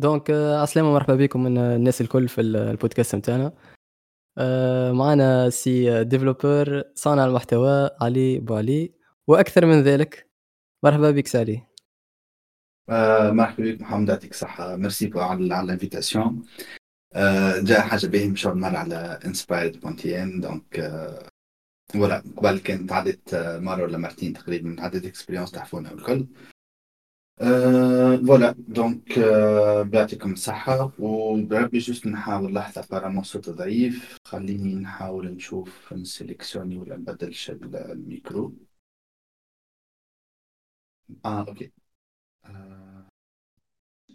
donc 0.00 0.30
آه، 0.30 0.62
عسلامة 0.62 0.92
مرحبا 0.92 1.14
بكم 1.14 1.44
من 1.44 1.58
الناس 1.58 2.00
الكل 2.00 2.28
في 2.28 2.40
البودكاست 2.40 3.14
نتاعنا. 3.14 3.52
آه، 4.38 4.92
معنا 4.92 5.50
سي 5.50 6.04
developer 6.04 6.84
صانع 6.94 7.24
المحتوى 7.24 7.90
علي 8.00 8.38
بوعلي 8.38 8.94
وأكثر 9.26 9.66
من 9.66 9.82
ذلك 9.82 10.30
مرحبا 10.84 11.10
بك 11.10 11.26
سي 11.26 11.39
علي. 11.39 11.66
آه، 12.88 13.30
مرحبا 13.30 13.64
بك 13.64 13.80
محمد 13.80 14.08
يعطيك 14.08 14.30
الصحة. 14.30 14.76
ميرسي 14.76 15.10
على 15.54 15.64
ال 15.64 15.71
invitation 15.71 16.42
آه، 17.14 17.60
جاء 17.60 17.80
حاجة 17.80 18.06
باهية 18.06 18.28
مش 18.28 18.46
أول 18.46 18.58
مرة 18.58 18.76
على 18.76 19.18
بونتيان 19.82 20.40
donc 20.40 20.90
ولا 21.94 22.22
قبل 22.36 22.58
كانت 22.58 22.92
عدت 22.92 23.34
مرة 23.34 23.82
ولا 23.82 23.98
مرتين 23.98 24.32
تقريبا 24.32 24.76
عدت 24.78 25.04
expériences 25.04 25.50
تعرفونها 25.50 25.92
voilà 27.40 28.54
donc 28.58 29.18
بيعطيكم 29.86 30.32
الصحة. 30.32 30.92
وبربي 30.98 31.78
juste 31.78 32.06
نحاول 32.06 32.54
لحظة 32.54 32.86
apparemment 32.90 33.22
صوت 33.22 33.50
ضعيف 33.50 34.16
خليني 34.24 34.74
نحاول 34.74 35.26
نشوف 35.34 35.92
نسيليكسيوني 35.92 36.76
ولا 36.78 36.96
نبدلش 36.96 37.50
الميكرو. 37.50 38.54
آه 41.24 41.44
okay. 41.48 41.72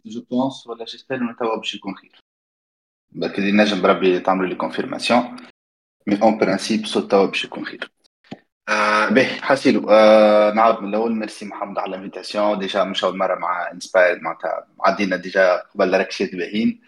je 0.06 0.22
pense 0.22 0.68
ولا 0.68 0.86
j'espère 0.86 1.16
انه 1.16 1.34
توا 1.40 1.56
باش 1.58 1.76
يكون 1.76 1.96
خير 1.96 2.20
برك 3.12 3.40
اللي 3.40 3.52
نجم 3.52 3.82
بربي 3.82 4.20
تعملوا 4.20 4.48
لي 4.50 4.56
confirmation 4.56 5.38
mais 6.08 6.22
en 6.22 6.38
principe 6.38 6.86
صوت 6.86 7.12
توا 7.12 7.26
باش 7.26 7.46
يكون 7.46 7.66
خير 7.66 7.92
به 9.10 9.24
حسيلو. 9.24 9.90
آه 9.90 10.52
نعاود 10.52 10.82
من 10.82 10.90
الأول. 10.90 11.16
ميرسي 11.16 11.46
محمد 11.46 11.80
على 11.80 11.90
ال 11.90 11.96
invitation. 11.96 12.60
déjà 12.60 12.84
مش 12.84 13.04
اول 13.04 13.18
مرة 13.18 13.36
مع 13.36 13.72
انسبايرد 13.72 14.22
معناتها 14.22 14.68
عدينا 14.86 15.16
déjà 15.16 15.64
قبل 15.76 16.00
ركشات 16.00 16.36
باهين 16.36 16.82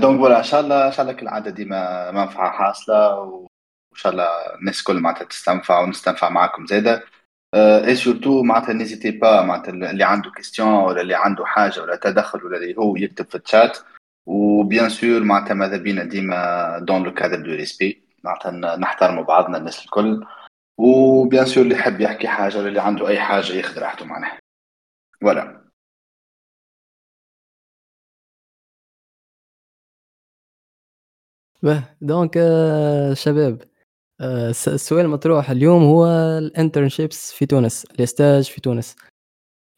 donc 0.00 0.20
voilà 0.20 0.38
إن 0.38 0.42
شاء 0.42 0.60
الله 0.60 0.86
إن 0.86 0.92
شاء 0.92 1.02
الله 1.02 1.12
كالعاده 1.12 1.50
ديما 1.50 2.10
منفعة 2.10 2.50
حاصلة 2.50 3.20
وإن 3.20 3.48
شاء 3.94 4.12
الله 4.12 4.54
الناس 4.60 4.78
الكل 4.80 5.00
معناتها 5.00 5.24
تستنفع 5.24 5.80
ونستنفع 5.80 6.28
معاكم 6.28 6.66
زادة. 6.66 7.04
et 7.54 7.94
surtout 7.94 8.42
معناتها 8.42 8.72
n'hésitez 8.72 9.10
pas 9.10 9.42
معناتها 9.42 9.70
اللي 9.70 10.04
عنده 10.04 10.30
question 10.30 10.68
ولا 10.68 11.00
اللي 11.00 11.14
عنده 11.14 11.44
حاجة 11.46 11.80
ولا 11.82 11.96
تدخل 11.96 12.44
ولا 12.44 12.56
اللي 12.56 12.78
هو 12.78 12.96
يكتب 12.96 13.26
في 13.30 13.34
الشات 13.34 13.78
و 14.26 14.38
bien 14.38 14.88
sûr 14.88 15.20
معناتها 15.20 15.54
ماذا 15.54 15.76
بينا 15.76 16.04
ديما 16.04 16.78
dans 16.78 17.02
le 17.02 17.14
cadre 17.14 17.36
du 17.36 17.50
respect 17.50 18.02
معناتها 18.24 18.76
نحترموا 18.76 19.24
بعضنا 19.24 19.58
الناس 19.58 19.84
الكل. 19.84 20.26
و 20.80 20.93
bien 20.93 21.46
sûr 21.46 21.62
اللي 21.64 21.74
يحب 21.74 22.00
يحكي 22.00 22.28
حاجة 22.28 22.60
اللي 22.60 22.82
عنده 22.82 23.08
أي 23.08 23.20
حاجة 23.20 23.52
ياخذ 23.52 23.78
راحته 23.78 24.04
معناها 24.04 24.38
ولا. 25.22 25.60
به 31.62 31.84
donc 32.00 32.36
آه، 32.36 33.14
شباب 33.14 33.62
آه، 34.20 34.50
السؤال 34.50 35.04
المطروح 35.04 35.50
اليوم 35.50 35.82
هو 35.84 36.06
ال 36.38 36.46
internships 36.46 37.32
في 37.32 37.46
تونس 37.46 37.84
ال 37.84 37.95
stage 37.95 38.50
في 38.50 38.60
تونس. 38.60 38.96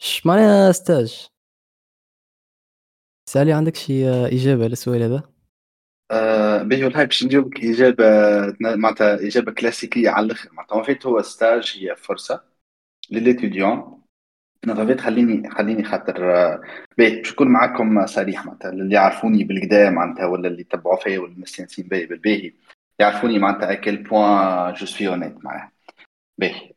إيش 0.03 0.27
معناها 0.27 0.71
stage 0.71 1.29
سي 3.31 3.39
علي 3.39 3.53
عندك 3.53 3.77
شي 3.77 4.09
آه، 4.09 4.27
إجابة 4.27 4.67
للسؤال 4.69 5.03
هذا. 5.03 5.32
آه 6.13 6.63
باهي 6.63 6.85
والله 6.85 7.05
باش 7.05 7.25
نجاوبك 7.25 7.65
إجابة 7.65 8.05
معناتها 8.61 9.15
إجابة 9.15 9.53
كلاسيكية 9.53 10.11
على 10.11 10.27
الأخر. 10.27 10.49
معناتها 10.53 10.83
fait 10.83 11.07
هو 11.07 11.23
stage 11.23 11.79
هي 11.81 11.97
فرصة 11.97 12.45
لل 13.11 13.27
étudiant. 13.27 14.03
أنا 14.65 14.97
خليني 14.97 15.51
خليني 15.51 15.85
خاطر 15.85 16.37
آه، 16.37 16.63
باهي 16.99 17.17
باش 17.17 17.33
نكون 17.33 17.49
معاكم 17.49 18.07
صريح 18.07 18.47
معناتها. 18.47 18.71
اللي 18.71 18.95
يعرفوني 18.95 19.45
بالقدا 19.45 19.91
معناتها 19.91 20.27
ولا 20.27 20.49
اللي 20.49 20.61
يتبعوا 20.61 20.97
فيا 20.97 21.19
ولا 21.19 21.35
مستانسين 21.39 21.89
بيا 21.89 22.07
بالباهي 22.07 22.53
يعرفوني 22.99 23.39
معناتها 23.39 23.73
à 23.73 23.78
quel 23.78 23.97
point 23.97 24.73
je 24.75 24.87
suis 24.87 25.09
honnête 25.09 25.45
معناها 25.45 25.73
باهي 26.39 26.73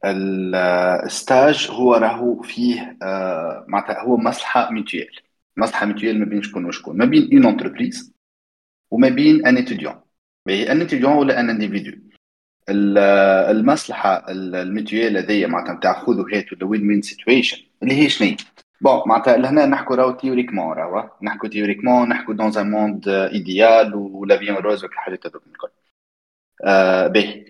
ال 1.05 1.16
stage 1.16 1.67
هو 1.71 1.95
راهو 1.95 2.41
فيه 2.41 2.97
آه، 3.03 3.65
معناتها 3.67 4.01
هو 4.03 4.17
مصلحة 4.17 4.71
mutuelle 4.71 5.15
مصلحة 5.57 5.85
mutuelle 5.85 6.19
ما 6.19 6.25
بين 6.25 6.41
شكون 6.41 6.65
وشكون. 6.65 6.97
ما 6.97 7.05
بين 7.05 7.29
une 7.33 7.45
entreprise 7.45 8.14
وما 8.91 9.09
بين 9.09 9.47
un 9.47 9.57
étudiant 9.57 9.95
un 10.49 10.81
étudiant 10.81 11.13
ولا 11.13 11.39
un 11.39 11.49
individu 11.49 11.91
المصلحة 12.69 14.25
ال 14.29 14.39
mutuelle 14.39 15.17
هذيا 15.17 15.47
معناتها 15.47 15.73
نتاع 15.73 16.05
خذ 16.05 16.19
وهات 16.19 16.53
ولا 16.53 16.65
win 16.65 16.87
win 16.87 17.01
situation 17.01 17.57
اللي 17.83 17.93
هي 17.93 18.09
شنو؟ 18.09 18.35
bon 18.81 19.01
معناتها 19.05 19.37
لهنا 19.37 19.65
نحكوا 19.65 19.95
راهو 19.95 20.11
théoriquement 20.11 20.77
راهو. 20.77 21.09
نحكوا 21.21 21.49
تيوريكمون 21.49 22.09
نحكوا 22.09 22.33
دون 22.33 22.57
ان 22.57 22.71
موند 22.71 23.07
ايديال 23.07 23.95
ولا 23.95 24.37
vie 24.37 24.49
en 24.49 24.57
rose 24.57 24.83
والحاجات 24.83 25.27
هذوك 25.27 25.43
الكل. 25.47 25.69
باهي 27.13 27.45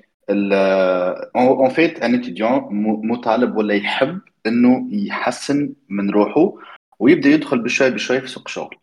en 1.36 1.70
fait 1.70 2.04
un 2.04 2.16
étudiant 2.16 2.68
مطالب 3.08 3.56
ولا 3.58 3.74
يحب 3.74 4.20
إنه 4.48 4.88
يحسن 4.92 5.74
من 5.90 6.10
روحه 6.10 6.54
ويبدأ 7.00 7.30
يدخل 7.30 7.60
بشوي 7.60 7.90
بشوي 7.90 8.22
في 8.22 8.28
سوق 8.28 8.44
الشغل 8.46 8.76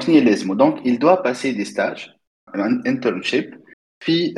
شنو 0.00 0.18
لازمو 0.18 0.54
donc 0.54 0.86
il 0.86 0.98
doit 0.98 1.22
passer 1.22 1.52
des 1.52 1.64
stages 1.64 2.10
internship 2.86 3.60
في 4.00 4.34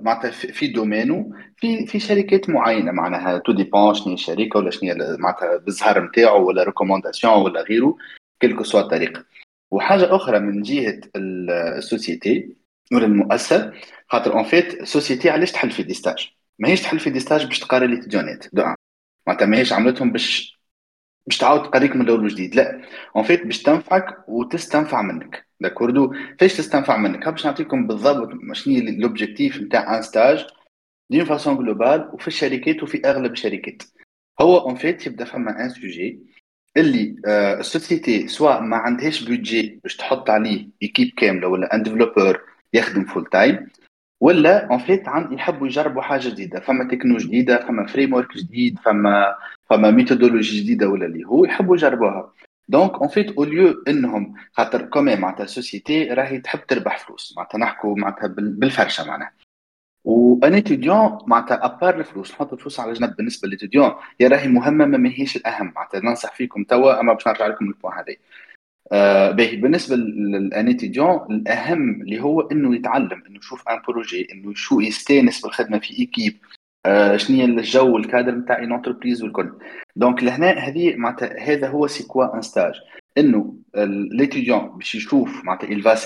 معناتها 0.00 0.30
في 0.30 0.66
domaine 0.66 1.19
نو 1.19 1.34
في 1.56 1.86
في 1.86 2.00
شركات 2.00 2.50
معينه 2.50 2.92
معناها 2.92 3.38
tout 3.38 3.52
dépend 3.52 3.94
شنو 3.94 4.14
الشركة 4.14 4.58
ولا 4.58 4.70
شنو 4.70 4.94
معناتها 5.18 5.56
بالزهر 5.56 6.04
نتاعو 6.04 6.46
ولا 6.48 6.62
recommandation 6.62 7.34
ولا 7.34 7.62
غيره 7.62 7.96
quelle 8.42 8.57
que 8.57 8.64
soit 8.64 8.80
الطريقة 8.80 9.24
وحاجه 9.70 10.16
أخرى 10.16 10.38
من 10.38 10.62
جهه 10.62 11.00
ال 11.16 11.33
société 11.33 12.56
ولا 12.92 13.06
المؤسسه 13.06 13.72
خاطر 14.08 14.32
en 14.32 14.44
fait 14.44 14.84
société 14.84 15.30
علاش 15.30 15.52
تحل 15.52 15.70
في 15.70 15.82
des 15.82 15.94
stages 15.94 16.30
ماهيش 16.58 16.82
تحل 16.82 16.98
في 16.98 17.10
des 17.10 17.20
stages 17.20 17.46
باش 17.46 17.58
تقاري 17.58 17.86
les 17.86 17.96
étudiants 17.96 18.46
دو 18.52 18.64
معناتها 19.26 19.46
ماهيش 19.46 19.72
عملتهم 19.72 20.12
باش 20.12 20.55
باش 21.26 21.38
تعاود 21.38 21.62
تقريك 21.62 21.96
من 21.96 22.02
الأول 22.02 22.24
وجديد 22.24 22.54
لا. 22.54 22.82
en 23.16 23.24
fait 23.24 23.44
باش 23.46 23.62
تنفعك 23.62 24.28
وتستنفع 24.28 25.02
منك. 25.02 25.46
d'accord 25.60 26.14
فاش 26.40 26.56
تستنفع 26.56 26.96
منك؟ 26.96 27.28
باش 27.28 27.46
نعطيكم 27.46 27.86
بالضبط 27.86 28.30
شنو 28.52 28.90
l'objectif 28.98 29.60
نتاع 29.60 29.96
un 29.96 30.02
stage 30.02 30.46
d'une 31.10 31.24
façon 31.24 31.56
globale 31.56 32.10
وفي 32.12 32.28
الشركات 32.28 32.82
وفي 32.82 33.02
أغلب 33.04 33.32
الشركات. 33.32 33.82
هو 34.40 34.58
en 34.58 34.74
fait 34.74 35.06
يبدأ 35.06 35.24
فما 35.24 35.64
un 35.64 35.68
sujet 35.68 36.20
اللي 36.76 37.16
آه 37.26 37.60
ال 37.60 37.68
société 37.68 38.28
سواء 38.28 38.60
ما 38.60 38.76
عندهاش 38.76 39.24
budget 39.24 39.80
باش 39.82 39.96
تحط 39.96 40.30
عليه 40.30 40.68
équipe 40.82 41.12
كاملة 41.16 41.48
ولا 41.48 41.74
un 41.74 41.82
développeur 41.82 42.40
يخدم 42.74 43.04
full 43.04 43.26
time 43.26 43.68
ولا 44.20 44.70
en 44.70 44.78
fait 44.78 45.02
يحبوا 45.30 45.66
يجربوا 45.66 46.02
حاجة 46.02 46.28
جديدة. 46.28 46.60
فما 46.60 46.88
تكنو 46.88 47.16
جديدة 47.16 47.66
فما 47.66 47.86
framework 47.86 48.36
جديد 48.36 48.78
فما 48.78 49.36
فما 49.70 49.90
méthodologie 49.90 50.60
جديدة 50.60 50.88
ولا 50.88 51.06
اللي 51.06 51.24
هو 51.24 51.44
يحبوا 51.44 51.76
يجربوها. 51.76 52.32
donc 52.68 52.94
en 52.94 53.08
fait 53.08 53.32
au 53.36 53.44
lieu 53.44 53.82
إنهم 53.88 54.34
خاطر 54.52 54.82
comme 54.82 55.16
معناتها 55.16 55.44
ال 55.44 55.51
société 55.51 56.04
راهي 56.04 56.40
تحب 56.40 56.66
تربح 56.66 56.98
فلوس. 56.98 57.34
معناتها 57.36 57.58
نحكوا 57.58 57.96
معناتها 57.96 58.26
بالفرشة 58.26 59.06
معناها. 59.06 59.32
و 60.04 60.21
un 60.21 60.54
étudiant 60.54 61.18
معناتها 61.26 61.64
à 61.64 61.71
part 61.71 61.98
الفلوس 62.00 62.32
نحط 62.32 62.52
الفلوس 62.52 62.80
على 62.80 62.92
جنب 62.92 63.16
بالنسبة 63.16 63.48
لل 63.48 63.57
étudiant 63.57 63.92
هي 64.20 64.26
راهي 64.26 64.48
مهمة 64.48 64.86
ما 64.86 64.98
ماهيش 64.98 65.36
الأهم. 65.36 65.72
معناتها 65.76 66.00
ننصح 66.00 66.34
فيكم 66.36 66.64
توا 66.64 67.00
أما 67.00 67.12
باش 67.12 67.28
نرجع 67.28 67.46
لكم 67.46 67.68
ال 67.68 67.72
point 67.72 67.94
هذا 67.94 68.16
آه 68.92 69.30
باهي. 69.30 69.56
بالنسبة 69.56 69.96
لل 69.96 70.32
un 70.32 70.68
étudiant 70.68 71.26
الأهم 71.30 72.02
اللي 72.02 72.20
هو 72.22 72.40
إنه 72.40 72.74
يتعلم 72.76 73.22
إنه 73.28 73.38
يشوف 73.38 73.68
un 73.68 73.82
projet 73.88 74.28
إنه 74.32 74.54
شو 74.54 74.80
يستانس 74.80 75.40
بالخدمة 75.42 75.78
في 75.78 75.98
équipe 75.98 76.36
آه 76.86 77.16
شنو 77.16 77.44
الجو 77.44 77.96
الكادر 77.96 78.32
نتاع 78.34 78.58
en 78.58 78.72
entreprise 78.72 79.22
والكل. 79.22 79.52
donc 79.96 80.22
لهنا 80.22 80.50
هذه 80.50 80.96
معناتها 80.96 81.40
هذا 81.40 81.68
هو 81.68 81.86
c'est 81.86 82.04
quoi 82.04 82.34
un 82.36 82.42
stage 82.42 82.74
إنه 83.18 83.54
l'étudiant 84.12 84.78
باش 84.78 84.94
يشوف 84.94 85.44
معناتها 85.44 85.68
il 85.68 85.82
va 85.82 85.96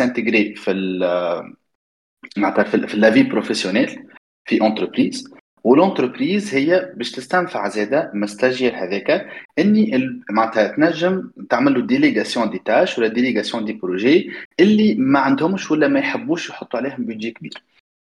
في 0.57 2.37
معناتها 2.37 2.65
في 2.65 2.97
la 2.97 3.07
vie 3.07 3.23
professionnelle 3.23 4.07
في 4.45 4.63
entreprise 4.63 5.35
وال 5.65 5.80
entreprise 5.80 6.55
هي 6.55 6.93
باش 6.97 7.13
تستنفع 7.13 7.69
زاده 7.69 8.11
من 8.15 8.27
stagiaire 8.27 8.75
هذاك 8.77 9.27
إني 9.59 10.09
معناتها 10.31 10.69
تنجم 10.69 11.31
تعمل 11.51 11.75
له 11.75 11.87
délégation 11.87 12.51
des 12.51 12.59
tâches 12.59 12.99
ولا 12.99 13.09
délégation 13.09 13.65
des 13.65 13.73
projets 13.73 14.31
اللي 14.61 14.95
ما 14.95 15.19
عندهمش 15.21 15.71
ولا 15.71 15.89
ما 15.89 15.99
يحبوش 15.99 16.51
يحطوا 16.51 16.81
عليهم 16.81 17.05
بيجي 17.05 17.31
كبير. 17.31 17.53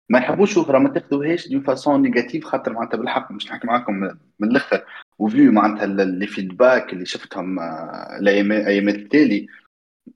ما 0.09 0.19
يحبوش 0.19 0.57
راه 0.57 0.79
ما 0.79 0.89
تاخذوهاش 0.89 1.47
d'une 1.47 1.61
façon 1.61 2.01
négative 2.01 2.45
خاطر 2.45 2.73
معناتها 2.73 2.97
بالحق 2.97 3.31
مش 3.31 3.51
نحكي 3.51 3.67
معاكم 3.67 3.93
من 4.39 4.49
الأخر. 4.49 4.83
و 5.19 5.30
vu 5.30 5.51
معناتها 5.51 5.85
les 5.85 6.27
feedbacks 6.27 6.93
اللي 6.93 7.05
شفتهم 7.05 7.59
الايامات 8.19 8.95
التالي 8.95 9.47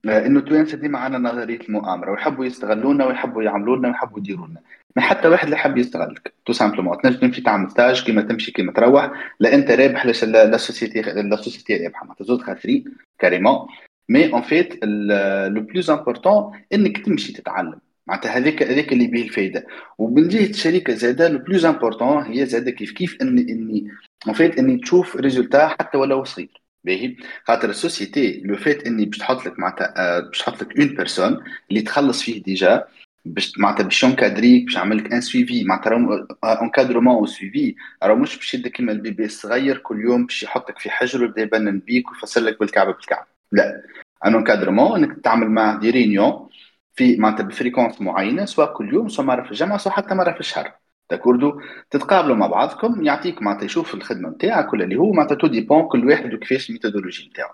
آه، 0.10 0.25
إنه 0.25 0.40
التوانسه 0.40 0.78
ديما 0.78 1.00
عندنا 1.00 1.31
نظرية 1.31 1.60
المؤامرة 1.60 2.12
ويحبوا 2.12 2.45
يستغلونا 2.45 3.06
ويحبوا 3.06 3.44
يعملوا 3.44 3.78
لنا 3.78 3.88
ويحبوا 3.88 4.19
يديروا 4.19 4.48
لنا 4.48 4.62
ما 4.95 5.01
حتى 5.01 5.28
واحد 5.28 5.44
اللي 5.44 5.56
يحب 5.56 5.78
يستغلك 5.78 6.34
tout 6.45 6.53
simplement 6.53 6.97
تنجم 7.01 7.19
تمشي 7.19 7.42
تعمل 7.42 7.72
stage 7.71 8.03
كيما 8.04 8.22
تمشي 8.22 8.51
كيما 8.51 8.72
تروح 8.72 9.34
لا 9.40 9.56
أنت 9.56 9.72
رابح 9.72 10.06
la 10.06 10.57
société 10.57 11.01
la 11.01 11.35
société 11.35 11.77
رابحة. 11.78 12.06
معناتها 12.06 12.25
زود 12.25 12.42
خاسرين 12.42 12.86
carrément 13.19 13.68
mais 14.09 14.33
en 14.33 14.41
fait 14.41 14.85
le 14.85 15.62
plus 15.62 15.89
important 15.89 16.59
إنك 16.74 17.06
تمشي 17.06 17.34
تتعلم. 17.34 17.80
معناتها 18.07 18.31
هذاك 18.38 18.63
هذاك 18.63 18.94
اللي 18.94 19.07
به 19.07 19.21
الفايدة. 19.21 19.67
ومن 19.97 20.27
جهة 20.27 20.50
الشركة 20.50 20.94
زاده 20.94 21.27
le 21.27 21.39
plus 21.39 21.65
important 21.65 22.24
هي 22.23 22.45
زاده 22.45 22.71
كيف 22.71 22.91
كيف 22.91 23.17
اني 23.21 23.41
en 23.51 23.91
fait 24.33 24.59
إني 24.59 24.77
تشوف 24.77 25.15
résultat 25.15 25.68
حتى 25.67 25.97
ولو 25.97 26.23
صغير. 26.23 26.63
باهي؟ 26.83 27.15
خاطر 27.47 27.69
ال 27.69 27.78
société 27.78 28.41
le 28.45 28.56
fait 28.57 28.88
إني 28.88 29.05
باش 29.05 29.17
تحط 29.17 29.45
لك 29.45 29.59
معناتها 29.59 29.94
آه، 29.97 30.19
باش 30.19 30.39
تحط 30.39 30.63
لك 30.63 30.79
une 30.80 30.88
personne 30.88 31.44
اللي 31.69 31.81
تخلص 31.81 32.23
فيه 32.23 32.44
déjà 32.44 32.83
باش 33.25 33.57
معناتها 33.57 33.83
باش 33.83 34.03
ينكادريك 34.03 34.65
باش 34.65 34.75
يعمل 34.75 34.97
لك 34.97 35.13
un 35.13 35.21
suivi 35.21 35.63
معناتها 35.63 36.27
encadrement 36.62 37.15
و 37.15 37.25
suivi 37.25 37.75
راه 38.03 38.15
مش 38.15 38.35
باش 38.38 38.53
يدك 38.53 38.71
كيما 38.71 38.91
ال 38.91 38.98
bébé 38.98 39.25
الصغير 39.25 39.77
كل 39.77 40.01
يوم 40.01 40.25
باش 40.25 40.44
يحطك 40.44 40.79
في 40.79 40.89
حجر 40.89 41.21
ويبدأ 41.21 41.41
يبنن 41.41 41.79
بيك 41.79 42.11
ويفسر 42.11 42.41
لك 42.41 42.59
بالكعبة 42.59 42.91
بالكعبة. 42.94 43.27
لا. 43.51 43.83
un 44.25 44.35
encadrement 44.35 45.03
إنك 45.03 45.19
تعمل 45.23 45.47
معاه 45.49 45.79
des 45.80 45.89
réunions 45.89 46.50
في 46.95 47.18
معناتها 47.18 47.44
ب 47.44 47.49
fréquence 47.49 48.01
معينة 48.01 48.45
سواء 48.45 48.74
كل 48.74 48.94
يوم 48.94 49.10
سواء 49.10 49.28
مرة 49.28 49.44
في 49.44 49.51
الجمعة 49.51 49.77
سواء 49.78 49.95
حتى 49.95 50.16
مرة 50.16 50.31
في 50.31 50.40
الشهر. 50.40 50.72
d'accord 51.09 51.62
تتقابلوا 51.92 52.36
مع 52.36 52.48
بعضكم 52.48 53.04
يعطيك 53.06 53.42
معناتها 53.42 53.66
يشوف 53.66 53.94
الخدمة 53.94 54.30
نتاعك 54.30 54.74
ولا 54.74 54.84
اللي 54.84 54.95
هو 54.95 55.12
معناتها 55.12 55.36
tout 55.35 55.47
dépend 55.47 55.88
كل 55.88 56.07
واحد 56.07 56.34
وكيفاش 56.34 56.69
ال 56.69 56.74
méthodologie 56.74 57.30
نتاعو. 57.30 57.50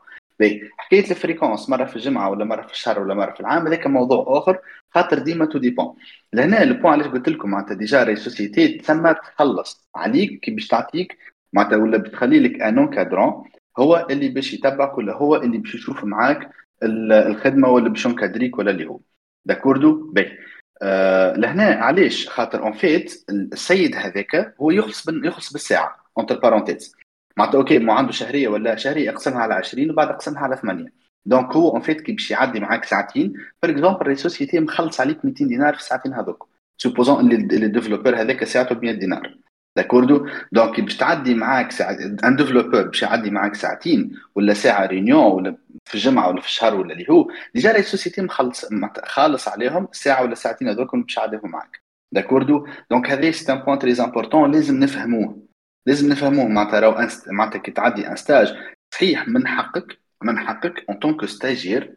حكاية 0.77 1.11
ال 1.11 1.17
fréquence 1.17 1.69
مرة 1.69 1.85
في 1.85 1.95
الجمعه 1.95 2.29
ولا 2.29 2.45
مرة 2.45 2.61
في 2.61 2.73
الشهر 2.73 2.99
ولا 2.99 3.13
مرة 3.13 3.31
في 3.31 3.39
العام 3.39 3.67
هذاك 3.67 3.87
موضوع 3.87 4.25
آخر 4.27 4.59
خاطر 4.91 5.19
ديما 5.19 5.45
tout 5.45 5.57
dépend. 5.59 5.95
لهنا 6.33 6.63
ال 6.63 6.68
point 6.68 6.93
علاش 6.93 7.07
قلت 7.07 7.29
لكم 7.29 7.49
معناتها 7.49 7.73
déjà 7.73 8.03
راهي 8.03 8.15
société 8.15 8.67
تسمى 8.67 9.13
تخلص. 9.13 9.89
عليك 9.95 10.39
كي 10.39 10.51
باش 10.51 10.67
تعطيك 10.67 11.17
معناتها 11.53 11.77
ولا 11.77 11.97
بتخلي 11.97 12.39
لك 12.39 12.61
un 12.61 12.79
encadrant 12.79 13.43
هو 13.79 14.07
اللي 14.09 14.29
باش 14.29 14.53
يتبعك 14.53 14.97
ولا 14.97 15.13
هو 15.13 15.35
اللي 15.35 15.57
باش 15.57 15.75
يشوف 15.75 16.03
معاك 16.03 16.51
الخدمة 16.83 17.69
ولا 17.69 17.89
باش 17.89 18.05
ينكادريك 18.05 18.57
ولا 18.59 18.71
اللي 18.71 18.85
هو. 18.85 18.99
d'accord؟ 19.45 20.11
باهي 20.11 20.37
آه 20.81 21.33
لهنا 21.33 21.63
علاش؟ 21.63 22.29
خاطر 22.29 22.63
en 22.63 22.73
fait 22.73 23.25
السيد 23.29 23.95
هذاك 23.95 24.55
هو 24.61 24.71
يخلص 24.71 25.09
بن 25.09 25.25
يخلص 25.25 25.53
بالساعة 25.53 25.95
entre 26.17 26.39
parenthèses 26.39 26.95
معناتها 27.37 27.57
OK 27.57 27.79
ما 27.79 27.93
عنده 27.93 28.11
شهرية 28.11 28.47
ولا 28.47 28.75
شهرية 28.75 29.05
يقسمها 29.05 29.39
على 29.39 29.53
20 29.53 29.91
وبعد 29.91 30.09
يقسمها 30.09 30.41
على 30.41 30.55
8 30.57 30.99
donc 31.25 31.55
هو 31.55 31.69
en 31.69 31.81
fait 31.81 32.01
كي 32.01 32.11
باش 32.11 32.31
يعدي 32.31 32.59
معاك 32.59 32.85
ساعتين 32.85 33.33
par 33.61 33.71
exemple 33.71 34.07
راهي 34.07 34.15
société 34.15 34.59
مخلص 34.59 35.01
عليك 35.01 35.25
200 35.25 35.45
دينار 35.45 35.73
في 35.73 35.79
الساعتين 35.79 36.13
هذوك. 36.13 36.49
supposons 36.77 37.19
اللي 37.31 37.65
ال 37.65 37.70
développeur 37.70 38.21
هذاك 38.21 38.43
ساعته 38.43 38.75
ب 38.75 38.83
100 38.83 38.93
دينار. 38.93 39.37
d'accord 39.79 40.27
donc 40.51 40.81
باش 40.81 40.97
تعدي 40.97 41.35
معاك 41.35 41.71
ساعة 41.71 41.97
un 42.23 42.35
développeur 42.35 42.83
باش 42.83 43.01
يعدي 43.01 43.29
معاك 43.31 43.55
ساعتين 43.55 44.11
ولا 44.35 44.53
ساعة 44.53 44.85
réunion 44.85 45.31
ولا 45.31 45.57
في 45.85 45.95
الجمعة 45.95 46.29
ولا 46.29 46.41
في 46.41 46.47
الشهر 46.47 46.75
ولا 46.75 46.93
اللي 46.93 47.05
هو 47.09 47.27
déjà 47.55 47.71
راهي 47.71 47.79
ال 47.79 47.85
société 47.85 48.21
مخلص 48.21 48.65
خالص 49.05 49.47
عليهم 49.47 49.87
ساعة 49.91 50.23
ولا 50.23 50.35
ساعتين 50.35 50.67
هذوك 50.67 50.95
باش 50.95 51.17
يعديهم 51.17 51.51
معاك. 51.51 51.81
d'accord 52.11 52.67
donc 52.91 53.09
هذا 53.09 53.31
c'est 53.31 53.53
un 53.53 53.59
point 53.59 53.79
très 53.79 53.93
important 54.03 54.51
لازم 54.51 54.79
نفهموه. 54.79 55.47
لازم 55.85 56.09
نفهموه. 56.09 56.47
معناتها 56.47 56.79
راهو 56.79 57.07
معناتها 57.27 57.59
كي 57.59 57.71
تعدي 57.71 58.07
un 58.07 58.15
stage 58.15 58.55
صحيح 58.93 59.27
من 59.27 59.47
حقك 59.47 59.99
من 60.23 60.39
حقك 60.39 60.85
en 60.89 60.99
tant 60.99 61.14
que 61.14 61.25
stagiaire 61.25 61.95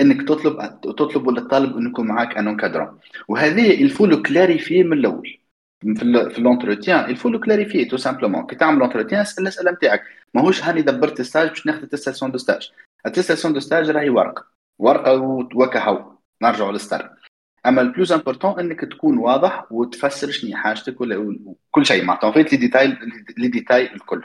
إنك 0.00 0.28
تطلب 0.28 0.80
تطلب 0.80 1.26
ولا 1.26 1.40
تطالب 1.40 1.76
إنه 1.76 1.90
يكون 1.90 2.06
معاك 2.06 2.38
un 2.38 2.48
encadrant 2.48 2.98
وهذه 3.28 3.82
il 3.82 3.90
faut 3.90 4.06
le 4.06 4.22
clarifier 4.22 4.82
من 4.84 4.98
الأول. 4.98 5.43
في 5.84 6.40
l'entretien 6.40 7.04
il 7.04 7.12
faut 7.12 7.28
le 7.28 7.40
clarifier 7.40 7.84
tout 7.84 7.96
simplement 7.96 8.46
كي 8.46 8.56
تعمل 8.56 8.78
l'entretien 8.78 9.20
اسال 9.20 9.42
الاسئله 9.42 9.70
نتاعك 9.70 10.02
ماهوش 10.34 10.64
هاني 10.64 10.82
دبرت 10.82 11.22
stage 11.22 11.48
باش 11.48 11.66
ناخذ 11.66 11.86
attestation 11.86 12.30
de 12.30 12.38
stage 12.38 12.72
l'attestation 13.06 13.54
de 13.54 13.60
stage 13.60 13.90
راهي 13.90 14.10
ورقه 14.10 14.44
ورقه 14.78 15.20
وكهو 15.54 16.12
نرجعوا 16.42 16.72
لل 16.72 16.83
stage 16.83 17.10
اما 17.66 17.80
ال 17.80 17.86
plus 17.86 18.12
important 18.12 18.60
انك 18.60 18.80
تكون 18.80 19.18
واضح 19.18 19.72
وتفسر 19.72 20.30
شنو 20.30 20.56
حاجتك 20.56 21.00
ولا 21.00 21.38
كل 21.70 21.86
شيء 21.86 22.04
معناتها 22.04 22.32
fait 22.32 22.52
les 22.52 22.58
détails 22.58 22.98
les 23.38 23.48
détails 23.48 23.92
الكل 23.92 24.22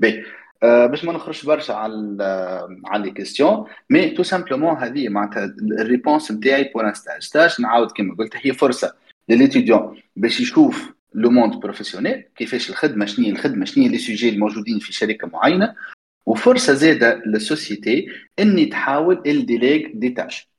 باهي 0.00 0.24
باش 0.62 1.04
ما 1.04 1.12
نخرجش 1.12 1.44
برشا 1.44 1.74
على 1.74 2.16
على 2.86 3.04
les 3.04 3.10
questions 3.10 3.66
mais 3.90 4.10
tout 4.10 4.22
simplement 4.22 4.76
هذه 4.76 5.08
معناتها 5.08 5.54
ال 5.80 5.87
réponse 5.87 6.32
نتاعي 6.32 6.70
pour 6.74 6.92
stage 6.92 7.22
stage 7.22 7.60
نعاود 7.60 7.90
كما 7.90 8.14
قلت 8.14 8.36
هي 8.36 8.52
فرصه 8.52 8.94
ل 9.30 9.37
l'étudiant 9.37 10.02
باش 10.16 10.40
يشوف 10.40 10.92
le 11.14 11.30
monde 11.30 11.54
professionnel 11.54 12.24
كيفاش 12.36 12.70
الخدمه 12.70 13.06
شنو 13.06 13.26
هي 13.26 13.32
الخدمه 13.32 13.64
شنو 13.64 13.84
هي 13.84 13.90
les 13.90 13.98
sujets 13.98 14.28
الموجودين 14.28 14.78
في 14.78 14.92
شركه 14.92 15.28
معينه 15.28 15.74
وفرصه 16.26 16.74
زاده 16.74 17.22
لل 17.26 17.44
société 17.44 18.06
اني 18.38 18.66
تحاول 18.66 19.22
déléguer 19.26 19.90
des 19.94 20.08
tâches 20.08 20.50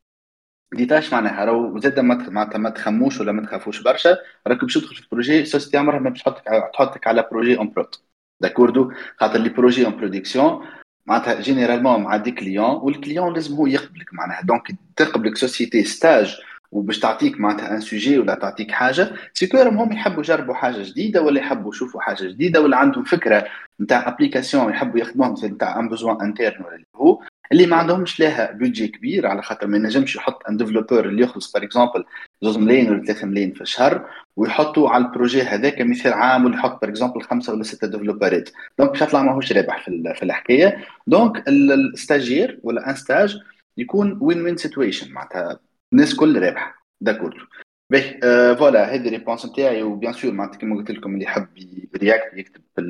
des 0.74 0.86
tâches 0.86 1.14
معناها 1.14 1.46
راهو 1.46 1.80
زاد 1.80 2.00
معناتها 2.00 2.58
ما 2.58 2.70
تخموش 2.70 3.20
ولا 3.20 3.32
ما 3.32 3.46
تخافوش 3.46 3.82
برشا 3.82 4.18
راك 4.48 4.62
باش 4.62 4.74
تدخل 4.74 4.96
في 4.96 5.08
projet 5.12 5.46
société 5.46 5.78
عمرها 5.78 6.00
ما 6.00 6.10
باش 6.10 6.22
تحطك 6.22 6.44
تحطك 6.74 7.08
على 7.08 7.28
projet 7.32 7.58
en 7.58 7.70
prod 7.70 7.96
d'accord 8.40 8.92
خاطر 9.18 9.40
les 9.40 9.50
projets 9.50 9.86
en 9.86 9.98
production 9.98 10.66
معناتها 11.06 11.42
généralement 11.42 12.02
مع 12.04 12.18
des 12.18 12.32
clients 12.32 12.70
وال 12.70 12.86
client 12.86 13.34
لازم 13.34 13.56
هو 13.56 13.68
يقبلك 13.68 14.14
معناها 14.14 14.42
donc 14.42 14.68
تقبلك 14.96 15.38
société 15.38 15.84
stage 15.84 16.38
وباش 16.72 17.00
تعطيك 17.00 17.40
معناتها 17.40 17.76
un 17.76 17.82
sujet 17.82 18.20
ولا 18.20 18.36
تعطيك 18.36 18.72
حاجة 18.72 19.12
c'est 19.34 19.49
que 19.49 19.58
هم 19.58 19.92
يحبوا 19.92 20.20
يجربوا 20.24 20.54
حاجة 20.54 20.84
جديدة 20.84 21.22
ولا 21.22 21.40
يحبوا 21.40 21.72
يشوفوا 21.74 22.02
حاجة 22.02 22.24
جديدة 22.24 22.62
ولا 22.62 22.78
عندهم 22.78 23.04
فكرة 23.04 23.46
نتاع 23.82 24.08
application 24.08 24.70
يحبوا 24.70 25.00
يخدموها 25.00 25.36
نتاع 25.44 25.80
un 25.80 25.90
besoin 25.90 26.22
interne 26.22 26.66
ولا 26.66 26.76
اللي 26.76 26.86
هو 26.96 27.22
اللي 27.52 27.66
ما 27.66 27.76
عندهمش 27.76 28.20
لها 28.20 28.52
budget 28.52 28.88
كبير 28.88 29.28
على 29.28 29.42
خاطر 29.42 29.68
ما 29.68 29.78
ينجمش 29.78 30.16
يحط 30.16 30.48
un 30.50 30.58
développeur 30.58 31.06
اللي 31.06 31.24
يخلص 31.24 31.52
par 31.52 31.64
exemple 31.64 32.06
زوز 32.42 32.58
ملايين 32.58 32.90
ولا 32.92 33.06
3 33.06 33.28
ملايين 33.28 33.54
في 33.54 33.62
الشهر 33.62 34.10
ويحطوا 34.36 34.90
على 34.90 35.06
ال 35.06 35.11
projet 35.11 35.42
هذاك 35.42 35.82
مثال 35.82 36.14
عام 36.14 36.46
ولا 36.46 36.56
يحط 36.56 36.82
par 36.82 36.90
exemple 36.90 37.22
خمسة 37.22 37.54
ولا 37.54 37.64
ستة 37.64 37.88
ديفلوبرات 37.88 38.50
donc 38.80 38.90
باش 38.92 39.02
يطلع 39.02 39.22
ماهوش 39.24 39.52
رابح 39.54 39.86
في, 39.86 40.14
في 40.16 40.24
الحكاية. 40.24 40.86
donc 41.08 41.44
ال 41.48 41.59
stagiaire 41.59 42.60
ولا 42.64 42.90
un 42.90 42.96
stage 42.96 43.38
يكون 43.78 44.18
win-win 44.22 44.58
situation 44.58 45.12
معناتها 45.12 45.60
الناس 45.94 46.16
كل 46.16 46.42
رابحه 46.42 46.86
d'accord 47.02 47.50
باهي 47.90 48.20
آه 48.24 48.54
voilà 48.54 48.96
هذه 48.96 49.10
réponse 49.10 49.46
نتاعي 49.46 49.84
و 49.84 49.90
bien 49.90 50.14
sûr 50.14 50.32
معناتها 50.32 50.58
كيما 50.60 50.76
قلت 50.76 50.92
لكم 50.92 51.14
اللي 51.14 51.24
يحب 51.26 51.48
réagit 51.98 52.34
يكتب 52.38 52.62
في 52.76 52.82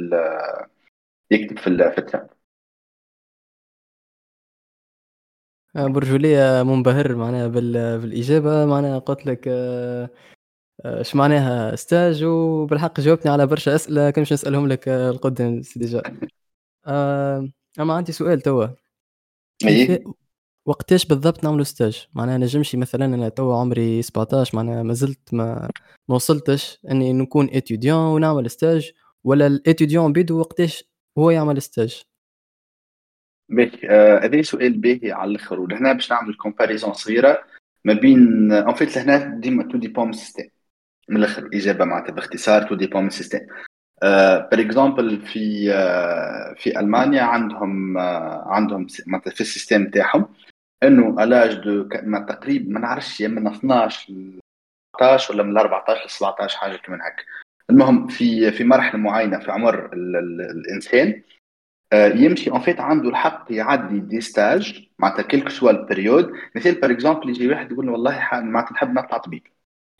يكتب 1.31 1.59
في 1.59 1.92
في 1.95 2.01
الشات 2.01 2.31
آه، 5.75 5.88
برجولية 5.88 6.63
منبهر 6.63 7.15
معناها 7.15 7.48
بالإجابة. 7.48 8.65
معناها 8.65 9.00
قلت 9.00 9.25
لك 9.25 9.48
آه، 9.48 10.10
اش 10.86 11.15
معناها 11.15 11.75
stage 11.75 12.24
وبالحق 12.24 13.00
جاوبتني 13.00 13.31
على 13.31 13.48
برشا 13.48 13.75
أسئلة 13.75 14.10
كان 14.10 14.24
باش 14.24 14.34
نسألهم 14.34 14.67
لك 14.67 14.88
القدام 14.89 15.62
سي 15.62 15.79
déjà 15.79 16.01
أما 17.79 17.93
عندي 17.93 18.12
سؤال 18.12 18.41
توا. 18.41 18.67
وقتاش 20.65 21.06
بالضبط 21.06 21.44
نعملوا 21.44 21.63
stage؟ 21.63 22.08
معناها 22.13 22.38
نجمشي 22.38 22.77
مثلا 22.77 23.06
أنا 23.06 23.30
توا 23.30 23.60
عمري 23.60 24.01
17 24.01 24.58
معناها 24.58 24.84
ما 24.84 24.94
زلت 24.94 25.34
ما 25.34 25.70
ما 26.10 26.15
وصلتش 26.15 26.80
إني 26.91 27.13
نكون 27.13 27.50
étudiant 27.53 27.98
ونعمل 27.98 28.50
stage 28.50 28.91
ولا 29.24 29.48
ال 29.48 29.55
étudiant 29.55 30.13
بيدو 30.13 30.39
وقتاش 30.39 30.84
هو 31.18 31.30
يعمل 31.30 31.62
ستاج؟ 31.62 32.03
باهي 33.50 33.89
آه، 33.89 34.25
هذا 34.25 34.41
سؤال 34.41 34.77
باهي 34.77 35.12
على 35.12 35.32
الآخر. 35.32 35.60
ولهنا 35.60 35.94
باش 35.94 36.12
نعمل 36.12 36.34
comparaison 36.34 36.93
صغيرة 36.94 37.44
ما 37.86 37.94
بين 37.94 38.51
en 38.51 38.74
fait 38.74 38.98
لهنا 38.98 39.39
ديما 39.39 39.63
tout 39.63 39.77
dépend 39.77 40.05
من 40.06 40.13
ال 40.13 40.17
système. 40.17 40.43
من 41.10 41.18
الآخر 41.18 41.44
الاجابه 41.44 41.86
معناتها 41.86 42.13
باختصار 42.13 42.68
tout 42.67 42.75
dépend 42.75 43.01
من 43.01 43.08
ال 43.08 43.11
système. 43.11 43.39
par 44.01 44.62
exemple 44.62 45.22
في 45.22 45.72
uh, 45.72 46.62
في 46.62 46.80
ألمانيا 46.80 47.22
عندهم 47.22 47.98
uh, 47.98 48.01
عندهم 48.48 48.88
معناتها 49.08 49.32
في 49.32 49.41
ال 49.41 49.48
système 49.48 49.89
تاعهم 49.89 50.27
إنه 50.83 51.23
l'âge 51.24 51.55
de 51.55 51.84
تقريبا 52.27 52.73
ما 52.73 52.79
نعرفش 52.79 53.21
يا 53.21 53.27
من 53.27 53.47
12 53.47 54.13
ل 54.13 54.39
14 54.95 55.33
ولا 55.33 55.43
من 55.43 55.57
14 55.57 56.05
ل 56.05 56.09
17 56.09 56.57
حاجة 56.57 56.75
كمان 56.75 57.01
هكا 57.01 57.23
المهم 57.69 58.07
في 58.07 58.51
في 58.51 58.63
مرحلة 58.63 59.00
معينة 59.00 59.39
في 59.39 59.51
عمر 59.51 59.93
ال 59.93 60.15
ال 60.15 60.41
الإنسان 60.41 61.21
آه، 61.93 62.07
يمشي 62.07 62.51
en 62.51 62.60
fait 62.60 62.79
عنده 62.79 63.09
الحق 63.09 63.45
يعدي 63.50 64.00
des 64.00 64.22
stages 64.22 64.89
معناتها 65.00 65.23
quelle 65.24 65.41
que 65.41 65.50
soit 65.50 65.72
la 65.72 65.85
période 65.85 66.31
مثال 66.55 66.81
par 66.81 66.91
exemple 66.91 67.29
يجي 67.29 67.47
واحد 67.47 67.71
يقول 67.71 67.89
والله 67.89 68.29
معناتها 68.33 68.73
نحب 68.73 68.93
نطلع 68.93 69.17
طبيب. 69.17 69.47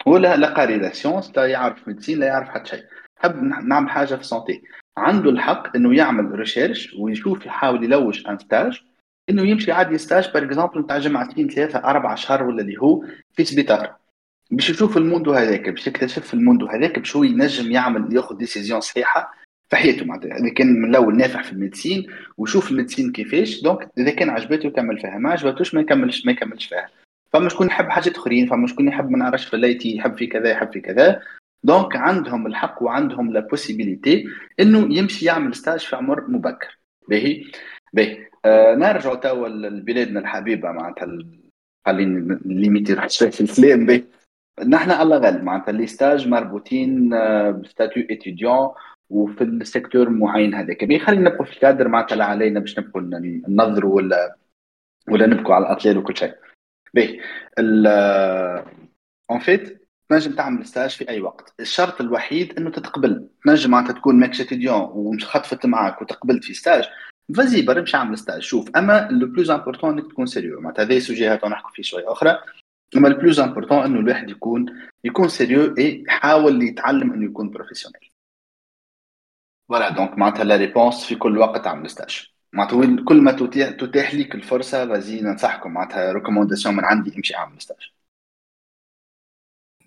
هو 0.08 0.18
لا 0.18 0.54
قاري 0.54 0.78
لا 0.78 0.94
science 0.94 1.38
لا 1.38 1.46
يعرف 1.46 1.88
médecine 1.88 2.20
لا 2.20 2.26
يعرف 2.26 2.50
حتى 2.50 2.70
شيء. 2.70 2.86
حب 3.20 3.44
نعمل 3.44 3.90
حاجة 3.90 4.16
في 4.16 4.24
santé 4.24 4.62
عنده 4.98 5.30
الحق 5.30 5.76
إنه 5.76 5.96
يعمل 5.96 6.32
recherche 6.40 6.94
ويشوف 6.94 7.46
يحاول 7.46 7.84
يلوج 7.84 8.28
un 8.28 8.38
stage 8.38 8.82
إنه 9.30 9.42
يمشي 9.42 9.72
عادي 9.72 9.98
stage 9.98 10.32
par 10.34 10.44
exemple 10.44 10.80
نتاع 10.80 10.98
جمعتين 10.98 11.50
ثلاثة 11.50 11.80
أربع 11.80 12.14
اشهر 12.14 12.44
ولا 12.44 12.62
اللي 12.62 12.78
هو 12.78 13.06
في 13.34 13.46
سبيطار. 13.46 13.96
باش 14.52 14.70
يشوف 14.70 14.98
ال 14.98 15.04
monde 15.04 15.34
هذاك 15.34 15.70
باش 15.70 15.88
يكتشف 15.88 16.34
ال 16.34 16.39
monde 16.39 16.66
هذاك 16.66 17.00
باش 17.00 17.16
هو 17.16 17.24
ينجم 17.24 17.72
يعمل 17.72 18.16
ياخذ 18.16 18.38
décision 18.38 18.82
صحيحة 18.82 19.34
في 19.70 19.76
حياته 19.76 20.06
معناتها. 20.06 20.38
إذا 20.38 20.50
كان 20.50 20.82
من 20.82 20.90
الأول 20.90 21.18
نافع 21.18 21.42
في 21.42 21.52
ال 21.52 21.58
médecine 21.58 22.08
ويشوف 22.38 22.72
ال 22.72 22.76
médecine 22.76 23.12
كيفاش 23.12 23.62
donc 23.62 23.90
إذا 23.98 24.10
كان 24.10 24.30
عجبته 24.30 24.68
يكمل 24.68 25.00
فيها 25.00 25.18
ما 25.18 25.32
عجبتوش 25.32 25.74
ما 25.74 25.82
يكملش 25.82 26.26
ما 26.26 26.32
يكملش 26.32 26.66
فيها. 26.66 26.90
فما 27.34 27.50
شكون 27.50 27.68
يحب 27.68 27.90
حاجات 27.90 28.16
أخرين 28.16 28.48
فما 28.48 28.68
شكون 28.68 28.88
يحب 28.88 29.10
ما 29.10 29.18
نعرفش 29.18 29.46
في 29.46 29.54
ال 29.54 29.59
lettres 29.59 29.96
يحب 29.96 30.18
في 30.18 30.28
كذا 30.28 30.50
يحب 30.50 30.74
في 30.74 30.80
كذا. 30.80 31.22
donc 31.64 31.96
عندهم 31.96 32.48
الحق 32.48 32.84
وعندهم 32.84 33.34
la 33.34 33.40
possibilité 33.40 34.26
إنه 34.60 34.98
يمشي 34.98 35.26
يعمل 35.26 35.56
stage 35.56 35.80
في 35.80 35.96
عمر 35.96 36.28
مبكر. 36.28 36.80
باهي؟ 37.10 37.44
باهي. 37.94 38.31
آه 38.46 38.76
نرجع 38.76 39.16
توا 39.16 39.48
لبلادنا 39.48 40.20
الحبيبة 40.20 40.72
معناتها 40.72 41.08
خليني 41.86 42.40
limité 42.46 42.94
راح 42.94 43.10
شوي 43.10 43.32
في 43.32 43.42
الكلام 43.42 43.86
باهي 43.86 44.04
نحن 44.68 44.92
الله 44.92 45.18
غالب 45.18 45.44
معناتها 45.44 45.72
les 45.72 45.88
stages 45.88 46.28
مربوطين 46.28 47.14
آه، 47.14 47.52
ب 47.52 47.59
statut 47.59 48.04
étudiant 48.10 48.70
وفي 49.10 49.44
ال 49.44 49.52
secteur 49.52 50.10
معين 50.10 50.54
هذاك. 50.54 50.84
باهي 50.84 51.00
خلينا 51.00 51.30
نبقوا 51.30 51.46
في 51.46 51.54
الكادر 51.54 51.88
معناتها 51.88 52.16
لا 52.16 52.26
علينا 52.26 52.60
باش 52.60 52.80
نبقوا 52.80 53.02
ننظروا 53.48 53.96
ولا 53.96 54.36
ولا 55.10 55.28
نبقوا 55.28 55.56
على 55.56 55.66
الأطلال 55.66 55.98
وكل 55.98 56.18
شيء. 56.18 56.34
باهي 56.94 57.20
en 59.32 59.40
fait 59.40 59.88
تنجم 60.10 60.36
تعمل 60.36 60.66
stage 60.66 60.90
في 60.90 61.10
أي 61.10 61.22
وقت. 61.22 61.54
الشرط 61.60 62.02
الوحيد 62.02 62.58
إنه 62.58 62.70
تتقبل. 62.70 63.28
تنجم 63.46 63.72
معناتها 63.72 63.94
تكون 63.94 64.20
ماكش 64.20 64.42
étudiant 64.42 64.82
وخطفت 64.82 65.66
معك 65.66 66.02
وتقبلت 66.02 66.44
في 66.44 66.54
stage. 66.54 66.90
Vas-y 67.38 67.62
برا 67.62 67.80
امشي 67.80 67.98
اعمل 67.98 68.18
stage 68.18 68.42
شوف 68.42 68.70
اما 68.76 69.08
le 69.12 69.28
plus 69.28 69.52
important 69.52 70.00
انك 70.00 70.12
تكون 70.12 70.26
sérieux 70.26 70.62
معناتها 70.62 70.86
هذا 70.86 71.00
sujet 71.00 71.28
هاتو 71.28 71.48
نحكوا 71.48 71.70
فيه 71.72 71.84
شوية 71.84 72.12
أخرى 72.12 72.38
اما 72.98 73.08
ال 73.08 73.14
plus 73.14 73.40
important 73.40 73.78
انه 73.78 74.00
الواحد 74.00 74.30
يكون 74.30 74.66
يكون 75.04 75.28
sérieux 75.28 75.78
اي 75.78 76.04
يحاول 76.08 76.64
يتعلم 76.64 77.14
انه 77.14 77.26
يكون 77.26 77.50
professionnel 77.50 78.12
voilà 79.70 79.90
donc 79.90 80.18
معناتها 80.18 80.44
la 80.44 80.56
réponse 80.56 81.06
في 81.06 81.16
كل 81.16 81.38
وقت 81.38 81.68
اعمل 81.68 81.90
stage 81.90 82.28
معناتها 82.54 83.06
كل 83.06 83.22
ما 83.22 83.32
تتيح 83.72 84.16
لك 84.16 84.36
الفرصه 84.36 84.88
vas-y 84.88 85.22
ننصحكم 85.22 85.74
معناتها 85.74 86.12
recommandation 86.12 86.76
من 86.76 86.86
عندي 86.86 87.16
امشي 87.18 87.36
اعمل 87.36 87.62
ستاج 87.62 87.92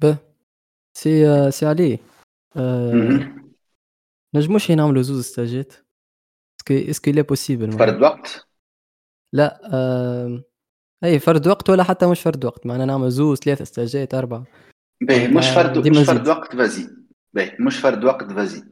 به 0.00 0.16
سي 0.94 1.50
سي 1.50 1.66
علي 1.66 1.98
أه... 2.56 3.34
نجموش 4.34 4.70
نعملوا 4.70 5.02
زوز 5.02 5.24
stage 5.24 5.73
ات 5.73 5.83
est-ce 6.70 6.83
que 6.83 6.90
est-ce 6.90 7.03
que 7.03 7.10
les 7.10 7.22
possible 7.22 7.72
فرد 7.72 8.02
وقت 8.02 8.46
لا 9.32 9.60
أه... 9.74 10.44
أي 11.04 11.18
فرد 11.18 11.46
وقت 11.46 11.70
ولا 11.70 11.82
حتى 11.82 12.06
مش 12.06 12.20
فرد 12.20 12.44
وقت. 12.44 12.66
معنا 12.66 12.84
نعمل 12.84 13.10
زوز 13.10 13.38
ثلاثة 13.38 13.64
stage 13.64 14.06
ات 14.06 14.14
أربعة. 14.14 14.44
باهي 15.00 15.28
مش 15.28 15.48
فرد 15.48 15.88
مش 15.88 16.06
فرد 16.06 16.28
وقت 16.28 16.56
vas-y. 16.56 16.88
باهي 17.32 17.56
مش 17.60 17.78
فرد 17.78 18.04
وقت 18.04 18.32
vas-y. 18.32 18.64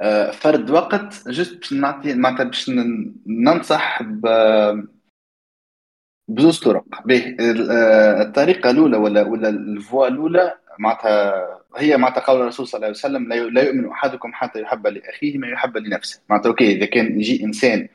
أه 0.00 0.30
فرد 0.30 0.70
وقت 0.70 1.28
juste 1.28 1.56
باش 1.56 1.72
نعطي 1.72 2.14
معناتها 2.14 2.44
باش 2.44 2.70
ننصح 3.26 4.02
ب 4.02 4.26
بزوز 6.28 6.60
طرق. 6.60 6.84
باهي 7.04 7.36
آه، 7.70 8.22
الطريقة 8.22 8.70
الأولى 8.70 8.96
ولا 8.96 9.22
ولا 9.22 9.48
ال 9.48 9.60
voie 9.60 10.08
الأولى 10.08 10.54
معناتها 10.78 11.63
هي 11.76 11.96
معناتها 11.96 12.20
قول 12.20 12.40
الرسول 12.40 12.66
صلى 12.66 12.78
الله 12.78 12.86
عليه 12.86 12.96
وسلم 12.96 13.52
لا 13.52 13.62
يؤمن 13.62 13.88
أحدكم 13.88 14.32
حتى 14.32 14.60
يحب 14.60 14.86
لأخيه 14.86 15.38
ما 15.38 15.48
يحب 15.48 15.76
لنفسه. 15.76 16.20
معناتها 16.30 16.48
OK 16.48 16.72
إذا 16.72 16.86
كان 16.86 17.20
يجي 17.20 17.44
إنسان 17.44 17.88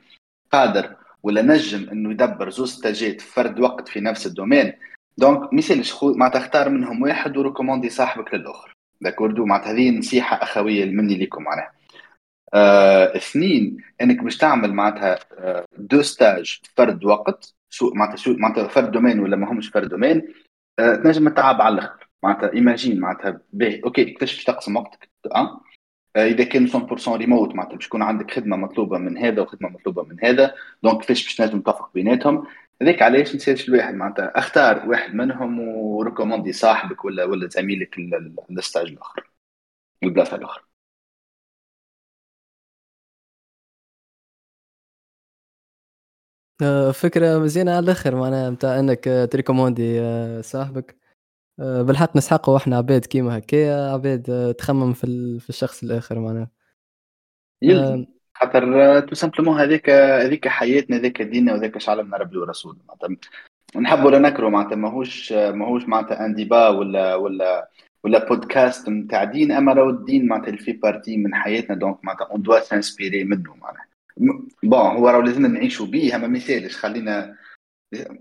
قادر 0.52 0.96
ولا 1.22 1.42
نجم 1.42 1.90
إنه 1.90 2.10
يدبر 2.10 2.50
زوج 2.50 2.68
stage 2.68 3.11
ات 3.11 3.20
في 3.20 3.32
فرد 3.32 3.60
وقت 3.60 3.88
في 3.88 4.00
نفس 4.00 4.26
ال 4.26 4.32
domaine 4.32 4.72
donc 5.18 5.52
مسالش 5.52 5.92
خو 5.92 6.14
معناتها 6.14 6.38
اختار 6.38 6.68
منهم 6.68 7.02
واحد 7.02 7.36
و 7.36 7.41
recommandi 7.41 7.88
صاحبك 7.88 8.34
للأخر. 8.34 8.72
d'accord؟ 9.00 9.44
معناتها 9.46 9.72
هذه 9.72 9.98
نصيحة 9.98 10.36
أخوية 10.36 10.84
مني 10.84 11.18
لكم 11.18 11.42
معناها 11.42 11.72
آه، 12.54 13.16
اثنين 13.16 13.76
إنك 14.00 14.22
باش 14.22 14.36
تعمل 14.36 14.72
معناتها 14.72 15.18
آه، 15.38 15.64
deux 15.78 16.02
stages 16.02 16.60
فرد 16.76 17.04
وقت 17.04 17.54
سوق 17.70 17.94
معناتها 17.94 18.16
سوق 18.16 18.36
معناتها 18.38 18.68
فرد 18.68 18.90
domaine 18.90 19.20
ولا 19.20 19.36
ما 19.36 19.52
همش 19.52 19.68
فرد 19.68 19.88
domaine 19.88 20.34
آه، 20.78 20.94
تنجم 20.94 21.28
تتعب 21.28 21.62
على 21.62 21.74
الآخر. 21.74 22.09
معناتها 22.22 22.52
imagine 22.52 23.00
معناتها 23.00 23.40
باهي 23.52 23.80
OK 23.84 24.12
اكتشف 24.12 24.44
تقسم 24.44 24.76
وقتك 24.76 25.10
أه؟ 25.34 25.60
إذا 26.16 26.44
كان 26.44 26.66
100% 26.66 27.16
ريموت 27.16 27.54
معناتها 27.54 27.76
باش 27.76 27.86
يكون 27.86 28.02
عندك 28.02 28.30
خدمة 28.30 28.56
مطلوبة 28.56 28.98
من 28.98 29.18
هذا 29.18 29.42
وخدمة 29.42 29.68
مطلوبة 29.68 30.02
من 30.02 30.16
هذا 30.24 30.54
donc 30.82 31.00
كيفاش 31.00 31.24
باش 31.24 31.36
تنجم 31.36 31.60
توفق 31.60 31.92
بيناتهم. 31.94 32.46
هذاك 32.82 33.02
علاش 33.02 33.34
مسالش 33.36 33.68
الواحد 33.68 33.94
معناتها 33.94 34.38
اختار 34.38 34.88
واحد 34.88 35.14
منهم 35.14 35.60
و 35.60 35.68
recommandi 35.68 36.52
صاحبك 36.52 37.04
ولا 37.04 37.24
ولا 37.24 37.48
زميلك 37.48 37.96
لل 38.50 38.60
stage 38.60 38.86
الآخر 38.86 39.30
البلاصه 40.04 40.36
الاخرى 40.36 40.64
آه، 46.62 46.90
فكرة 46.92 47.38
مزيانة 47.38 47.70
على 47.70 47.84
الآخر 47.84 48.16
معناها 48.16 48.50
نتاع 48.50 48.78
إنك 48.80 49.04
ت 49.32 49.38
recommandi 49.38 50.00
آه، 50.00 50.40
صاحبك. 50.40 50.99
بالحق 51.60 52.16
نسحقوا 52.16 52.56
إحنا 52.56 52.76
عباد 52.76 53.04
كيما 53.04 53.38
هكايا 53.38 53.92
عباد 53.92 54.54
تخمم 54.58 54.92
في 54.92 55.38
في 55.40 55.48
الشخص 55.48 55.82
الآخر 55.82 56.18
معناها. 56.18 56.50
يلزم 57.62 58.06
خاطر 58.34 59.00
tout 59.00 59.14
simplement 59.14 59.60
هذيك 59.60 59.90
هذيك 59.90 60.48
حياتنا 60.48 60.96
هذاك 60.96 61.22
ديننا 61.22 61.52
وهذاك 61.52 61.78
اش 61.78 61.91
علمنا 61.91 62.16
ربي 62.16 62.38
ورسول 62.38 62.78
معناتها 62.88 63.30
نحبوا 63.80 64.06
ولا 64.06 64.18
نكرهوا 64.18 64.50
معناتها 64.50 64.76
ماهوش 64.76 65.32
ماهوش 65.32 65.84
معناتها 65.88 66.26
un 66.26 66.34
débat 66.34 66.68
ولا 66.68 67.14
ولا 67.14 67.68
ولا 68.04 68.28
بودكاست 68.28 68.88
نتاع 68.88 69.24
دين. 69.24 69.52
أما 69.52 69.72
راهو 69.72 69.90
الدين 69.90 70.28
معناتها 70.28 70.56
في 70.56 70.72
partie 70.72 71.16
من 71.16 71.34
حياتنا 71.34 71.76
donc 71.76 71.98
معناتها 72.02 72.26
on 72.30 72.42
doit 72.42 72.60
s'inspirer 72.60 73.24
منه 73.24 73.54
معناها. 73.54 73.86
bon 74.62 74.96
هو 74.96 75.08
راه 75.08 75.22
لازمنا 75.22 75.48
نعيشوا 75.48 75.86
به 75.86 76.16
ما 76.16 76.26
مسالش 76.26 76.76
خلينا 76.76 77.36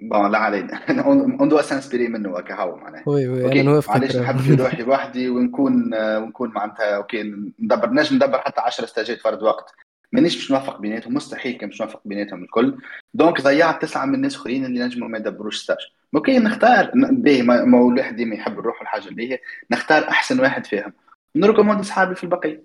bon 0.02 0.32
لا 0.32 0.38
علينا. 0.38 0.78
on 1.42 1.50
doit 1.50 1.62
s'inspirer 1.62 2.08
منه 2.08 2.38
هكا 2.38 2.56
هو 2.56 2.76
معناها 2.76 3.04
oui 3.08 3.28
oui 3.28 3.46
أنا 3.52 3.62
نوافقك 3.62 3.96
معليش 3.96 4.16
نحب 4.16 4.38
في 4.38 4.54
روحي 4.56 4.84
وحدي 4.84 5.30
ونكون 5.30 5.94
ونكون 5.96 6.50
معناتها 6.50 6.96
OK 6.96 7.24
ندبر 7.60 7.90
نجم 7.90 8.16
ندبر 8.16 8.40
حتى 8.40 8.62
10 8.62 8.86
stage 8.86 9.16
ات 9.16 9.22
فرد 9.22 9.44
وقت. 9.44 9.72
مانيش 10.12 10.36
باش 10.36 10.52
نوافق 10.52 10.80
بيناتهم 10.80 11.14
مستحيل 11.14 11.58
كان 11.58 11.70
باش 11.70 11.82
نوافق 11.82 12.02
بيناتهم 12.06 12.44
الكل. 12.44 12.78
donc 13.14 13.42
ضيعت 13.42 13.82
تسعة 13.82 14.06
من 14.06 14.16
الناس 14.16 14.36
آخرين 14.36 14.66
اللي 14.66 14.86
نجموا 14.86 15.08
ما 15.08 15.18
يدبروش 15.18 15.64
stage 15.64 15.78
OK 16.16 16.40
نختار 16.40 16.92
باهي 17.12 17.42
ما 17.42 17.80
هو 17.80 17.90
الواحد 17.90 18.16
ديما 18.16 18.36
يحب 18.36 18.60
الروح 18.60 18.80
والحاجة 18.80 19.08
اللي 19.08 19.32
هي 19.32 19.40
نختار 19.72 20.10
أحسن 20.10 20.40
واحد 20.40 20.66
فيهم. 20.66 20.94
ن 21.36 21.40
recommande 21.40 21.80
أصحابي 21.80 22.16
في 22.16 22.24
البقية. 22.24 22.64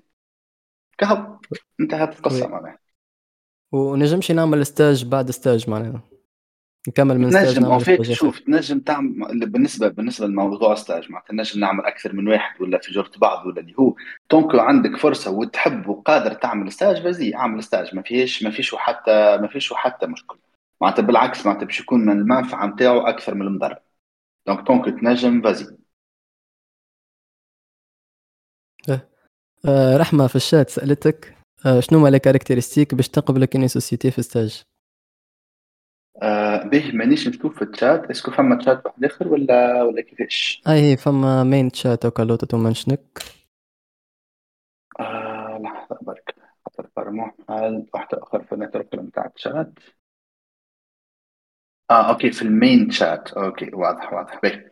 كهو. 0.99 1.39
انتهت 1.81 2.19
القصة 2.19 2.49
معناها. 2.49 2.79
ونجمش 3.73 4.31
نعمل 4.31 4.67
stage 4.67 5.05
بعد 5.05 5.31
stage 5.31 5.71
معناها. 5.71 6.14
نكمل 6.89 7.19
من 7.19 7.31
stage 7.31 7.59
نجم 7.59 7.79
فيك 7.79 8.03
شوف 8.03 8.39
تنجم 8.39 8.79
تعمل 8.79 9.47
بالنسبة 9.47 9.89
بالنسبة 9.89 10.27
لموضوع 10.27 10.75
stage 10.75 11.11
معناتها 11.11 11.35
نجم 11.35 11.61
نعمل 11.61 11.85
أكثر 11.85 12.13
من 12.13 12.29
واحد 12.29 12.63
ولا 12.63 12.79
في 12.79 12.93
جرة 12.93 13.11
بعض 13.17 13.47
ولا 13.47 13.61
اللي 13.61 13.75
هو. 13.79 13.95
donc 14.31 14.55
عندك 14.55 14.97
فرصة 14.97 15.31
وتحب 15.31 15.89
وقادر 15.89 16.33
تعمل 16.33 16.73
stage 16.73 17.03
vas-y 17.03 17.35
اعمل 17.35 17.63
stage 17.63 17.95
ما 17.95 18.03
فيش 18.03 18.43
ما 18.43 18.51
فيش 18.51 18.75
حتى 18.75 19.37
ما 19.37 19.49
فيش 19.49 19.73
حتى 19.73 20.07
مشكل 20.07 20.37
معناتها 20.81 21.03
بالعكس 21.03 21.47
معناتها 21.47 21.67
باش 21.67 21.81
يكون 21.81 22.01
من 22.01 22.21
المنفعة 22.21 22.67
نتاعو 22.67 23.01
أكثر 23.01 23.35
من 23.35 23.47
المضر 23.47 23.79
donc 24.47 24.67
donc 24.67 24.85
تنجم 24.85 25.43
vas-y 25.43 25.77
أه. 28.89 29.97
رحمة 29.97 30.27
في 30.27 30.37
الشات 30.37 30.71
سألتك 30.71 31.37
آه، 31.67 31.81
شنو 31.81 31.99
هما 31.99 32.09
les 32.09 32.19
caractéristiques 32.19 32.95
باش 32.95 33.09
تقبلك 33.09 33.57
une 33.57 33.69
société 33.69 34.11
في 34.11 34.23
stage؟ 34.23 34.63
آه 36.23 36.63
به 36.63 36.91
مانيش 36.95 37.29
نشوف 37.29 37.59
في 37.59 37.63
ال 37.65 37.72
chat. 37.72 38.11
est-ce 38.11 38.24
que 38.24 38.31
فما 38.31 38.57
تشات 38.59 38.87
واحد 38.87 39.05
آخر 39.05 39.29
ولا 39.29 39.83
ولا 39.83 40.01
كيفاش؟ 40.01 40.63
أي 40.69 40.97
فما 40.97 41.45
main 41.45 41.71
chat 41.71 42.05
أو 42.05 42.25
لوطة 42.25 42.47
ت 42.47 42.54
mentionnek 42.54 43.23
آه 45.01 45.59
لحظة 45.63 45.99
برك 46.03 46.35
خاطر 46.65 46.89
فرموح 46.97 47.35
واحدة 47.95 48.23
أخرى 48.23 48.45
في 48.45 48.53
ال 48.55 48.60
network 48.60 48.95
نتاع 48.95 49.31
الشات؟ 49.37 49.73
آه 51.91 52.11
أوكي 52.11 52.31
في 52.33 52.43
ال 52.43 52.52
main 52.52 52.91
chat 52.91 53.33
أوكي 53.33 53.71
واضح 53.75 54.13
واضح. 54.13 54.41
باهي 54.43 54.69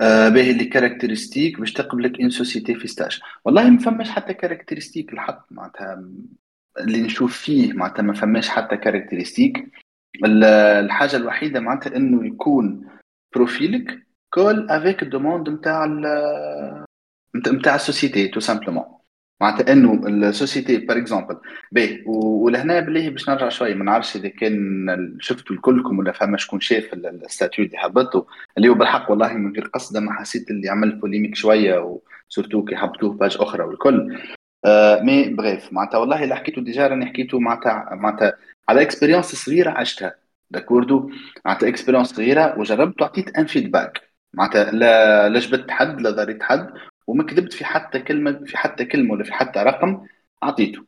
آه 0.00 0.28
باهي 0.28 0.50
les 0.50 0.64
caractéristiques 0.64 1.60
باش 1.60 1.72
تقبلك 1.72 2.20
une 2.20 2.30
société 2.30 2.74
في 2.74 2.88
stage 2.88 3.20
والله 3.44 3.70
ما 3.70 3.78
فماش 3.78 4.10
حتى 4.10 4.34
caractéristique 4.34 5.12
الحق 5.12 5.46
معناتها 5.50 6.04
اللي 6.78 7.02
نشوف 7.02 7.38
فيه 7.38 7.72
معناتها 7.72 8.02
ما 8.02 8.12
فماش 8.14 8.48
حتى 8.48 8.76
caractéristique 8.76 9.70
الحاجة 10.24 11.16
الوحيدة 11.16 11.60
معناتها 11.60 11.96
إنه 11.96 12.26
يكون 12.26 12.86
profilek 13.34 14.06
colle 14.34 14.70
avec 14.70 15.04
demande 15.04 15.48
نتاع 15.48 15.86
نتاع 17.36 17.74
ال 17.74 17.81
société 17.81 18.28
tout 18.28 18.40
simplement 18.40 18.84
معناتها 19.40 19.72
إنه 19.72 20.06
ال 20.08 20.16
société 20.16 20.76
par 20.76 20.98
exemple 20.98 21.36
باهي 21.72 22.02
ولهنا 22.06 22.80
بالله 22.80 23.10
باش 23.10 23.28
نرجع 23.30 23.48
شوي 23.48 23.74
ما 23.74 23.84
نعرفش 23.84 24.16
إذا 24.16 24.28
كان 24.28 25.16
شفتوا 25.20 25.56
الكلكم 25.56 25.98
ولا 25.98 26.12
فما 26.12 26.36
شكون 26.36 26.60
شاف 26.60 26.94
ال 26.94 27.04
statut 27.04 27.64
اللي 27.64 27.78
حبطته 27.78 28.26
اللي 28.58 28.68
هو 28.68 28.74
بالحق 28.74 29.10
والله 29.10 29.32
من 29.32 29.52
غير 29.52 29.66
قصد 29.66 29.96
ما 29.96 30.12
حسيت 30.12 30.50
اللي 30.50 30.68
عمل 30.68 30.96
polémique 30.96 31.34
شوية 31.34 31.98
و 32.28 32.32
surtout 32.32 32.64
كي 32.64 32.76
حبطوه 32.76 33.12
page 33.12 33.36
أخرى 33.40 33.62
والكل. 33.64 34.18
آه 34.64 35.02
mais 35.02 35.28
bref 35.28 35.72
معناتها 35.72 35.98
والله 35.98 36.24
اللي 36.24 36.36
حكيته 36.36 36.62
déjà 36.62 36.86
راني 36.86 37.06
حكيته 37.06 37.40
معناتها 37.40 37.94
معناتها 37.94 38.38
على 38.68 38.82
expérience 38.82 39.26
صغيرة 39.34 39.70
عشتها. 39.70 40.14
d'accord 40.50 41.10
معناتها 41.44 41.68
expérience 41.68 42.08
صغيرة 42.08 42.58
وجربت 42.58 43.02
وعطيت 43.02 43.38
un 43.38 43.46
feedback 43.46 44.02
معناتها 44.34 44.70
لا 44.70 45.28
لا 45.28 45.38
جبت 45.40 45.70
حد 45.70 46.00
لا 46.00 46.10
ضريت 46.10 46.42
حد 46.42 46.70
وما 47.06 47.24
كذبت 47.24 47.52
في 47.52 47.64
حتى 47.64 47.98
كلمة 48.00 48.44
في 48.46 48.56
حتى 48.56 48.84
كلمة 48.84 49.12
ولا 49.12 49.24
في 49.24 49.32
حتى 49.32 49.58
رقم 49.60 50.06
أعطيته. 50.42 50.84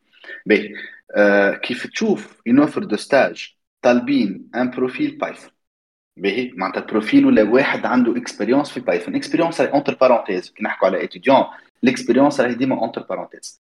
باهي 0.47 0.73
آه 1.17 1.55
كيف 1.55 1.87
تشوف 1.87 2.43
ينوفر 2.47 2.85
de 2.85 2.97
stage 2.97 3.55
طالبين 3.83 4.51
un 4.55 4.71
profil 4.71 5.17
Python 5.17 5.51
باهي 6.17 6.53
معناتها 6.55 6.81
profil 6.81 7.27
ولا 7.27 7.43
واحد 7.43 7.87
عنده 7.87 8.17
expérience 8.17 8.71
في 8.71 8.81
Python 8.81 9.15
expérience 9.17 9.61
راهي 9.61 9.73
entre 9.73 9.95
parenthèses 9.95 10.51
كي 10.51 10.65
نحكوا 10.65 10.89
على 10.89 11.05
étudiant 11.05 11.45
ال 11.85 11.90
expérience 11.90 12.41
راهي 12.41 12.55
ديما 12.55 12.81
entre 12.81 13.03
parenthèses 13.03 13.61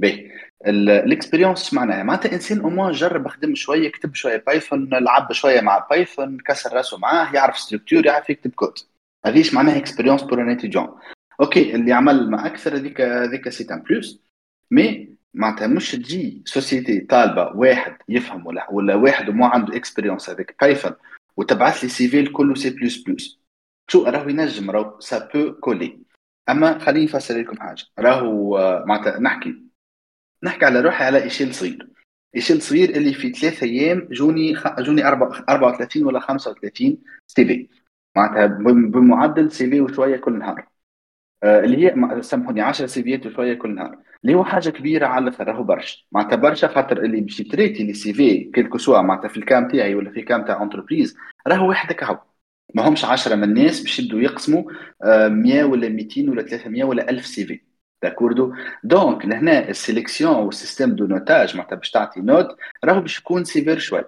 باهي 0.00 0.30
ال 0.66 0.76
expérience 0.76 1.74
معناها. 1.74 2.02
معناتها 2.02 2.32
إنسان 2.32 2.60
au 2.60 2.70
moins 2.70 2.92
جرب 2.92 3.28
خدم 3.28 3.54
شوية 3.54 3.90
كتب 3.90 4.14
شوية 4.14 4.44
Python 4.46 4.88
لعب 4.90 5.32
شوية 5.32 5.60
مع 5.60 5.86
Python 5.90 6.38
كسر 6.38 6.72
راسه 6.72 6.98
معاه 6.98 7.34
يعرف 7.34 7.58
structure 7.58 8.06
يعرف 8.06 8.30
يكتب 8.30 8.50
كود 8.50 8.74
هذيش 9.26 9.54
معناها 9.54 9.76
expérience 9.76 10.22
pour 10.22 10.42
un 10.42 10.50
étudiant 10.50 10.88
okay 11.40 11.74
اللي 11.74 11.92
عمل 11.92 12.30
مع 12.30 12.46
أكثر 12.46 12.76
هذيك 12.76 13.00
هذيك 13.00 13.48
c'est 13.48 13.66
un 13.74 13.82
plus 13.82 14.20
mais 14.70 15.08
معناتها 15.34 15.66
مش 15.66 15.92
تجي 15.92 16.42
société 16.44 17.00
طالبة 17.00 17.56
واحد 17.56 17.96
يفهم 18.08 18.46
ولا 18.46 18.70
ولا 18.70 18.94
واحد 18.94 19.28
وما 19.28 19.46
عنده 19.46 19.76
expérience 19.76 20.30
هذيك 20.30 20.56
Python 20.60 20.92
وتبعث 21.36 21.82
لي 21.82 21.88
CV 21.88 22.26
كله 22.26 22.54
سي 22.54 22.70
بلس 22.70 22.96
بلس 22.96 23.40
شو 23.90 24.04
راهو 24.04 24.28
ينجم 24.28 24.70
راهو 24.70 25.00
ça 25.00 25.28
peut 25.34 25.52
coller 25.52 25.98
أما 26.50 26.78
خليني 26.78 27.04
نفسر 27.06 27.38
لكم 27.38 27.60
حاجة. 27.60 27.84
راهو 27.98 28.58
معناتها 28.86 29.18
نحكي. 29.20 29.69
نحكي 30.42 30.64
على 30.64 30.80
روحي 30.80 31.04
على 31.04 31.22
échelle 31.22 31.54
صغير. 31.54 31.88
échelle 32.36 32.62
صغير 32.62 32.90
اللي 32.90 33.14
في 33.14 33.32
ثلاثة 33.32 33.66
أيام 33.66 34.08
جوني 34.10 34.54
خ... 34.54 34.80
جوني 34.80 35.06
34 35.06 36.04
ولا 36.04 36.20
35 36.20 36.98
CV 37.26 37.68
معناتها 38.16 38.46
بمعدل 38.66 39.52
CV 39.52 39.80
وشوية 39.80 40.16
كل 40.16 40.38
نهار. 40.38 40.68
آه 41.42 41.60
اللي 41.60 41.86
هي 41.86 42.22
سامحوني 42.22 42.60
10 42.60 42.86
CV 42.86 43.06
يات 43.06 43.26
وشوية 43.26 43.54
كل 43.54 43.74
نهار. 43.74 43.98
اللي 44.24 44.34
هو 44.34 44.44
حاجة 44.44 44.70
كبيرة 44.70 45.06
على 45.06 45.22
الآخر 45.28 45.46
راهو 45.48 45.62
برشا. 45.62 45.98
معناتها 46.12 46.36
برشا 46.36 46.68
خاطر 46.68 47.04
اللي 47.04 47.20
باش 47.20 47.40
يtraiti 47.40 47.84
les 47.84 47.94
CV 47.94 48.14
quel 48.14 48.44
que 48.44 48.78
soit 48.78 49.02
معناتها 49.02 49.28
في 49.28 49.36
الكام 49.36 49.68
تاعي 49.68 49.94
ولا 49.94 50.10
في 50.10 50.20
الكام 50.20 50.44
تاع 50.44 50.62
entreprise 50.62 51.16
راهو 51.46 51.70
وحدك 51.70 52.04
هاو 52.04 52.18
ما 52.74 52.88
همش 52.88 53.04
10 53.04 53.36
من 53.36 53.44
الناس 53.44 53.80
باش 53.80 54.00
يبدوا 54.00 54.20
يقسموا 54.20 54.62
100 55.28 55.62
آه، 55.62 55.66
ولا 55.66 55.88
200 55.88 56.30
ولا 56.30 56.42
300 56.42 56.84
ولا 56.84 57.10
1000 57.10 57.26
CV 57.26 57.60
d'accord 58.02 58.54
donc 58.84 59.26
لهنا 59.26 59.68
ال 59.68 59.75
sélection 59.75 60.34
وال 60.34 60.47
système 60.47 60.94
de 60.96 61.06
notage 61.06 61.56
معناتها 61.56 61.76
باش 61.76 61.90
تعطي 61.90 62.20
note 62.20 62.56
راهو 62.84 63.00
باش 63.00 63.18
يكون 63.18 63.44
sévère 63.44 63.78
شوي. 63.78 64.04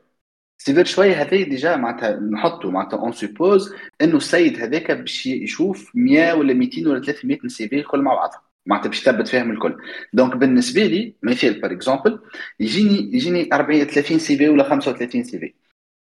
sévère 0.59 0.85
شوي 0.85 1.15
هذا 1.15 1.31
déjà 1.31 1.77
معناتها 1.77 2.21
نحطه 2.21 2.71
معناتها 2.71 2.99
on 2.99 3.13
suppose 3.13 3.75
إنه 4.01 4.17
السيد 4.17 4.61
هذاك 4.63 4.91
باش 4.91 5.27
يشوف 5.27 5.91
100 5.95 6.33
ولا 6.33 6.55
200 6.55 6.89
ولا 6.91 7.01
300 7.03 7.39
من 7.43 7.49
CV 7.49 7.77
الكل 7.77 8.03
مع 8.03 8.15
بعضها 8.15 8.43
معناتها 8.67 8.89
باش 8.89 9.01
يثبت 9.03 9.29
فيهم 9.29 9.51
الكل. 9.51 9.79
donc 10.13 10.37
بالنسبة 10.37 10.83
لي 10.87 11.15
مثال 11.23 11.61
par 11.61 11.73
exemple 11.73 12.21
يجيني 12.61 12.95
يجيني 13.15 13.49
40 13.53 13.85
30 13.85 14.19
CV 14.19 14.49
ولا 14.49 14.65
35 14.65 15.25
CV 15.25 15.55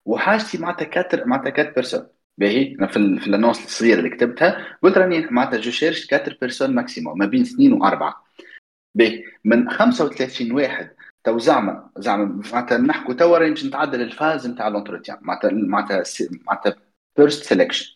وحاجتي 0.05 0.57
معناتها 0.57 0.85
quatre 0.85 1.25
معناتها 1.25 1.49
4 1.61 1.73
personnes 1.73 2.07
باهي. 2.37 2.75
أنا 2.75 2.87
في, 2.87 3.19
في 3.19 3.27
ال 3.27 3.32
annonce 3.32 3.65
الصغيرة 3.65 3.99
اللي 3.99 4.09
كتبتها 4.09 4.77
قلت 4.83 4.97
راني 4.97 5.27
معناتها 5.31 5.59
je 5.59 5.71
cherche 5.71 6.13
4 6.13 6.35
personnes 6.41 6.75
maximum 6.75 7.17
ما 7.17 7.25
بين 7.25 7.41
اثنين 7.41 7.73
وأربعة. 7.73 8.23
باهي. 8.95 9.23
من 9.45 9.69
35 9.69 10.51
واحد 10.51 10.91
تو 11.23 11.37
زعما 11.37 11.89
زعما. 11.97 12.41
معناتها 12.53 12.77
نحكوا 12.77 13.13
توا 13.13 13.37
راني 13.37 13.49
باش 13.49 13.65
نتعدل 13.65 14.01
ال 14.01 14.09
phase 14.09 14.47
نتاع 14.47 14.67
l'entretien 14.67 15.17
معناتها 15.21 15.51
معناتها 15.51 16.03
معناتها 16.47 16.75
first 17.15 17.43
selection 17.43 17.95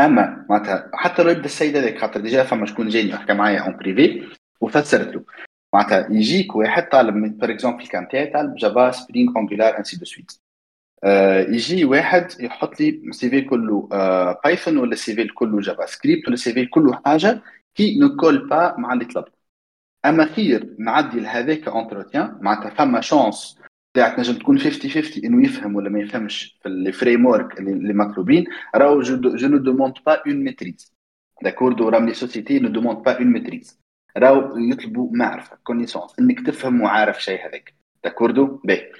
أما 0.00 0.46
معناتها 0.50 0.90
حتى 0.94 1.22
لو 1.22 1.30
يبدا 1.30 1.44
السيد 1.44 1.76
هذاك 1.76 1.98
خاطر 1.98 2.20
déjà 2.20 2.44
فما 2.44 2.66
شكون 2.66 2.88
جاني 2.88 3.10
يحكي 3.10 3.34
معايا 3.34 3.60
en 3.60 3.76
privé 3.76 4.36
وفسرت 4.60 5.14
له 5.14 5.24
معناتها 5.74 6.08
يجيك 6.10 6.56
واحد 6.56 6.88
طالب 6.88 7.38
par 7.38 7.50
exemple 7.50 7.86
كان 7.86 8.08
تاعي 8.08 8.26
طالب 8.26 8.54
Java 8.54 8.90
Spring 8.90 9.38
Angular 9.38 9.78
ainsi 9.78 9.96
de 9.96 10.04
suite 10.04 10.32
يجي 11.48 11.84
واحد 11.84 12.28
يحط 12.40 12.80
لي 12.80 13.12
CV 13.12 13.40
كله 13.40 13.88
Python 14.44 14.78
ولا 14.78 14.94
CV 14.94 15.28
كله 15.28 15.60
JavaScript 15.60 16.28
ولا 16.28 16.36
CV 16.36 16.66
كله 16.66 17.00
حاجة 17.06 17.42
qui 17.74 17.98
ne 17.98 18.12
colle 18.12 18.48
pas 18.48 18.74
مع 18.78 18.92
اللي 18.92 19.04
طلب 19.04 19.24
أما 20.06 20.24
خير 20.24 20.74
نعدي 20.78 21.20
لهذاك 21.20 21.68
entretien 21.68 22.38
معناتها 22.40 22.70
فما 22.70 23.00
chance 23.00 23.58
تاعك 23.94 24.16
تنجم 24.16 24.34
تكون 24.34 24.58
50 24.58 24.90
50 24.90 25.24
إنه 25.24 25.44
يفهم 25.44 25.76
ولا 25.76 25.90
ما 25.90 26.00
يفهمش 26.00 26.58
في 26.62 26.68
ال 26.68 27.26
framework 27.26 27.60
اللي 27.60 27.94
مطلوبين. 27.94 28.44
راهو 28.74 29.00
je 29.00 29.48
ne 29.48 29.58
demande 29.58 29.94
pas 30.06 30.22
une 30.26 30.44
maîtrise 30.44 30.94
d'accord 31.42 31.88
راهم 31.88 32.06
les 32.06 32.14
sociétés 32.14 32.58
ne 32.58 32.68
demandent 32.68 32.98
pas 32.98 33.18
une 33.18 33.26
maîtrise 33.26 33.80
راهو 34.16 34.56
يطلبوا 34.56 35.10
معرفة 35.12 35.58
connaissance 35.64 36.18
إنك 36.20 36.46
تفهم 36.46 36.80
وعارف 36.80 37.24
شيء 37.24 37.48
هذاك. 37.48 37.74
d'accord 38.04 38.60
باهي 38.64 38.92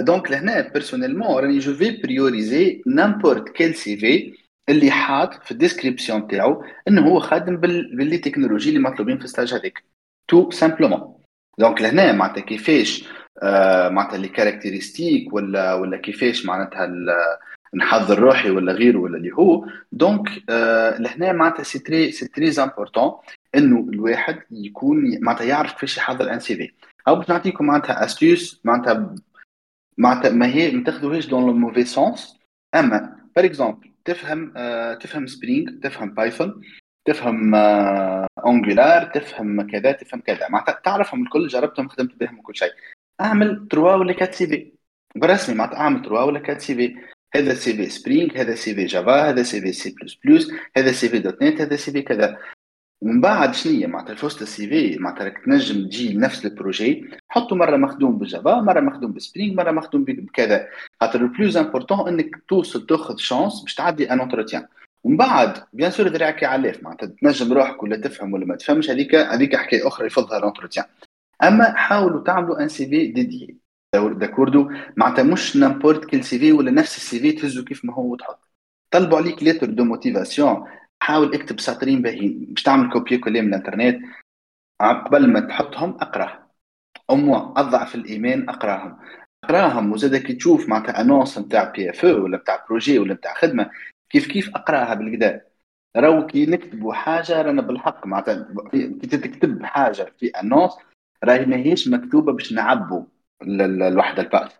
donc 0.00 0.30
لهنا 0.30 0.68
personnellement 0.68 1.36
راني 1.44 1.58
je 1.58 1.74
vais 1.74 1.90
prioriser 2.02 2.82
n'importe 2.86 3.48
quel 3.48 3.74
CV 3.74 4.34
اللي 4.68 4.90
حاط 4.90 5.44
في 5.44 5.50
ال 5.50 5.57
description 5.57 6.28
تاعو 6.28 6.64
إنه 6.88 7.08
هو 7.08 7.20
خادم 7.20 7.56
بال 7.56 7.81
les 7.81 8.18
technologies 8.18 8.68
اللي 8.68 8.80
مطلوبين 8.80 9.18
في 9.18 9.24
ال 9.24 9.29
stage 9.29 9.54
هذاك 9.54 9.84
tout 10.28 10.50
simplement 10.50 11.14
donc 11.58 11.82
لهنا 11.82 12.12
معناتها 12.12 12.40
كيفاش 12.40 13.08
آه 13.42 13.88
معناتها 13.88 14.18
les 14.18 14.28
caractéristiques 14.28 15.32
ولا 15.34 15.74
ولا 15.74 15.96
كيفاش 15.96 16.46
معناتها 16.46 16.90
نحضر 17.74 18.18
روحي 18.18 18.50
ولا 18.50 18.72
غيره 18.72 18.98
ولا 18.98 19.16
اللي 19.16 19.32
هو. 19.32 19.66
donc 19.92 20.28
آه 20.50 20.98
لهنا 20.98 21.32
معناتها 21.32 21.62
c'est 21.62 21.78
très 21.78 22.12
c'est 22.12 22.28
très 22.28 22.62
important 22.62 23.12
إنه 23.54 23.88
الواحد 23.92 24.38
يكون 24.50 25.18
معناتها 25.20 25.44
يعرف 25.44 25.72
كيفاش 25.72 25.96
يحضر 25.96 26.32
un 26.32 26.40
CV 26.40 26.70
أو 27.08 27.16
باش 27.16 27.28
نعطيكم 27.28 27.66
معناتها 27.66 28.04
astuce 28.04 28.60
معناتها 28.64 29.14
معناتها 29.98 30.30
ما 30.30 30.46
هي 30.46 30.70
ما 30.70 30.84
تاخذوهاش 30.84 31.26
dans 31.26 31.46
le 31.46 31.52
mauvais 31.52 31.84
sens 31.84 32.38
أما 32.74 33.16
par 33.36 33.44
exemple 33.44 33.92
تفهم 34.04 34.52
آه 34.56 34.94
تفهم 34.94 35.26
Spring 35.26 35.72
تفهم 35.82 36.14
Python 36.14 36.60
تفهم 37.04 37.54
Angular 38.46 39.02
آه، 39.02 39.12
تفهم 39.14 39.70
كذا 39.70 39.92
تفهم 39.92 40.20
كذا. 40.20 40.48
معناتها 40.48 40.80
تعرفهم 40.84 41.22
الكل 41.22 41.48
جربتهم 41.48 41.88
خدمت 41.88 42.14
بهم 42.20 42.38
وكل 42.38 42.56
شيء. 42.56 42.72
أعمل 43.20 43.68
trois 43.68 43.94
ولا 43.94 44.12
quatre 44.12 44.34
CV 44.34 44.72
برسمي 45.16 45.54
معناتها 45.54 45.78
أعمل 45.78 46.02
trois 46.02 46.22
ولا 46.22 46.40
quatre 46.40 46.60
CV 46.60 46.96
هذا 47.34 47.54
CV 47.54 47.88
Spring 47.88 48.40
هذا 48.40 48.54
CV 48.54 48.86
Java 48.86 49.30
هذا 49.30 49.42
CV 49.42 49.72
C++ 49.72 50.50
هذا 50.76 50.92
CV 50.92 51.18
.NET 51.18 51.60
هذا 51.60 51.76
CV 51.76 52.02
كذا. 52.02 52.38
ومن 53.00 53.20
بعد 53.20 53.54
شنو 53.54 53.88
معناتها 53.88 54.14
في 54.14 54.26
وسط 54.26 54.42
ال 54.42 54.68
CV 54.68 54.98
معناتها 54.98 55.24
راك 55.24 55.44
تنجم 55.44 55.86
تجي 55.88 56.14
نفس 56.16 56.46
ال 56.46 56.55
projet 56.55 57.10
حطه 57.34 57.56
مرة 57.56 57.76
مخدوم 57.76 58.18
ب 58.18 58.26
Java 58.26 58.60
مرة 58.60 58.80
مخدوم 58.80 59.12
ب 59.12 59.18
Spring 59.18 59.54
مرة 59.54 59.70
مخدوم 59.70 60.04
بكذا. 60.04 60.68
خاطر 61.00 61.20
ال 61.20 61.27
plus 61.27 61.56
important 61.56 62.08
إنك 62.08 62.30
توصل 62.48 62.86
تأخذ 62.86 63.16
chance 63.16 63.62
باش 63.62 63.74
تعدي 63.74 64.12
un 64.12 64.20
entretien 64.20 64.66
ومن 65.04 65.16
بعد 65.16 65.58
bien 65.72 65.90
sûr 65.90 66.08
ذراعك 66.08 66.44
علاف 66.44 66.82
معناتها 66.82 67.06
تنجم 67.06 67.52
روحك 67.52 67.82
ولا 67.82 67.96
تفهم 67.96 68.32
ولا 68.32 68.46
ما 68.46 68.56
تفهمش 68.56 68.90
هذيك 68.90 69.14
هذيك 69.14 69.56
حكاية 69.56 69.88
أخرى 69.88 70.06
يفضها 70.06 70.38
l'entretien 70.38 70.86
أما 71.42 71.74
حاولوا 71.76 72.24
تعملوا 72.24 72.62
ان 72.62 72.68
CV 72.68 73.06
dédié 73.06 73.56
d'accord 73.94 74.70
معناتها 74.96 75.22
مش 75.22 75.56
n'importe 75.56 76.04
quel 76.04 76.24
CV 76.24 76.52
ولا 76.52 76.70
نفس 76.70 76.96
ال 76.96 77.20
CV 77.20 77.32
تهزو 77.32 77.64
كيف 77.64 77.84
ما 77.84 77.94
هو 77.94 78.12
وتحط. 78.12 78.48
طلبوا 78.90 79.18
عليك 79.18 79.42
lettre 79.42 79.70
de 79.70 79.84
motivation 79.84 80.64
حاول 81.00 81.34
اكتب 81.34 81.60
سطرين 81.60 82.02
باهيين. 82.02 82.46
باش 82.48 82.62
تعمل 82.62 82.92
copier 82.92 83.18
coller 83.18 83.40
من 83.42 83.48
الإنترنت. 83.48 84.00
قبل 84.80 85.32
ما 85.32 85.40
تحطهم 85.40 85.90
اقراها 86.00 86.43
أو 87.10 87.52
أضعف 87.56 87.94
الايمان 87.94 88.48
أقراهم. 88.48 88.98
أقراهم 89.44 89.92
وزاد 89.92 90.16
كي 90.16 90.32
تشوف 90.34 90.68
معناتها 90.68 91.00
annonce 91.00 91.38
نتاع 91.38 91.64
PFE 91.64 92.24
ولا 92.24 92.36
نتاع 92.38 92.64
projet 92.68 92.98
ولا 92.98 93.14
نتاع 93.14 93.34
خدمة 93.34 93.70
كيف 94.10 94.26
كيف 94.26 94.48
أقراها 94.56 94.94
بالكدا 94.94 95.40
راهو 95.96 96.26
كي 96.26 96.46
نكتبوا 96.46 96.94
حاجة 96.94 97.42
رانا 97.42 97.62
بالحق 97.62 98.06
معناتها 98.06 98.48
كي 98.72 98.88
تكتب 98.88 99.62
حاجة 99.64 100.12
في 100.18 100.28
annonce 100.28 100.72
راهي 101.24 101.46
ماهيش 101.46 101.88
مكتوبة 101.88 102.32
باش 102.32 102.52
نعبوا 102.52 103.04
الوحدة 103.42 104.22
الباس. 104.22 104.52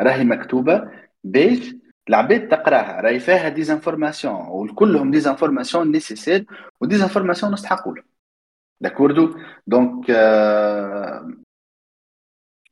راهي 0.00 0.24
مكتوبة 0.24 0.90
باش 1.24 1.74
العباد 2.08 2.48
تقراها. 2.48 3.00
راهي 3.00 3.20
فيها 3.20 3.48
ديزانفورماسيون 3.48 4.46
وكلهم 4.48 5.10
ديزانفورماسيون 5.10 5.92
نيسيسير 5.92 6.46
وديزانفورماسيون 6.80 7.52
نستحقوا 7.52 7.94
d'accord 8.80 9.38
donc 9.66 10.10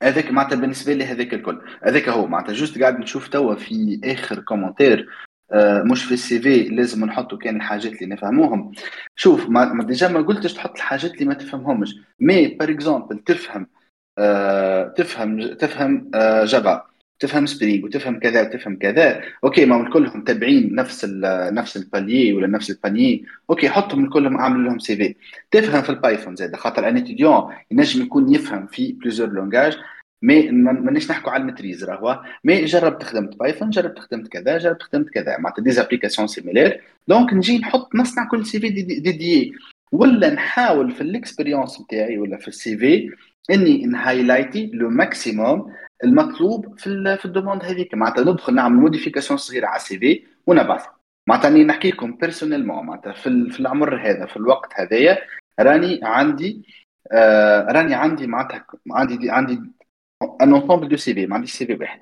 هذاك 0.02 0.30
معناتها 0.30 0.56
بالنسبة 0.56 0.92
لي 0.94 1.04
هذاك 1.04 1.34
الكل. 1.34 1.60
هذاك 1.82 2.08
هو 2.08 2.26
معناتها. 2.26 2.52
juste 2.52 2.78
قاعد 2.80 2.98
نشوف 3.00 3.28
توا 3.28 3.54
في 3.54 4.00
آخر 4.04 4.40
commentaire 4.40 5.08
آه، 5.52 5.82
مش 5.82 6.04
في 6.04 6.14
ال 6.14 6.40
CV 6.40 6.62
لازم 6.68 7.04
نحطوا 7.04 7.38
كان 7.38 7.56
الحاجات 7.56 7.92
اللي 7.92 8.14
نفهموهم. 8.14 8.72
شوف 9.16 9.48
ما 9.48 9.84
déjà 9.84 10.08
ما 10.08 10.20
قلتش 10.20 10.54
تحط 10.54 10.76
الحاجات 10.76 11.14
اللي 11.14 11.24
ما 11.24 11.34
تفهمهمش. 11.34 11.94
mais 12.20 12.48
par 12.48 12.70
exemple 12.70 13.18
تفهم 13.18 13.66
آه 14.18 14.88
تفهم 14.88 15.54
تفهم 15.54 16.10
آه 16.14 16.44
Java. 16.44 16.86
تفهم 17.18 17.46
Spring 17.46 17.84
وتفهم 17.84 18.18
كذا 18.18 18.42
وتفهم 18.42 18.76
كذا. 18.76 19.22
OK 19.44 19.64
ما 19.66 19.90
كلهم 19.90 20.24
تابعين 20.24 20.74
نفس 20.74 21.04
نفس 21.52 21.76
ال 21.76 21.84
panier 21.84 22.32
ولا 22.32 22.46
نفس 22.46 22.70
ال 22.70 22.78
panier 22.78 23.24
OK 23.50 23.68
حطهم 23.68 24.08
كلهم 24.08 24.36
أعمل 24.36 24.64
لهم 24.64 24.78
CV 24.78 25.14
تفهم 25.50 25.82
في 25.82 25.90
ال 25.90 25.97
Python 25.97 26.36
زاد 26.36 26.56
خاطر 26.56 26.88
un 26.88 26.96
étudiant 26.96 27.52
ينجم 27.70 28.02
يكون 28.02 28.34
يفهم 28.34 28.66
في 28.66 28.92
plusieurs 28.92 29.28
langages 29.28 29.76
mais 30.22 30.50
مانيش 30.50 31.10
نحكوا 31.10 31.32
على 31.32 31.40
ال 31.40 31.45
maîtrise 31.45 31.84
راهو. 31.84 32.20
mais 32.44 32.64
جربت 32.64 33.02
خدمت 33.02 33.36
Python 33.36 33.70
جربت 33.70 33.98
خدمت 33.98 34.28
كذا 34.28 34.58
جربت 34.58 34.82
خدمت 34.82 35.08
كذا. 35.10 35.38
معناتها 35.38 35.62
des 35.62 35.70
applications 35.70 36.28
similaires 36.28 36.80
donc 37.08 37.32
نجي 37.34 37.58
نحط 37.58 37.94
نصنع 37.94 38.28
كل 38.28 38.46
CV 38.46 38.68
dédié 38.68 39.12
dé 39.12 39.52
ولا 39.92 40.30
نحاول 40.34 40.90
في 40.90 41.00
ال 41.00 41.08
expérience 41.08 41.80
نتاعي 41.80 42.18
ولا 42.18 42.36
في 42.36 42.48
ال 42.48 42.76
CV 42.76 43.10
إني 43.50 43.86
ن 43.86 43.95
highlight 43.95 44.70
ي 44.74 44.80
le 44.80 44.90
maximum 44.90 45.74
المطلوب 46.04 46.78
في 46.78 47.16
في 47.16 47.24
ال 47.24 47.29
demande 47.29 47.64
هذيك. 47.64 47.94
معناتها 47.94 48.24
ندخل 48.32 48.54
نعمل 48.54 48.76
modification 48.76 49.38
صغيرة 49.38 49.66
على 49.66 49.76
ال 49.76 49.98
CV 49.98 50.26
ونبعث 50.46 50.86
معناتها 51.28 51.48
إني 51.48 51.64
نحكي 51.64 51.90
لكم 51.90 52.16
personnellement 52.16 52.86
معناتها 52.86 53.12
في, 53.12 53.50
في 53.50 53.60
العمر 53.60 53.96
هذا 54.10 54.26
في 54.26 54.36
الوقت 54.36 54.72
هذايا 54.80 55.18
راني 55.60 56.00
عندي 56.02 56.66
آه 57.12 57.66
راني 57.72 57.94
عندي 57.94 58.26
معناتها 58.26 58.66
عندي 58.92 59.30
عندي 59.30 59.52
un 60.42 60.54
ensemble 60.54 60.88
de 60.88 60.96
CV 60.96 61.26
ما 61.26 61.34
عنديش 61.34 61.52
CV 61.52 61.74
واحد. 61.74 62.00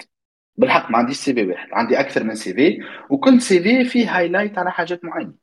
بالحق 0.56 0.90
ما 0.90 0.98
عنديش 0.98 1.16
CV 1.16 1.46
واحد 1.46 1.68
عندي 1.72 2.00
أكثر 2.00 2.24
من 2.24 2.34
CV 2.34 2.78
وكل 3.10 3.40
CV 3.42 3.84
فيه 3.84 4.18
highlight 4.18 4.58
على 4.58 4.70
حاجات 4.72 5.04
معينة. 5.04 5.34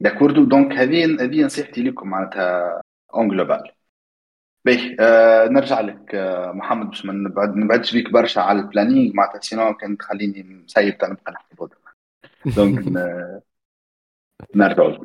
d'accord 0.00 0.44
donc 0.44 0.72
هذه 0.72 1.04
هذه 1.24 1.44
نصيحتي 1.44 1.82
لكم 1.82 2.08
معناتها 2.08 2.82
en 3.14 3.28
global 3.28 3.70
باهي 4.66 4.96
آه 5.00 5.48
نرجع 5.48 5.80
لك 5.80 6.14
آه 6.14 6.52
محمد 6.52 6.86
باش 6.86 7.06
ما 7.06 7.12
نبعد 7.12 7.56
نبعدش 7.56 7.92
بيك 7.92 8.12
برشا 8.12 8.40
على 8.40 8.60
ال 8.60 8.66
planning 8.66 9.14
معناتها 9.14 9.40
sinon 9.40 9.74
كان 9.74 9.96
تخليني 9.96 10.42
مسيب 10.42 10.94
نبقى 11.04 11.32
نحكي 11.32 11.54
بودر 11.54 11.76
donc 12.56 12.84
نرجع. 14.54 14.98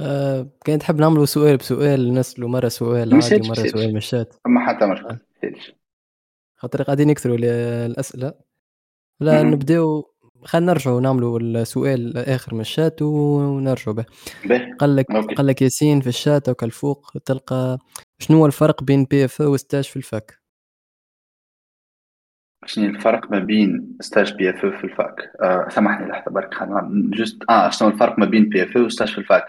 آه 0.00 0.46
كان 0.64 0.78
تحب 0.78 1.00
نعملوا 1.00 1.26
سؤال 1.26 1.56
بسؤال 1.56 2.14
نسلوا 2.14 2.48
مرة 2.48 2.68
سؤال 2.68 3.14
عادي 3.14 3.48
مرة 3.48 3.54
سؤال 3.54 3.94
مشات 3.94 4.34
ما 4.46 4.66
حتى 4.66 4.86
مشكل 4.86 5.18
خاطر 6.56 6.82
قاعدين 6.82 7.10
يكثروا 7.10 7.36
الأسئلة. 7.86 8.34
لا 9.20 9.42
نبداو 9.42 10.11
خلينا 10.44 10.72
نرجعوا 10.72 11.00
نعملوا 11.00 11.40
السؤال 11.40 12.18
اخر 12.18 12.54
من 12.54 12.60
الشات 12.60 13.02
ونرجعوا 13.02 13.96
به. 13.96 14.04
قال 14.78 14.96
لك 14.96 15.06
قال 15.36 15.46
لك 15.46 15.62
ياسين 15.62 16.00
في 16.00 16.06
الشات 16.06 16.48
أو 16.48 16.54
الفوق 16.62 17.12
تلقى 17.24 17.78
شنو 18.18 18.38
هو 18.38 18.46
الفرق 18.46 18.84
بين 18.84 19.04
PFE 19.04 19.24
و 19.24 19.40
stage 19.40 19.84
في 19.84 19.96
ال 19.96 20.07
fac 20.07 20.42
شنو 22.66 22.84
الفرق 22.84 23.30
ما 23.30 23.38
بين 23.38 23.96
stage 24.00 24.34
PFE 24.34 24.66
في 24.66 24.84
ال 24.84 24.96
fac 24.96 25.32
آه 25.42 25.68
سامحني 25.68 26.06
لحظة 26.06 26.30
برك 26.30 26.54
juste 26.90 27.38
آه 27.50 27.70
شنو 27.70 27.88
الفرق 27.88 28.18
ما 28.18 28.26
بين 28.26 28.48
PFE 28.48 28.62
و 28.62 28.76
stage 28.76 29.12
في 29.12 29.18
ال 29.18 29.25
fac 29.25 29.46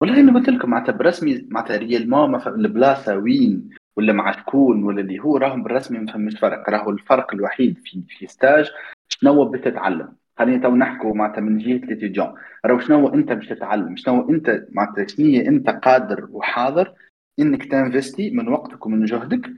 والله 0.00 0.20
أنا 0.20 0.34
قلت 0.34 0.48
لكم 0.48 0.70
معناتها 0.70 0.92
برسمي 0.92 1.46
معناتها 1.50 1.76
réellement 1.76 2.34
البلاصه 2.46 3.16
وين 3.16 3.70
ولا 3.96 4.12
مع 4.12 4.32
شكون 4.32 4.84
ولا 4.84 5.00
اللي 5.00 5.20
هو 5.20 5.36
راهم 5.36 5.62
بالرسمي 5.62 5.98
ما 5.98 6.12
فهمش 6.12 6.38
فرق. 6.38 6.70
راهو 6.70 6.90
الفرق 6.90 7.34
الوحيد 7.34 7.78
في 7.78 8.02
في 8.08 8.26
stage 8.26 8.70
شنو 9.08 9.50
بتتعلم. 9.50 10.16
خلينا 10.38 10.62
تو 10.62 10.76
نحكوا 10.76 11.14
معناتها 11.14 11.40
من 11.40 11.58
جهة 11.58 11.86
l'étudiant 11.86 12.34
راهو 12.66 12.78
شنو 12.78 13.14
أنت 13.14 13.32
باش 13.32 13.48
تتعلم؟ 13.48 13.96
شنو 13.96 14.30
أنت 14.30 14.66
معناتها 14.72 15.06
شنو 15.06 15.40
أنت 15.40 15.70
قادر 15.70 16.28
وحاضر 16.30 16.94
إنك 17.38 17.64
t'investi 17.70 18.30
من 18.30 18.48
وقتك 18.48 18.86
ومن 18.86 19.04
جهدك 19.04 19.50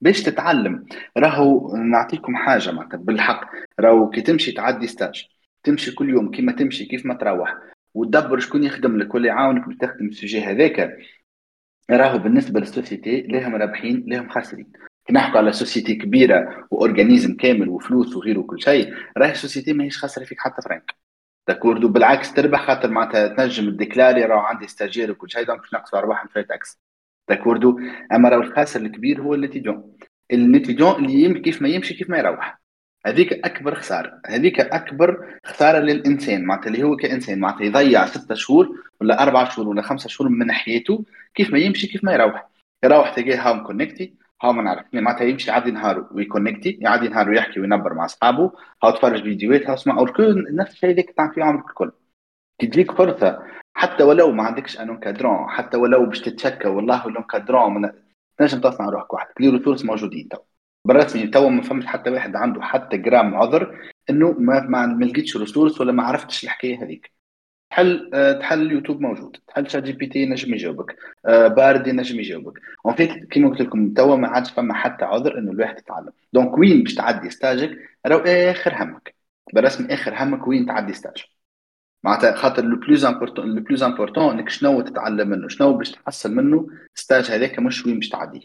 باش 0.00 0.22
تتعلم. 0.22 0.86
راهو 1.16 1.76
نعطيكم 1.76 2.36
حاجة 2.36 2.72
معناتها 2.72 2.98
بالحق. 2.98 3.50
راهو 3.80 4.10
كي 4.10 4.20
تمشي 4.20 4.52
تعدي 4.52 4.86
stage 4.86 5.26
تمشي 5.64 5.94
كل 5.94 6.10
يوم 6.10 6.30
كيما 6.30 6.52
تمشي 6.52 6.84
كيف 6.84 7.06
ما 7.06 7.14
تروح 7.14 7.56
وتدبر 7.94 8.38
شكون 8.38 8.64
يخدم 8.64 8.96
لك 8.96 9.14
ولا 9.14 9.26
يعاونك 9.26 9.66
باش 9.66 9.76
تخدم 9.76 10.06
ال 10.06 10.12
sujet 10.12 10.40
هذاك 10.40 10.98
راهو 11.90 12.18
بالنسبة 12.18 12.60
لل 12.60 12.73
société 12.73 13.20
لهم 13.22 13.54
رابحين 13.54 14.04
لهم 14.06 14.28
خاسرين. 14.28 14.72
نحكوا 15.10 15.38
على 15.38 15.52
société 15.52 15.94
كبيرة 15.94 16.66
و 16.70 16.77
organisme 16.77 17.36
كامل 17.36 17.68
وفلوس 17.68 18.16
وغيره 18.16 18.38
وكل 18.38 18.62
شيء 18.62 18.94
راهي 19.18 19.32
ال 19.32 19.37
société 19.37 19.72
ماهيش 19.72 19.98
خاسرة 19.98 20.24
فيك 20.24 20.38
حتى 20.40 20.62
فرانك. 20.62 20.94
d'accord 21.48 21.80
بالعكس 21.80 22.32
تربح 22.34 22.66
خاطر 22.66 22.90
معناتها 22.90 23.28
تنجم 23.28 23.68
ال 23.68 23.74
déclarer 23.74 24.24
راه 24.24 24.40
عندي 24.40 24.66
stagiaire 24.66 25.10
وكل 25.10 25.30
شيء 25.30 25.46
donc 25.46 25.60
نقصوا 25.74 25.98
أرباح 25.98 26.26
في 26.26 26.42
taxes 26.42 26.80
d'accord 27.28 27.80
أما 28.12 28.28
راه 28.28 28.36
الخاسر 28.36 28.80
الكبير 28.80 29.22
هو 29.22 29.34
ال 29.34 29.40
l'étudiant 29.40 29.96
ال 30.32 30.38
l'étudiant 30.38 31.04
اللي 31.04 31.22
يمشي 31.22 31.40
كيف 31.40 31.62
ما 31.62 31.68
يمشي 31.68 31.94
كيف 31.94 32.10
ما 32.10 32.18
يروح. 32.18 32.60
هذيك 33.06 33.32
أكبر 33.32 33.74
خسارة. 33.74 34.20
هذيك 34.26 34.60
أكبر 34.60 35.38
خسارة 35.46 35.78
للإنسان 35.78 36.44
معناتها 36.44 36.68
اللي 36.68 36.82
هو 36.82 36.96
كإنسان 36.96 37.38
معناتها 37.40 37.64
يضيع 37.64 38.06
ستة 38.06 38.34
شهور 38.34 38.68
ولا 39.00 39.22
أربعة 39.22 39.50
شهور 39.50 39.68
ولا 39.68 39.82
خمسة 39.82 40.08
شهور 40.08 40.30
من 40.30 40.52
حياته 40.52 41.04
كيف 41.34 41.52
ما 41.52 41.58
يمشي 41.58 41.86
كيف 41.86 42.04
ما 42.04 42.12
يروح. 42.12 42.48
يروح 42.84 43.14
تلقاه 43.14 43.36
هاو 43.36 43.62
connecté 43.66 44.14
هاو 44.42 44.52
ما 44.52 44.62
نعرف. 44.62 44.86
معناتها 44.92 45.24
يمشي 45.24 45.50
يعدي 45.50 45.70
نهار 45.70 46.08
وي 46.12 46.22
connecter 46.22 46.70
يعدي 46.70 47.08
نهار 47.08 47.30
ويحكي 47.30 47.60
وينبر 47.60 47.94
مع 47.94 48.04
اصحابه 48.04 48.52
هاو 48.84 48.90
تفرج 48.90 49.22
فيديوهات 49.22 49.66
هاو 49.66 49.74
اسمع 49.74 50.00
نفس 50.52 50.72
الشيء 50.72 50.90
اللي 50.90 51.02
تعمل 51.02 51.34
فيه 51.34 51.44
عمرك 51.44 51.68
الكل. 51.68 51.92
تجيك 52.60 52.92
فرصة. 52.92 53.42
حتى 53.74 54.04
ولو 54.04 54.32
ما 54.32 54.42
عندكش 54.42 54.80
encadrant 54.80 55.48
حتى 55.48 55.76
ولو 55.76 56.06
باش 56.06 56.20
تتشكى 56.20 56.68
والله 56.68 56.96
encadrant 57.22 57.92
تنجم 58.38 58.60
تصنع 58.60 58.88
روحك 58.88 59.14
وحدك. 59.14 59.40
les 59.40 59.48
ressources 59.48 59.84
موجودين 59.84 60.28
تو. 60.28 60.38
بالرسمي 60.84 61.26
تو 61.26 61.48
ما 61.48 61.62
فهمش 61.62 61.86
حتى 61.86 62.10
واحد 62.10 62.36
عنده 62.36 62.62
حتى 62.62 62.96
جرام 62.96 63.34
عذر 63.34 63.92
إنه 64.10 64.32
ما 64.38 64.60
ما 64.86 65.04
لقيتش 65.04 65.36
ولا 65.80 65.92
ما 65.92 66.02
عرفتش 66.02 66.44
الحكاية 66.44 66.82
هذيك. 66.82 67.15
تحل 67.70 68.10
آه، 68.14 68.32
تحل 68.32 68.62
اليوتيوب 68.62 69.00
موجود. 69.00 69.36
تحل 69.48 69.70
ChatGPT 69.70 70.26
نجم 70.26 70.54
يجاوبك. 70.54 70.96
آه، 71.26 71.48
Bard 71.48 71.88
نجم 71.88 72.20
يجاوبك. 72.20 72.60
en 72.86 72.94
fait 72.94 73.24
كيما 73.30 73.48
قلت 73.48 73.60
لكم 73.60 73.94
توا 73.94 74.16
ما 74.16 74.28
عادش 74.28 74.50
فما 74.50 74.74
حتى 74.74 75.04
عذر 75.04 75.38
إنه 75.38 75.52
الواحد 75.52 75.78
يتعلم. 75.78 76.12
donc 76.32 76.58
وين 76.58 76.82
باش 76.82 76.94
تعدي 76.94 77.30
stage 77.30 77.64
ك؟ 77.64 77.78
راهو 78.06 78.20
آخر 78.20 78.82
همك. 78.82 79.14
بالرسمي 79.52 79.94
آخر 79.94 80.14
همك 80.22 80.48
وين 80.48 80.66
تعدي 80.66 80.92
stage. 80.92 81.24
معناتها 82.04 82.32
خاطر 82.32 82.64
le 82.64 82.76
plus 82.76 83.04
important 83.04 83.54
le 83.54 83.62
plus 83.62 83.82
important 83.82 84.38
إنك 84.38 84.48
شنو 84.48 84.80
تتعلم 84.80 85.28
منه 85.28 85.48
شنو 85.48 85.72
باش 85.72 85.90
تحصل 85.90 86.34
منه 86.34 86.66
stage 86.94 87.30
هذاك 87.30 87.58
مش 87.58 87.86
وين 87.86 87.94
باش 87.98 88.08
تعديه 88.08 88.40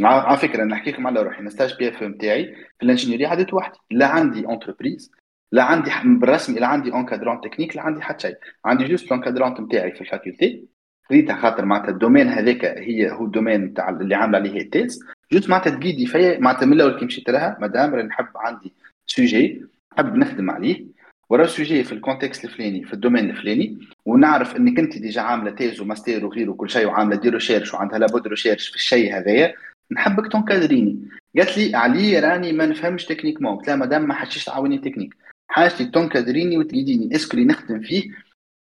على 0.00 0.38
فكرة 0.38 0.64
نحكي 0.64 0.90
لكم 0.90 1.06
على 1.06 1.22
روحي. 1.22 1.40
أنا 1.40 1.50
stage 1.50 1.76
PFE 1.78 2.02
نتاعي 2.02 2.54
في 2.78 2.82
ال 2.82 2.86
ingénierie 2.86 3.26
عديت 3.26 3.54
وحدي. 3.54 3.78
لا 3.90 4.06
عندي 4.06 4.48
entreprise 4.48 5.12
لا 5.54 5.62
عندي 5.62 5.90
بالرسمي 6.04 6.60
لا 6.60 6.66
عندي 6.66 6.92
encadrant 6.92 7.40
technique 7.40 7.76
لا 7.76 7.82
عندي 7.82 8.02
حتى 8.02 8.28
شيء. 8.28 8.36
عندي 8.64 8.84
juste 8.84 9.10
l'encadrant 9.10 9.52
نتاعي 9.60 9.92
في 9.92 10.00
ال 10.00 10.07
faculté. 10.07 10.64
خذيتها 11.10 11.36
خاطر 11.36 11.64
معناتها 11.64 11.90
ال 11.90 11.95
domaine 11.95 12.28
هذاك 12.28 12.64
هي 12.64 13.10
هو 13.10 13.24
ال 13.24 13.29
domaine 13.29 13.60
نتاع 13.60 13.88
اللي 13.88 14.14
عاملة 14.14 14.38
عليه 14.38 14.60
ال 14.60 14.67
thèse 14.67 15.04
juste 15.32 15.50
معناتها 15.50 15.70
ت 15.70 15.75
guider 15.75 16.06
فيا 16.06 16.38
معناتها 16.38 16.66
من 16.66 16.72
الأول 16.72 16.98
كي 16.98 17.04
مشيت 17.04 17.30
لها 17.30 17.56
مادام 17.60 17.94
راني 17.94 18.08
نحب 18.08 18.26
عندي 18.36 18.72
sujet 19.06 19.62
نحب 19.92 20.16
نخدم 20.16 20.50
عليه. 20.50 20.84
ورا 21.30 21.46
sujet 21.46 21.84
في 21.84 21.92
ال 21.92 21.98
contexte 21.98 22.44
الفلاني 22.44 22.84
في 22.84 22.92
ال 22.92 22.97
domaine 22.97 23.30
الفلاني. 23.30 23.78
ونعرف 24.04 24.56
إنك 24.56 24.78
أنت 24.78 24.98
ديجا 24.98 25.20
عاملة 25.20 25.50
تيز 25.50 25.80
وماستير 25.80 26.26
وغيره 26.26 26.50
وكل 26.50 26.70
شيء 26.70 26.86
وعاملة 26.86 27.16
دي 27.16 27.28
ريشيرش 27.28 27.74
وعندها 27.74 27.98
لابد 27.98 28.26
ريشيرش 28.26 28.68
في 28.68 28.76
الشيء 28.76 29.18
هذايا. 29.18 29.54
نحبك 29.92 30.32
تنكادريني. 30.32 30.98
قالت 31.38 31.58
لي 31.58 31.76
علي 31.76 32.18
راني 32.20 32.52
ما 32.52 32.66
نفهمش 32.66 33.04
تكنيكمون 33.04 33.56
قلت 33.56 33.68
لها 33.68 33.76
مادام 33.76 34.08
ما 34.08 34.14
حدش 34.14 34.44
تعاوني 34.44 34.78
تكنيك 34.78 35.23
حاجتي 35.48 35.84
تنكادريني 35.84 36.58
وتقيديني 36.58 37.16
اسكو 37.16 37.36
اللي 37.36 37.48
نخدم 37.48 37.80
فيه 37.80 38.10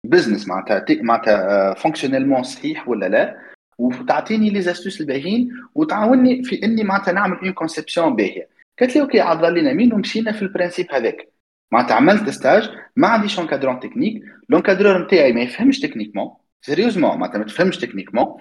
بزنس 0.03 0.47
معناتها 0.47 0.85
معناتها 0.89 1.73
فونكسيونيلمون 1.73 2.37
آه، 2.37 2.41
صحيح 2.41 2.89
ولا 2.89 3.09
لا؟ 3.09 3.37
وتعطيني 3.77 4.49
لي 4.49 4.61
زاستوس 4.61 5.01
الباهيين 5.01 5.49
وتعاوني 5.75 6.43
في 6.43 6.63
إني 6.63 6.83
معناتها 6.83 7.11
نعمل 7.11 7.37
اون 7.37 7.53
كونسيبسيون 7.53 8.15
باهية. 8.15 8.49
قالت 8.79 8.95
لي 8.95 9.01
أوكي 9.01 9.19
عاد 9.19 9.45
لينا 9.45 9.73
مين 9.73 9.93
ومشينا 9.93 10.31
في 10.31 10.41
البرانسيب 10.41 10.87
هذاك. 10.91 11.31
معناتها 11.71 11.95
عملت 11.95 12.29
stage 12.29 12.69
ما 12.95 13.07
عنديش 13.07 13.39
encadrant 13.39 13.79
technique 13.79 14.23
l'encadreur 14.49 15.05
نتاعي 15.05 15.33
ما 15.33 15.41
يفهمش 15.41 15.79
techniquement 15.79 16.31
sérieusement 16.61 17.17
معناتها 17.17 17.37
ما 17.37 17.45
تفهمش 17.45 17.77
techniquement 17.77 18.37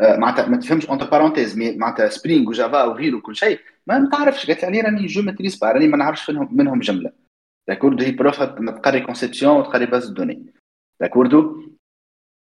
آه، 0.00 0.16
معناتها 0.16 0.46
ما 0.46 0.56
تفهمش 0.56 0.86
entre 0.86 1.10
parenthèses 1.10 1.58
معناتها 1.58 2.08
Spring 2.08 2.48
و 2.48 2.55
Java 2.55 2.84
وغيره 2.84 3.16
وكل 3.16 3.36
شيء. 3.36 3.58
ما 3.86 4.08
تعرفش 4.12 4.46
قالت 4.46 4.64
لي 4.64 4.80
راني 4.80 5.06
je 5.06 5.22
maîtrise 5.22 5.64
راني 5.64 5.88
ما 5.88 5.96
نعرفش 5.96 6.30
منهم 6.30 6.80
جملة. 6.80 7.23
d'accord 7.68 8.04
هي 8.04 8.12
prof 8.12 8.42
تقري 8.42 9.00
conception 9.00 9.56
وتقري 9.56 9.86
base 9.86 10.08
de 10.08 10.18
données 10.18 10.54
d'accord 11.00 11.64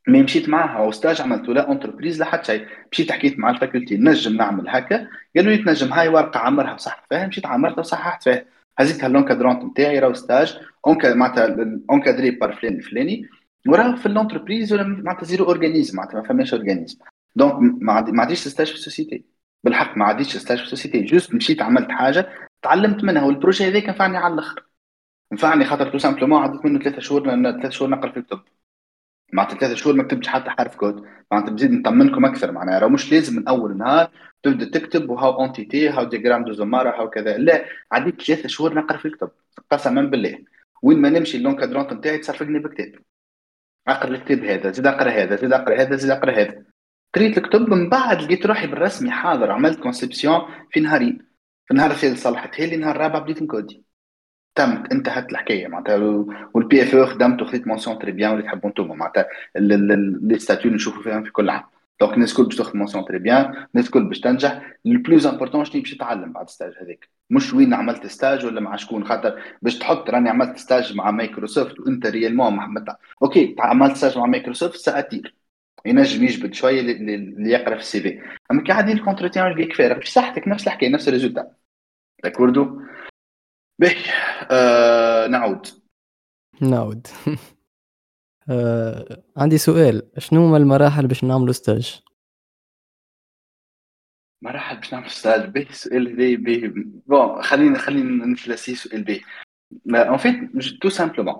mais 0.09 0.23
مشيت 0.23 0.49
معاها 0.49 0.81
و 0.81 0.87
stage 0.87 1.21
عملته 1.21 1.55
لا 1.55 1.69
entreprise 1.69 2.19
لا 2.19 2.25
حتى 2.25 2.45
شيء 2.45 2.67
مشيت 2.93 3.13
حكيت 3.13 3.39
مع 3.39 3.51
ال 3.51 3.56
faculté 3.56 3.97
نجم 3.97 4.37
نعمل 4.37 4.69
هكا 4.69 5.09
قالوا 5.37 5.53
لي 5.53 5.59
تنجم 5.59 5.93
هاي 5.93 6.09
ورقه 6.09 6.41
عمرها 6.41 6.75
بصح 6.75 7.07
فيها 7.09 7.27
مشيت 7.27 7.47
عمرتها 7.47 7.81
وصححت 7.81 8.23
فيها 8.23 8.45
هزيتها 8.79 9.09
l'encadrante 9.09 9.65
نتاعي 9.65 9.99
راهو 9.99 10.15
stage 10.15 10.59
معناتها 11.05 11.57
encadré 11.91 12.31
par 12.31 12.53
فلان 12.53 12.75
الفلاني 12.75 13.29
وراه 13.67 13.97
في 13.97 14.07
ال 14.07 14.13
entreprise 14.13 14.73
ولا 14.73 14.83
معناتها 14.83 15.25
zéro 15.25 15.45
organisme 15.45 15.97
معناتها 15.97 16.21
ما 16.21 16.29
فماش 16.29 16.55
organisme 16.55 16.99
donc 17.37 17.55
ما 17.83 18.23
عاديش 18.23 18.49
stage 18.49 18.67
في 18.67 18.75
ال 18.75 18.81
société 18.81 19.25
بالحق 19.65 19.97
ما 19.97 20.05
عاديش 20.05 20.37
stage 20.37 20.59
في 20.59 20.65
ال 20.65 20.69
société 20.69 21.03
juste 21.03 21.35
مشيت 21.35 21.63
عملت 21.63 21.91
حاجة 21.91 22.29
تعلمت 22.63 23.05
منها 23.05 23.25
وال 23.25 23.36
projet 23.36 23.69
هذاك 23.69 23.89
نفعني 23.89 24.17
على 24.17 24.35
الآخر 24.35 24.68
نفعني 25.33 25.65
خاطر 25.65 25.91
tout 25.93 25.99
simplement 25.99 26.43
عديت 26.43 26.65
منه 26.65 26.79
ثلاثة 26.79 27.01
شهور 27.01 27.27
لأن 27.27 27.53
ثلاثة 27.53 27.71
شهور 27.71 27.91
نقرا 27.91 28.11
في 28.11 28.17
الكتب 28.17 28.41
معناتها 29.33 29.59
ثلاثة 29.59 29.75
شهور 29.75 29.95
ما 29.97 30.03
كتبتش 30.03 30.29
حتى 30.29 30.51
حرف 30.51 30.77
كود 30.77 31.05
معناتها 31.33 31.53
بزيد 31.53 31.73
نطمنكم 31.73 32.25
أكثر 32.25 32.53
معناها. 32.53 32.79
راه 32.79 32.89
مش 32.89 33.13
لازم 33.13 33.37
من 33.37 33.49
أول 33.49 33.77
نهار 33.77 34.11
تبدأ 34.43 34.71
تكتب 34.71 35.11
وهاو 35.11 35.41
entité 35.41 35.89
هاو 35.89 36.05
diagramme 36.05 36.45
de 36.45 36.53
زمارة 36.53 36.91
هاو 36.91 37.11
كذا. 37.11 37.37
لا 37.39 37.65
عديت 37.93 38.23
ثلاثة 38.23 38.49
شهور 38.49 38.75
نقرا 38.75 38.97
في 38.99 39.09
الكتب 39.09 39.31
قسما 39.71 40.03
بالله. 40.03 40.39
وين 40.83 41.01
ما 41.01 41.11
نمشي 41.11 41.37
l'encadrante 41.37 41.93
نتاعي 41.93 42.19
تصرفني 42.19 42.59
بكتاب. 42.59 42.93
أقرأ 43.89 44.11
الكتاب 44.11 44.45
هذا 44.45 44.71
زيد 44.71 44.87
أقرأ 44.87 45.11
هذا 45.11 45.37
زيد 45.37 45.53
أقرأ 45.53 45.77
هذا 45.83 45.97
زيد 45.97 46.11
أقرأ 46.11 46.33
هذا. 46.33 46.65
قريت 47.15 47.39
الكتب 47.39 47.69
من 47.71 47.89
بعد 47.89 48.23
لقيت 48.23 48.47
روحي 48.47 48.67
بالرسمي 48.67 49.11
حاضر 49.11 49.51
عملت 49.51 49.81
conception 49.81 50.41
في 50.71 50.81
نهارين. 50.81 51.19
في 51.67 51.71
النهار 51.71 51.91
الثالث 51.91 52.23
صلحتها 52.23 52.67
لي 52.67 52.75
النهار 52.75 52.97
الرابع 52.97 53.19
بديت 53.19 53.43
ن 53.43 53.49
coder. 53.49 53.88
تمت 54.59 54.93
انتهت 54.93 55.33
الحكاية 55.33 55.69
معناتها 55.69 55.97
وال 56.55 56.83
PFE 56.83 57.07
خدمت 57.07 57.43
وخذيت 57.43 57.67
mention 57.67 57.99
très 57.99 58.13
bien 58.13 58.31
واللي 58.31 58.45
تحبوا 58.45 58.69
أنتم 58.71 58.87
معناتها 58.87 59.27
les 59.57 60.39
statuts 60.39 60.71
نشوفوا 60.71 61.03
فيهم 61.03 61.25
في 61.25 61.31
كل 61.31 61.51
عام. 61.51 61.63
donc 62.01 62.15
الناس 62.15 62.31
الكل 62.31 62.45
باش 62.45 62.57
تاخذ 62.57 62.77
mention 62.77 63.05
très 63.05 63.19
bien 63.19 63.45
الناس 63.75 63.87
الكل 63.87 64.05
باش 64.05 64.21
تنجح. 64.21 64.77
ال 64.87 64.95
plus 64.95 65.27
important 65.27 65.65
شنو؟ 65.65 65.83
باش 65.83 65.95
تتعلم 65.95 66.33
بعد 66.33 66.45
ال 66.45 66.49
stage 66.49 66.73
هذاك 66.83 67.09
مش 67.31 67.55
وين 67.55 67.75
عملت 67.75 68.07
stage 68.07 68.47
ولا 68.47 68.61
مع 68.61 68.77
شكون 68.77 69.05
خاطر 69.05 69.43
باش 69.63 69.79
تحط 69.79 70.11
راني 70.11 70.29
عملت 70.29 70.57
stage 70.59 70.97
مع 70.97 71.11
مايكروسوفت 71.11 71.81
وانت 71.81 72.07
réellement 72.07 72.53
محمد 72.53 72.87
OK 73.23 73.57
عملت 73.59 73.97
stage 73.97 74.19
مع 74.19 74.27
مايكروسوفت 74.27 74.77
ça 74.77 74.89
attire. 74.89 75.35
ينجم 75.87 76.25
يجبد 76.25 76.55
شوية 76.55 76.81
اللي 76.81 77.51
يقرأ 77.51 77.75
في 77.75 77.81
ال 77.81 78.01
CV. 78.01 78.21
أما 78.51 78.63
كي 78.63 78.73
عادي 78.73 78.93
ال 78.93 78.98
entretien 78.98 79.47
يلقاك 79.47 79.73
فارغ 79.73 79.99
باش 79.99 80.09
صحتك 80.09 80.49
نفس 80.49 80.67
الحكاية 80.67 80.91
نفس 80.91 81.09
ال 81.09 81.12
résultat. 81.12 81.47
d'accord 82.25 82.81
باهي 83.79 84.05
آه 84.51 85.27
نعود. 85.27 85.67
نعود. 86.63 87.07
آه 88.51 89.23
عندي 89.37 89.59
سؤال. 89.59 90.03
شنو 90.19 90.47
هما 90.47 90.57
المراحل 90.57 91.07
باش 91.07 91.25
نعملوا 91.25 91.53
stage 91.53 92.03
مراحل 94.43 94.77
باش 94.77 94.93
نعملوا 94.93 95.09
stage 95.09 95.51
باهي 95.51 95.67
السؤال 95.71 96.09
هذا 96.09 96.43
باهي 96.43 96.69
bon 97.07 97.43
خلينا 97.43 97.79
خلينا 97.79 98.27
نفلسي 98.27 98.75
سؤال 98.75 99.05
باهي 99.05 99.21
en 100.09 100.17
fait 100.17 100.35
tout 100.83 100.89
simplement 100.89 101.35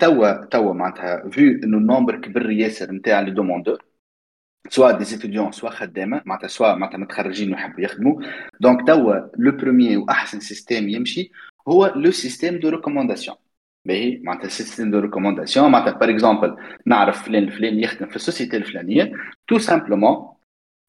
توا 0.00 0.44
توا 0.44 0.72
معناتها 0.72 1.28
vu 1.28 1.60
إنه 1.64 1.78
ال 1.78 1.84
nombre 1.84 2.20
كبر 2.20 2.50
ياسر 2.50 2.92
نتاع 2.92 3.20
les 3.20 3.30
demandeurs 3.30 3.87
سواء 4.70 4.98
des 4.98 5.04
étudiants 5.04 5.52
سواء 5.52 5.72
خدامه 5.72 6.22
معناتها 6.26 6.48
سواء 6.48 6.76
معناتها 6.76 6.98
متخرجين 6.98 7.50
ويحبوا 7.52 7.80
يخدموا 7.80 8.22
donc 8.60 8.86
توا 8.86 9.14
le 9.38 9.52
premier 9.52 9.96
واحسن 9.96 10.40
système 10.40 10.88
يمشي 10.88 11.30
هو 11.68 11.92
le 11.96 12.10
système 12.10 12.58
de 12.58 12.68
recommandation 12.68 13.36
باهي 13.84 14.18
معناتها 14.22 14.48
système 14.48 14.90
de 14.90 14.98
recommandation 14.98 15.70
معناتها 15.70 15.98
par 15.98 16.10
exemple 16.10 16.56
نعرف 16.86 17.22
فلان 17.22 17.42
الفلاني 17.42 17.82
يخدم 17.82 18.06
في 18.06 18.16
ال 18.16 18.21
société 18.21 18.56
الفلانيه 18.56 19.12
tout 19.48 19.58
simplement 19.58 20.37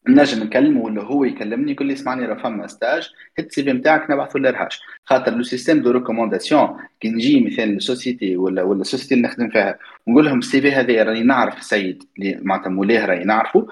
نجم 0.08 0.42
نكلمه 0.42 0.80
ولا 0.80 1.02
هو 1.02 1.24
يكلمني 1.24 1.72
يقول 1.72 1.86
لي 1.86 1.92
اسمعني 1.92 2.26
راه 2.26 2.42
فما 2.42 2.66
stage 2.66 3.10
هات 3.38 3.46
ال 3.46 3.64
CV 3.64 3.72
نتاعك 3.72 4.10
نبعثه 4.10 4.38
لل 4.38 4.59
RH 4.59 4.80
خاطر 5.04 5.34
le 5.34 5.42
système 5.42 5.82
de 5.82 5.90
recommandation 5.90 6.76
كي 7.00 7.08
نجي 7.08 7.40
مثلا 7.40 7.64
لل 7.64 7.80
société 7.80 8.36
ولا 8.36 8.62
ولا 8.62 8.80
ال 8.80 8.84
société 8.84 9.14
اللي 9.14 9.28
نخدم 9.28 9.48
فيها 9.50 9.78
ونقول 10.06 10.24
لهم 10.24 10.38
ال 10.38 10.60
CV 10.60 10.72
هذا 10.72 11.02
راني 11.02 11.22
نعرف 11.22 11.58
السيد 11.58 12.02
اللي 12.18 12.38
معناتها 12.42 12.70
مولاه 12.70 13.06
راني 13.06 13.24
نعرفه 13.24 13.66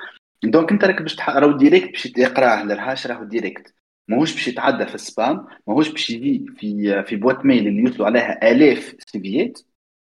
donc 0.44 0.72
انت 0.72 0.84
راك 0.84 1.02
باش 1.02 1.20
راهو 1.20 1.52
direct 1.52 1.90
باش 1.92 2.02
تقراه 2.02 2.64
لل 2.64 2.85
RH 2.85 3.06
راهو 3.06 3.24
direct 3.24 3.74
ماهوش 4.08 4.32
باش 4.32 4.48
يتعدى 4.48 4.86
في 4.86 4.94
ال 4.94 5.05
spam 5.05 5.46
ماهوش 5.66 5.88
باش 5.88 6.10
يجي 6.10 6.46
في 6.56 7.02
في 7.02 7.16
boîte 7.16 7.46
mail 7.46 7.66
اللي 7.68 7.82
يوصلوا 7.82 8.06
عليها 8.06 8.50
آلاف 8.52 8.94
CV 9.06 9.42
ات 9.42 9.60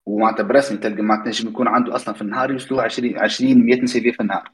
ومعناتها 0.06 0.44
برسمي 0.44 0.78
تلقى 0.78 1.02
معناتها 1.02 1.30
نجم 1.30 1.50
يكون 1.50 1.68
عنده 1.68 1.96
أصلا 1.96 2.14
في 2.14 2.22
النهار 2.22 2.52
يوصلوا 2.52 2.82
20 2.82 3.20
20 3.20 3.66
100 3.66 3.86
CV 3.86 4.12
في 4.12 4.20
النهار. 4.20 4.52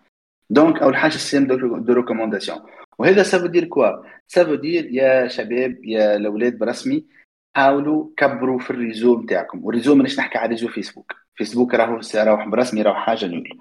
donc 0.49 0.81
اول 0.81 0.95
حاجة 0.95 1.15
ال 1.15 1.19
système 1.19 1.47
de 1.47 1.93
recommandation 1.93 2.59
وهذا 2.99 3.23
ça 3.23 3.31
veut 3.31 3.45
dire 3.45 3.65
quoi 3.65 3.87
ça 4.27 4.37
veut 4.37 4.55
dire 4.55 4.85
يا 4.91 5.27
شباب 5.27 5.85
يا 5.85 6.15
الاولاد 6.15 6.57
برسمي 6.57 7.05
حاولوا 7.55 8.09
كبروا 8.17 8.59
في 8.59 8.71
ال 8.71 8.78
réseau 8.78 9.21
نتاعكم 9.21 9.65
وال 9.65 9.73
réseau 9.73 9.95
مانيش 9.95 10.19
نحكي 10.19 10.37
على 10.37 10.49
réseau 10.49 10.67
فيسبوك 10.67 11.13
فيسبوك 11.35 11.73
راهو 11.73 11.99
راهو 12.15 12.49
برسمي 12.49 12.81
راهو 12.81 12.95
حاجة 12.95 13.25
nulle 13.25 13.59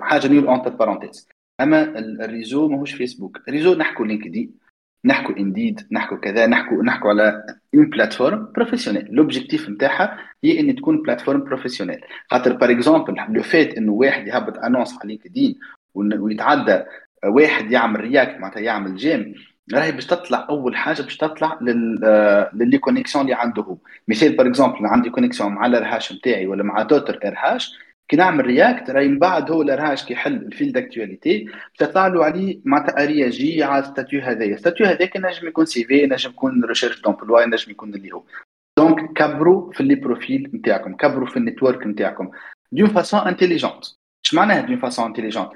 حاجة 0.00 0.28
nulle 0.28 0.46
entre 0.46 0.70
parenthèses 0.70 1.28
اما 1.60 1.98
ال 1.98 2.08
réseau 2.08 2.68
ماهوش 2.68 2.94
فيسبوك 2.94 3.38
ال 3.48 3.52
réseau 3.52 3.74
نحكوا 3.74 4.06
لينكدين 4.06 4.65
نحكوا 5.06 5.36
انديد 5.36 5.86
نحكوا 5.92 6.16
كذا 6.16 6.46
نحكوا 6.46 6.82
نحكوا 6.82 7.10
على 7.10 7.42
une 7.74 7.90
plateforme 7.90 8.52
professionnelle 8.54 9.08
l'objectif 9.10 9.68
نتاعها 9.68 10.18
هي 10.44 10.60
ان 10.60 10.76
تكون 10.76 11.02
plateforme 11.02 11.44
professionnelle 11.44 12.00
خاطر 12.30 12.52
par 12.52 12.70
exemple 12.70 13.16
le 13.28 13.42
fait 13.42 13.74
إنه 13.74 13.92
واحد 13.92 14.26
يهبط 14.26 14.58
annonce 14.58 14.98
على 14.98 15.08
لينكدين 15.08 15.58
ويتعدى 15.94 16.82
واحد 17.24 17.72
يعمل 17.72 18.00
react 18.00 18.40
معناتها 18.40 18.60
يعمل 18.60 18.96
j'aime 18.96 19.34
راهي 19.74 19.92
باش 19.92 20.06
تطلع 20.06 20.46
أول 20.50 20.76
حاجة 20.76 21.02
باش 21.02 21.16
تطلع 21.16 21.58
لل 21.60 22.00
ل 22.54 22.60
les 22.60 22.78
connexions 22.78 23.24
اللي 23.24 23.34
عنده 23.34 23.62
هو. 23.62 23.76
مثال 24.08 24.36
par 24.36 24.46
exemple 24.46 24.86
عندي 24.86 25.10
connexion 25.10 25.52
مع 25.52 25.66
ال 25.66 25.81
RH 25.81 26.12
نتاعي 26.12 26.46
ولا 26.46 26.62
مع 26.62 26.82
d'autres 26.82 27.18
RH 27.24 27.72
كي 28.08 28.16
نعمل 28.16 28.46
react 28.46 28.90
راهي 28.90 29.08
من 29.08 29.18
بعد 29.18 29.50
هو 29.50 29.62
ال 29.62 29.76
RH 29.76 30.04
كي 30.04 30.12
يحل 30.12 30.36
ال 30.36 30.46
fil 30.46 30.76
d'actualité. 30.76 31.48
تطلع 31.78 32.06
له 32.06 32.24
عليه 32.24 32.60
معناتها 32.64 33.02
a 33.02 33.12
réagi 33.12 33.62
على 33.62 33.84
ال 33.84 33.89
statut 33.89 34.20
هذايا. 34.20 34.54
ال 34.54 34.59
statut 34.59 34.86
هذاك 34.86 35.16
نجم 35.16 35.48
يكون 35.48 35.64
CV 35.64 36.06
نجم 36.06 36.30
يكون 36.30 36.64
recherche 36.64 37.00
d'emploi 37.00 37.46
نجم 37.46 37.70
يكون 37.70 37.94
اللي 37.94 38.12
هو. 38.12 38.24
donc 38.78 39.12
كبروا 39.12 39.72
في 39.72 39.82
les 39.82 39.94
profils 39.94 40.50
نتاعكم 40.54 40.96
كبروا 40.96 41.26
في 41.26 41.36
ال 41.36 41.42
network 41.42 41.86
نتاعكم. 41.86 42.30
d'une 42.72 42.86
façon 42.86 43.20
intelligente 43.20 43.84
اش 44.24 44.34
معناها 44.34 44.60
d'une 44.60 44.78
façon 44.78 45.06
intelligente 45.06 45.50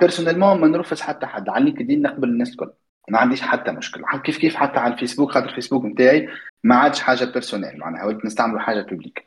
personnellement 0.00 0.60
ما 0.60 0.66
نرفس 0.66 1.00
حتى 1.00 1.26
حد. 1.26 1.48
على 1.48 1.64
لينكدين 1.64 2.02
نقبل 2.02 2.28
الناس 2.28 2.50
الكل. 2.50 2.70
ما 3.08 3.18
عنديش 3.18 3.42
حتى 3.42 3.72
مشكله 3.72 4.18
كيف 4.24 4.38
كيف؟ 4.38 4.56
حتى 4.56 4.78
على 4.78 4.94
الفيسبوك. 4.94 5.30
خاطر 5.30 5.48
الفيسبوك 5.48 5.84
نتاعي 5.84 6.28
ما 6.64 6.74
عادش 6.74 7.00
حاجة 7.00 7.24
personnelle 7.24 7.78
معناها 7.78 8.04
وليت 8.04 8.24
نستعملوا 8.24 8.60
حاجة 8.60 8.82
publique 8.82 9.24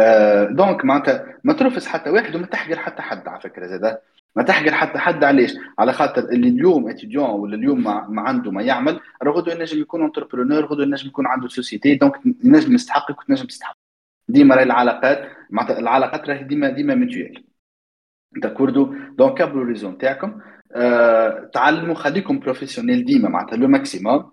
آه 0.00 0.44
donc 0.44 0.84
معناتها 0.84 1.26
ما 1.44 1.52
ترفس 1.52 1.86
حتى 1.86 2.10
واحد 2.10 2.36
وما 2.36 2.46
تحقر 2.46 2.78
حتى 2.78 3.02
حد 3.02 3.28
على 3.28 3.40
فكرة 3.40 3.66
زاد 3.66 3.98
ما 4.36 4.42
تحقر 4.42 4.72
حتى 4.72 4.98
حد 4.98 5.24
علاش؟ 5.24 5.54
على 5.78 5.92
خاطر 5.92 6.22
اللي 6.24 6.48
اليوم 6.48 6.88
étudiant 6.88 7.30
ولا 7.30 7.54
اليوم 7.54 7.84
ما, 7.84 8.06
ما 8.08 8.22
عنده 8.22 8.50
ما 8.50 8.62
يعمل 8.62 9.00
راه 9.22 9.32
غدوه 9.32 9.54
ينجم 9.54 9.80
يكون 9.80 10.02
entrepreneur 10.04 10.66
غدوه 10.66 10.84
ينجم 10.86 11.08
يكون 11.08 11.26
عنده 11.26 11.48
société 11.48 11.94
donc 11.94 12.20
ينجم 12.44 12.74
يستحقك 12.74 13.20
وتنجم 13.20 13.46
تستحق. 13.46 13.76
ديما 14.28 14.54
راهي 14.54 14.64
العلاقات 14.64 15.28
معناتها 15.50 15.78
العلاقات 15.78 16.28
راهي 16.28 16.44
ديما 16.44 16.70
ديما 16.70 16.94
mutuelles 16.94 17.44
d'accord 18.36 18.94
donc 19.18 19.38
كبروا 19.38 19.64
réseau 19.64 19.98
نتاعكم 19.98 20.40
آه 20.72 21.50
تعلموا 21.54 21.94
خليكم 21.94 22.38
professionnels 22.38 23.04
ديما 23.04 23.28
معناتها 23.28 23.56
le 23.56 23.68
maximum 23.68 24.30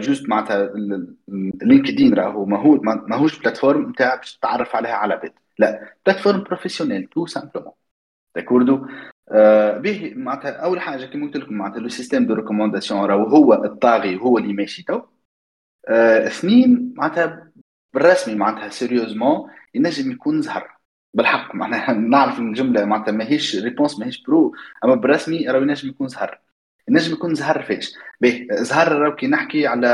juste 0.00 0.28
معناتها 0.28 0.72
لينكدين 1.62 2.14
راهو 2.14 2.44
ماهو 2.46 2.80
ماهوش 2.82 3.38
plateforme 3.38 3.90
نتاع 3.90 4.14
باش 4.14 4.36
تتعرف 4.38 4.76
عليها 4.76 4.92
على 4.94 5.16
بيت. 5.16 5.34
لا 5.58 5.94
plateforme 6.06 6.42
professionnelle 6.42 7.06
tout 7.06 7.26
simplement. 7.26 7.72
d'accord 8.36 8.86
آه 9.30 9.78
به 9.78 10.14
معناتها 10.16 10.50
أول 10.50 10.80
حاجة 10.80 11.06
كيما 11.06 11.26
قلت 11.26 11.36
لكم 11.36 11.54
معناتها 11.54 11.80
le 11.80 11.88
système 11.88 12.26
de 12.26 12.34
recommandation 12.34 13.00
راهو 13.00 13.24
هو 13.24 13.54
الطاغي 13.64 14.16
وهو 14.16 14.38
اللي 14.38 14.52
ماشي 14.52 14.82
تو. 14.84 15.02
آه 15.88 16.26
اثنين 16.26 16.94
معناتها 16.96 17.52
بالرسمي 17.94 18.34
معناتها 18.34 18.68
sérieusement 18.68 19.50
ينجم 19.74 20.10
يكون 20.12 20.42
زهر. 20.42 20.78
بالحق 21.14 21.54
معناها 21.54 21.92
نعرف 22.12 22.38
الجمله 22.40 22.84
معناتها 22.84 23.12
ماهيش 23.12 23.56
réponse 23.56 23.98
ماهيش 23.98 24.22
pro 24.22 24.54
أما 24.84 24.94
بالرسمي 24.94 25.48
راه 25.48 25.60
ينجم 25.60 25.88
يكون 25.88 26.08
زهر. 26.08 26.40
ينجم 26.88 27.12
يكون 27.12 27.34
زهر 27.34 27.62
فاش 27.62 27.92
باهي 28.20 28.46
زهر 28.50 29.10
كي 29.10 29.26
نحكي 29.26 29.66
على 29.66 29.88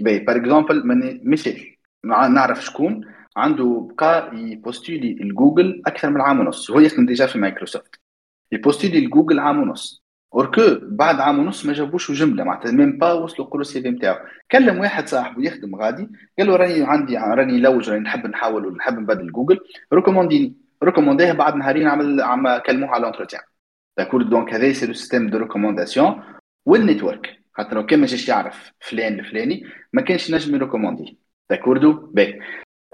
par 0.00 0.36
exemple 0.36 0.82
مثال 1.24 1.76
نعرف 2.04 2.64
شكون 2.64 3.00
عنده 3.36 3.88
بقى 3.98 4.30
ي 4.36 4.44
postuler 4.44 5.12
لجوجل 5.20 5.82
أكثر 5.86 6.10
من 6.10 6.20
عام 6.20 6.40
ونص. 6.40 6.70
وهو 6.70 6.80
يخدم 6.80 7.06
déjà 7.06 7.26
في 7.26 7.38
مايكروسوفت. 7.38 8.00
ي 8.52 8.57
postuler 8.57 8.98
لجوجل 8.98 9.38
عام 9.38 9.62
ونص. 9.62 10.04
اوركو 10.34 10.62
بعد 10.82 11.20
عام 11.20 11.38
ونص 11.38 11.66
ما 11.66 11.72
جابوش 11.72 12.12
جملة 12.12 12.44
معناتها 12.44 12.72
même 12.72 12.98
pas 12.98 13.12
وصلوا 13.12 13.48
قولوا 13.48 13.60
ال 13.60 13.82
CV 13.82 13.90
نتاعو 13.90 14.16
كلم 14.50 14.78
واحد 14.78 15.08
صاحبه 15.08 15.42
يخدم 15.42 15.76
غادي 15.76 16.08
قال 16.38 16.46
له 16.46 16.56
راني 16.56 16.84
عندي 16.84 17.16
راني 17.18 17.60
لوج 17.60 17.90
راني 17.90 18.00
نحب 18.04 18.26
نحاول 18.26 18.66
ولا 18.66 18.76
نحب 18.76 18.98
نبدل 18.98 19.32
جوجل 19.32 19.58
recommande 19.92 20.44
ني 20.44 20.54
recommandé 20.84 21.32
بعد 21.32 21.54
نهارين 21.56 21.88
عمل 21.88 22.20
عم 22.20 22.58
كلموه 22.58 22.90
على 22.90 23.02
l'entretien 23.02 23.42
d'accord 23.98 24.22
donc 24.22 24.54
هذا 24.54 24.72
c'est 24.72 24.86
le 24.86 24.92
système 24.92 25.30
de 25.30 25.38
recommandation 25.38 26.22
وال 26.66 26.82
network 26.82 27.40
خاطر 27.52 27.74
لو 27.74 27.86
كان 27.86 28.00
ماجيش 28.00 28.28
يعرف 28.28 28.72
فلان 28.80 29.18
الفلاني 29.18 29.64
ما 29.92 30.02
كانش 30.02 30.30
نجم 30.30 30.54
ي 30.54 30.59
recommander 30.59 31.18
d'accord 31.50 31.92
باهي 31.92 32.40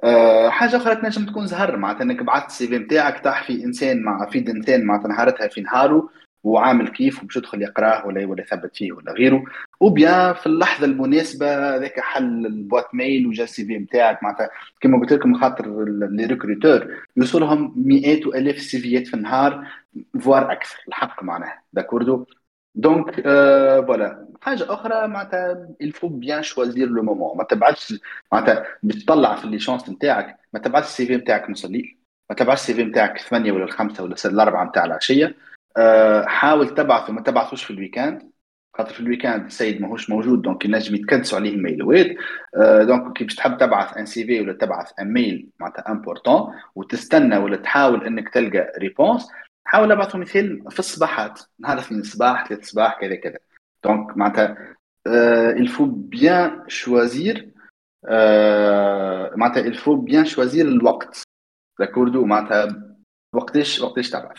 أه 0.05 0.49
حاجة 0.49 0.77
أخرى 0.77 0.97
تنجم 0.97 1.27
تكون 1.27 1.47
زهر. 1.47 1.77
معناتها 1.77 2.03
إنك 2.03 2.23
بعثت 2.23 2.47
ال 2.47 2.69
CV 2.69 2.79
نتاعك 2.79 3.25
طاح 3.25 3.47
في 3.47 3.65
إنسان 3.65 4.03
مع 4.03 4.31
في 4.31 4.39
انسان 4.39 4.85
معناتها 4.85 5.09
نهارتها 5.09 5.49
في 5.49 5.61
نهاره 5.61 6.09
وعامل 6.45 6.89
كيف 6.89 7.23
وباش 7.23 7.37
يدخل 7.37 7.63
يقراه 7.63 8.07
ولا 8.07 8.27
ولا 8.27 8.43
يثبت 8.43 8.77
فيه 8.77 8.93
ولا 8.93 9.13
غيره. 9.13 9.45
ou 9.81 9.99
bien 9.99 10.35
في 10.35 10.47
اللحظة 10.47 10.87
المناسبة 10.87 11.77
ذاك 11.77 12.01
حل 12.01 12.47
ال 12.47 12.55
boîte 12.55 12.95
mail 12.95 13.27
وجا 13.27 13.45
ال 13.45 13.65
CV 13.67 13.79
نتاعك 13.79 14.23
معناتها 14.23 14.51
كما 14.81 15.01
قلت 15.01 15.13
لكم 15.13 15.35
خاطر 15.35 15.85
les 16.11 16.27
recruteurs 16.27 16.89
يوصلهم 17.17 17.75
مئات 17.77 18.27
وألاف 18.27 18.59
CV 18.59 18.91
ات 18.91 19.07
في 19.07 19.15
النهار. 19.15 19.67
voire 20.21 20.53
أكثر 20.53 20.77
الحق 20.89 21.23
معناها. 21.23 21.63
d'accord؟ 21.73 22.27
donc 22.75 23.21
voilà. 23.87 24.29
حاجة 24.43 24.73
أخرى 24.75 25.09
معناتها 25.09 25.69
il 25.81 25.90
faut 25.90 26.09
bien 26.09 26.43
choisir 26.43 26.89
le 26.89 27.03
moment 27.03 27.37
ما 27.37 27.45
تبعثش 27.45 27.95
معناتها 28.33 28.67
باش 28.83 29.05
تطلع 29.05 29.37
في 29.37 29.47
les 29.47 29.59
chances 29.59 29.89
نتاعك 29.91 30.39
ما 30.53 30.61
تبعثش 30.61 30.87
ال 30.87 31.07
CV 31.07 31.17
نتاعك 31.17 31.51
نص 31.51 31.65
الليل 31.65 31.99
ما 32.31 32.37
تبعثش 32.37 32.61
ال 32.61 32.75
CV 32.75 32.85
نتاعك 32.85 33.19
8 33.19 33.53
ولا 33.53 33.67
5 33.73 34.05
ولا 34.05 34.17
6 34.17 34.31
الأربعة 34.31 34.65
نتاع 34.65 34.85
العشية. 34.85 35.37
أه 35.77 36.25
حاول 36.27 36.75
تبعثه 36.75 37.13
ما 37.13 37.21
تبعثوش 37.21 37.65
في 37.65 37.71
ال 37.71 37.78
weekend. 37.78 38.31
خاطر 38.77 38.93
في 38.93 39.01
ال 39.01 39.06
weekend 39.06 39.45
السيد 39.45 39.81
ماهوش 39.81 40.11
موجود 40.11 40.43
donc 40.43 40.65
ينجم 40.65 40.95
يتكدسوا 40.95 41.39
عليه 41.39 41.51
ال 41.51 41.59
mail 41.59 41.91
وات 41.91 42.07
أه 42.57 42.83
donc 42.83 43.17
كي 43.17 43.25
باش 43.25 43.35
تحب 43.35 43.59
تبعث 43.59 43.97
un 43.97 44.07
CV 44.07 44.41
ولا 44.41 44.53
تبعث 44.53 44.93
un 45.01 45.13
mail 45.13 45.49
معناتها 45.61 45.93
important 45.93 46.55
وتستنى 46.75 47.37
ولا 47.37 47.57
تحاول 47.57 48.07
إنك 48.07 48.29
تلقى 48.29 48.73
réponse 48.79 49.29
حاول 49.67 49.93
ابعثه 49.93 50.19
مثال 50.19 50.71
في 50.71 50.79
الصباحات. 50.79 51.41
نهار 51.59 51.79
اثنين 51.79 52.01
الصباح 52.01 52.49
ثلاث 52.49 52.61
الصباح 52.61 53.01
كذا 53.01 53.17
كذا. 53.17 53.39
donc 53.85 54.17
معناتها 54.17 54.77
il 55.57 55.66
faut 55.66 55.85
bien 55.87 56.65
choisir 56.69 57.53
معناتها 59.37 59.61
il 59.61 59.73
faut 59.73 59.97
bien 59.97 60.25
choisir 60.25 60.69
الوقت. 60.69 61.23
d'accord 61.79 62.25
معناتها 62.25 62.97
وقتاش 63.35 63.81
وقتاش 63.81 64.11
تبعث. 64.11 64.39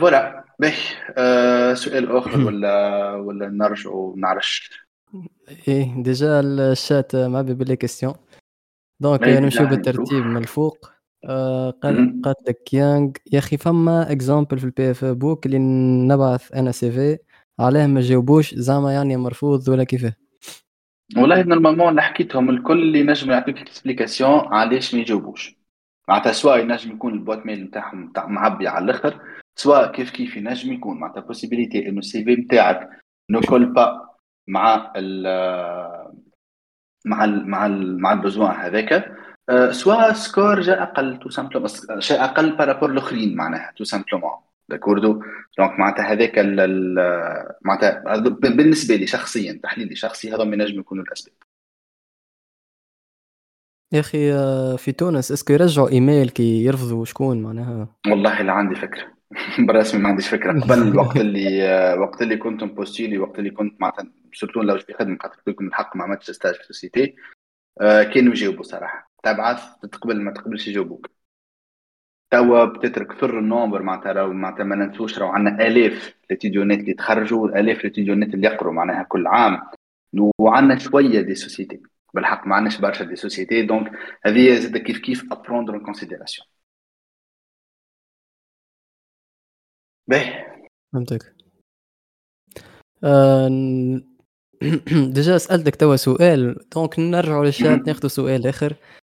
voilà 0.00 0.44
باهي 0.58 0.74
آه 1.18 1.74
سؤال 1.74 2.16
آخر 2.16 2.40
ولا 2.46 3.14
ولا 3.14 3.48
نرجعوا 3.48 4.16
نعرش 4.16 4.86
إيه 5.68 6.02
déjà 6.02 6.40
ال 6.40 6.55
chat 6.55 7.16
معبي 7.16 7.54
ب 7.54 7.60
les 7.60 7.76
questions 7.76 8.14
donc 9.00 9.22
نمشيو 9.22 9.66
بالترتيب 9.66 10.24
من 10.26 10.36
الفوق. 10.36 10.95
قال 11.82 12.20
قالت 12.24 12.48
لك 12.48 12.74
يانغ 12.74 13.10
يا 13.32 13.38
أخي 13.38 13.56
فما 13.56 14.12
exemple 14.12 14.58
في 14.58 14.64
ال 14.64 14.90
PFE 14.90 15.04
book 15.04 15.46
اللي 15.46 15.58
نبعث 16.08 16.52
أنا 16.54 16.72
CV 16.72 17.18
علاه 17.60 17.86
ما 17.86 18.00
جاوبوش 18.00 18.54
زعما 18.54 18.92
يعني 18.92 19.16
مرفوض 19.16 19.68
ولا 19.68 19.84
كيفاه. 19.84 20.12
والله 21.16 21.42
normalement 21.42 21.88
اللي 21.88 22.02
حكيتهم 22.02 22.50
الكل 22.50 22.82
اللي 22.82 23.02
نجم 23.02 23.30
يعطيك 23.30 23.58
explication 23.58 24.40
علاش 24.40 24.94
ما 24.94 25.00
يجاوبوش. 25.00 25.56
معناتها 26.08 26.32
سواء 26.32 26.58
ينجم 26.58 26.90
يكون 26.90 27.12
ال 27.12 27.18
boîte 27.18 27.46
mail 27.46 27.64
نتاعهم 27.64 28.12
معبي 28.16 28.68
على 28.68 28.84
الأخر 28.84 29.20
سواء 29.56 29.92
كيف 29.92 30.10
كيف 30.10 30.36
ينجم 30.36 30.72
يكون. 30.72 31.00
معناتها 31.00 31.20
possibilité 31.20 31.88
إنه 31.88 31.98
ال 31.98 32.24
CV 32.24 32.36
نتاعك 32.36 32.90
ne 33.30 33.40
colle 33.40 33.72
pas 33.72 34.08
مع 34.48 34.92
ال 34.96 35.22
مع 37.06 37.24
ال 37.24 37.48
مع 37.48 37.66
ال 37.66 38.00
مع 38.00 38.12
ال 38.12 38.18
besoin 38.18 38.54
هذاك. 38.56 39.16
سوا 39.70 40.12
score 40.12 40.60
جا 40.60 40.82
أقل 40.82 41.18
tout 41.18 41.30
simplement 41.30 41.70
جا 41.98 42.24
أقل 42.24 42.56
par 42.56 42.66
rapport 42.66 42.90
الاخرين 42.90 43.36
معناها 43.36 43.72
tout 43.76 43.84
simplement 43.84 44.30
d'accord 44.68 45.22
donc 45.58 45.78
معناتها 45.78 46.12
هذاك 46.12 46.38
معناتها 47.62 48.18
بالنسبة 48.28 48.96
لي 48.96 49.06
شخصيا 49.06 49.60
تحليلي 49.62 49.96
شخصي 49.96 50.34
هذا 50.34 50.44
من 50.44 50.60
ينجم 50.60 50.80
يكونوا 50.80 51.04
الأسباب. 51.04 51.34
يا 53.92 54.00
أخي 54.00 54.32
في 54.78 54.92
تونس 54.92 55.32
est-ce 55.32 55.45
que 55.45 55.52
يرجعوا 55.52 55.88
إيميل 55.88 56.30
كي 56.30 56.64
يرفضوا 56.64 57.04
شكون 57.04 57.42
معناها؟ 57.42 57.88
والله 58.06 58.42
لا 58.42 58.52
عندي 58.52 58.74
فكرة. 58.74 59.16
برسمي 59.68 60.02
ما 60.02 60.08
عنديش 60.08 60.28
فكرة. 60.28 60.52
قبل 60.60 60.82
الوقت 60.82 61.16
اللي 61.16 61.94
وقت 61.98 62.22
اللي 62.22 62.36
كنت 62.36 62.64
postulé 62.64 63.18
وقت 63.18 63.38
اللي 63.38 63.50
كنت 63.50 63.80
معناتها 63.80 64.12
surtout 64.32 64.62
لو 64.62 64.78
في 64.78 64.94
خدمة 64.94 65.18
خاطر 65.22 65.40
لكم 65.46 65.66
الحق 65.66 65.96
ما 65.96 66.04
عملتش 66.04 66.30
stage 66.30 66.54
في 66.54 66.60
ال 66.60 66.67
société 66.67 67.14
كانوا 67.80 68.32
يجاوبوا 68.32 68.62
صراحة 68.62 69.05
تبعث 69.32 69.62
تقبل 69.92 70.20
ما 70.22 70.32
تقبلش 70.32 70.68
يجاوبوك. 70.68 71.06
توا 72.30 72.64
peut-être 72.64 73.04
كثر 73.04 73.38
ال 73.38 73.44
nombre 73.44 73.82
معناتها 73.82 74.12
راهو 74.12 74.32
معناتها 74.32 74.64
ما 74.64 74.76
ننسوش 74.76 75.18
راهو 75.18 75.30
عندنا 75.30 75.66
الاف 75.66 76.14
les 76.30 76.42
étudiant 76.42 76.74
ات 76.74 76.78
اللي 76.78 76.94
تخرجوا 76.94 77.48
الاف 77.48 77.84
les 77.84 77.97
étudiant 77.97 78.30
ات 78.30 78.34
اللي 78.34 78.46
يقروا 78.46 78.72
معناها 78.72 79.02
كل 79.02 79.26
عام. 79.26 79.62
وعندنا 80.38 80.78
شوية 80.78 81.20
des 81.20 81.34
sociétés 81.34 81.82
بالحق 82.14 82.46
ما 82.46 82.54
عندناش 82.56 82.80
برشا 82.80 83.04
des 83.04 83.16
sociétés 83.16 83.62
donc 83.62 83.92
هذه 84.24 84.54
زاد 84.60 84.76
كيف 84.76 84.98
كيف 84.98 85.32
à 85.32 85.37
prendre 85.37 85.74
en 85.74 85.80
considération 85.80 86.46
باهي. 90.08 90.60
فهمتك. 90.92 91.36
déjà 95.14 95.38
سألتك 95.38 95.76
توا 95.76 95.96
سؤال. 95.96 96.68
donc 96.74 96.98
نرجعوا 96.98 97.44
للشات 97.44 97.86
ناخذ 97.86 98.08
سؤال 98.08 98.46
آخر. 98.46 98.72
آه 98.72 99.05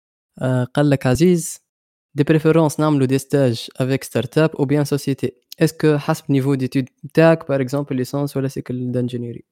قال 0.75 0.91
لك 0.91 1.07
عزيز 1.07 1.67
de 2.15 2.25
préférence 2.25 2.81
نعملوا 2.81 3.07
des 3.07 3.19
stages 3.19 3.69
avec 3.81 4.05
startup 4.05 4.39
ou 4.39 4.57
bien 4.57 4.65
société 4.65 4.85
est-ce 4.85 5.33
que 5.61 5.99
حسب 5.99 6.25
niveau 6.31 6.55
d'étude 6.55 6.89
تاعك 7.15 7.49
par 7.49 7.61
exemple 7.61 7.97
licence 7.97 8.37
ولا 8.37 8.49
cycle 8.49 8.93
d'ingénierie 8.93 9.45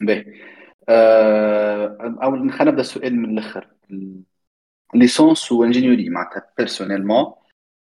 باهي 0.00 0.24
أو 2.22 2.30
خلينا 2.30 2.64
نبدأ 2.64 2.80
السؤال 2.80 3.16
من 3.16 3.30
الآخر. 3.38 3.68
licence 4.94 5.52
و 5.52 5.57
ingéniorat 5.57 6.08
معناتها 6.08 6.50
personnellement 6.58 7.34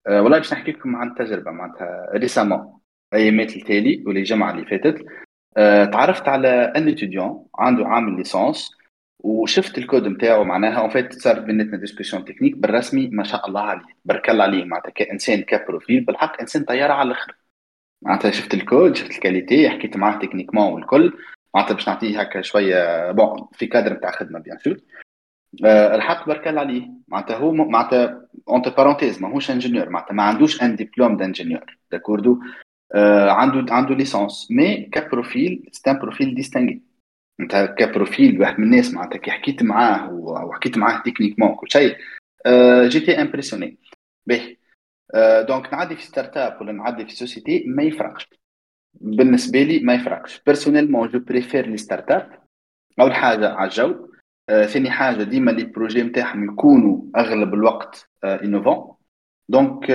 أه 0.08 0.22
والله 0.22 0.38
باش 0.38 0.54
نحكي 0.54 0.72
لكم 0.72 0.96
عن 0.96 1.16
تجربة 1.16 1.52
معناتها 1.52 2.12
récemment 2.14 2.80
أيامات 3.14 3.56
التالي 3.56 4.04
ولا 4.08 4.20
الجمعه 4.20 4.52
اللي 4.52 4.66
فاتت. 4.66 5.06
أه 5.58 5.86
تعرفت 5.86 6.28
على 6.28 6.48
un 6.48 6.88
étudiant 6.88 7.48
عنده 7.56 7.88
عامل 7.88 8.18
licence 8.18 8.72
وشفت 9.24 9.78
الكود 9.78 10.08
نتاعو 10.08 10.44
معناها. 10.44 10.82
en 10.82 10.90
fait 10.90 11.14
صار 11.14 11.40
بيناتنا 11.40 11.78
discussion 11.78 12.26
technique 12.26 12.58
بالرسمي 12.58 13.08
ما 13.08 13.24
شاء 13.24 13.48
الله 13.48 13.62
عليه. 13.62 13.86
بارك 14.06 14.30
الله 14.30 14.44
عليه. 14.44 14.64
معناتها 14.64 14.92
كإنسان 14.92 15.42
ك 15.42 15.50
profil 15.50 16.02
بالحق 16.02 16.42
إنسان 16.42 16.64
طياره 16.64 16.94
على 16.94 17.08
الآخر. 17.08 17.36
معناتها 18.02 18.32
شفت 18.32 18.54
الكود 18.54 18.96
شفت 18.96 19.12
ال 19.12 19.19
qualité 19.19 19.70
حكيت 19.70 19.98
معاه 19.98 20.20
techniquement 20.20 20.74
والكل. 20.74 21.14
معناتها 21.56 21.74
باش 21.74 21.88
نعطيه 21.88 22.22
هكا 22.22 22.42
شوية 22.42 23.12
bon 23.12 23.48
في 23.54 23.66
كادر 23.68 23.94
نتاع 23.94 24.12
خدمة 24.12 24.40
bien 24.40 24.58
sûr 24.58 24.78
أه 25.66 25.96
الحق 25.96 26.28
بارك 26.28 26.48
الله 26.48 26.62
عليه. 26.62 26.90
معناتها 27.08 27.38
هو 27.38 27.52
معناتها 27.54 28.28
entre 28.50 28.72
parenthèses 28.72 29.22
ماهوش 29.22 29.52
ingénieur 29.52 29.90
معناتها 29.90 30.14
ما 30.14 30.24
عندوش 30.24 30.64
un 30.64 30.76
diplôme 30.76 31.18
d'ingénieur 31.18 31.78
d'accord 31.92 32.40
عنده 33.30 33.74
عنده 33.74 33.96
licence 33.96 34.52
mais 34.52 34.90
ك 34.92 35.03
profil 35.03 35.70
c'est 35.72 35.92
un 35.92 36.00
profil 36.00 36.36
distingué 36.36 36.82
en 37.40 37.52
tant 37.52 37.76
que 37.78 37.99
profil 37.99 38.42
واحد 38.42 38.60
من 38.60 38.66
الناس 38.66 38.94
معناتها 38.94 39.18
كي 39.18 39.32
حكيت 39.32 39.64
معاه 39.64 40.14
وحكيت 40.14 40.78
معاه 40.78 41.02
techniquement 41.06 41.56
كل 41.56 41.68
شيء 41.72 41.98
أه 42.46 42.88
j'étais 42.88 43.22
impressionné 43.22 43.78
باهي. 44.28 44.58
donc 45.48 45.74
نعدي 45.74 45.96
في 45.96 46.04
startup 46.04 46.62
ولا 46.62 46.72
نعدي 46.72 47.06
في 47.06 47.16
société 47.16 47.64
ما 47.68 47.84
يفرقش. 47.84 48.30
بالنسبة 48.94 49.64
لي 49.64 49.80
ما 49.80 49.94
يفرقش. 49.94 50.42
personnellement 50.46 51.10
je 51.10 51.20
préfère 51.20 51.68
les 51.68 51.78
startups 51.78 52.40
أول 53.00 53.14
حاجة 53.14 53.50
على 53.50 53.70
الجو. 53.70 54.08
آه، 54.50 54.66
ثاني 54.66 54.92
حاجة 54.92 55.24
ديما 55.24 55.52
les 55.52 55.64
projets 55.64 56.04
نتاعهم 56.04 56.44
يكونوا 56.44 57.02
أغلب 57.16 57.54
الوقت 57.54 58.10
innovants 58.24 58.96
donc 59.50 59.92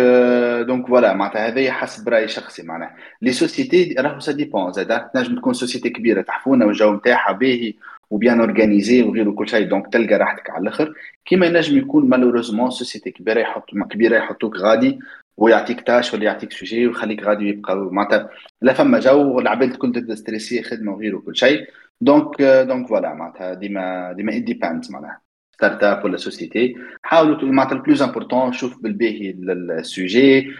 donc 0.66 0.86
voilà 0.86 1.14
معناتها 1.14 1.48
هذايا 1.48 1.72
حسب 1.72 2.08
رايي 2.08 2.28
شخصي 2.28 2.62
معناها. 2.62 2.96
les 3.22 3.32
sociétés 3.32 3.94
راهو 3.98 4.20
ça 4.20 4.32
dépend 4.32 4.72
زاد 4.72 5.08
تنجم 5.08 5.36
تكون 5.36 5.52
société 5.52 5.90
كبيرة 5.90 6.22
تحفونه 6.22 6.66
والجو 6.66 6.94
نتاعها 6.94 7.32
باهي 7.32 7.74
و 8.10 8.16
bien 8.16 8.40
organisée 8.40 9.02
وغيره 9.02 9.30
كل 9.30 9.48
شيء. 9.48 9.68
donc 9.68 9.92
تلقى 9.92 10.14
راحتك 10.14 10.50
على 10.50 10.62
الآخر. 10.62 10.94
كيما 11.24 11.46
ينجم 11.46 11.78
يكون 11.78 12.08
malheureusement 12.08 12.70
société 12.70 13.10
كبيرة 13.10 13.40
يحط 13.40 13.70
كبيرة 13.90 14.16
يحطوك 14.16 14.56
غادي 14.56 14.98
ويعطيك 15.36 15.80
tâche 15.80 16.14
ولا 16.14 16.24
يعطيك 16.24 16.52
sujet 16.52 16.86
ويخليك 16.86 17.22
غادي 17.22 17.48
يبقى 17.48 17.76
معناتها 17.76 18.30
لا 18.62 18.72
فما 18.72 19.00
جو 19.00 19.36
والعباد 19.36 19.72
تبدا 19.72 20.14
stressée 20.14 20.62
خدمة 20.62 20.92
وغيره 20.92 21.18
كل 21.18 21.36
شيء. 21.36 21.66
donc 22.00 22.42
donc 22.42 22.88
voilà 22.88 23.14
معناتها 23.14 23.54
ديما 23.54 24.12
ديما 24.12 24.36
it 24.36 24.42
depends 24.42 24.90
معناها. 24.90 25.27
startup 25.58 26.04
ولا 26.04 26.16
société 26.16 26.76
حاولوا 27.02 27.52
معناتها 27.52 27.76
ال 27.76 27.82
plus 27.82 28.02
important 28.02 28.52
شوف 28.52 28.82
بالباهي 28.82 29.30
ال 29.30 29.51
sujet 29.51 30.52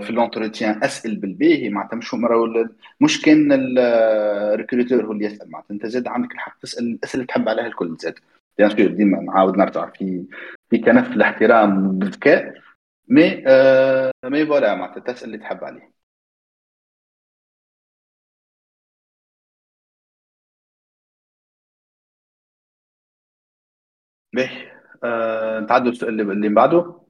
في 0.00 0.08
l'entretien 0.10 0.84
اسال 0.84 1.16
بالباهي 1.16 1.70
معناتها 1.70 1.96
مش 1.96 2.14
مش 3.00 3.22
كان 3.22 3.48
ال 3.78 3.91
recruteur 3.91 5.06
هو 5.06 5.12
اللي 5.12 5.24
يسأل 5.24 5.50
معناتها 5.50 5.74
أنت 5.74 5.86
زاد 5.86 6.08
عندك 6.08 6.32
الحق 6.32 6.58
تسأل 6.62 6.84
الاسئله 6.84 7.14
اللي 7.14 7.26
تحب 7.26 7.48
عليها 7.48 7.66
الكل 7.66 7.96
زاد. 8.00 8.14
bien 8.58 8.70
sûr 8.70 8.86
ديما 8.86 9.20
نعاود 9.20 9.56
نرجع 9.58 9.90
في 9.90 10.24
في 10.70 10.78
كنف 10.78 11.12
الاحترام 11.12 11.98
بالذكاء 11.98 12.54
مي 13.08 13.44
آه 13.46 14.12
مي 14.24 14.46
فوالا 14.46 14.74
معناتها 14.74 15.00
تسأل 15.12 15.26
اللي 15.26 15.38
تحب 15.38 15.64
عليه. 15.64 15.95
باهي 24.36 24.72
آه 25.04 25.60
نتعدوا 25.60 25.90
السؤال 25.92 26.20
اللي 26.20 26.48
بعده. 26.48 27.00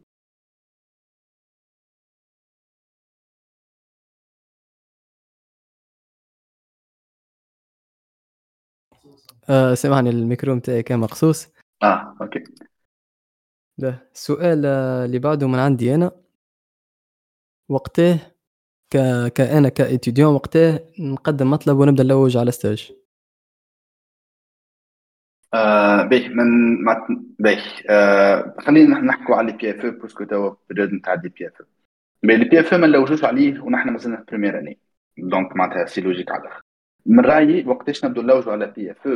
آه 9.50 9.74
سامحني 9.74 10.10
الميكرو 10.10 10.54
نتاعي 10.54 10.82
كان 10.82 10.98
مقصوص 10.98 11.48
آه 11.82 12.16
okay. 12.20 12.44
ده 13.78 14.08
السؤال 14.14 14.66
اللي 14.66 15.18
بعده 15.18 15.48
من 15.48 15.58
عندي 15.58 15.94
أنا. 15.94 16.10
وقتاه 17.68 18.18
ك 18.90 18.96
كأنا 19.34 19.68
ك 19.68 19.75
étudiants 19.75 20.34
وقتاه 20.34 20.80
نقدم 20.98 21.50
مطلب 21.50 21.78
ونبدأ 21.78 22.02
نلوج 22.02 22.36
على 22.36 22.50
stage 22.52 22.92
آه 25.56 26.02
باهي 26.02 26.28
من. 26.28 26.84
باهي 27.38 27.62
آه 27.90 28.54
خلينا 28.58 29.00
نحكوا 29.00 29.36
على 29.36 29.52
ال 29.52 29.70
PFE 29.70 29.84
parce 29.84 29.90
que 29.90 30.24
توا 30.24 30.54
période 30.70 30.92
نتاع 30.92 31.14
ال 31.14 31.28
PFE 31.28 31.60
ال 31.60 32.60
PFE 32.60 32.80
ما 32.80 32.86
نلوجوش 32.86 33.24
عليه 33.24 33.60
ونحن 33.60 33.88
مازلنا 33.90 34.16
في 34.16 34.24
première 34.28 34.58
année 34.58 34.78
donc 35.18 35.56
معناتها 35.56 35.86
c'est 35.86 36.00
logique 36.00 36.30
على 36.32 36.40
الآخر 36.42 36.60
من 37.06 37.20
رأيي 37.20 37.66
وقتاش 37.66 38.04
نبدو 38.04 38.22
نلوجوا 38.22 38.52
على 38.52 38.66
PFE 38.66 39.08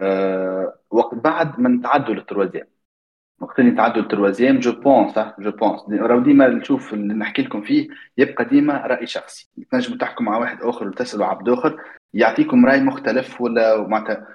آه 0.00 0.74
وقت 0.90 1.14
بعد 1.14 1.60
ما 1.60 1.68
نتعدوا 1.68 2.14
لل 2.14 2.24
troisième 2.24 2.66
وقت 3.40 3.58
اللي 3.58 3.70
نتعدوا 3.70 4.02
لل 4.02 4.12
troisième 4.12 4.58
je 4.58 4.72
pense 4.72 5.18
je 5.38 5.50
pense 5.50 5.80
راهو 5.90 6.20
ديما 6.20 6.48
نشوف 6.48 6.94
اللي 6.94 7.14
نحكي 7.14 7.42
لكم 7.42 7.62
فيه 7.62 7.88
يبقى 8.18 8.44
ديما 8.44 8.86
رأي 8.86 9.06
شخصي. 9.06 9.50
تنجموا 9.72 9.98
تحكوا 9.98 10.24
مع 10.24 10.36
واحد 10.38 10.62
آخر 10.62 10.88
وتسالوا 10.88 11.26
عبد 11.26 11.48
آخر 11.48 11.80
يعطيكم 12.14 12.66
رأي 12.66 12.80
مختلف 12.80 13.40
ولا 13.40 13.88
معناتها 13.88 14.26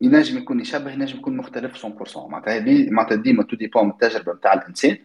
ينجم 0.00 0.38
يكون 0.38 0.60
يشبه 0.60 0.92
ينجم 0.92 1.18
يكون 1.18 1.36
مختلف 1.36 1.86
100% 1.86 2.28
معناتها 2.28 2.90
معناتها 2.90 3.16
ديما 3.16 3.42
tout 3.42 3.56
dépend 3.56 3.90
التجربة 3.90 4.32
نتاع 4.32 4.52
الإنسان. 4.52 4.98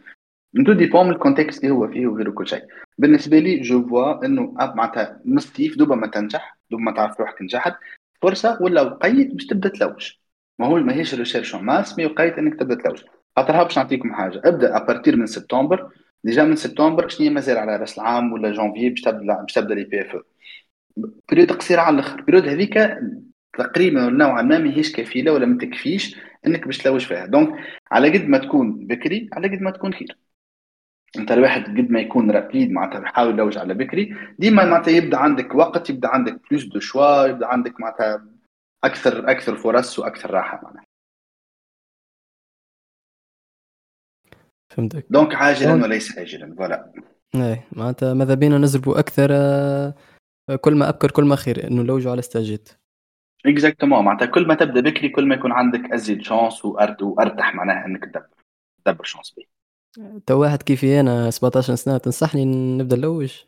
تو 0.66 0.74
ديبون 0.74 1.06
من 1.06 1.12
الكونتكست 1.12 1.64
اللي 1.64 1.76
هو 1.76 1.88
فيه 1.88 2.08
وغيره 2.08 2.32
كل 2.32 2.48
شيء. 2.48 2.64
بالنسبة 2.98 3.40
لي 3.40 3.60
جو 3.62 3.88
فوا 3.88 4.26
إنه 4.26 4.54
معناتها 4.58 5.22
مستيف 5.26 5.78
دوبا 5.78 5.96
ما 5.96 6.08
تنجح 6.08 6.58
دوبا 6.72 6.84
ما 6.84 6.92
تعرف 6.92 7.20
روحك 7.20 7.42
نجحت. 7.42 7.76
فرصة 8.22 8.58
ولا 8.62 8.82
وقيت 8.82 9.34
باش 9.34 9.46
تبدأ 9.46 9.70
تلوج. 9.70 10.12
ما 10.60 10.68
هو 10.68 10.80
ماهيش 10.80 11.16
ريشيرش 11.16 11.56
ماس 11.56 11.98
مي 11.98 12.06
وقيت 12.06 12.38
إنك 12.38 12.60
تبدأ 12.60 12.76
تلوج. 12.76 13.04
خاطرها 13.36 13.64
باش 13.64 13.78
نعطيكم 13.78 14.14
حاجة. 14.14 14.42
ابدأ 14.46 14.78
ابارتير 14.78 15.16
من 15.16 15.26
سبتمبر. 15.26 15.90
ديجا 16.24 16.44
من 16.44 16.56
سبتمبر 16.56 17.08
شنو 17.08 17.32
مازال 17.32 17.58
على 17.58 17.76
راس 17.76 18.00
العام 18.00 18.34
ولا 18.34 18.52
جونفي 18.52 18.90
باش 18.90 19.02
تبدأ 19.02 19.42
باش 19.42 19.54
تبدأ 19.54 19.76
لي 19.76 19.84
بي 19.84 20.02
اف 20.02 20.22
بريود 21.32 21.52
قصيرة 21.52 21.82
على 21.82 21.94
الأخر. 21.94 22.22
بريود 22.22 22.48
هذيك 22.48 22.78
تقريبا 23.58 24.10
نوعا 24.10 24.42
ما 24.42 24.58
ماهيش 24.58 24.92
كفيله 24.96 25.34
ولا 25.34 25.46
ما 25.46 25.58
تكفيش 25.58 26.16
إنك 26.48 26.66
باش 26.66 26.78
تلوج 26.78 27.06
فيها. 27.06 27.26
donc 27.26 27.56
على 27.92 28.18
قد 28.18 28.26
ما 28.26 28.38
تكون 28.38 28.88
بكري 28.88 29.30
على 29.34 29.48
قد 29.48 29.62
ما 29.62 29.72
تكون 29.72 29.94
خير. 29.94 30.18
أنت 31.18 31.32
الواحد 31.32 31.64
قد 31.64 31.90
ما 31.90 32.00
يكون 32.00 32.32
rapide 32.32 32.72
معناتها 32.72 33.02
يحاول 33.02 33.34
يلوج 33.34 33.58
على 33.58 33.74
بكري 33.74 34.16
ديما 34.40 34.66
معناتها 34.66 34.92
يبدأ 34.92 35.18
عندك 35.18 35.56
وقت 35.56 35.90
يبدأ 35.90 36.08
عندك 36.08 36.42
plus 36.50 36.66
de 36.66 36.80
choix 36.80 37.26
يبدأ 37.26 37.48
عندك 37.48 37.80
معناتها 37.80 38.26
أكثر 38.84 39.32
أكثر 39.32 39.56
فرص 39.56 40.00
وأكثر 40.00 40.32
راحة 40.32 40.62
معناتها 40.64 40.86
فهمتك. 44.70 45.06
donc 45.10 45.36
عاجلا 45.36 45.74
وليس 45.84 46.18
اجلا. 46.18 46.56
voilà 46.56 46.94
إيه 47.36 47.68
معناتها 47.72 48.14
ماذا 48.14 48.34
بينا 48.34 48.58
نزربوا 48.58 49.00
أكثر 49.00 49.30
آه، 49.32 49.94
كل 50.62 50.76
ما 50.76 50.90
أبكر 50.90 51.12
كل 51.12 51.24
ما 51.24 51.36
خير 51.36 51.68
إنه 51.68 51.82
نلوجوا 51.82 52.12
على 52.12 52.22
stage 52.22 52.62
ات 52.62 52.70
exactement 53.46 54.06
معناتها 54.06 54.26
كل 54.26 54.48
ما 54.48 54.56
تبدأ 54.56 54.82
بكري 54.82 55.10
كل 55.10 55.26
ما 55.26 55.36
يكون 55.36 55.52
عندك 55.52 55.92
أزيد 55.94 56.22
chance 56.22 56.66
وأرتاح 56.66 57.56
معناها 57.56 57.86
إنك 57.86 58.06
تدبر. 58.06 58.28
تدبر 58.86 59.04
chance 59.04 59.34
بيه 59.38 59.60
تو 60.26 60.42
واحد 60.42 60.64
كيفي 60.64 61.00
أنا؟ 61.00 61.30
17 61.30 61.76
سنة. 61.76 61.98
تنصحني 61.98 62.46
نبدأ 62.78 62.96
نلوج 62.96 63.44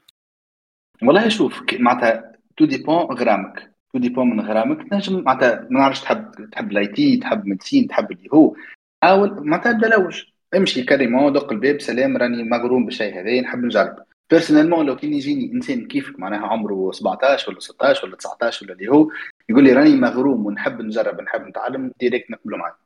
والله 1.04 1.30
شوف 1.30 1.62
معناتها 1.80 2.32
tout 2.58 2.66
dépend 2.66 3.06
غرامك. 3.06 3.72
tout 3.94 4.00
dépend 4.00 4.30
من 4.30 4.42
غرامك. 4.42 4.90
تنجم 4.90 5.24
معناتها 5.24 5.68
ما 5.70 5.80
نعرفش 5.80 6.02
تحب 6.02 6.50
تحب 6.52 6.72
ال 6.72 6.88
IT 6.88 7.18
تحب 7.18 7.46
médecine 7.46 7.88
تحب 7.88 8.12
اللي 8.12 8.30
هو. 8.34 8.56
حاول 9.04 9.48
معناتها 9.48 9.72
ابدأ 9.72 9.88
لوج 9.88 10.24
امشي 10.56 10.84
carrément 10.84 11.34
دق 11.34 11.52
الباب 11.52 11.82
سلام 11.82 12.18
راني 12.18 12.44
مغروم 12.44 12.86
بالشيء 12.86 13.22
هذا 13.22 13.42
نحب 13.42 13.66
نجرب. 13.66 13.96
personnellement 14.32 14.86
لو 14.86 14.96
كان 14.96 15.14
يجيني 15.14 15.54
إنسان 15.54 15.88
كيفك 15.88 16.20
معناها 16.20 16.48
عمره 16.48 16.92
17 16.92 17.52
ولا 17.52 17.60
16 17.60 18.08
ولا 18.08 18.16
19 18.16 18.66
ولا 18.66 18.74
اللي 18.74 18.88
هو 18.88 19.10
يقول 19.52 19.64
لي 19.64 19.74
راني 19.74 19.96
مغروم 19.96 20.46
ونحب 20.46 20.82
نجرب 20.82 21.22
نحب 21.22 21.42
نتعلم 21.42 21.92
direct 22.00 22.32
نقبله 22.32 22.58
معاه 22.58 22.78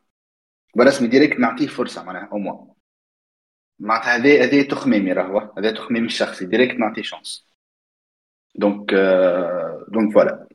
برسمي 0.76 1.07
direct 1.07 1.39
نعطيه 1.39 1.68
فرصة 1.68 2.03
معناها 2.03 2.30
أو 2.32 2.38
معناتها 3.80 4.16
هذا 4.16 4.43
هذا 4.43 4.63
تخميمي 4.63 5.13
راهو 5.13 5.53
هذا 5.57 5.72
تخميمي 5.72 6.05
الشخصي 6.05 6.45
direct 6.45 6.75
نعطيه 6.76 7.01
chance 7.01 7.47
donc 8.55 8.93
donc 9.88 10.13
voilà 10.13 10.47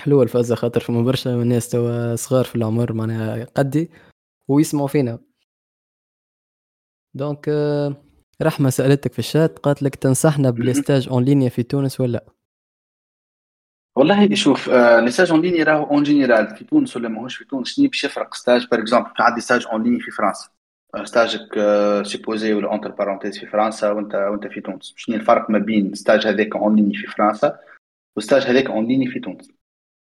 حلوة 0.00 0.22
الفازه 0.22 0.54
خاطر 0.54 0.80
فما 0.80 1.02
برشا 1.02 1.28
من 1.28 1.42
الناس 1.42 1.68
توا 1.68 2.16
صغار 2.16 2.44
في 2.44 2.56
العمر 2.56 2.92
معناها 2.92 3.44
قدي 3.44 3.90
ويسمعوا 4.48 4.88
فينا. 4.88 5.18
donc 7.14 7.48
رحمة 8.42 8.70
سألتك 8.70 9.12
في 9.12 9.18
الشات 9.18 9.58
قالت 9.58 9.82
لك 9.82 9.94
تنصحنا 9.94 10.50
ب 10.50 10.56
les 10.56 10.73
stages 10.73 11.08
en 11.08 11.24
ligne 11.24 11.44
يا 11.44 11.48
في 11.48 11.62
تونس 11.62 12.00
ولا 12.00 12.39
والله 13.96 14.34
شوف 14.34 14.70
آه 14.70 15.00
les 15.00 15.10
stages 15.10 15.30
en 15.30 15.40
ligne 15.40 15.62
راهو 15.62 15.84
en 15.84 16.02
général 16.02 16.56
في 16.56 16.64
تونس 16.64 16.96
ولا 16.96 17.08
ماهوش 17.08 17.36
في 17.36 17.44
تونس 17.44 17.76
شنو 17.76 17.88
باش 17.88 18.04
يفرق 18.04 18.34
stage 18.34 18.66
par 18.70 18.80
exemple 18.80 19.10
عندي 19.20 19.40
stage 19.40 19.66
en 19.72 19.82
ligne 19.82 20.00
في 20.00 20.10
فرنسا. 20.10 20.48
stage 21.04 21.49
ك 21.49 21.58
آه 21.58 22.02
supposé 22.02 22.54
ولا 22.54 22.68
entre 22.68 22.90
parenthèses 22.90 23.38
في 23.38 23.46
فرنسا 23.46 23.90
وانت 23.90 24.14
وانت 24.14 24.46
في 24.46 24.60
تونس. 24.60 24.94
شنو 24.96 25.16
الفرق 25.16 25.50
ما 25.50 25.58
بين 25.58 25.94
stage 25.94 26.26
هذاك 26.26 26.56
en 26.56 26.76
ligne 26.76 26.94
في 26.94 27.06
فرنسا 27.06 27.58
و 28.16 28.20
stage 28.20 28.42
هذاك 28.42 28.66
en 28.70 28.86
ligne 28.86 29.06
في 29.06 29.20
تونس؟ 29.20 29.50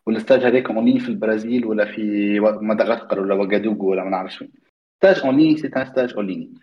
ولا 0.06 0.18
stage 0.18 0.44
هذاك 0.44 0.70
en 0.70 0.84
ligne 0.84 1.00
في 1.00 1.08
البرازيل 1.08 1.66
ولا 1.66 1.84
في 1.84 2.40
مدغشقر 2.40 3.20
ولا 3.20 3.34
واغادوغو 3.34 3.90
ولا 3.90 4.04
ما 4.04 4.10
نعرفش 4.10 4.40
وين. 4.40 4.52
stage 4.98 5.20
en 5.24 5.36
ligne 5.36 5.56
c'est 5.56 5.68
stage 5.68 6.14
en 6.14 6.26
ligne 6.26 6.54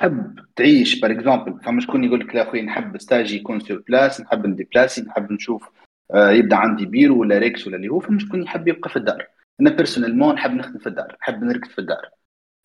تحب 0.00 0.40
تعيش 0.56 1.00
par 1.00 1.10
exemple 1.10 1.60
فما 1.64 1.80
شكون 1.80 2.04
يقول 2.04 2.20
لك 2.20 2.34
لا 2.34 2.50
خويا 2.50 2.62
نحب 2.62 2.98
stage 2.98 3.32
يكون 3.32 3.60
sur 3.60 3.82
place 3.88 4.20
نحب 4.20 4.46
نdéplacer 4.46 5.02
نحب 5.02 5.32
نشوف 5.32 5.62
آه 5.62 5.81
يبدأ 6.14 6.56
عندي 6.56 6.86
بيرو 6.86 7.20
ولا 7.20 7.38
ريكس 7.38 7.66
ولا 7.66 7.76
اللي 7.76 7.88
هو 7.88 8.00
فما 8.00 8.18
شكون 8.18 8.42
يحب 8.42 8.68
يبقى 8.68 8.90
في 8.90 8.96
الدار. 8.96 9.26
أنا 9.60 9.70
بيرسونيلمون 9.70 10.34
نحب 10.34 10.50
نخدم 10.54 10.78
في 10.78 10.86
الدار 10.86 11.16
نحب 11.22 11.44
نركز 11.44 11.68
في 11.68 11.78
الدار. 11.78 12.10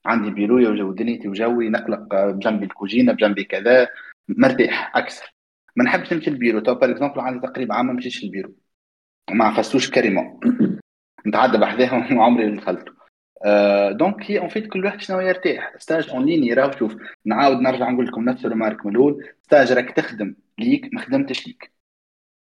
عندي 0.05 0.31
بيرويا 0.31 0.69
وجو 0.69 0.91
دنيتي 0.93 1.27
وجوي 1.27 1.69
نقلق 1.69 1.99
بجنبي 2.15 2.65
الكوجينة 2.65 3.13
بجنبي 3.13 3.43
كذا 3.43 3.87
مرتاح 4.29 4.97
أكثر. 4.97 5.33
ما 5.75 5.83
نحبش 5.83 6.13
نمشي 6.13 6.29
البيرو. 6.29 6.59
تو 6.59 6.75
بار 6.75 6.91
اكزومبل 6.91 7.19
عندي 7.19 7.47
تقريبا 7.47 7.75
عام 7.75 7.87
ما 7.87 7.93
مشيتش 7.93 8.23
البيرو. 8.23 8.55
ما 9.31 9.53
فستوش 9.53 9.91
كريمون 9.91 10.39
نتعدى 11.27 11.57
بحذاهم 11.63 12.17
وعمري 12.17 12.45
اللي 12.45 12.57
دخلته. 12.57 12.91
آه 13.45 13.91
دونك 13.91 14.31
هي 14.31 14.39
اون 14.39 14.49
فيت 14.49 14.67
كل 14.67 14.85
واحد 14.85 15.01
شنو 15.01 15.19
يرتاح. 15.19 15.73
ستاج 15.77 16.09
اون 16.09 16.25
ليني 16.25 16.53
راهو 16.53 16.71
شوف 16.71 16.95
نعاود 17.25 17.57
نرجع 17.61 17.89
نقول 17.89 18.07
لكم 18.07 18.25
نفس 18.25 18.45
الرمارك 18.45 18.85
من 18.85 18.91
الأول. 18.91 19.25
ستاج 19.43 19.71
راك 19.71 19.91
تخدم 19.91 20.35
ليك 20.59 20.93
ما 20.93 21.01
خدمتش 21.01 21.47
ليك. 21.47 21.76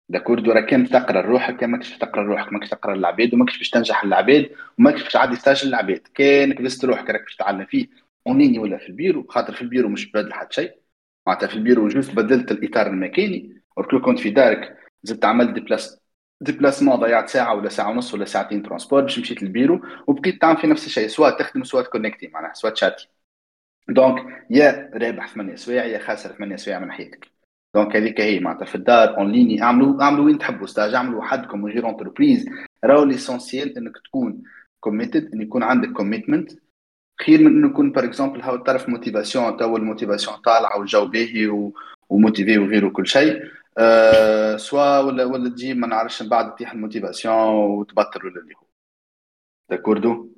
داكورد 0.10 0.50
راك 0.50 0.66
كان 0.66 0.90
تقرا 0.90 1.22
لروحك 1.22 1.64
ماكش 1.64 1.98
تقرا 1.98 2.24
لروحك 2.24 2.54
ماكش 2.54 2.70
تقرا 2.70 2.96
للعباد 2.96 3.34
وماكش 3.34 3.58
باش 3.58 3.70
تنجح 3.70 4.06
للعباد 4.06 4.50
وماكش 4.80 5.04
باش 5.04 5.14
تعدي 5.14 5.36
ستاج 5.36 5.66
للعباد 5.66 6.00
كانك 6.14 6.62
لست 6.62 6.86
روحك 6.86 7.10
راك 7.10 7.22
باش 7.22 7.36
تتعلم 7.36 7.66
فيه. 7.66 7.88
اون 8.28 8.38
ليني 8.38 8.60
ولا 8.60 8.78
في 8.78 8.88
البيرو 8.90 9.28
خاطر 9.30 9.54
في 9.54 9.62
البيرو 9.62 9.90
مش 9.90 10.12
بدل 10.12 10.34
حتى 10.34 10.56
شيء. 10.56 10.74
معناتها 11.28 11.48
في 11.48 11.56
البيرو 11.56 11.88
جوست 11.88 12.12
بدلت 12.16 12.52
الإطار 12.52 12.88
المكاني. 12.88 13.62
وركل 13.78 14.02
كنت 14.02 14.20
في 14.20 14.30
دارك 14.30 14.78
زدت 15.04 15.26
عملت 15.26 15.50
ديبلاس 15.50 16.00
ديبلاسمون 16.42 16.96
ضيعت 16.96 17.30
ساعة 17.30 17.56
ولا 17.56 17.70
ساعة 17.70 17.90
ونص 17.92 18.14
ولا 18.14 18.26
ساعتين 18.26 18.64
ترونسبور 18.64 19.02
باش 19.02 19.20
مشيت 19.20 19.44
للبيرو 19.44 19.82
وبقيت 20.08 20.42
تعمل 20.42 20.58
في 20.58 20.68
نفس 20.68 20.86
الشيء 20.86 21.08
سواء 21.08 21.40
تخدم 21.40 21.64
سواء 21.64 21.84
تكونكتي 21.84 22.28
معناها 22.28 22.54
سواء 22.54 22.74
تشاتي. 22.74 23.08
دونك 23.90 24.48
يا 24.50 24.92
رابح 24.94 25.28
8 25.34 25.56
سوايع 25.56 25.86
يا 25.86 26.00
خاسر 26.00 26.32
8 26.32 26.56
سوايع 26.56 26.80
من 26.80 26.92
حياتك. 26.92 27.33
donc 27.76 27.96
هذيك 27.96 28.22
هي 28.22 28.40
معناتها 28.40 28.66
في 28.66 28.76
الدار 28.76 29.18
en 29.18 29.32
ligne 29.32 29.64
اعملوا 29.64 30.02
اعملوا 30.02 30.26
وين 30.26 30.38
تحبوا 30.38 30.68
stage 30.68 30.94
اعملوا 30.94 31.20
وحدكم 31.20 31.62
من 31.62 31.72
غير 31.72 31.90
entreprise 31.90 32.50
راهو 32.84 33.04
l'essentiel 33.04 33.78
انك 33.78 33.98
تكون 34.06 34.44
committed 34.80 35.34
ان 35.34 35.42
يكون 35.42 35.64
عندك 35.64 35.90
commitment 35.92 36.52
خير 37.22 37.40
من 37.42 37.48
انه 37.48 37.68
يكون 37.68 37.92
par 37.92 38.04
exemple 38.06 38.42
هاو 38.42 38.58
تعرف 38.58 38.90
motivation 38.90 39.58
تو 39.58 39.78
ال 39.78 39.83
motivation 39.83 40.38
طالعه 40.38 40.80
والجو 40.80 41.06
باهي 41.06 41.48
و 42.10 42.16
motivé 42.16 42.58
وغيره 42.58 42.90
كل 42.90 43.08
شيء 43.08 43.44
أه 43.78 44.58
سوا 44.58 45.00
ولا 45.00 45.26
ولا 45.26 45.50
تجي 45.50 45.74
ما 45.74 45.88
نعرفش 45.88 46.22
من 46.22 46.30
بعد 46.30 46.56
تطيح 46.56 46.72
ال 46.74 46.79
motivation 46.79 47.36
وتبطل 47.56 48.26
ولا 48.26 48.42
اللي 48.42 48.54
هو 48.56 48.68
d'accord 49.70 50.30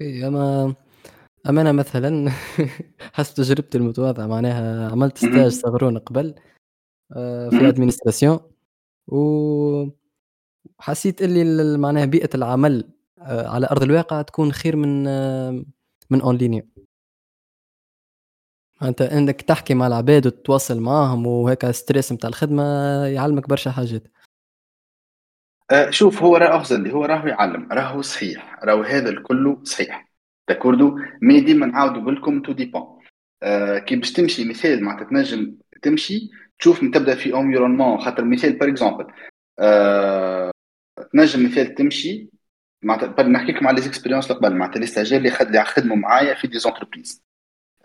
okay 0.00 0.26
اما 0.26 0.74
اما 1.48 1.60
أنا 1.60 1.72
مثلا 1.72 2.30
حسب 3.16 3.34
تجربتي 3.34 3.78
المتواضعة 3.78 4.26
معناها 4.26 4.90
عملت 4.90 5.18
stage 5.18 5.48
صغرون 5.48 5.98
قبل 5.98 6.34
آه، 7.16 7.48
في 7.48 7.68
administration 7.68 8.40
وحسيت 9.06 9.92
اللي 11.22 11.78
معناها 11.78 12.04
بيئة 12.04 12.30
العمل 12.34 12.92
آه، 13.18 13.48
على 13.48 13.66
أرض 13.70 13.82
الواقع 13.82 14.22
تكون 14.22 14.52
خير 14.52 14.76
من 14.76 15.06
آه، 15.06 15.64
من 16.10 16.20
en 16.20 16.36
ligne 16.36 16.68
انت 18.82 19.02
انك 19.02 19.42
تحكي 19.42 19.74
مع 19.74 19.86
العباد 19.86 20.26
وتتواصل 20.26 20.80
معاهم 20.80 21.26
وهيك 21.26 21.70
stress 21.70 22.12
نتاع 22.12 22.28
الخدمة 22.28 22.62
يعلمك 23.06 23.48
برشا 23.48 23.70
حاجات. 23.70 24.02
شوف 25.90 26.22
هو 26.22 26.36
راه 26.36 26.64
اللي 26.70 26.92
هو 26.92 27.04
راهو 27.04 27.26
يعلم 27.26 27.72
راهو 27.72 28.02
صحيح 28.02 28.60
راهو 28.64 28.82
هذا 28.82 29.08
الكل 29.08 29.60
صحيح. 29.64 30.11
d'accord 30.52 30.98
mais 31.22 31.40
ديما 31.40 31.66
نعاودوا 31.66 32.12
لكم 32.12 32.42
tout 32.42 32.52
dépend. 32.52 32.98
أه 33.42 33.78
كي 33.78 33.96
باش 33.96 34.12
تمشي 34.12 34.48
مثال 34.48 34.84
معناتها 34.84 35.04
تنجم 35.04 35.56
تمشي 35.82 36.30
تشوف 36.58 36.82
من 36.82 36.90
تبدا 36.90 37.14
في 37.14 37.34
environnement 37.34 37.98
خاطر 37.98 38.24
مثال 38.24 38.58
par 38.58 38.68
exemple 38.68 39.06
أه 39.58 40.50
تنجم 41.12 41.44
مثال 41.44 41.74
تمشي 41.74 42.28
معناتها 42.82 43.22
نحكي 43.22 43.52
لكم 43.52 43.66
على 43.66 43.76
les 43.76 43.82
expériences 43.82 44.30
اللي 44.30 44.38
قبل 44.38 44.56
معناتها 44.56 44.80
les 44.80 44.86
stagiaires 44.86 45.18
اللي 45.18 45.64
خدموا 45.64 45.96
معايا 45.96 46.34
في 46.34 46.46
des 46.46 46.58
entreprises 46.58 47.22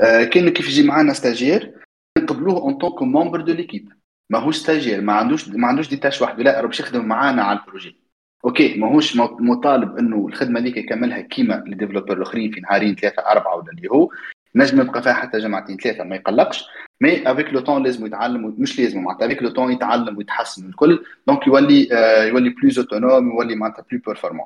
آه، 0.01 0.23
كان 0.23 0.49
كيف 0.49 0.67
يجي 0.67 0.83
معنا 0.83 1.13
stagiaire 1.13 1.73
نقبلوه 2.17 2.57
en 2.57 2.77
tant 2.77 2.91
que 2.91 3.01
membre 3.01 3.41
de 3.41 3.53
l'équipe 3.53 3.89
ماهوش 4.29 4.57
stagiaire 4.57 5.01
ما 5.01 5.13
عندوش 5.13 5.49
ما 5.49 5.67
عندوش 5.67 5.89
des 5.89 5.97
tâches 5.97 6.21
وحده 6.21 6.43
لا 6.43 6.65
باش 6.65 6.79
يخدم 6.79 7.05
معانا 7.05 7.43
على 7.43 7.59
ال 7.59 7.66
projet 7.66 8.06
OK 8.45 8.77
ماهوش 8.79 9.17
مطالب 9.17 9.97
إنه 9.97 10.27
الخدمة 10.27 10.59
هذيك 10.59 10.77
يكملها 10.77 11.21
كيما 11.21 11.63
ال 11.67 11.71
développeurs 11.71 12.13
الأخرين 12.17 12.51
في 12.51 12.59
نهارين 12.61 12.95
ثلاثة 12.95 13.21
أربعة 13.21 13.55
ولا 13.55 13.71
اللي 13.71 13.89
هو. 13.91 14.09
نجم 14.55 14.81
يبقى 14.81 15.03
فيها 15.03 15.13
حتى 15.13 15.37
جمعتين 15.39 15.77
ثلاثة 15.77 16.03
ما 16.03 16.15
يقلقش. 16.15 16.65
mais 17.01 17.31
avec 17.31 17.53
le 17.53 17.59
temps 17.59 17.83
لازم 17.83 18.05
يتعلم 18.05 18.55
مش 18.57 18.79
لازم 18.79 19.03
معناتها 19.03 19.25
avec 19.25 19.43
le 19.43 19.49
temps 19.49 19.71
يتعلم 19.71 20.17
ويتحسن 20.17 20.69
الكل. 20.69 21.03
donc 21.27 21.47
يولي 21.47 21.89
آه 21.93 22.23
يولي 22.23 22.49
plus 22.49 22.79
autonome 22.79 23.29
يولي 23.31 23.55
معناتها 23.55 23.85
plus 23.91 24.01
performant 24.05 24.45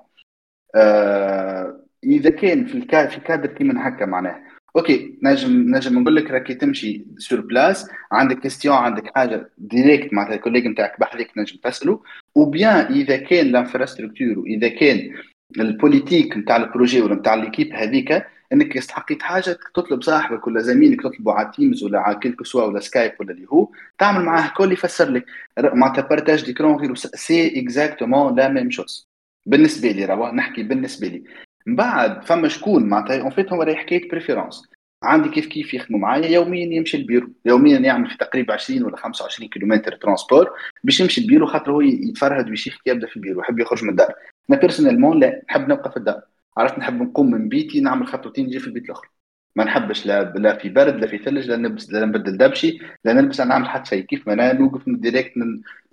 آه 0.76 1.80
إذا 2.04 2.30
كان 2.30 2.66
في 2.66 2.78
ال 2.78 2.85
cas 2.85 3.08
في 3.08 3.20
كادر 3.20 3.48
كيما 3.50 3.88
هكا 3.88 4.06
معناه. 4.06 4.44
OK 4.76 5.20
نجم 5.24 5.76
نجم 5.76 6.00
نقول 6.00 6.16
لك 6.16 6.32
راكي 6.32 6.54
تمشي 6.54 7.06
sur 7.18 7.42
place 7.42 7.90
عندك 8.12 8.40
question 8.40 8.76
عندك 8.76 9.12
حاجة 9.16 9.50
direct 9.58 10.14
مع 10.14 10.34
ال 10.34 10.38
collègue 10.38 10.68
نتاعك 10.68 11.00
بحذيك 11.00 11.38
نجم 11.38 11.58
تسأله 11.64 12.02
و 12.36 12.47
bien 12.47 12.94
إذا 12.94 13.18
كان 13.18 13.48
l'infrastructure 13.48 14.40
واذا 14.40 14.68
كان 14.68 15.12
ال 15.60 15.68
politique 15.68 16.38
نتاع 16.38 16.56
ال 16.56 16.62
projet 16.62 17.02
ولا 17.02 17.16
نتاع 17.16 17.36
l'équipe 17.36 17.74
هذيك 17.74 18.26
إنك 18.54 18.78
استحقيت 18.78 19.22
حاجة 19.22 19.58
تطلب 19.76 20.02
صاحبك 20.02 20.48
ولا 20.48 20.62
زميلك 20.62 21.02
تطلبه 21.02 21.34
على 21.34 21.52
Teams 21.56 21.84
ولا 21.84 22.00
على 22.00 22.20
quelque 22.20 22.44
soit 22.44 22.64
ولا 22.64 22.80
Skype 22.80 23.12
ولا 23.20 23.32
اللي 23.32 23.48
هو 23.50 23.70
تعمل 24.00 24.26
معاه 24.26 24.54
call 24.58 24.72
يفسر 24.72 25.10
لك. 25.12 25.26
معناتها 25.60 26.02
partage 26.02 26.46
d'écran 26.46 26.76
غير 26.76 26.96
c'est 26.96 27.60
exactement 27.60 28.36
la 28.36 28.48
même 28.50 28.72
chose 28.72 29.08
بالنسبة 29.46 29.92
لي 29.92 30.06
راه 30.06 30.32
نحكي 30.32 30.64
بالنسبة 30.64 31.08
لي. 31.08 31.24
من 31.66 31.76
بعد 31.76 32.26
فما 32.26 32.48
شكون 32.48 32.84
معناتها 32.90 33.22
en 33.22 33.30
fait 33.30 33.54
هو 33.54 33.66
حكايه 33.66 34.10
préférence 34.10 34.72
عندي 35.04 35.30
كيف 35.30 35.46
كيف 35.46 35.74
يخدموا 35.74 36.00
معايا 36.00 36.28
يوميا 36.28 36.76
يمشي 36.76 36.98
البيرو 36.98 37.30
يوميا 37.46 37.80
يعمل 37.80 38.10
في 38.10 38.18
تقريبا 38.18 38.54
20 38.54 38.84
ولا 38.84 38.98
25 38.98 39.50
كيلومتر 39.50 39.96
transport 39.96 40.50
باش 40.84 41.00
يمشي 41.00 41.22
البيرو 41.22 41.46
خاطر 41.46 41.72
هو 41.72 41.82
يتفرهد 41.82 42.50
ويشيخ 42.50 42.78
يبدأ 42.86 43.08
في 43.08 43.16
البيرو. 43.16 43.42
يحب 43.42 43.60
يخرج 43.60 43.84
من 43.84 43.90
الدار. 43.90 44.14
أنا 44.50 44.60
personnellement 44.60 45.20
لا 45.20 45.42
نحب 45.50 45.70
نبقى 45.70 45.92
في 45.92 45.98
الدار. 45.98 46.22
عرفت؟ 46.58 46.80
نحب 46.80 47.02
نقوم 47.02 47.32
من 47.32 47.50
بيتي 47.50 47.82
نعمل 47.82 48.08
خطوتين 48.08 48.46
نجي 48.46 48.60
في 48.60 48.68
البيت 48.68 48.86
الأخر. 48.86 49.10
ما 49.56 49.64
نحبش 49.64 50.06
لا 50.06 50.24
لا 50.36 50.58
في 50.58 50.70
برد 50.70 50.96
لا 50.96 51.08
في 51.08 51.18
ثلج 51.18 51.50
لا 51.50 51.58
نلبس 51.58 51.92
لا 51.92 52.06
نبدل 52.06 52.38
دبشي 52.38 52.80
لا 53.06 53.14
نلبس 53.14 53.42
نعمل 53.42 53.70
حتى 53.70 53.90
شيء. 53.90 54.06
كيف 54.06 54.28
ما 54.28 54.34
أنا 54.34 54.54
نوقف 54.54 54.82
direct 54.88 55.34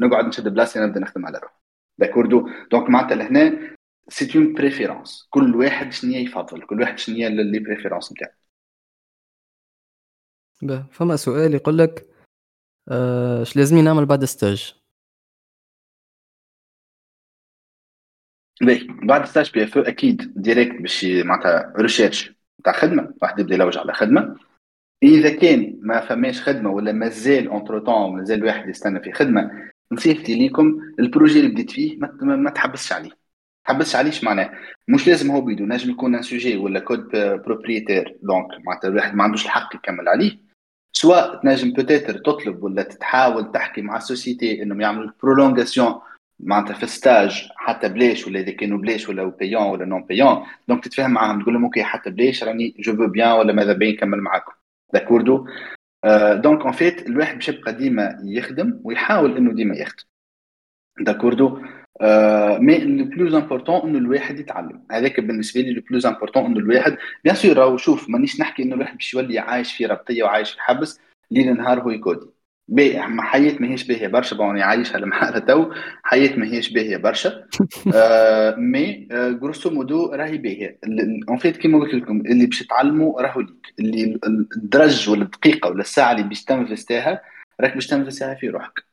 نقعد 0.00 0.26
نشد 0.26 0.48
بلاصتي 0.48 0.80
نبدأ 0.80 1.00
نخدم 1.00 1.26
على 1.26 1.38
روحي. 1.38 1.54
d'accord 1.98 2.48
donc 2.70 2.90
معناتها 2.90 3.14
لهنا 3.16 3.77
c'est 4.08 4.38
une 4.38 4.54
préférence 4.54 5.26
كل 5.30 5.56
واحد 5.56 5.92
شنو 5.92 6.12
يفضل؟ 6.12 6.66
كل 6.66 6.80
واحد 6.80 6.96
هي 7.08 7.28
les 7.28 7.58
préférences 7.58 8.12
نتاعو. 8.12 8.32
فما 10.92 11.16
سؤال 11.16 11.54
يقول 11.54 11.78
لك 11.78 12.08
آه، 12.88 13.42
اش 13.42 13.56
لازم 13.56 13.78
نعمل 13.78 14.06
بعد 14.06 14.24
stage 14.24 14.74
باهي. 18.62 18.86
بعد 19.02 19.24
stage 19.24 19.52
PFE 19.52 19.78
أكيد 19.78 20.32
direct 20.36 20.82
باش 20.82 21.04
معناتها 21.04 21.72
recherche 21.76 22.32
تاع 22.64 22.72
خدمة 22.72 23.14
واحد 23.22 23.38
يبدأ 23.38 23.54
يلوج 23.54 23.78
على 23.78 23.92
خدمة. 23.92 24.36
إذا 25.02 25.36
كان 25.36 25.78
ما 25.82 26.00
فماش 26.00 26.42
خدمة 26.42 26.70
ولا 26.70 26.92
مازال 26.92 27.48
entre 27.48 27.78
temps 27.78 28.16
مازال 28.16 28.44
واحد 28.44 28.68
يستنى 28.68 29.00
في 29.00 29.12
خدمة 29.12 29.70
نصيحتي 29.92 30.34
ليكم 30.34 30.94
ال 30.98 31.04
projet 31.04 31.40
اللي 31.40 31.50
بديت 31.50 31.70
فيه 31.70 31.98
ما, 31.98 32.36
ما 32.36 32.50
تحبسش 32.50 32.92
عليه. 32.92 33.27
حبس 33.68 33.96
عليش 33.96 34.24
معناه؟ 34.24 34.50
مش 34.88 35.08
لازم 35.08 35.30
هو 35.30 35.40
بيدو 35.40 35.64
نجم 35.64 35.90
يكون 35.90 36.14
un 36.14 36.22
sujet 36.22 36.56
ولا 36.56 36.80
كود 36.80 37.08
propriétaire 37.46 38.16
donc 38.22 38.46
معناتها 38.66 38.88
الواحد 38.88 39.14
ما 39.14 39.24
عندوش 39.24 39.44
الحق 39.44 39.74
يكمل 39.74 40.08
عليه. 40.08 40.38
سواء 40.92 41.42
تنجم 41.42 41.72
peut-être 41.72 42.18
تطلب 42.18 42.62
ولا 42.62 42.82
تحاول 42.82 43.52
تحكي 43.52 43.82
مع 43.82 43.96
ال 43.96 44.05
société 44.05 44.62
إنهم 44.62 44.80
يعملوا 44.80 45.10
prolongation 45.22 46.00
معناتها 46.40 46.74
في 46.74 46.86
stage 46.86 47.48
حتى 47.56 47.88
بلاش 47.88 48.26
ولا 48.26 48.40
إذا 48.40 48.50
كانوا 48.50 48.78
بلاش 48.78 49.08
ولا 49.08 49.24
payant 49.24 49.62
ولا 49.62 49.84
non 49.84 50.04
payant 50.04 50.46
donc 50.68 50.84
تتفاهم 50.84 51.10
معاهم 51.10 51.42
تقول 51.42 51.54
لهم 51.54 51.64
OK 51.64 51.82
حتى 51.82 52.10
بلاش 52.10 52.44
راني 52.44 52.74
je 52.78 52.96
veux 52.96 53.06
bien 53.06 53.32
ولا 53.32 53.52
ماذا 53.52 53.72
بيا 53.72 53.94
نكمل 53.94 54.20
معاكم. 54.20 54.52
d'accord 54.92 55.48
donc 56.34 56.60
en 56.62 56.72
fait 56.72 57.06
الواحد 57.06 57.34
باش 57.34 57.48
يبقى 57.48 57.72
ديما 57.72 58.18
يخدم 58.24 58.80
ويحاول 58.84 59.36
إنه 59.36 59.52
ديما 59.52 59.76
يخدم. 59.76 60.04
d'accord 61.00 61.62
mais 62.60 62.78
le 62.78 63.04
plus 63.04 63.34
important 63.34 63.80
إنه 63.90 63.98
الواحد 63.98 64.38
يتعلم. 64.38 64.82
هذاك 64.90 65.20
بالنسبة 65.20 65.60
لي 65.60 65.72
le 65.72 65.82
plus 65.90 66.06
important 66.06 66.44
إنه 66.44 66.58
الواحد 66.58 66.96
bien 67.24 67.34
sûr 67.34 67.56
راهو 67.56 67.76
شوف 67.76 68.10
مانيش 68.10 68.40
نحكي 68.40 68.62
إنه 68.62 68.74
الواحد 68.74 68.94
باش 68.94 69.14
يولي 69.14 69.38
عايش 69.38 69.76
في 69.76 69.86
ربطية 69.86 70.22
وعايش 70.22 70.50
في 70.50 70.60
حبس 70.60 71.00
ليل 71.30 71.56
نهار 71.56 71.80
هو 71.80 71.90
يكودي 71.90 72.26
باهي 72.68 73.02
حياة 73.02 73.56
ماهيش 73.60 73.86
باهية 73.86 74.08
برشا 74.08 74.36
bon 74.36 74.56
يعيشها 74.56 74.98
المحارة 74.98 75.38
تو 75.38 75.72
حياة 76.02 76.36
ماهيش 76.36 76.72
باهية 76.72 76.96
برشا. 76.96 77.44
آه 77.94 78.54
mais 78.56 79.08
آه 79.12 79.30
grosso 79.30 79.70
modo 79.70 80.06
راهي 80.06 80.38
باهية. 80.38 80.78
en 81.28 81.36
fait 81.36 81.56
كيما 81.56 81.78
قلت 81.78 81.94
لكم 81.94 82.20
اللي 82.20 82.46
باش 82.46 82.66
تعلموا 82.66 83.22
راهو 83.22 83.40
ليك. 83.40 83.74
اللي 83.80 84.18
الدرج 84.56 85.10
ولا 85.10 85.22
الدقيقة 85.22 85.70
ولا 85.70 85.80
الساعة 85.80 86.12
اللي 86.12 86.22
باش 86.22 86.44
تنفستها 86.44 87.22
راك 87.60 87.74
باش 87.74 87.86
تنفستها 87.86 88.34
في 88.34 88.48
روحك. 88.48 88.87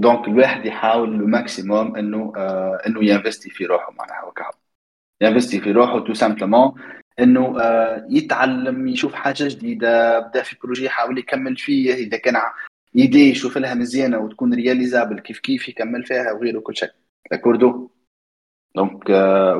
donc 0.00 0.28
الواحد 0.28 0.66
يحاول 0.66 1.18
le 1.18 1.26
maximum 1.26 1.96
إنه 1.96 2.32
آه 2.36 2.78
إنه 2.86 3.04
ينفستي 3.04 3.50
في 3.50 3.66
روحه 3.66 3.92
معناها 3.92 4.24
وكا 4.24 4.50
ينفستي 5.20 5.60
في 5.60 5.72
روحه 5.72 6.00
tout 6.00 6.14
simplement 6.14 6.74
إنه 7.20 7.60
آه 7.60 8.06
يتعلم 8.10 8.88
يشوف 8.88 9.14
حاجة 9.14 9.48
جديدة 9.48 10.18
بدا 10.18 10.42
في 10.42 10.56
projet 10.62 10.84
يحاول 10.84 11.18
يكمل 11.18 11.56
فيه 11.56 11.94
إذا 11.94 12.16
كان 12.16 12.36
idée 12.96 13.30
يشوف 13.30 13.58
لها 13.58 13.74
مزيانة 13.74 14.18
وتكون 14.18 14.54
réalisable 14.54 15.20
كيف 15.20 15.38
كيف 15.38 15.68
يكمل 15.68 16.04
فيها 16.04 16.32
وغيره 16.32 16.60
كل 16.60 16.76
شيء. 16.76 16.90
d'accord 17.30 17.90
donc 18.76 19.04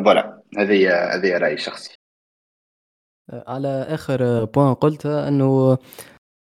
voilà 0.05 0.43
هذه 0.59 1.14
هذه 1.14 1.38
رأيي 1.38 1.55
الشخصي. 1.55 1.95
على 3.32 3.86
آخر 3.88 4.45
point 4.45 4.74
قلتها 4.74 5.28
إنه 5.28 5.78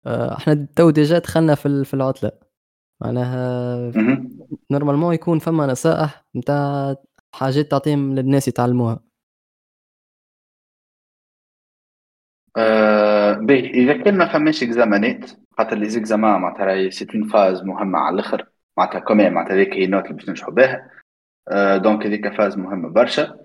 آه، 0.06 0.36
إحنا 0.36 0.66
تو 0.76 0.90
déjà 0.90 1.18
دخلنا 1.18 1.54
في 1.54 1.94
العطلة. 1.94 2.43
معناها 3.04 3.92
normalement 4.70 5.14
يكون 5.14 5.38
فما 5.38 5.66
نصائح 5.66 6.24
نتاع 6.36 6.96
حاجات 7.34 7.70
تعطيهم 7.70 8.14
للناس 8.14 8.48
يتعلموها. 8.48 9.00
أه 12.56 13.32
باهي 13.32 13.70
إذا 13.70 14.02
كان 14.02 14.18
ما 14.18 14.32
فماش 14.32 14.62
إكزامانات 14.62 15.30
خاطر 15.58 15.76
les 15.76 15.88
examens 15.88 16.40
معناتها 16.40 16.64
راهي 16.64 16.90
c'est 16.90 17.06
une 17.14 17.28
phase 17.28 17.62
مهمة 17.62 17.98
على 17.98 18.14
الآخر 18.14 18.46
معناتها 18.76 18.98
comme 18.98 19.30
معناتها 19.30 19.54
هذيك 19.54 19.72
هي 19.72 19.84
النوت 19.84 20.04
اللي 20.04 20.14
باش 20.14 20.28
ننجحوا 20.28 20.52
بها. 20.54 20.90
أه 21.48 21.76
donc 21.76 22.06
هذيك 22.06 22.28
phase 22.36 22.56
مهمة 22.58 22.88
برشا. 22.88 23.38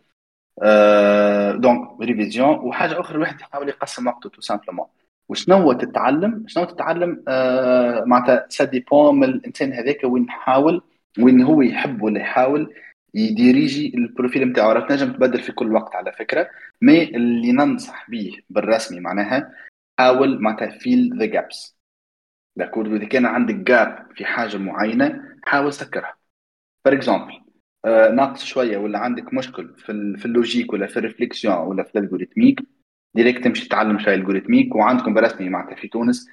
أه 0.63 1.51
donc 1.51 2.01
révision 2.01 2.49
وحاجة 2.49 2.99
أخرى 2.99 3.15
الواحد 3.15 3.41
يحاول 3.41 3.69
يقسم 3.69 4.07
وقته 4.07 4.29
tout 4.29 4.41
simplement 4.41 4.87
وشنو 5.29 5.73
تتعلم؟ 5.73 6.43
شنو 6.47 6.65
تتعلم؟ 6.65 7.23
آه 7.27 8.03
معناتها 8.05 8.45
سا 8.49 8.71
من 9.11 9.23
الانسان 9.23 9.73
هذاك 9.73 10.03
وين 10.03 10.23
يحاول 10.23 10.81
وين 11.19 11.41
هو 11.41 11.61
يحب 11.61 12.01
ولا 12.01 12.19
يحاول 12.19 12.73
يديريجي 13.13 13.93
ال 13.95 14.03
profil 14.03 14.49
نتاعو 14.49 14.71
راه 14.71 14.87
تنجم 14.87 15.13
تبدل 15.13 15.39
في 15.39 15.51
كل 15.51 15.73
وقت 15.73 15.95
على 15.95 16.11
فكرة. 16.11 16.49
mais 16.81 17.03
اللي 17.03 17.51
ننصح 17.51 18.09
به 18.09 18.31
بالرسمي 18.49 18.99
معناها 18.99 19.53
حاول 19.99 20.41
معناتها 20.41 20.69
fill 20.79 21.19
the 21.19 21.25
gaps 21.25 21.77
d'accord 22.55 22.95
إذا 22.95 23.05
كان 23.05 23.25
عندك 23.25 23.55
gap 23.55 24.07
في 24.15 24.25
حاجة 24.25 24.57
معينة 24.57 25.21
حاول 25.43 25.73
سكرها. 25.73 26.15
par 26.85 26.93
exemple 26.93 27.33
آه، 27.85 28.09
ناقص 28.09 28.43
شوية 28.45 28.77
ولا 28.77 28.99
عندك 28.99 29.33
مشكل 29.33 29.75
في 29.77 30.15
في 30.17 30.25
ال 30.25 30.31
logique 30.31 30.73
ولا 30.73 30.87
في 30.87 30.97
ال 30.97 31.03
réflexion 31.03 31.55
ولا 31.55 31.83
في 31.83 31.99
ال 31.99 32.03
algorithmique 32.03 32.59
direct 33.15 33.43
تمشي 33.43 33.65
تتعلم 33.67 33.99
شوية 33.99 34.15
ال 34.15 34.19
algorithmique 34.19 34.75
وعندكم 34.75 35.13
برسمي 35.13 35.49
معناتها 35.49 35.75
في 35.75 35.87
تونس 35.87 36.29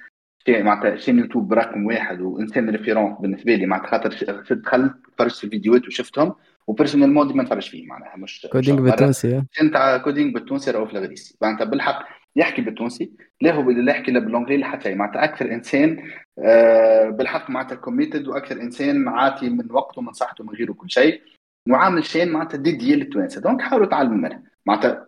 معناتها 0.49 0.97
chaîne 0.97 1.19
YouTube 1.19 1.53
رقم 1.53 1.85
واحد 1.85 2.21
وإنسان 2.21 2.69
référence 2.69 3.17
بالنسبة 3.19 3.55
لي 3.55 3.65
معناتها 3.65 3.87
خاطر 3.87 4.35
دخلت 4.55 4.95
تفرجت 5.15 5.35
في 5.35 5.43
الفيديوهات 5.43 5.87
وشفتهم 5.87 6.35
و 6.67 6.73
personnel 6.73 7.27
ديما 7.27 7.43
نتفرج 7.43 7.69
فيه 7.69 7.87
معناها 7.87 8.17
مش 8.17 8.47
coding 8.51 8.79
بالتونسي 8.79 9.43
نتاع 9.63 9.97
coding 9.97 10.33
بالتونسي 10.33 10.71
راهو 10.71 10.85
في 10.85 10.93
الغريسي. 10.93 11.37
معناتها 11.41 11.65
بالحق 11.65 12.05
يحكي 12.35 12.61
بالتونسي 12.61 13.11
لا 13.41 13.53
هو 13.53 13.69
اللي 13.69 13.91
يحكي 13.91 14.11
لا 14.11 14.19
بالانجلي 14.19 14.65
حتى 14.65 14.95
معناتها 14.95 15.23
أكثر 15.23 15.51
إنسان 15.51 16.11
آه، 16.39 17.09
بالحق 17.09 17.49
معناتها 17.49 17.75
committed 17.75 18.27
وأكثر 18.27 18.61
إنسان 18.61 19.07
عاطي 19.07 19.49
من 19.49 19.71
وقته 19.71 20.01
من 20.01 20.13
صحته 20.13 20.43
من 20.43 20.49
غيره 20.49 20.73
كل 20.73 20.89
شيء. 20.89 21.21
وعامل 21.69 22.03
شيء 22.03 22.31
معناتها 22.31 22.57
dédié 22.57 22.95
للتوانسه 22.95 23.41
donc 23.41 23.61
حاولوا 23.61 23.87
تعلموا 23.87 24.17
منها. 24.17 24.43
معناتها 24.65 25.06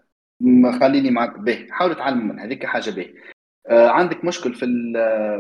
خليني 0.80 1.12
معك 1.12 1.40
به. 1.40 1.68
حاولوا 1.72 1.96
تعلموا 1.96 2.34
منها 2.34 2.46
هذيك 2.46 2.66
حاجة 2.66 2.90
به. 2.92 3.14
آه 3.68 3.90
عندك 3.90 4.26
مشكل 4.26 4.54
في 4.54 4.66
ال 4.66 4.94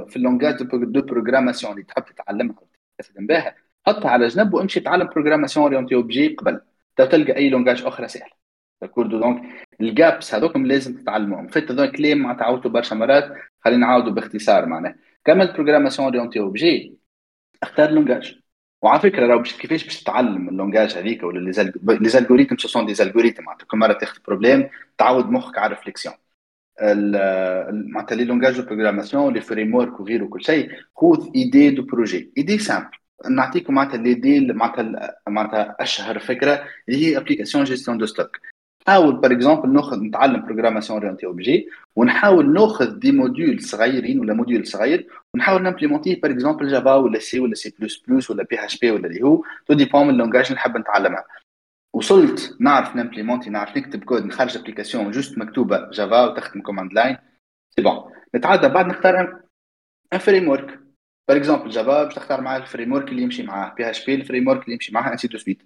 في 0.09 0.15
ال 0.15 0.21
langage 0.21 0.63
de 0.63 1.01
programmation 1.01 1.73
اللي 1.73 1.83
تحب 1.83 2.03
تتعلمها 2.05 2.55
تستخدم 2.97 3.27
بها 3.27 3.55
حطها 3.87 4.11
على 4.11 4.27
جنب 4.27 4.53
وامشي 4.53 4.79
تعلم 4.79 5.07
programmation 5.07 5.65
orientée 5.65 5.95
objet 5.95 6.27
قبل. 6.27 6.61
تلقى 6.97 7.35
أي 7.35 7.49
langage 7.49 7.83
أخرى 7.83 8.07
سهل. 8.07 8.29
d'accord 8.81 9.19
donc 9.19 9.67
ال 9.81 9.92
gaps 9.92 10.35
هذوكم 10.35 10.65
لازم 10.65 10.95
تتعلموهم 10.95 11.47
فات 11.47 11.71
هذول 11.71 11.91
كلام 11.91 12.17
معناتها 12.17 12.45
عاودتوا 12.45 12.71
برشا 12.71 12.95
مرات. 12.95 13.33
خلينا 13.61 13.87
نعاودوا 13.87 14.11
باختصار 14.11 14.65
معناها. 14.65 14.95
كمل 15.25 15.53
programmation 15.53 16.15
orientée 16.15 16.39
objet 16.39 16.97
اختار 17.63 17.91
langage 17.91 18.38
وعلى 18.81 18.99
فكرة 18.99 19.27
لو 19.27 19.37
باش 19.37 19.57
كيفاش 19.57 19.83
باش 19.83 20.03
تتعلم 20.03 20.49
ال 20.49 20.55
langage 20.55 20.93
هذيك 20.93 21.23
ولا 21.23 21.51
les 21.83 22.09
algorithmes 22.09 22.57
ce 22.57 22.67
sont 22.67 22.85
des 22.85 22.93
algorithmes 22.93 23.43
معناتها 23.43 23.65
كل 23.65 23.77
مرة 23.77 23.93
تاخذ 23.93 24.19
problème 24.27 24.69
تعود 24.97 25.29
مخك 25.29 25.57
على 25.57 25.71
ال 25.73 25.78
réflexion 25.78 26.15
معناتها 27.93 28.15
les 28.15 28.25
langages 28.25 28.59
de 28.59 28.65
programmation 28.65 29.33
les 29.33 29.41
frameworks 29.41 29.99
وغيره 29.99 30.25
كل 30.25 30.43
شيء 30.43 30.71
خذ 30.95 31.29
idée 31.35 31.69
de 31.69 31.83
projet 31.83 32.33
idée 32.37 32.57
simple 32.57 32.89
نعطيكم 33.29 33.73
معناتها 33.73 33.97
l'idée 33.97 34.39
معناتها 34.39 35.15
معناتها 35.27 35.75
أشهر 35.79 36.19
فكرة 36.19 36.63
اللي 36.89 37.05
هي 37.05 37.17
application 37.17 37.63
gestion 37.63 37.97
de 37.97 38.05
stock 38.05 38.37
نحاول 38.87 39.15
par 39.15 39.31
exemple 39.31 39.73
ناخذ 39.73 39.99
نتعلم 40.03 40.45
programmation 40.45 40.99
orientée 40.99 41.25
objet 41.25 41.67
ونحاول 41.95 42.53
ناخذ 42.53 42.99
des 42.99 43.11
modules 43.11 43.61
صغيرين 43.61 44.19
ولا 44.19 44.33
module 44.33 44.67
صغير 44.67 45.07
ونحاول 45.35 45.63
نمبليمونتيه 45.63 46.21
par 46.21 46.31
exemple 46.31 46.67
Java 46.67 46.95
ولا 46.95 47.19
C 47.19 47.39
ولا 47.39 47.55
C++ 47.55 48.31
ولا 48.31 48.43
PHP 48.43 48.91
ولا 48.91 49.07
اللي 49.07 49.21
هو 49.21 49.43
tout 49.65 49.73
dépend 49.73 50.03
من 50.03 50.09
ال 50.09 50.14
langage 50.14 50.45
اللي 50.45 50.55
نحب 50.55 50.77
نتعلمها 50.77 51.25
وصلت 51.93 52.57
نعرف 52.59 52.95
ن 52.95 53.00
implémenter 53.00 53.49
نعرف 53.49 53.77
نكتب 53.77 54.03
كود 54.03 54.25
نخرج 54.25 54.57
application 54.57 55.11
juste 55.11 55.37
مكتوبة 55.37 55.89
Java 55.89 56.25
وتخدم 56.25 56.61
command 56.61 56.93
line 56.93 57.17
c'est 57.75 57.81
bon 57.81 58.11
نتعدى 58.35 58.67
بعد 58.67 58.85
نختار 58.85 59.41
un 60.13 60.19
framework 60.19 60.79
par 61.29 61.37
exemple 61.37 61.69
Java 61.69 62.03
باش 62.03 62.15
تختار 62.15 62.41
معاه 62.41 62.57
ال 62.57 62.93
framework 62.93 63.09
اللي 63.09 63.21
يمشي 63.21 63.43
معاه 63.43 63.73
PHP 63.73 63.89
ال 63.89 64.05
framework 64.05 64.63
اللي 64.63 64.73
يمشي 64.73 64.93
معاه 64.93 65.11
ainsi 65.11 65.27
de 65.27 65.37
suite 65.37 65.61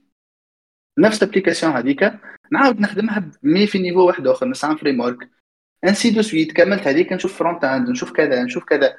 نفس 0.99 1.23
ال 1.23 1.27
application 1.27 1.73
هذيك. 1.73 2.13
نعاود 2.51 2.79
نخدمها 2.79 3.31
mais 3.43 3.67
في 3.67 3.79
niveau 3.79 4.07
واحد 4.07 4.27
آخر 4.27 4.47
نستعمل 4.47 4.77
framework 4.77 5.29
ainsi 5.83 6.09
de 6.09 6.21
suite 6.21 6.51
كملت 6.51 6.87
هذيك 6.87 7.13
نشوف 7.13 7.37
front 7.39 7.63
end 7.63 7.89
نشوف 7.89 8.11
كذا 8.11 8.43
نشوف 8.43 8.63
كذا. 8.63 8.97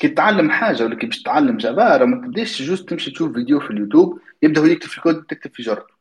كي 0.00 0.08
تتعلم 0.08 0.50
حاجة 0.50 0.84
ولا 0.84 0.96
كي 0.96 1.06
باش 1.06 1.22
تتعلم 1.22 1.56
Java 1.56 1.96
راه 1.96 2.04
ما 2.04 2.26
تبداش 2.26 2.62
juste 2.62 2.88
تمشي 2.88 3.10
تشوف 3.10 3.32
فيديو 3.32 3.60
في 3.60 3.70
اليوتيوب 3.70 4.20
يبدا 4.42 4.60
هو 4.60 4.64
يكتب 4.66 4.88
في 4.88 4.98
الكود 4.98 5.24
تكتب 5.24 5.50
في 5.54 5.62
جرته 5.62 5.94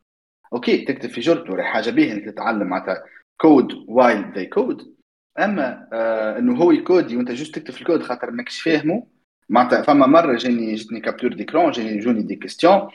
Okay 0.54 0.86
تكتب 0.86 1.10
في 1.10 1.22
جرته 1.22 1.54
راهي 1.54 1.68
حاجة 1.68 1.90
باهيه 1.90 2.14
إنك 2.14 2.26
تتعلم 2.26 2.68
معناتها 2.68 3.04
code 3.42 3.74
while 3.88 4.32
they 4.36 4.46
code 4.46 4.96
أما 5.40 5.88
آه 5.94 6.38
إنه 6.40 6.56
هو 6.56 6.72
ي 6.72 6.79
coder 6.79 7.18
وأنت 7.18 7.32
juste 7.32 7.56
تكتب 7.56 7.74
في 7.74 7.82
الكود 7.82 8.04
خاطر 8.04 8.32
ماكش 8.32 8.62
فاهمه 8.62 9.08
معناتها 9.50 9.82
فما 9.82 10.08
مرة 10.08 10.38
جاني 10.38 10.76
جتني 10.76 11.00
capture 11.00 11.34
d'écran 11.34 11.72
جاني 11.72 12.00
جوني 12.00 12.22
des 12.22 12.36
questions 12.36 12.88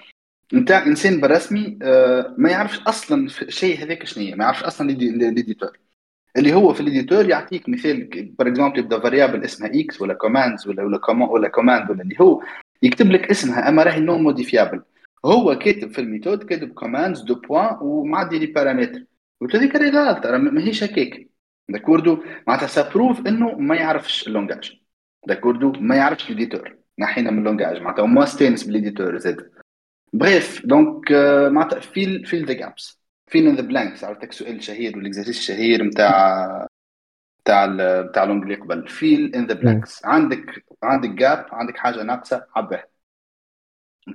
نتاع 0.54 0.86
إنسان 0.86 1.20
بالرسمي 1.20 1.78
آه 1.82 2.34
ما 2.38 2.50
يعرفش 2.50 2.80
أصلا 2.80 3.28
شيء 3.48 3.82
هذاك 3.84 4.04
شنو 4.04 4.36
ما 4.36 4.44
يعرفش 4.44 4.62
أصلا 4.62 4.90
l'éditeur. 4.90 5.83
اللي 6.36 6.54
هو 6.54 6.74
في 6.74 6.80
ال 6.80 6.86
éditeur 6.86 7.28
يعطيك 7.28 7.68
مثال 7.68 8.08
par 8.38 8.48
exemple 8.48 8.78
يبدأ 8.78 9.00
variable 9.00 9.44
اسمها 9.44 9.70
X 9.74 10.00
ولا 10.00 10.14
commandes 10.14 10.68
ولا 10.68 10.82
ولا 10.82 10.98
commande 10.98 11.30
ولا 11.30 11.48
commande 11.48 11.90
ولا 11.90 12.02
اللي 12.02 12.16
هو 12.20 12.42
يكتب 12.82 13.10
لك 13.10 13.30
اسمها 13.30 13.68
أما 13.68 13.82
راهي 13.82 14.00
non 14.00 14.22
modifiable 14.22 14.82
هو 15.24 15.58
كاتب 15.58 15.92
في 15.92 16.00
ال 16.00 16.05
méthode 16.06 16.42
كاتب 16.42 16.72
commandes 16.72 17.20
deux 17.22 17.34
points 17.34 17.78
ومعدي 17.80 18.38
les 18.38 18.46
paramètres 18.46 19.04
قلت 19.40 19.56
هذيك 19.56 19.76
راهي 19.76 19.90
غلط 19.90 20.26
ماهيش 20.26 20.84
هكاك. 20.84 21.28
d'accord 21.68 22.18
معناتها 22.46 22.66
ça 22.66 22.81
prouve 22.81 23.26
إنه 23.26 23.54
ما 23.54 23.76
يعرفش 23.76 24.26
ال 24.26 24.32
langage. 24.32 24.80
d'accord 25.26 25.72
ما 25.72 25.96
يعرفش 25.96 26.30
l'éditeur 26.30 26.76
نحينا 26.98 27.30
من 27.30 27.38
ال 27.38 27.44
langage 27.44 27.82
معناتها 27.82 28.06
ما 28.06 28.24
ستانس 28.24 28.64
بال 28.64 28.74
l'éditeur 28.74 29.18
زاد. 29.18 29.50
bref 30.12 30.66
donc 30.66 31.12
معناتها 31.52 31.80
fill 31.80 32.26
fill 32.26 32.46
the 32.46 32.52
gaps 32.52 33.03
fill 33.26 33.46
in 33.48 33.56
the 33.56 33.62
blanks 33.62 34.04
عرفتك 34.04 34.32
سؤال 34.32 34.62
شهير 34.62 34.96
وال 34.96 35.05
exercice 35.05 35.38
الشهير 35.38 35.84
نتاع 35.84 36.66
نتاع 37.40 37.66
نتاع 38.00 38.24
l'anglais 38.24 38.54
قبل. 38.54 38.88
fill 38.88 39.34
in 39.34 39.46
the 39.46 39.54
blanks 39.54 40.04
عندك 40.04 40.64
عندك 40.82 41.08
gap 41.10 41.46
عندك 41.52 41.76
حاجة 41.76 42.02
ناقصة؟ 42.02 42.46
عبها 42.56 42.84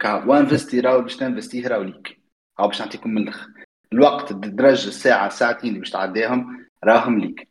و 0.04 0.13
investi 0.13 0.80
راهو 0.80 1.02
باش 1.02 1.16
ت 1.18 1.24
investi 1.24 1.62
ه 1.62 1.68
راهو 1.68 1.82
ليك؟ 1.82 2.22
أو 2.60 2.68
باش 2.68 2.82
نعطيكم 2.82 3.10
من 3.10 3.22
الآخر 3.22 3.50
الوقت 3.94 4.32
الدرج 4.32 4.88
الساعة 4.88 5.28
الساعتين 5.28 5.70
اللي 5.70 5.80
باش 5.80 5.90
تعديهم 5.90 6.68
راهم 6.84 7.20
ليك. 7.20 7.50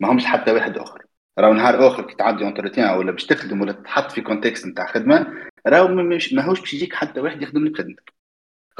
ما 0.00 0.12
همش 0.12 0.24
حتى 0.24 0.52
واحد 0.52 0.78
آخر. 0.78 1.06
راهو 1.38 1.52
نهار 1.52 1.88
آخر 1.88 2.06
كي 2.06 2.14
تعدي 2.14 2.44
entretien 2.44 2.98
ولا 2.98 3.12
باش 3.12 3.26
تخدم 3.26 3.60
ولا 3.60 3.72
تحط 3.72 4.10
في 4.12 4.20
contexte 4.20 4.66
نتاع 4.66 4.86
خدمة 4.86 5.26
راهو 5.66 5.88
ماهوش 5.88 6.60
باش 6.60 6.74
يجيك 6.74 6.94
حتى 6.94 7.20
واحد 7.20 7.42
يخدم 7.42 7.64
لك 7.64 7.78
خدمتك. 7.78 8.19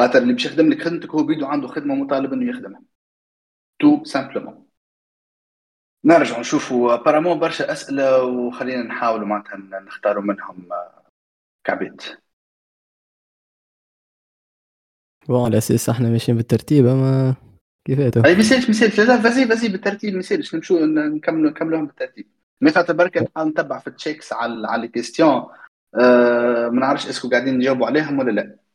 خاطر 0.00 0.18
اللي 0.18 0.32
باش 0.32 0.46
يخدم 0.46 0.70
لك 0.70 0.82
خدمتك 0.82 1.10
هو 1.10 1.22
بيدو 1.22 1.46
عنده 1.46 1.68
خدمة 1.68 1.94
مطالب 1.94 2.32
إنه 2.32 2.50
يخدمها. 2.50 2.82
tout 3.80 4.04
simplement 4.04 4.66
نرجع 6.04 6.40
نشوفوا. 6.40 6.96
apparemment 6.96 7.38
برشا 7.38 7.72
أسئلة 7.72 8.24
وخلينا 8.24 8.82
نحاولوا 8.82 9.26
معناتها 9.26 9.56
نختاروا 9.56 10.22
منهم 10.22 10.68
كعبيت. 11.64 12.02
bon 15.28 15.44
على 15.44 15.58
أساس 15.58 15.88
إحنا 15.88 16.08
ماشيين 16.08 16.36
بالترتيب 16.36 16.86
أما 16.86 17.34
كيفاته 17.86 18.24
أي 18.24 18.34
ميسالش 18.36 18.68
ميسالش 18.68 19.00
لا 19.00 19.16
vas-y 19.16 19.46
vas-y 19.46 19.68
بالترتيب 19.68 20.14
ميسالش 20.14 20.54
نمشوا 20.54 20.86
نكملوا 20.86 21.50
نكملوهم 21.50 21.86
بالترتيب. 21.86 22.28
mais 22.60 22.70
خاطر 22.70 23.10
نحاول 23.22 23.48
نتبع 23.48 23.78
في 23.78 23.86
ال 23.86 23.93
checks 23.93 24.32
على 24.32 24.68
على 24.68 24.86
ال 24.86 24.92
questions 24.92 25.46
أه 25.94 26.68
ما 26.68 26.80
نعرفش 26.80 27.06
est-ce 27.06 27.21
que 27.21 27.28
قاعدين 27.30 27.58
نجاوبوا 27.58 27.86
عليهم 27.86 28.18
ولا 28.18 28.30
لا. 28.30 28.69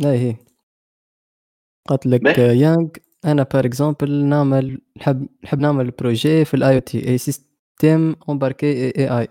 هي. 0.00 0.36
قالت 1.88 2.06
لك 2.06 2.38
يانغ 2.38 2.88
أنا 3.24 3.42
par 3.42 3.66
exemple 3.66 4.24
نعمل 4.24 4.80
نحب 4.96 5.28
نحب 5.44 5.60
نعمل 5.60 5.90
projet 5.90 6.44
في 6.44 6.54
ال 6.54 6.78
IoT 6.80 6.97
et 6.97 7.08
système 7.08 8.16
embarqué 8.30 8.66
AI 8.98 9.28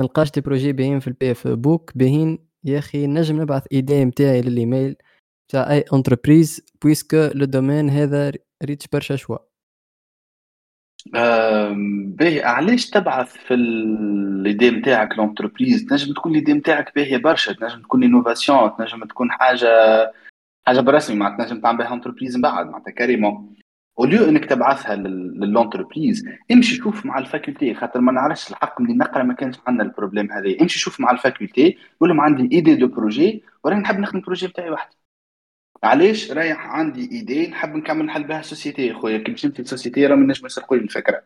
نلقاش 0.00 0.30
des 0.32 0.40
projets 0.40 0.72
باهين 0.72 1.00
في 1.00 1.08
ال 1.08 1.30
PFE 1.30 1.48
book 1.48 1.92
باهين 1.98 2.38
يا 2.64 2.78
أخي 2.78 3.06
نجم 3.06 3.42
نبعث 3.42 3.64
idée 3.72 4.04
نتاعي 4.04 4.42
للايميل 4.42 4.96
تاع 5.48 5.72
أي 5.72 5.84
entreprise 5.94 6.60
puisque 6.82 7.30
le 7.34 7.44
domaine 7.44 7.90
هذا 7.90 8.32
riche 8.64 8.86
برشا 8.92 9.16
choix. 9.16 9.51
باهي. 11.06 12.42
علاش 12.42 12.90
تبعث 12.90 13.36
في 13.36 13.54
ال 13.54 13.77
idée 13.77 14.70
نتاعك 14.70 15.18
l'entreprise؟ 15.18 15.86
تنجم 15.86 16.14
تكون 16.14 16.32
ال 16.32 16.36
idée 16.36 16.52
نتاعك 16.52 16.94
باهية 16.94 17.16
برشا. 17.16 17.52
تنجم 17.52 17.80
تكون 17.82 18.04
innovation 18.04 18.76
تنجم 18.78 19.04
تكون 19.04 19.30
حاجة 19.30 19.68
حاجة 20.66 20.80
برسمي. 20.80 21.16
معناتها 21.16 21.44
تنجم 21.44 21.60
تعمل 21.60 21.78
بها 21.78 21.94
entreprise 21.94 22.36
من 22.36 22.42
بعد 22.42 22.66
معناتها 22.66 22.90
carrément 22.90 23.54
و 23.96 24.00
au 24.00 24.08
lieu 24.08 24.24
إنك 24.28 24.44
تبعثها 24.44 24.96
ل 24.96 25.06
l'entreprise 25.06 26.28
امشي 26.52 26.76
شوف 26.76 27.06
مع 27.06 27.18
ال 27.18 27.24
faculté. 27.24 27.74
خاطر 27.74 28.00
ما 28.00 28.12
نعرفش 28.12 28.50
الحق 28.50 28.80
ملي 28.80 28.94
نقرأ 28.94 29.22
ما 29.22 29.34
كانش 29.34 29.56
عندنا 29.66 29.84
ال 29.84 29.89
problème 29.89 30.32
هذا. 30.32 30.60
امشي 30.60 30.78
شوف 30.78 31.00
مع 31.00 31.10
ال 31.10 31.18
faculté 31.18 31.78
قول 32.00 32.08
لهم 32.08 32.20
عندي 32.20 32.56
idée 32.56 32.74
de 32.74 32.86
projet 32.86 33.42
وراني 33.64 33.80
نحب 33.80 33.98
نخدم 33.98 34.18
ال 34.18 34.22
projet 34.22 34.46
بتاعي 34.46 34.70
وحدي. 34.70 34.96
علاش 35.84 36.32
رايح 36.32 36.66
عندي 36.66 37.10
idée 37.12 37.46
نحب 37.46 37.76
نكمل 37.76 38.06
نحل 38.06 38.24
بها 38.24 38.42
société 38.42 38.92
خويا 38.94 39.18
كي 39.18 39.32
باش 39.32 39.46
نمشي 39.46 39.62
لل 39.62 39.72
société 39.72 40.06
راه 40.06 40.16
نجم 40.16 40.46
يسرقوا 40.46 40.76
لي 40.76 40.82
الفكرة. 40.82 41.22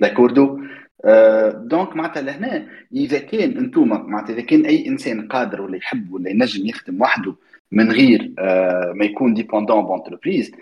d'accord 0.00 0.60
آه 1.04 1.50
donc 1.50 1.96
معناتها 1.96 2.22
لهنا 2.22 2.68
إذا 2.92 3.18
كان 3.18 3.58
أنتم 3.58 3.88
معناتها 3.88 4.34
إذا 4.34 4.42
كان 4.42 4.66
أي 4.66 4.88
إنسان 4.88 5.28
قادر 5.28 5.60
ولا 5.62 5.76
يحب 5.76 6.12
ولا 6.12 6.30
ينجم 6.30 6.66
يخدم 6.66 7.02
وحده 7.02 7.36
من 7.72 7.92
غير 7.92 8.34
آه 8.38 8.92
ما 8.96 9.04
يكون 9.04 9.34
dépendant 9.34 9.86
ب 9.86 9.92
entreprise 9.92 10.52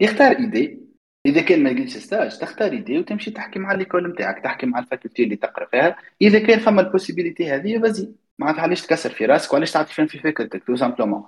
يختار 0.00 0.36
idée 0.38 0.82
إذا 1.26 1.42
كان 1.42 1.62
ما 1.62 1.68
لقيتش 1.68 1.96
stage 1.96 2.38
تختار 2.38 2.72
idée 2.72 2.98
وتمشي 2.98 3.30
تحكي 3.30 3.58
مع 3.58 3.72
l'école 3.72 4.10
نتاعك 4.12 4.44
تحكي 4.44 4.66
مع 4.66 4.78
ال 4.78 4.84
faculté 4.84 5.24
اللي 5.24 5.36
تقرا 5.36 5.66
فيها. 5.66 5.96
إذا 6.22 6.38
كان 6.38 6.58
فما 6.58 6.80
ال 6.82 6.88
possibilité 6.88 7.50
هذه 7.50 7.80
vas-y 7.80 8.12
معناتها 8.38 8.62
علاش 8.62 8.86
تكسر 8.86 9.10
في 9.10 9.26
راسك؟ 9.26 9.52
وعلاش 9.52 9.72
تعطي 9.72 9.94
فهم 9.94 10.06
في 10.06 10.18
فكرتك؟ 10.18 10.64
tout 10.64 10.76
simplement 10.76 11.24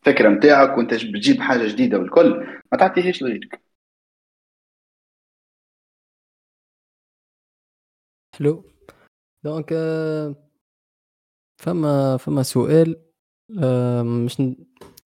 الفكرة 0.00 0.28
نتاعك 0.28 0.78
وانت 0.78 0.94
بتجيب 0.94 1.40
حاجة 1.40 1.68
جديدة 1.68 1.98
والكل 1.98 2.46
ما 2.72 2.78
تعطيهاش 2.78 3.22
لغيرك. 3.22 3.62
حلو. 8.34 8.64
donc 9.44 9.72
آه، 9.72 10.34
فما 11.62 12.16
فما 12.16 12.42
سؤال 12.42 12.96
آه، 13.62 14.02
مش. 14.02 14.42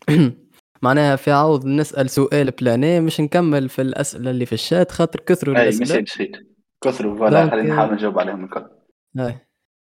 معناها 0.83 1.17
في 1.17 1.31
عوض 1.31 1.67
نسأل 1.67 2.11
سؤال 2.11 2.51
بلاني 2.51 3.01
مش 3.01 3.21
نكمل 3.21 3.69
في 3.69 3.83
الأسئلة 3.83 4.31
اللي 4.31 4.47
في 4.47 4.53
الشات 4.53 4.93
خاطر 4.93 5.21
كثروا 5.21 5.57
أي 5.57 5.63
الأسئلة. 5.63 5.83
مساج 5.85 6.09
خير 6.09 6.47
كثروا 6.85 7.19
voilà 7.19 7.51
خلينا 7.51 7.73
آه، 7.73 7.75
نحاول 7.75 7.95
نجاوب 7.95 8.19
عليهم 8.19 8.45
الكل. 8.45 8.71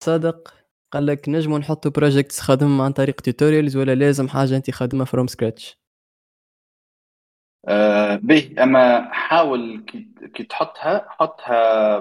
صادق. 0.05 0.55
قال 0.95 1.07
لك 1.07 1.28
نجموا 1.28 1.59
نحطوا 1.59 1.90
projects 1.91 2.41
خادم 2.40 2.80
عن 2.80 2.92
طريق 2.92 3.20
tutorials 3.20 3.77
ولا 3.76 3.95
لازم 3.95 4.28
حاجة 4.28 4.57
انت 4.57 4.70
خادمة 4.70 5.05
from 5.05 5.27
scratch 5.27 5.79
آه 7.68 8.16
به 8.16 8.55
أما 8.62 9.09
حاول 9.12 9.84
كي, 9.86 10.09
كي 10.34 10.42
تحطها 10.45 11.07
حطها 11.11 11.99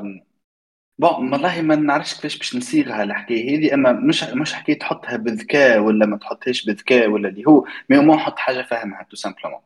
bon 0.99 1.33
والله 1.33 1.61
ما 1.61 1.75
نعرفش 1.75 2.15
كيفاش 2.15 2.37
باش 2.37 2.55
نصيغها 2.55 3.03
الحكاية 3.03 3.57
هذه 3.59 3.73
أما 3.73 3.91
مش 3.91 4.23
مش 4.23 4.53
حكاية 4.53 4.79
تحطها 4.79 5.17
بذكاء 5.17 5.79
ولا 5.79 6.05
ما 6.05 6.17
تحطهاش 6.17 6.65
بذكاء 6.65 7.07
ولا 7.09 7.29
اللي 7.29 7.43
هو 7.47 7.65
mais 7.89 8.17
حط 8.17 8.39
حاجة 8.39 8.61
فاهمها 8.61 9.03
tout 9.03 9.15
simplement 9.15 9.61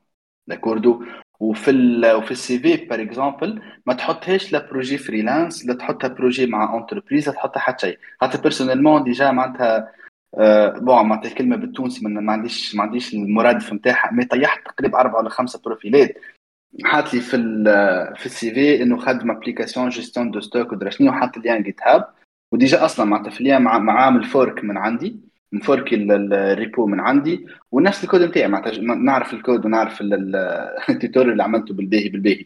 d'accord 0.47 1.03
وفي 1.39 1.71
ال 1.71 2.11
وفي 2.15 2.31
ال 2.31 2.59
CV 2.59 2.85
par 2.85 3.01
exemple 3.01 3.61
ما 3.85 3.93
تحطهاش 3.93 4.53
لا 4.53 4.69
projet 4.71 4.97
freelance 4.97 5.65
لا 5.65 5.73
تحطها 5.73 6.07
projet 6.07 6.45
مع 6.45 6.77
entreprise 6.77 7.29
لا 7.29 7.35
تحطها 7.35 7.59
حتى 7.59 7.87
شيء. 7.87 7.99
خاطر 8.21 8.41
personnellement 8.41 9.03
déjà 9.03 9.31
معناتها 9.31 9.91
آه 10.39 10.69
bon 10.69 11.05
معناتها 11.05 11.29
الكلمة 11.29 11.55
بالتونسي 11.55 12.05
ما 12.07 12.31
عنديش 12.33 12.75
ما 12.75 12.83
عنديش 12.83 13.13
المرادف 13.13 13.73
نتاعها 13.73 14.11
mais 14.11 14.25
طيحت 14.25 14.65
تقريبا 14.65 14.99
أربعة 14.99 15.19
ولا 15.19 15.29
خمسة 15.29 15.61
بروفيلات 15.65 16.17
حاط 16.83 17.13
لي 17.13 17.19
في 17.19 17.37
في 18.17 18.25
ال 18.25 18.53
CV 18.53 18.83
إنه 18.83 18.97
خدم 18.97 19.31
application 19.31 19.89
gestion 19.89 20.31
de 20.31 20.39
stock 20.39 20.71
ودرا 20.71 20.89
شنو 20.89 21.11
حاط 21.11 21.37
لي 21.37 21.57
ان 21.57 21.63
GitHub 21.63 21.81
و 21.83 22.07
déjà 22.51 22.85
أصلا 22.85 23.05
معناتها 23.05 23.31
في 23.31 23.41
اليوم 23.41 23.61
مع 23.61 24.01
عامل 24.01 24.23
fork 24.23 24.63
من 24.63 24.77
عندي. 24.77 25.26
م 25.51 25.59
forki 25.59 25.95
ال 25.95 26.13
repo 26.13 26.85
من 26.85 26.99
عندي 26.99 27.47
ونفس 27.71 28.03
الكود 28.03 28.21
نتاعي 28.21 28.47
معناتها 28.47 28.81
نعرف 28.81 29.33
الكود 29.33 29.65
ونعرف 29.65 30.01
ال 30.89 30.94
tutoriel 30.94 31.31
اللي 31.31 31.43
عملته 31.43 31.73
بالباهي 31.73 32.09
بالباهي. 32.09 32.45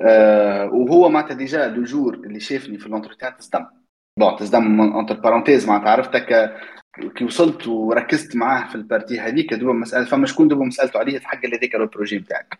أه 0.00 0.66
وهو 0.66 1.08
معناتها 1.08 1.34
déjà 1.34 1.68
le 1.68 1.84
jour 1.84 2.14
اللي 2.14 2.40
شافني 2.40 2.78
في 2.78 2.86
ال 2.86 2.91
entretien 2.91 3.36
تصدم. 3.36 3.66
bon 4.18 4.36
تصدم 4.36 4.80
entre 4.80 5.14
parenthèses 5.14 5.68
معناتها 5.68 5.90
عرفتك 5.90 6.54
كي 7.16 7.24
وصلت 7.24 7.68
وركزت 7.68 8.36
معاه 8.36 8.68
في 8.68 8.74
ال 8.74 8.81
partie 8.81 9.20
هذيك 9.20 9.54
دوبا 9.54 9.72
مسألة 9.72 10.04
فما 10.04 10.26
شكون 10.26 10.48
دوبا 10.48 10.64
مسألته 10.64 10.98
عليه 10.98 11.18
تحق 11.18 11.46
لي 11.46 11.56
هذاك 11.56 11.74
ال 11.74 11.80
projet 11.80 12.18
نتاعك. 12.18 12.58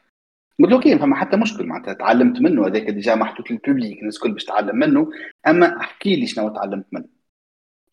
قلت 0.62 0.86
له 0.86 0.98
فما 0.98 1.16
حتى 1.16 1.36
مشكل 1.36 1.66
معناتها 1.66 1.94
تعلمت 1.94 2.40
منه 2.40 2.66
هذاك 2.66 2.90
déjà 2.90 3.14
محطوط 3.14 3.50
لل 3.50 3.62
public 3.62 3.98
الناس 3.98 4.16
الكل 4.16 4.32
باش 4.32 4.44
تعلم 4.44 4.76
منه 4.76 5.10
أما 5.46 5.80
احكي 5.80 6.16
لي 6.16 6.26
شنو 6.26 6.48
تعلمت 6.48 6.86
منه. 6.92 7.13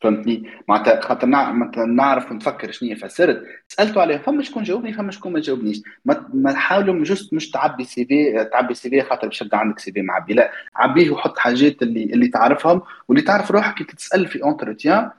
فهمتني؟ 0.01 0.49
معناتها 0.67 1.01
خاطر 1.01 1.27
نعرف 1.85 2.31
ونفكر 2.31 2.71
شنو 2.71 2.95
فسرت. 2.95 3.43
سالته 3.67 4.01
عليه 4.01 4.17
فما 4.17 4.43
شكون 4.43 4.63
جاوبني 4.63 4.93
فما 4.93 5.11
شكون 5.11 5.33
ما 5.33 5.39
جاوبنيش. 5.39 5.81
ما, 6.05 6.29
ما 6.33 6.55
حاولوا 6.55 7.03
juste 7.03 7.33
مش 7.33 7.51
تعبي 7.51 7.83
CV 7.83 8.45
تعبي 8.51 8.73
CV 8.73 9.01
خاطر 9.01 9.27
باش 9.27 9.39
تبدا 9.39 9.57
عندك 9.57 9.79
CV 9.79 10.01
معبي 10.01 10.33
لا 10.33 10.51
عبيه 10.75 11.09
وحط 11.11 11.37
حاجات 11.37 11.81
اللي 11.81 12.03
اللي 12.03 12.27
تعرفهم 12.27 12.81
واللي 13.07 13.23
تعرف 13.23 13.51
روحك 13.51 13.75
كي 13.75 13.83
تسال 13.83 14.27
في 14.27 14.43
entretien 14.43 15.11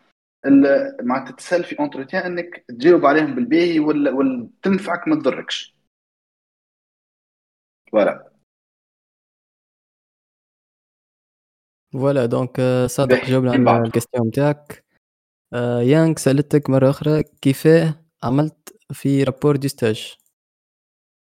معناتها 1.03 1.33
تسال 1.37 1.65
في 1.65 1.79
entretien 1.79 2.23
إنك 2.23 2.65
تجاوب 2.69 3.07
عليهم 3.07 3.35
بالباهي 3.35 3.79
ولا 3.81 4.11
ولا 4.11 4.49
تنفعك 4.63 5.09
ما 5.09 5.15
تضركش. 5.17 5.75
voilà. 7.93 8.32
فوالا 11.93 12.27
donc 12.27 12.61
صادق 12.87 13.25
جاوبنا 13.25 13.71
على 13.71 13.83
ال 13.87 13.91
question 13.91 14.27
نتاعك 14.27 14.85
يانك 15.83 16.19
سالتك 16.19 16.71
مره 16.71 16.91
أخرى 16.91 17.23
كيفاه 17.23 17.95
عملت 18.23 18.77
في 18.93 19.25
rapport 19.25 19.57
de 19.57 19.69
stage 19.69 20.17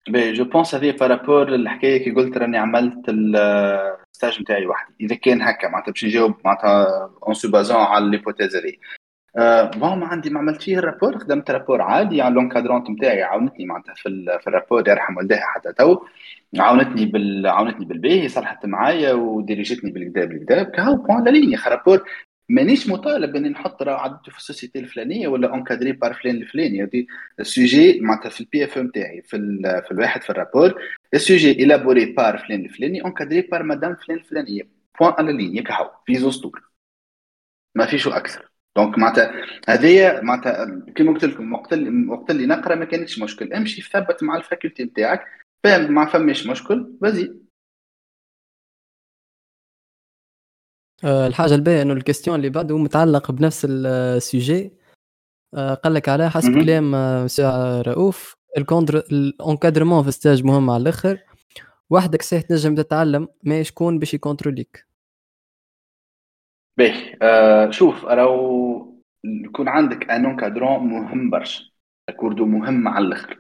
puis 0.10 0.34
je 0.34 0.44
pense 0.44 0.76
هذه 0.76 0.92
par 0.92 1.09
rapport 1.09 1.50
للحكايه 1.50 2.04
كي 2.04 2.12
قلت 2.12 2.38
راني 2.38 2.58
عملت 2.58 3.10
ال 3.10 3.32
stage 3.32 4.42
نتاعي 4.42 4.68
وحدي 4.68 5.06
اذا 5.06 5.16
كان 5.16 5.42
هكا 5.42 5.68
معناتها 5.68 5.92
باش 5.92 6.06
نجاوب 6.06 6.36
معناتها 6.46 6.86
en 7.28 7.34
se 7.34 7.52
basant 7.52 7.78
على 7.78 8.10
l'hypothèse 8.10 8.56
هذه 8.56 8.74
bon 9.76 10.00
ما 10.00 10.06
عندي 10.08 10.30
ما 10.30 10.40
عملت 10.40 10.62
فيه 10.62 10.78
ال 10.78 10.83
rapport 10.83 11.18
خدمت 11.20 11.52
rapport 11.52 11.82
عادي 11.82 12.22
على 12.22 12.36
l'encadrante 12.36 12.90
نتاعي 12.90 13.24
عاونتني 13.24 13.66
معناتها 13.66 13.94
في, 13.94 14.40
في 14.42 14.48
الرابور 14.48 14.90
يرحم 14.90 15.18
والديها 15.18 15.46
حتى 15.46 15.74
تو. 15.74 16.06
عاونتني 16.60 17.06
بال 17.06 17.48
عاونتني 17.48 17.86
بالباهي 17.86 18.28
صلحت 18.30 18.66
معايا 18.66 19.14
وديريجتني 19.14 19.92
بالكدا 19.92 20.26
بالكدا 20.26 20.64
كهو 20.64 20.96
point 20.96 21.24
à 21.24 21.26
la 21.26 21.30
ligne 21.30 21.56
rapport. 21.68 22.04
مانيش 22.50 22.90
مطالب 22.90 23.36
إني 23.36 23.50
نحط 23.50 23.84
راه 23.84 23.96
عدته 24.02 24.32
في 24.32 24.38
ال 24.38 24.43
société 24.43 24.80
الفلانية 24.80 25.28
ولا 25.28 25.50
encadré 25.50 25.92
par 25.92 26.14
فلان 26.14 26.36
الفلاني 26.36 26.84
هذه 26.84 27.06
ال 27.40 27.50
sujet 27.50 28.00
معناتها 28.02 28.30
في 28.30 28.42
ال 28.42 28.64
PFE 28.66 28.88
تاعي 28.90 29.22
في, 29.22 29.38
في 29.88 29.92
الواحد 29.92 30.22
في 30.24 30.30
ال 30.30 30.36
rapport 30.36 30.82
ال 31.14 31.20
sujet 31.20 31.52
élaboré 31.52 32.06
par 32.06 32.38
فلان 32.38 32.66
الفلاني 32.66 33.04
encadré 33.04 33.42
par 33.42 33.64
madame 33.64 33.96
فلان 33.96 34.18
الفلانيه 34.18 34.64
point 35.00 35.14
à 35.18 35.23
la 35.23 35.34
ligne 35.34 35.62
كهو. 35.64 35.92
في 36.06 36.16
زوستور 36.16 36.72
ما 37.76 37.86
فيش 37.86 38.08
أكثر. 38.08 38.51
donc 38.78 38.98
معناتها 38.98 39.32
هذه 39.68 40.22
معناتها 40.22 40.86
كيما 40.96 41.14
قلت 41.14 41.26
لكم 41.26 41.54
وقت 41.54 41.74
اللي 41.74 42.12
وقت 42.12 42.32
اللي 42.32 42.46
نقرا 42.46 42.76
ما 42.76 42.86
كانتش 42.86 43.20
مشكل. 43.20 43.54
امشي 43.54 43.82
ثبت 43.82 44.24
مع 44.24 44.38
ال 44.38 44.43
faculté 44.43 44.84
نتاعك 44.84 45.26
فاهم؟ 45.64 45.94
ما 45.94 46.06
فماش 46.06 46.48
مشكل 46.48 46.98
بزي 47.02 47.34
أه 51.04 51.28
الحاجة 51.28 51.56
الباهية 51.56 51.82
إنه 51.82 51.94
ال 51.94 51.98
question 51.98 52.36
اللي 52.36 52.50
بعده 52.50 52.78
متعلق 52.78 53.32
بنفس 53.32 53.68
ال 53.70 53.84
sujet. 53.84 54.72
أه 55.54 55.74
قال 55.74 55.94
لك 55.94 56.10
على 56.10 56.30
حسب 56.30 56.54
كلام 56.54 56.92
مساء 57.26 57.82
رؤوف 57.82 58.36
ال 58.58 58.70
encadrement 58.70 60.04
في 60.04 60.12
stage 60.12 60.44
مهم 60.44 60.70
على 60.70 60.82
الآخر. 60.82 61.20
وحدك 61.90 62.22
صحيح 62.22 62.42
تنجم 62.42 62.76
تتعلم 62.76 63.28
ما 63.44 63.64
شكون 63.64 64.00
باش 64.00 64.14
يكونتروليك. 64.14 64.91
باهي. 66.78 67.18
آه 67.22 67.72
شوف 67.72 68.06
راهو 68.06 68.88
يكون 69.26 69.68
عندك 69.68 70.12
un 70.12 70.26
encadrant 70.26 70.88
مهم 70.88 71.30
برشا. 71.30 71.64
d'accord 72.16 72.46
مهم 72.46 72.88
على 72.88 73.06
الآخر. 73.06 73.38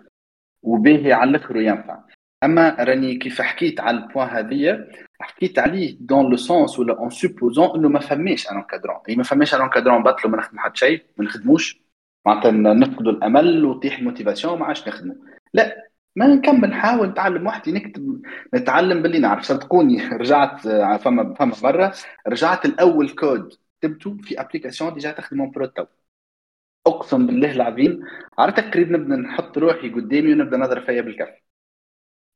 وباهي 0.63 1.13
على 1.13 1.29
الآخر 1.29 1.57
وينفع 1.57 1.99
أما 2.43 2.75
راني 2.79 3.15
كيف 3.15 3.41
حكيت 3.41 3.79
على 3.79 3.97
ال 3.97 4.03
point 4.03 4.29
هذيا 4.29 4.87
حكيت 5.21 5.59
عليه 5.59 5.97
dans 5.99 6.29
le 6.29 6.37
sens 6.37 6.79
ولا 6.79 6.99
en 6.99 7.09
supposant 7.09 7.75
إنه 7.75 7.89
ما 7.89 7.99
فماش 7.99 8.51
un 8.51 8.57
encadrant 8.57 8.97
اي 9.09 9.15
ما 9.15 9.23
فماش 9.23 9.55
un 9.55 9.61
encadrant 9.61 10.03
بطلوا 10.03 10.31
ما 10.31 10.37
نخدم 10.37 10.59
حتى 10.59 10.79
شيء 10.79 11.03
ما 11.17 11.25
نخدموش. 11.25 11.81
معناتها 12.25 12.51
نفقدوا 12.51 13.11
الأمل 13.11 13.65
وطيح 13.65 13.97
ال 13.97 14.03
motivation 14.03 14.59
ما 14.59 14.65
عادش 14.65 14.87
نخدموا 14.87 15.15
لا 15.53 15.90
ما 16.15 16.27
نكمل 16.27 16.69
نحاول 16.69 17.07
نتعلم 17.07 17.47
وحدي 17.47 17.71
نكتب 17.71 18.21
نتعلم 18.55 19.01
باللي 19.01 19.19
نعرف. 19.19 19.43
صدقوني 19.45 20.07
رجعت 20.07 20.61
فما 21.01 21.33
فما 21.33 21.53
مرة 21.63 21.93
رجعت 22.27 22.65
الأول 22.65 23.09
كود 23.09 23.53
كتبته 23.81 24.17
في 24.17 24.41
application 24.41 24.93
déjà 24.93 25.11
تخدم 25.11 25.51
prod 25.51 25.65
تو 25.65 25.85
أقسم 26.87 27.27
بالله 27.27 27.51
العظيم 27.51 27.99
عرفت 28.39 28.73
قريب 28.73 28.91
نبدأ 28.91 29.15
نحط 29.15 29.57
روحي 29.57 29.89
قدامي 29.89 30.33
ونبدأ 30.33 30.57
نضرب 30.57 30.83
فيا 30.85 31.01
بالكف. 31.01 31.29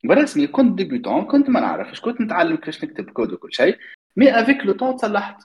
برسمي 0.03 0.47
كنت 0.47 0.78
débutant 0.78 1.26
كنت 1.26 1.49
ما 1.49 1.59
نعرفش 1.59 2.01
كنت 2.01 2.21
نتعلم 2.21 2.55
كيفاش 2.55 2.84
نكتب 2.84 3.09
كود 3.09 3.34
وكل 3.34 3.53
شيء. 3.53 3.78
mais 4.16 4.39
avec 4.39 4.66
le 4.66 4.74
temps 4.74 4.95
تصلحت 4.95 5.43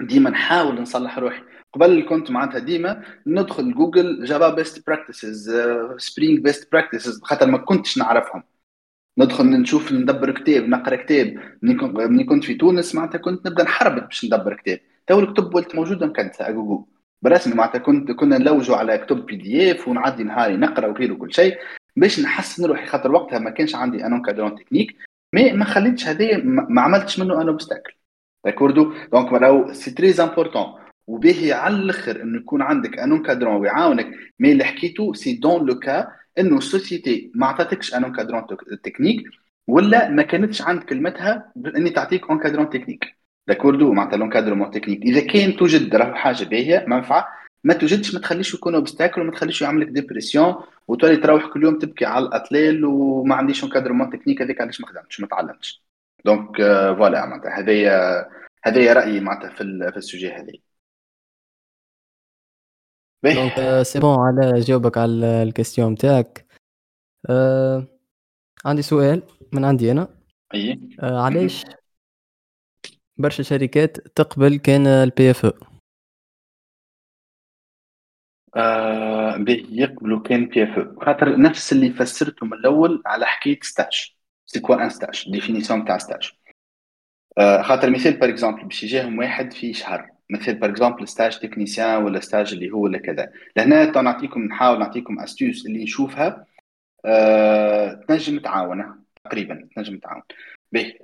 ديما 0.00 0.30
نحاول 0.30 0.80
نصلح 0.80 1.18
روحي. 1.18 1.42
قبل 1.72 2.06
كنت 2.08 2.30
معناتها 2.30 2.58
ديما 2.58 3.02
ندخل 3.26 3.74
جوجل 3.74 4.24
Java 4.24 4.54
best 4.54 4.86
practices 4.86 5.50
Spring 5.96 6.38
best 6.38 6.72
practices 6.72 7.22
خاطر 7.22 7.46
ما 7.46 7.58
كنتش 7.58 7.98
نعرفهم. 7.98 8.42
ندخل 9.18 9.44
نشوف 9.46 9.92
ندبر 9.92 10.30
كتاب 10.30 10.68
نقرأ 10.68 10.96
كتاب. 10.96 11.40
مني 11.62 12.24
كنت 12.24 12.44
في 12.44 12.54
تونس 12.54 12.94
معناتها 12.94 13.18
كنت 13.18 13.46
نبدأ 13.46 13.62
نحربط 13.62 14.02
باش 14.02 14.24
ندبر 14.24 14.54
كتاب. 14.54 14.80
تو 15.06 15.20
الكتب 15.20 15.54
ولت 15.54 15.74
موجودة 15.74 16.06
مكنتها 16.06 16.50
جوجل. 16.50 16.84
برسمي 17.22 17.54
معناتها 17.54 17.78
كنت 17.78 18.10
كنا 18.10 18.38
نلوجوا 18.38 18.76
على 18.76 18.98
كتب 18.98 19.26
PDF 19.26 19.88
ونعدي 19.88 20.24
نهاري 20.24 20.56
نقرأ 20.56 20.86
وغيره 20.86 21.12
وكل 21.12 21.34
شيء 21.34 21.58
باش 21.96 22.20
نحسن 22.20 22.64
روحي 22.64 22.86
خاطر 22.86 23.12
وقتها 23.12 23.38
ما 23.38 23.50
كانش 23.50 23.74
عندي 23.74 24.06
encadrant 24.06 24.56
technique. 24.56 24.96
mais 25.32 25.52
ما 25.52 25.64
خليتش 25.64 26.08
هذايا 26.08 26.42
ما 26.44 26.82
عملتش 26.82 27.18
منه 27.20 27.42
un 27.42 27.50
obstacle 27.50 27.95
d'accord 28.46 28.92
donc 29.12 29.32
راهو 29.32 29.72
c'est 29.72 29.90
très 29.90 30.14
important 30.22 30.66
وباهي 31.06 31.52
على 31.52 31.76
الأخر 31.76 32.22
إنه 32.22 32.38
يكون 32.38 32.62
عندك 32.62 32.98
encadrant 32.98 33.56
ويعاونك. 33.56 34.06
mais 34.40 34.52
اللي 34.52 34.64
حكيته 34.64 35.12
c'est 35.12 35.32
dans 35.32 35.66
le 35.66 35.78
cas 35.78 36.08
إنه 36.38 36.58
ال 36.58 36.67
société 36.67 37.30
ما 37.34 37.46
عطاتكش 37.46 37.94
encadrant 37.94 38.46
technique 38.82 39.22
ولا 39.66 40.10
ما 40.10 40.22
كانتش 40.22 40.62
عند 40.62 40.82
كلمتها 40.82 41.52
إني 41.76 41.90
تعطيك 41.90 42.30
un 42.30 42.70
technique 42.70 43.16
d'accord 43.48 43.92
معناتها 43.92 44.16
l'encadrement 44.16 44.70
technique 44.70 45.02
إذا 45.02 45.20
كان 45.20 45.56
توجد 45.56 45.94
راهو 45.96 46.14
حاجة 46.14 46.44
باهية 46.44 46.84
منفعة 46.88 47.28
ما 47.64 47.74
توجدش 47.74 48.14
ما 48.14 48.20
تخليش 48.20 48.54
يكون 48.54 48.74
obstacle 48.74 49.20
وما 49.20 49.32
تخليش 49.32 49.62
يعمل 49.62 49.80
لك 49.80 49.88
dépression 49.88 50.54
وتولي 50.88 51.16
تروح 51.16 51.46
كل 51.46 51.62
يوم 51.64 51.78
تبكي 51.78 52.04
على 52.04 52.26
الأطلال 52.26 52.84
وما 52.84 53.34
عنديش 53.34 53.64
encadrement 53.64 54.10
technique 54.10 54.42
هذيك 54.42 54.60
علاش 54.60 54.80
ما 54.80 54.86
خدمتش 54.86 55.20
ما 55.20 55.26
تعلمتش. 55.26 55.85
donc 56.26 56.56
voilà 56.98 57.26
معناتها 57.26 57.58
هذايا 57.58 58.26
هذايا 58.64 58.92
رأيي 58.92 59.20
معناتها 59.20 59.50
في 59.50 59.90
في 59.92 59.96
ال 59.96 60.02
sujet 60.02 60.32
هذا 60.32 60.52
donc 63.24 63.82
c'est 63.82 64.00
bon 64.00 64.18
على 64.18 64.60
جاوبك 64.60 64.98
على 64.98 65.42
ال 65.42 65.48
question 65.48 65.94
تاعك 65.94 66.46
أه 67.30 67.86
عندي 68.64 68.82
سؤال 68.82 69.22
من 69.52 69.64
عندي 69.64 69.92
أنا. 69.92 70.08
أي. 70.54 70.80
أه 71.02 71.20
علاش 71.20 71.64
برشا 73.16 73.42
شركات 73.42 73.98
تقبل 73.98 74.56
كان 74.56 74.86
ال 74.86 75.30
PFE 75.30 75.46
آه 78.56 79.44
يقبلوا 79.70 80.22
كان 80.22 80.46
PFE 80.46 81.04
خاطر 81.04 81.40
نفس 81.40 81.72
اللي 81.72 81.90
فسرته 81.90 82.46
من 82.46 82.52
الأول 82.52 83.02
على 83.06 83.26
حكاية 83.26 83.58
stage 83.62 84.15
c'est 84.46 84.60
quoi 84.60 84.84
un 84.84 84.90
stage 84.90 85.24
définition 85.30 85.84
تاع 85.84 85.98
stage 85.98 86.32
آه 87.38 87.62
خاطر 87.62 87.90
مثال 87.90 88.12
par 88.12 88.28
exemple 88.28 88.64
باش 88.64 88.82
يجيهم 88.84 89.18
واحد 89.18 89.52
في 89.52 89.72
شهر. 89.72 90.10
مثل 90.30 90.54
par 90.54 90.70
exemple 90.70 91.08
stage 91.08 91.38
technicien 91.38 92.02
ولا 92.04 92.20
stage 92.20 92.52
اللي 92.52 92.70
هو 92.70 92.80
ولا 92.80 92.98
كذا. 92.98 93.32
لهنا 93.56 94.02
نعطيكم 94.02 94.42
نحاول 94.42 94.78
نعطيكم 94.78 95.20
astuce 95.20 95.66
اللي 95.66 95.82
نشوفها. 95.82 96.46
آه 97.04 97.92
تنجم 98.08 98.38
تعاونه 98.38 98.94
تقريبا 99.24 99.68
تنجم 99.76 99.98
تعاون. 99.98 100.22
باهي 100.72 100.98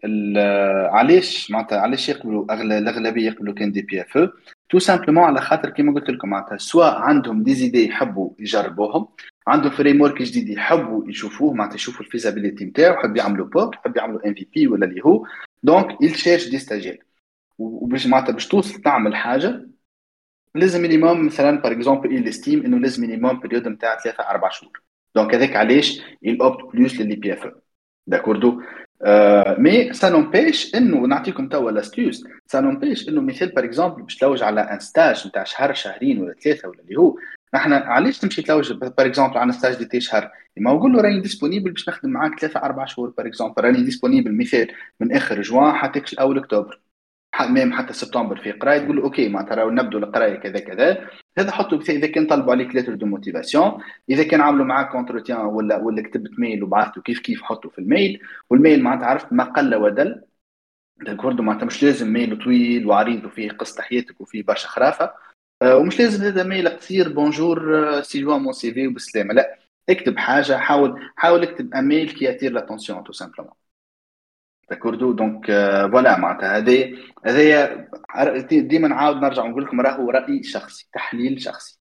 علاش؟ 0.90 1.50
معناتها 1.50 1.78
علاش 1.80 2.08
يقبلوا؟ 2.08 2.54
الأغلبية 2.54 3.26
يقبلوا 3.26 3.54
كان 3.54 3.72
des 3.72 3.82
PFE 3.82 4.28
tout 4.68 4.78
simplement 4.78 5.24
على 5.24 5.40
خاطر 5.40 5.70
كيما 5.70 5.94
قلت 5.94 6.10
لكم 6.10 6.28
معناتها 6.28 6.56
سواء 6.56 6.94
عندهم 6.94 7.42
des 7.42 7.54
idées 7.54 7.86
يحبوا 7.88 8.30
يجربوهم 8.38 9.08
عندهم 9.46 9.70
framework 9.70 10.22
جديد 10.22 10.48
يحبوا 10.48 11.08
يشوفوه 11.08 11.52
معناتها 11.52 11.74
يشوفوا 11.74 12.06
ال 12.06 12.11
faisabilité 12.11 12.64
نتاعو 12.64 12.94
يحب 12.94 13.16
يعملوا 13.16 13.46
POC 13.46 13.74
يحب 13.74 13.96
يعملوا 13.96 14.28
MVP 14.28 14.68
ولا 14.68 14.86
اللي 14.86 15.04
هو. 15.04 15.26
donc 15.62 16.02
يل 16.02 16.12
des 16.50 16.58
stagiaires 16.58 17.04
وباش 17.58 18.06
معناتها 18.06 18.32
باش 18.32 18.48
توصل 18.48 18.82
تعمل 18.82 19.16
حاجة 19.16 19.68
لازم 20.54 20.82
minimum 20.82 21.26
مثلا 21.26 21.60
par 21.60 21.72
exemple 21.72 22.24
il 22.24 22.28
estime 22.28 22.64
إنه 22.64 22.78
لازم 22.78 23.02
minimum 23.02 23.40
période 23.40 23.68
نتاع 23.68 23.98
ثلاثة 23.98 24.22
أربع 24.30 24.48
شهور. 24.48 24.82
donc 25.14 25.34
هذاك 25.34 25.56
علاش 25.56 26.00
il 26.00 26.36
opte 26.42 26.72
plus 26.72 27.00
ل 27.00 27.16
les 27.16 27.32
PFE 27.32 27.52
d'accord 28.06 28.62
mais 29.58 29.92
ça 29.92 30.10
n'empêche 30.10 30.74
إنه 30.74 30.96
نعطيكم 30.96 31.48
توا 31.48 31.70
l'astuce 31.70 32.24
ça 32.46 32.60
n'empêche 32.60 33.08
إنه 33.08 33.20
مثال 33.20 33.48
par 33.48 33.64
exemple 33.64 34.02
باش 34.02 34.16
تلوج 34.16 34.42
على 34.42 34.60
un 34.60 34.78
stage 34.78 35.26
نتاع 35.28 35.44
شهر 35.44 35.74
شهرين 35.74 36.20
ولا 36.22 36.34
ثلاثة 36.34 36.68
ولا 36.68 36.80
اللي 36.80 36.96
هو. 36.96 37.16
نحن 37.54 37.72
علاش 37.72 38.18
تمشي 38.18 38.42
تلوج 38.42 38.72
par 38.72 39.06
exemple 39.06 39.38
على 39.38 39.52
stage 39.52 39.74
d'été 39.74 40.00
شهر 40.00 40.30
ما 40.56 40.72
نقول 40.72 40.92
له 40.92 41.00
راني 41.00 41.20
disponible 41.20 41.70
باش 41.70 41.88
نخدم 41.88 42.10
معاك 42.10 42.40
ثلاثة 42.40 42.60
أربع 42.62 42.84
شهور 42.84 43.10
par 43.10 43.26
exemple 43.26 43.64
راني 43.64 43.82
disponible 43.82 44.36
مثال 44.38 44.68
من 45.00 45.12
آخر 45.12 45.42
جوان 45.42 45.74
حتى 45.74 46.02
أول 46.20 46.38
أكتوبر. 46.38 46.80
même 47.40 47.72
حتى 47.72 47.92
سبتمبر 47.92 48.36
في 48.36 48.52
قراية 48.52 48.78
تقول 48.78 48.96
له 48.96 49.02
أوكي 49.02 49.28
معناتها 49.28 49.54
راهو 49.54 49.70
نبدو 49.70 49.98
القراية 49.98 50.36
كذا 50.36 50.58
كذا. 50.58 51.08
هذا 51.38 51.50
حطوا 51.50 51.78
إذا 51.88 52.06
كان 52.06 52.26
طلبوا 52.26 52.52
عليك 52.52 52.76
lettre 52.76 52.94
de 52.94 53.06
motivation 53.06 53.78
إذا 54.10 54.22
كان 54.22 54.40
عملوا 54.40 54.64
معاك 54.64 54.90
entretien 54.92 55.40
ولا 55.40 55.76
ولا 55.76 56.02
كتبت 56.02 56.38
mail 56.38 56.64
وبعثته 56.64 57.02
كيف 57.02 57.20
كيف 57.20 57.42
حطوا 57.42 57.70
في 57.70 57.78
ال 57.78 57.87
mail 57.87 58.20
وال 58.50 58.61
mail 58.61 58.82
معناتها 58.82 59.06
عرفت 59.06 59.32
ما 59.32 59.44
قل 59.44 59.74
ودل. 59.74 60.22
d'accord 61.06 61.42
معناتها 61.42 61.66
مش 61.66 61.82
لازم 61.82 62.12
mail 62.12 62.38
طويل 62.44 62.86
وعريض 62.86 63.24
وفيه 63.24 63.50
قصة 63.50 63.82
حياتك 63.82 64.20
وفيه 64.20 64.42
برشا 64.42 64.68
خرافة. 64.68 65.12
ومش 65.62 66.00
لازم 66.00 66.24
هذا 66.24 66.42
mail 66.42 66.68
قصير 66.68 67.12
bonjour 67.12 68.00
ci-joint 68.02 68.38
mon 68.38 68.52
CV 68.52 68.86
وبسلامه 68.86 69.34
لا 69.34 69.58
اكتب 69.88 70.18
حاجة 70.18 70.56
حاول 70.58 71.10
حاول 71.16 71.42
اكتب 71.42 71.74
email 71.74 72.10
qui 72.10 72.30
attire 72.30 72.52
l'attention 72.52 73.04
tout 73.04 73.12
simplement 73.12 73.54
d'accord 74.70 75.12
donc 75.12 75.46
voilà 75.92 76.18
معناتها 76.18 76.58
هذا 76.58 76.72
هذايا 77.26 77.88
ديما 78.52 78.88
نعاود 78.88 79.16
نرجع 79.16 79.46
نقول 79.46 79.64
لكم 79.64 79.80
راهو 79.80 80.10
رأي 80.10 80.42
شخصي 80.42 80.88
تحليل 80.92 81.40
شخصي. 81.42 81.78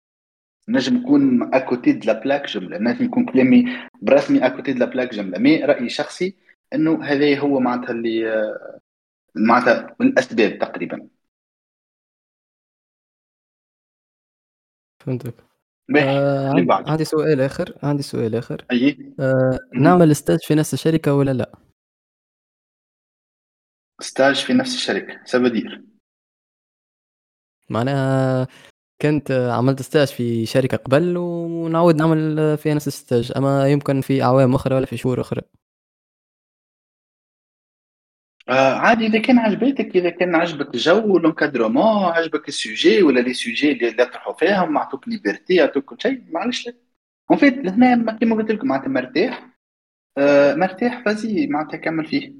نجم 0.69 0.97
يكون 0.97 1.53
à 1.53 1.61
côté 1.61 1.91
de 1.91 2.07
la 2.07 2.13
plaque 2.13 2.45
جملة. 2.47 2.77
نجم 2.77 3.05
يكون 3.05 3.25
كلامي 3.25 3.65
برسمي 4.01 4.45
à 4.45 4.51
côté 4.51 4.73
de 4.73 4.79
la 4.79 4.85
plaque 4.85 5.13
جملة. 5.13 5.39
mais 5.39 5.65
رأي 5.65 5.89
شخصي 5.89 6.37
إنه 6.73 7.03
هذا 7.03 7.39
هو 7.39 7.59
معناتها 7.59 7.91
اللي 7.91 8.33
آه، 8.33 8.79
معناتها 9.35 9.95
الأسباب 10.01 10.59
تقريبا. 10.59 11.07
فهمتك. 14.99 15.33
آه 15.97 16.53
عندي 16.71 17.05
سؤال 17.05 17.41
آخر 17.41 17.77
عندي 17.83 18.03
سؤال 18.03 18.35
آخر. 18.35 18.65
أي. 18.71 19.13
آه 19.19 19.59
نعمل 19.73 20.15
stage 20.15 20.39
في 20.43 20.55
نفس 20.55 20.73
الشركة 20.73 21.13
ولا 21.13 21.31
لا؟ 21.31 21.51
stage 24.01 24.35
في 24.35 24.53
نفس 24.53 24.75
الشركة 24.75 25.21
c'est-à-dire 25.25 25.83
معناها 27.69 28.47
كنت 29.01 29.31
عملت 29.31 29.81
stage 29.81 30.07
في 30.07 30.45
شركة 30.45 30.77
قبل 30.77 31.17
ونعود 31.17 31.95
نعمل 31.95 32.57
فيها 32.57 32.73
نفس 32.73 32.87
ال 32.87 32.94
stage 32.94 33.31
أما 33.37 33.67
يمكن 33.67 34.01
في 34.01 34.23
أعوام 34.23 34.55
أخرى 34.55 34.75
ولا 34.75 34.85
في 34.85 34.97
شهور 34.97 35.21
أخرى. 35.21 35.41
آه 38.49 38.73
عادي 38.75 39.05
إذا 39.05 39.21
كان 39.21 39.39
عجبتك 39.39 39.95
إذا 39.95 40.09
كان 40.09 40.35
عجبك 40.35 40.75
الجو 40.75 41.17
l'encadrement 41.17 42.03
عجبك 42.05 42.47
ال 42.47 42.56
sujet 42.56 43.03
ولا 43.03 43.19
les 43.19 43.33
sujets 43.33 43.71
اللي 43.71 43.87
يطرحوا 43.87 44.33
فيهم 44.33 44.71
معطوك 44.73 45.07
liberté 45.07 45.55
يعطوك 45.55 45.85
كل 45.85 45.97
شيء 46.01 46.23
معلش 46.31 46.69
en 47.31 47.39
fait 47.39 47.53
هنا 47.67 48.17
كيما 48.17 48.35
قلت 48.35 48.51
لكم 48.51 48.67
معناتها 48.67 48.89
مرتاح. 48.89 49.49
آه 50.17 50.55
مرتاح 50.55 51.03
vas-y 51.05 51.47
معناتها 51.47 51.77
كمل 51.77 52.05
فيه. 52.05 52.33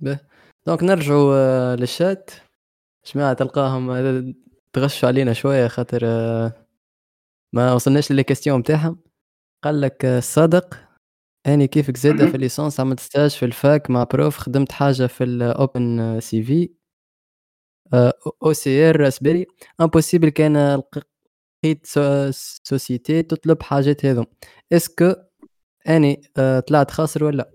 به. 0.00 0.18
donc 0.66 0.82
نرجعوا 0.82 1.34
آه، 1.36 1.74
للشات. 1.76 2.30
جماعة 3.14 3.32
تلقاهم 3.32 4.34
تغشوا 4.72 5.08
علينا 5.08 5.32
شوية 5.32 5.68
خاطر 5.68 6.04
ما 7.52 7.72
وصلناش 7.72 8.12
لل 8.12 8.22
question 8.22 8.60
بتاعهم. 8.60 9.00
قال 9.62 9.80
لك 9.80 10.04
الصادق 10.04 10.87
أني 11.48 11.66
كيفك 11.66 11.96
زاده 11.96 12.26
في 12.26 12.34
ال 12.34 12.40
licence 12.40 12.80
عملت 12.80 13.00
stage 13.00 13.30
في 13.30 13.44
ال 13.44 13.55
fac 13.55 13.90
مع 13.90 14.04
prof 14.04 14.38
خدمت 14.38 14.72
حاجة 14.72 15.06
في 15.06 15.24
ال 15.24 16.20
OpenCV 16.20 16.70
OCR 18.42 19.00
Raspberry 19.00 19.46
impossible 19.80 20.28
كان 20.28 20.82
لقيت 21.64 21.86
société 22.62 23.22
تطلب 23.22 23.62
حاجات 23.62 24.06
هذو. 24.06 24.24
est-ce 24.72 25.00
que 25.00 25.14
أني 25.88 26.22
طلعت 26.66 26.90
خاسر 26.90 27.24
ولا 27.24 27.36
لا؟ 27.36 27.52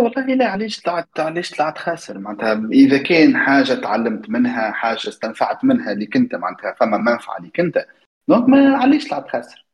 والله 0.00 0.34
لا 0.34 0.46
علاش 0.46 0.80
طلعت 0.80 1.20
علاش 1.20 1.50
طلعت 1.50 1.78
خاسر؟ 1.78 2.18
معناتها 2.18 2.68
إذا 2.72 3.02
كان 3.02 3.36
حاجة 3.36 3.74
تعلمت 3.74 4.30
منها 4.30 4.70
حاجة 4.70 5.08
استنفعت 5.08 5.64
منها 5.64 5.94
ليك 5.94 6.16
أنت 6.16 6.34
معناتها 6.34 6.74
فما 6.80 6.98
منفعة 6.98 7.40
ليك 7.40 7.60
أنت. 7.60 7.86
donc 8.28 8.48
ما 8.48 8.76
علاش 8.78 9.08
طلعت 9.08 9.28
خاسر؟ 9.28 9.66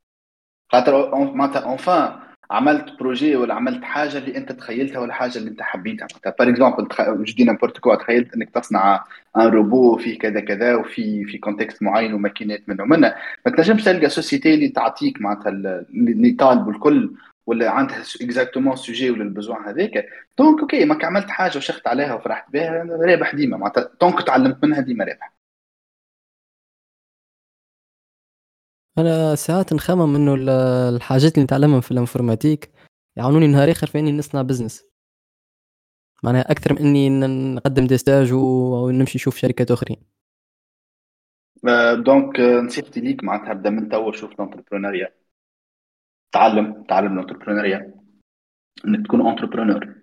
خاطر 0.73 1.15
معناتها 1.35 1.61
enfin 1.61 2.13
عملت 2.51 2.99
projet 2.99 3.37
ولا 3.37 3.55
عملت 3.55 3.85
حاجة 3.85 4.19
اللي 4.19 4.37
أنت 4.37 4.53
تخيلتها 4.53 4.99
ولا 4.99 5.13
حاجة 5.13 5.39
اللي 5.39 5.51
أنت 5.51 5.63
حبيتها. 5.63 6.07
معناتها 6.13 6.35
par 6.39 6.49
exemple 6.49 7.25
je 7.25 7.33
dis 7.33 7.45
n'importe 7.45 7.79
quoi 7.79 7.95
تخيلت 7.95 8.35
إنك 8.35 8.51
تصنع 8.51 9.05
un 9.37 9.43
robot 9.47 9.97
فيه 9.97 10.19
كذا 10.19 10.41
كذا 10.41 10.75
وفي 10.77 11.25
في 11.25 11.39
contexte 11.39 11.83
معين 11.83 12.15
وماكينات 12.15 12.69
منه. 12.69 12.83
ومنه 12.83 13.15
ما 13.47 13.53
تنجمش 13.53 13.85
تلقى 13.85 14.09
société 14.09 14.55
اللي 14.55 14.69
تعطيك 14.69 15.21
معناتها 15.23 15.51
اللي 15.51 16.31
طالبوا 16.39 16.73
الكل 16.73 17.13
ولا 17.47 17.71
عندها 17.71 18.03
exactement 18.23 18.77
sujet 18.77 19.11
ولا 19.11 19.23
ال 19.23 19.29
besoin 19.29 19.65
هذاك. 19.65 20.07
donc 20.39 20.61
ok 20.61 20.85
ماك 20.85 21.05
عملت 21.05 21.31
حاجة 21.31 21.59
وشخت 21.59 21.89
عليها 21.89 22.15
وفرحت 22.15 22.53
بها 22.53 22.87
رابح 23.01 23.35
ديما. 23.35 23.57
معناتها 23.57 23.91
donc 24.01 24.23
تعلمت 24.23 24.65
منها 24.65 24.81
ديما 24.81 25.05
رابح. 25.05 25.38
أنا 28.99 29.35
ساعات 29.35 29.73
نخمم 29.73 30.17
إنه 30.17 30.35
الحاجات 30.89 31.35
اللي 31.35 31.45
نتعلمهم 31.45 31.81
في 31.81 31.91
ال 31.91 31.97
informatique 31.97 32.71
يعاونوني 33.17 33.47
نهار 33.47 33.71
آخر 33.71 33.87
في 33.87 33.99
إني 33.99 34.13
نصنع 34.13 34.43
business 34.43 34.85
معناها 36.23 36.51
أكثر 36.51 36.73
من 36.73 36.79
إني 36.79 37.11
نقدم 37.55 37.87
des 37.87 37.99
stages 37.99 38.33
ونمشي 38.33 39.19
نشوف 39.19 39.37
شركات 39.37 39.71
أخرين. 39.71 39.97
donc 42.05 42.41
نصيحتي 42.41 43.01
ليك 43.01 43.25
معناتها 43.25 43.53
ابدا 43.53 43.71
من 43.71 43.89
توا 43.89 44.13
شوف 44.13 44.33
ال 44.33 44.38
entrepreneuriat 44.38 45.09
تعلم 46.33 46.85
تعلم 46.89 47.19
ال 47.19 47.24
entrepreneuriat 47.24 47.95
إنك 48.85 49.07
تكون 49.07 49.27
entrepreneur 49.27 49.95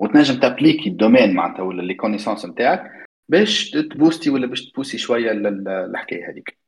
وتنجم 0.00 0.40
تappliquي 0.40 0.88
ال 0.88 0.94
domaine 0.94 1.34
معناتها 1.34 1.62
ولا 1.62 1.82
les 1.82 1.94
connaissances 1.94 2.46
نتاعك 2.46 3.06
باش 3.28 3.70
تboosti 3.70 4.30
ولا 4.30 4.46
باش 4.46 4.70
تpousser 4.70 4.98
شوية 4.98 5.32
الحكاية 5.32 6.30
هذيك. 6.30 6.61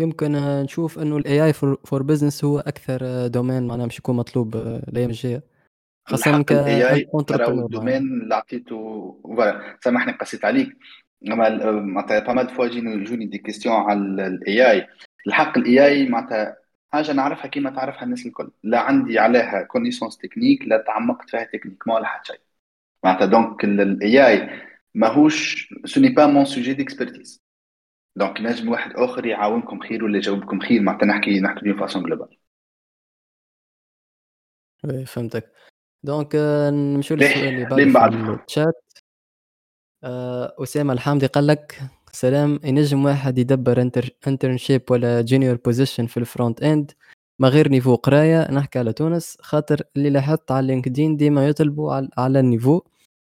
يمكن 0.00 0.32
نشوف 0.62 0.98
إنه 0.98 1.16
ال 1.16 1.44
AI 1.44 1.52
for 1.52 2.02
business 2.02 2.44
هو 2.44 2.58
أكثر 2.58 3.26
domaine 3.26 3.66
معناها 3.66 3.86
مش 3.86 3.98
يكون 3.98 4.16
مطلوب 4.16 4.56
الأيام 4.56 5.10
الجاية. 5.10 5.42
خاصة 6.08 6.42
ك 6.42 6.52
ال 6.52 6.92
AI 6.92 7.08
ال 7.40 7.47
domaine 7.47 7.96
اللي 7.96 8.34
عطيته 8.34 9.20
voilà 9.24 9.78
سامحني 9.84 10.12
قصيت 10.12 10.44
عليك. 10.44 10.76
أما 11.28 11.70
معناتها 11.70 12.20
فما 12.20 12.46
فوا 12.46 12.66
يجوني 12.66 13.26
des 13.26 13.38
questions 13.38 13.74
على 13.74 13.98
ال 14.26 14.70
AI 14.70 14.86
الحق 15.26 15.58
ال 15.58 15.86
AI 15.86 16.08
معناتها 16.08 16.56
حاجة 16.92 17.12
نعرفها 17.12 17.46
كيما 17.46 17.70
تعرفها 17.70 18.02
الناس 18.02 18.26
الكل. 18.26 18.50
لا 18.62 18.80
عندي 18.80 19.18
عليها 19.18 19.62
connaissances 19.62 20.18
techniques 20.18 20.68
لا 20.68 20.84
تعمقت 20.86 21.30
فيها 21.30 21.44
تكنيك 21.44 21.88
ما 21.88 21.94
ولا 21.94 22.06
حتى 22.06 22.32
شيء. 22.32 22.40
معناتها 23.04 23.26
donc 23.26 23.64
ال 23.64 24.26
AI 24.26 24.50
ماهوش 24.94 25.68
ce 25.84 25.91
n'est 25.91 26.08
pas 26.08 26.26
mon 26.26 26.44
sujet 26.44 26.74
d'expertise 26.74 27.42
donc 28.16 28.40
نجم 28.40 28.68
واحد 28.68 28.92
آخر 28.96 29.26
يعاونكم 29.26 29.80
خير 29.80 30.04
ولا 30.04 30.18
يجاوبكم 30.18 30.60
خير 30.60 30.80
معناتها 30.80 31.06
نحكي 31.06 31.40
نحكي 31.40 31.60
bien 31.60 31.78
façon 31.80 32.02
globale 32.02 32.36
فهمتك. 35.06 35.52
donc 36.02 36.36
نمشيو 36.72 37.16
للسؤال 37.16 37.72
اللي 37.72 37.92
بعد 37.92 38.12
في 38.12 38.44
الشات 38.48 38.84
آه، 40.04 40.54
أسامة 40.58 40.92
الحامدي 40.92 41.26
قال 41.26 41.46
لك 41.46 41.80
سلام 42.12 42.60
ينجم 42.64 43.04
واحد 43.04 43.38
يدبر 43.38 43.90
internship 44.26 44.82
ولا 44.90 45.22
junior 45.22 45.56
position 45.56 46.06
في 46.06 46.16
ال 46.16 46.24
front 46.24 46.62
end 46.62 46.92
ما 47.38 47.48
غير 47.48 47.68
niveau 47.68 47.94
قرايه 47.94 48.50
نحكي 48.50 48.78
على 48.78 48.92
تونس 48.92 49.38
خاطر 49.40 49.82
اللي 49.96 50.10
لاحظت 50.10 50.50
على 50.50 50.66
LinkedIn 50.66 51.16
ديما 51.16 51.48
يطلبوا 51.48 52.08
على 52.18 52.40
ال 52.40 52.45
niveau. 52.45 52.80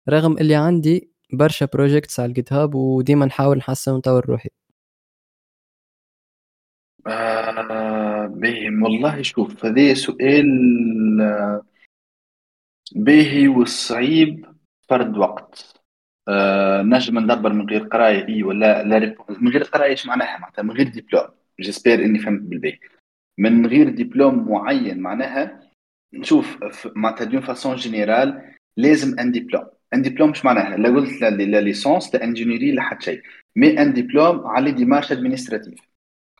رغم 0.08 0.38
اللي 0.38 0.54
عندي 0.54 1.10
برشا 1.32 1.66
projects 1.66 2.20
على 2.20 2.28
ال 2.28 2.52
GitHub 2.52 2.74
وديما 2.74 3.26
نحاول 3.26 3.58
نحسن 3.58 3.92
ونطور 3.92 4.26
روحي. 4.26 4.48
آه 7.06 8.26
باهي 8.26 8.68
والله 8.68 9.22
شوف 9.22 9.64
هذا 9.64 9.94
سؤال 9.94 10.46
باهي 12.96 13.48
والصعيب 13.48 14.46
فرد 14.88 15.16
وقت. 15.18 15.82
آه 16.28 16.82
نجم 16.82 17.18
ندبر 17.18 17.52
من 17.52 17.68
غير 17.70 17.82
قراية 17.82 18.28
إي 18.28 18.42
ولا 18.42 18.82
لا 18.82 19.16
من 19.40 19.48
غير 19.48 19.62
قراية 19.62 19.90
إيش 19.90 20.06
معناها؟ 20.06 20.38
معناتها 20.38 20.62
من 20.62 20.70
غير 20.70 20.88
diplôme 20.88 21.28
j'espère 21.60 22.04
إني 22.04 22.18
فهمت 22.18 22.40
بالباهي 22.40 22.78
من 23.38 23.66
غير 23.66 23.88
دبلوم 23.88 24.48
معين 24.52 25.00
معناها 25.00 25.60
نشوف 26.14 26.58
معناتها 26.96 27.24
d'une 27.24 27.40
façon 27.40 27.76
générale 27.76 28.54
لازم 28.76 29.18
un 29.18 29.32
diplôme 29.32 29.64
un 29.94 30.02
diplôme 30.02 30.30
مش 30.30 30.44
معناها؟ 30.44 30.76
لا 30.76 30.88
قلت 30.88 31.20
لا 31.22 31.60
licence 31.60 32.14
لا 32.14 32.24
ingénierie 32.24 32.72
لا 32.72 32.82
حتى 32.82 33.04
شيء. 33.04 33.22
mais 33.56 33.82
un 33.82 33.92
diplôme 33.92 34.46
على 34.46 34.70
démarche 34.70 35.12
administrative 35.12 35.91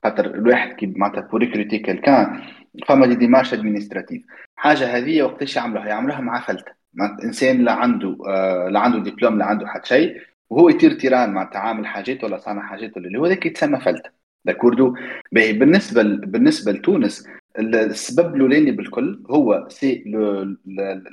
خاطر 0.04 0.26
الواحد 0.26 0.72
كي 0.72 0.86
معناتها 0.86 1.20
pour 1.20 1.40
recruter 1.40 1.78
كان 1.78 2.42
فما 2.86 3.06
des 3.06 3.14
démarches 3.14 3.54
administratives 3.54 4.22
حاجة 4.56 4.96
هذه 4.96 5.22
وقتاش 5.22 5.56
يعملوها؟ 5.56 5.86
يعملوها 5.86 6.20
مع 6.20 6.40
فلته 6.40 6.72
إنسان 7.24 7.64
لا 7.64 7.72
عنده 7.72 8.18
آه 8.28 8.68
لا 8.68 8.80
عنده 8.80 9.10
دبلوم 9.10 9.38
لا 9.38 9.44
عنده 9.44 9.66
حتى 9.66 9.88
شيء 9.88 10.20
وهو 10.50 10.68
يطير 10.68 10.92
terrain 10.92 11.30
مع 11.30 11.44
تعامل 11.44 11.86
حاجات 11.86 12.24
ولا 12.24 12.38
صانع 12.38 12.62
حاجات 12.62 12.96
ولا 12.96 13.06
اللي 13.06 13.18
هو 13.18 13.26
ذاك 13.26 13.46
يتسمى 13.46 13.80
فلته 13.80 14.10
d'accord 14.44 14.86
دو 14.86 14.96
بالنسبة 15.32 16.02
بالنسبة 16.02 16.72
لتونس 16.72 17.28
السبب 17.58 18.34
الأولاني 18.34 18.70
بالكل 18.70 19.22
هو 19.30 19.66
c'est 19.68 20.04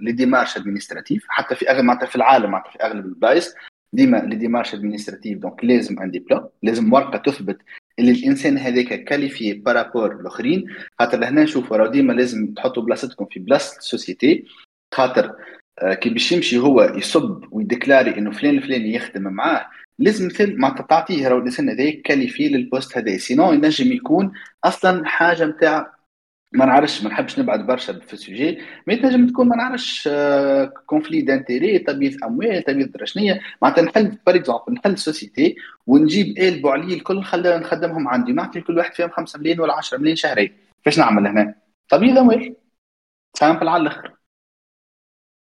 les 0.02 0.12
démarches 0.12 0.58
administratives 0.58 1.26
حتى 1.30 1.56
في 1.56 1.70
اغلب 1.70 1.86
معناتها 1.86 2.06
في 2.06 2.16
العالم 2.16 2.52
معناتها 2.52 2.72
في 2.72 2.84
أغلب 2.84 3.06
البلايص 3.06 3.56
ديما 3.94 4.18
les 4.18 4.36
démarches 4.36 4.74
administratives 4.74 5.38
donc 5.38 5.66
لازم 5.66 6.00
un 6.00 6.12
diplôme 6.12 6.50
لازم 6.64 6.94
ورقة 6.94 7.18
تثبت 7.18 7.58
اللي 8.00 8.12
الإنسان 8.12 8.58
هذاك 8.58 9.04
qualifié 9.04 9.54
par 9.54 9.73
rapport 9.73 10.20
الأخرين 10.20 10.66
خاطر 11.00 11.20
لهنا 11.20 11.44
نشوفوا 11.44 11.78
راه 11.78 11.88
ديما 11.88 12.14
لازم 12.14 12.54
تحطوا 12.54 12.84
بلاصتكم 12.84 13.26
في 13.26 13.40
بلاصة 13.40 13.78
ال 13.78 13.86
société 13.86 14.46
خاطر 14.94 15.36
آه، 15.80 15.94
كي 15.94 16.10
باش 16.10 16.32
يمشي 16.32 16.58
هو 16.58 16.82
يصب 16.96 17.44
و 17.52 17.59
يdéclari 17.59 18.18
إنه 18.18 18.32
فلان 18.32 18.58
الفلاني 18.58 18.94
يخدم 18.94 19.24
معاه 19.24 19.66
لازم 20.00 20.26
مثل 20.26 20.58
ما 20.58 20.70
تعطيه 20.70 21.28
راهو 21.28 21.38
الإنسان 21.38 21.70
هذا 21.70 21.92
qualifié 21.92 22.50
لل 22.50 22.63
poste 22.63 22.98
هذا 22.98 23.18
sinon 23.18 23.54
ينجم 23.54 23.92
يكون 23.92 24.32
أصلا 24.64 25.06
حاجة 25.06 25.46
نتاع 25.46 25.99
ما 26.52 26.66
نعرفش 26.66 27.04
ما 27.04 27.10
نحبش 27.10 27.40
نبعد 27.40 27.68
برشا 27.68 27.94
في 27.94 28.14
ال 28.14 28.22
sujet 28.22 28.62
mais 28.88 28.96
تنجم 28.96 29.28
تكون 29.28 29.48
ما 29.48 29.56
نعرفش 29.56 30.10
conflit 30.86 31.22
d'intérêts 31.22 31.80
تبييض 31.80 32.24
أموال 32.24 32.64
تبييض 32.64 32.98
رشنية. 32.98 33.40
معناتها 33.62 33.82
نحل 33.82 34.18
par 34.26 34.36
exemple 34.36 34.74
نحل 34.74 34.98
société 34.98 35.56
ونجيب 35.88 36.38
آل 36.38 36.62
بوعلي 36.62 36.94
الكل 36.94 37.24
خلينا 37.24 37.58
نخدمهم 37.58 38.08
عندي. 38.08 38.32
نعطي 38.32 38.62
كل 38.62 38.78
واحد 38.78 38.94
فيهم 38.94 39.10
5 39.10 39.40
ملايين 39.40 39.60
ولا 39.62 39.74
10 39.74 39.98
ملايين 39.98 40.16
شهريا 40.16 40.54
كيفاش 40.84 41.00
نعمل 41.00 41.28
هنا؟ 41.28 41.56
تبييض 41.90 42.18
اموال 42.18 42.56
simple 43.38 43.68
على 43.68 43.82
الآخر. 43.82 44.14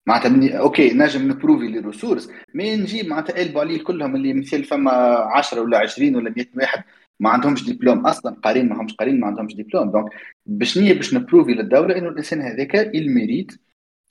معناتها 0.07 0.29
مني 0.29 0.59
ok 0.59 0.93
نجم 0.93 1.31
نprouvi 1.31 1.67
les 1.67 1.79
ressources 1.79 2.29
mais 2.53 2.75
نجيب 2.75 3.07
معناتها 3.07 3.41
آل 3.41 3.51
بوعلي 3.53 3.79
كلهم 3.79 4.15
اللي 4.15 4.33
مثال 4.33 4.63
فما 4.63 4.91
10 5.35 5.61
ولا 5.61 5.77
20 5.77 6.15
ولا 6.15 6.33
100 6.37 6.45
واحد. 6.55 6.83
ما 7.19 7.29
عندهمش 7.29 7.69
دبلوم 7.69 8.07
أصلا 8.07 8.35
قارين 8.43 8.69
ما 8.69 8.81
همش 8.81 8.93
قارين 8.95 9.19
ما 9.19 9.27
عندهمش 9.27 9.55
diplôme 9.55 9.91
donc 9.91 10.05
باش 10.45 10.77
نية 10.77 10.93
باش 10.93 11.13
نprouvi 11.13 11.53
للدولة 11.53 11.97
إنه 11.97 12.09
الإنسان 12.09 12.41
هذاك 12.41 12.75
يmérite 12.75 13.51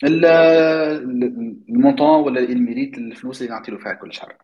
ال 0.05 0.32
montant 0.32 2.25
ولا 2.25 2.41
يmérite 2.41 2.99
الفلوس 2.99 3.43
اللي 3.43 3.53
نعطي 3.53 3.73
له 3.73 3.79
فيها 3.79 3.95
كل 3.95 4.13
شهر. 4.13 4.37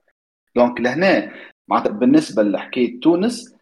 donc 0.57 0.81
لهنا 0.81 1.33
معناتها 1.69 1.93
بالنسبة 1.93 2.43
لحكاية 2.43 3.01
تونس 3.01 3.55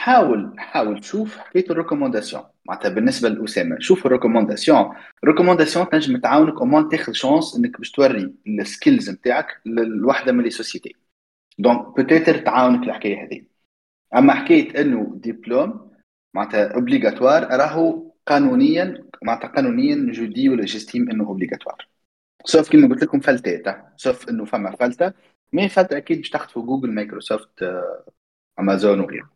حاول 0.00 0.54
حاول 0.58 1.00
تشوف 1.00 1.38
حكاية 1.38 1.70
ال 1.70 1.75
recommandation 1.75 2.42
معناتها 2.66 2.88
بالنسبة 2.88 3.28
لأسامة 3.28 3.76
شوف 3.78 4.06
ال 4.06 4.12
recommandation 4.12 4.94
ال 5.24 5.28
recommandation 5.28 5.88
تنجم 5.88 6.16
تعاونك 6.16 6.60
أو 6.60 6.88
تاخذ 6.88 7.12
chance 7.12 7.56
إنك 7.56 7.78
باش 7.78 7.90
توري 7.90 8.34
ال 8.46 8.55
skills 8.55 9.10
نتاعك 9.10 9.60
لوحده 9.66 10.32
من 10.32 10.44
les 10.44 10.50
sociétés 10.50 10.94
donc 11.58 11.96
peut-être 11.96 12.38
تعاونك 12.38 12.88
الحكاية 12.88 13.24
هذه. 13.24 13.53
أما 14.16 14.34
حكايه 14.34 14.80
إنه 14.80 15.12
دبلوم 15.14 15.90
معناتها 16.34 16.74
obligatoire 16.74 17.42
راهو 17.42 18.12
قانونيا 18.26 19.04
معناتها 19.22 19.48
قانونيا 19.48 20.12
je 20.12 20.26
dis 20.26 20.48
ولا 20.48 20.64
j'estime 20.64 21.10
إنه 21.10 21.26
obligatoire 21.26 21.88
sauf 22.44 22.72
كما 22.72 22.88
قلت 22.88 23.02
لكم 23.02 23.20
فلتات 23.20 23.84
sauf 23.96 24.28
إنه 24.28 24.44
فما 24.44 24.76
فلتة. 24.76 25.12
mais 25.52 25.68
فلتة 25.68 25.96
أكيد 25.96 26.18
باش 26.18 26.30
تاخذ 26.30 26.52
في 26.52 26.60
جوجل 26.60 26.90
مايكروسوفت 26.90 27.64
أمازون 28.58 29.00
وغيره. 29.00 29.30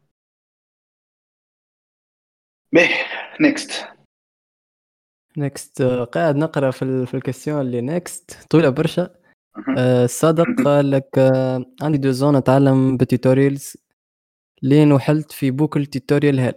باهي 2.72 3.04
next 3.40 3.88
next 5.36 5.82
قاعد 5.82 6.36
نقرأ 6.36 6.70
في 6.70 7.06
في 7.06 7.14
ال 7.14 7.19
question 7.19 7.60
اللي 7.60 7.80
next 7.80 8.46
طويلة 8.50 8.70
برشا. 8.70 9.10
أه 9.78 10.06
صادق 10.06 10.46
قال 10.64 10.90
لك 10.90 11.18
أه 11.18 11.64
عندي 11.82 11.98
deux 11.98 12.10
ans 12.10 12.36
أتعلم 12.36 12.96
ب 12.96 13.04
tutorials 13.04 13.76
لين 14.62 14.92
وحلت 14.92 15.32
في 15.32 15.50
boucle 15.50 15.86
tutorial 15.86 16.40
hell 16.40 16.52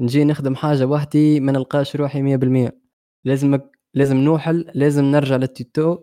نجي 0.00 0.24
نخدم 0.24 0.54
حاجة 0.56 0.84
وحدي 0.86 1.40
ما 1.40 1.52
نلقاش 1.52 1.96
روحي 1.96 2.22
مية 2.22 2.36
بالمية. 2.36 2.80
لازم 3.24 3.60
لازم 3.94 4.16
نوحل 4.16 4.70
لازم 4.74 5.04
نرجع 5.04 5.36
لل 5.36 5.57
tuto 5.57 5.98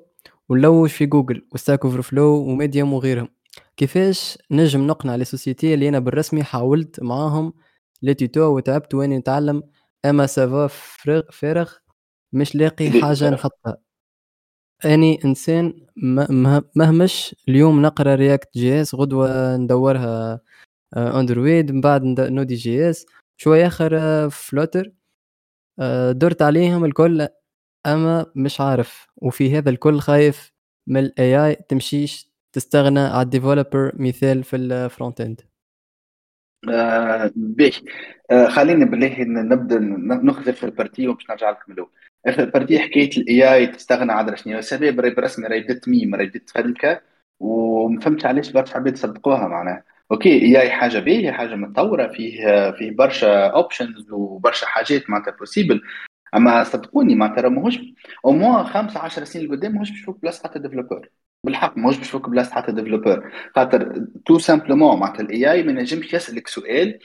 ونلوش 0.49 0.93
في 0.93 1.05
جوجل 1.05 1.47
و 1.53 1.59
Stack 1.59 1.85
Overflow 1.85 2.25
و 2.37 2.45
Medium 2.45 2.93
وغيرهم. 2.93 3.29
كيفاش 3.77 4.37
نجم 4.51 4.87
نقنع 4.87 5.15
les 5.15 5.25
sociétés 5.25 5.73
اللي 5.73 5.89
أنا 5.89 5.99
بالرسمي 5.99 6.43
حاولت 6.43 7.03
معاهم 7.03 7.53
les 8.03 8.13
tutos 8.13 8.41
وتعبت 8.57 8.95
وين 8.95 9.09
نتعلم 9.17 9.63
أما 10.05 10.25
CV 10.27 10.67
فارغ 11.31 11.73
مش 12.33 12.55
لاقي 12.55 12.91
حاجة 13.03 13.29
نحطها. 13.29 13.77
أني 14.85 15.19
إنسان 15.25 15.87
مهمش 16.75 17.35
اليوم 17.49 17.81
نقرأ 17.81 18.15
React 18.15 18.49
JS 18.57 18.95
غدوة 18.95 19.57
ندورها 19.57 20.41
اندرويد 20.95 21.71
من 21.71 21.81
بعد 21.81 22.03
Node 22.19 22.55
JS 22.55 23.05
شوية 23.37 23.67
آخر 23.67 24.29
Flutter 24.29 24.91
درت 26.11 26.41
عليهم 26.41 26.85
الكل 26.85 27.27
أما 27.85 28.25
مش 28.35 28.61
عارف. 28.61 29.07
وفي 29.17 29.57
هذا 29.57 29.69
الكل 29.69 29.99
خايف 29.99 30.51
من 30.87 30.97
ال 30.97 31.45
AI 31.45 31.55
تمشيش 31.55 32.31
تستغنى 32.53 32.99
على 32.99 33.21
ال 33.21 33.28
developer 33.28 33.91
مثال 33.95 34.43
في 34.43 34.55
ال 34.55 34.66
front 34.66 35.21
end 35.21 35.41
آه 36.69 37.31
آه 38.31 38.47
خلينا 38.49 38.85
بالله 38.85 39.23
نبدأ 39.23 39.79
نخذ 40.23 40.53
في 40.53 40.63
ال 40.65 40.71
partie 40.71 41.07
ومش 41.07 41.29
نرجع 41.29 41.49
لكم 41.49 41.71
الأول. 41.71 41.89
آخر 42.25 42.43
ال 42.43 42.48
partie 42.48 42.79
حكايه 42.79 43.09
ال 43.17 43.53
AI 43.53 43.67
تستغنى 43.67 44.11
على 44.11 44.37
شنو؟ 44.37 44.57
السبب 44.57 44.99
راهي 44.99 45.13
برسمي 45.13 45.47
راهي 45.47 45.79
ميم 45.87 46.15
راهي 46.15 46.31
فلكه 46.55 47.01
وما 47.39 47.99
فهمتش 47.99 48.25
علاش 48.25 48.51
برشا 48.51 48.77
عباد 48.77 48.95
صدقوها 48.97 49.47
معناها. 49.47 49.83
أوكي 50.11 50.41
AI 50.41 50.71
حاجة 50.71 50.99
باهيه 50.99 51.31
حاجة 51.31 51.55
متطورة 51.55 52.07
فيه 52.07 52.71
فيه 52.71 52.91
برشا 52.91 53.47
options 53.47 54.11
وبرشا 54.11 54.67
حاجات 54.67 55.09
معناتها 55.09 55.31
possible 55.31 55.81
أما 56.35 56.63
صدقوني 56.63 57.15
معناتها 57.15 57.49
ماهوش 57.49 57.79
au 58.25 58.31
moins 58.31 58.65
خمسة 58.65 58.99
10 58.99 59.23
سنين 59.23 59.45
لقدام 59.45 59.71
ماهوش 59.73 59.89
باش 59.89 60.01
يفوق 60.01 60.17
بلاصة 60.21 60.49
حتى 60.49 60.59
developer 60.59 61.09
بالحق 61.43 61.77
ماهوش 61.77 61.97
باش 61.97 62.07
يفوق 62.07 62.29
بلاصة 62.29 62.55
حتى 62.55 62.71
developer 62.71 63.31
خاطر 63.55 64.05
tout 64.25 64.39
simplement 64.39 64.99
معناتها 64.99 65.21
ال 65.23 65.51
AI 65.51 65.63
ما 65.63 65.71
ينجمش 65.71 66.13
يسألك 66.13 66.47
سؤال 66.47 66.99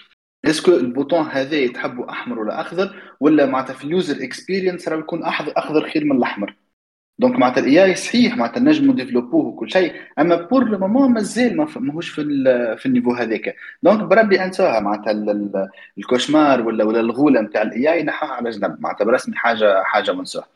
est-ce 0.45 0.62
que 0.62 0.71
ال 0.73 0.80
bouton 0.80 1.27
هذا 1.27 1.57
يتحبوا 1.57 2.11
أحمر 2.11 2.39
ولا 2.39 2.61
أخضر؟ 2.61 3.03
ولا 3.21 3.47
معناتها 3.47 3.75
في 3.75 3.85
ال 3.85 3.93
user 3.93 4.25
experience 4.25 4.89
راه 4.89 4.99
يكون 4.99 5.25
أخضر 5.25 5.91
خير 5.91 6.05
من 6.05 6.17
الأحمر. 6.17 6.57
donc 7.23 7.39
معناتها 7.39 7.61
ال 7.61 7.85
AI 7.85 7.95
صحيح 7.95 8.37
معناتها 8.37 8.61
نجموا 8.61 8.95
ديفلوبوه 8.95 9.45
وكل 9.47 9.71
شيء 9.71 9.95
أما 10.19 10.37
pour 10.37 10.65
le 10.69 10.79
moment 10.79 11.13
مازال 11.13 11.57
ماهوش 11.57 12.09
في 12.09 12.23
في 12.79 12.87
ال 12.87 12.90
niveau 12.90 13.13
هذاك. 13.13 13.57
دونك 13.83 14.01
بربي 14.01 14.45
أنساها 14.45 14.81
معناتها 14.81 15.13
ال 15.99 16.06
cauchemar 16.06 16.67
ولا 16.67 16.85
ولا 16.85 17.01
الغولة 17.01 17.41
نتاع 17.41 17.63
ال 17.63 17.93
AI 17.93 18.03
نحاها 18.03 18.31
على 18.31 18.51
جنب 18.51 18.77
معناتها 18.81 19.05
برسمي 19.05 19.37
حاجة 19.37 19.83
حاجة 19.83 20.13
منسوها 20.13 20.47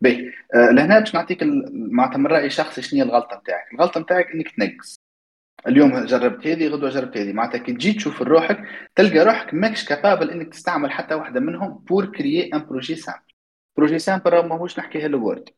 باهي 0.00 0.32
لهنا 0.54 0.98
باش 0.98 1.14
نعطيك 1.14 1.38
معناتها 1.72 2.18
من 2.18 2.26
رايي 2.26 2.46
الشخصي 2.46 2.82
شنو 2.82 3.00
هي 3.00 3.08
الغلطة 3.08 3.36
نتاعك؟ 3.36 3.72
الغلطة 3.74 4.00
نتاعك 4.00 4.30
إنك 4.34 4.48
تنقز. 4.50 4.96
اليوم 5.68 6.04
جربت 6.04 6.46
هذه 6.46 6.68
غدوة 6.68 6.90
جربت 6.90 7.16
هذه 7.16 7.32
معناتها 7.32 7.58
كي 7.58 7.72
تجي 7.72 7.92
تشوف 7.92 8.22
روحك 8.22 8.64
تلقى 8.96 9.24
روحك 9.24 9.54
ماكش 9.54 9.84
capable 9.84 10.30
إنك 10.30 10.48
تستعمل 10.52 10.90
حتى 10.90 11.14
واحدة 11.14 11.40
منهم 11.40 11.84
pour 11.88 12.06
créer 12.06 12.50
un 12.54 12.66
projet 12.66 12.96
simple 12.96 13.20
projet 13.76 13.98
simple 13.98 14.30
راه 14.32 14.42
ماهوش 14.42 14.78
نحكي 14.78 15.06
hello 15.06 15.24
world 15.24 15.48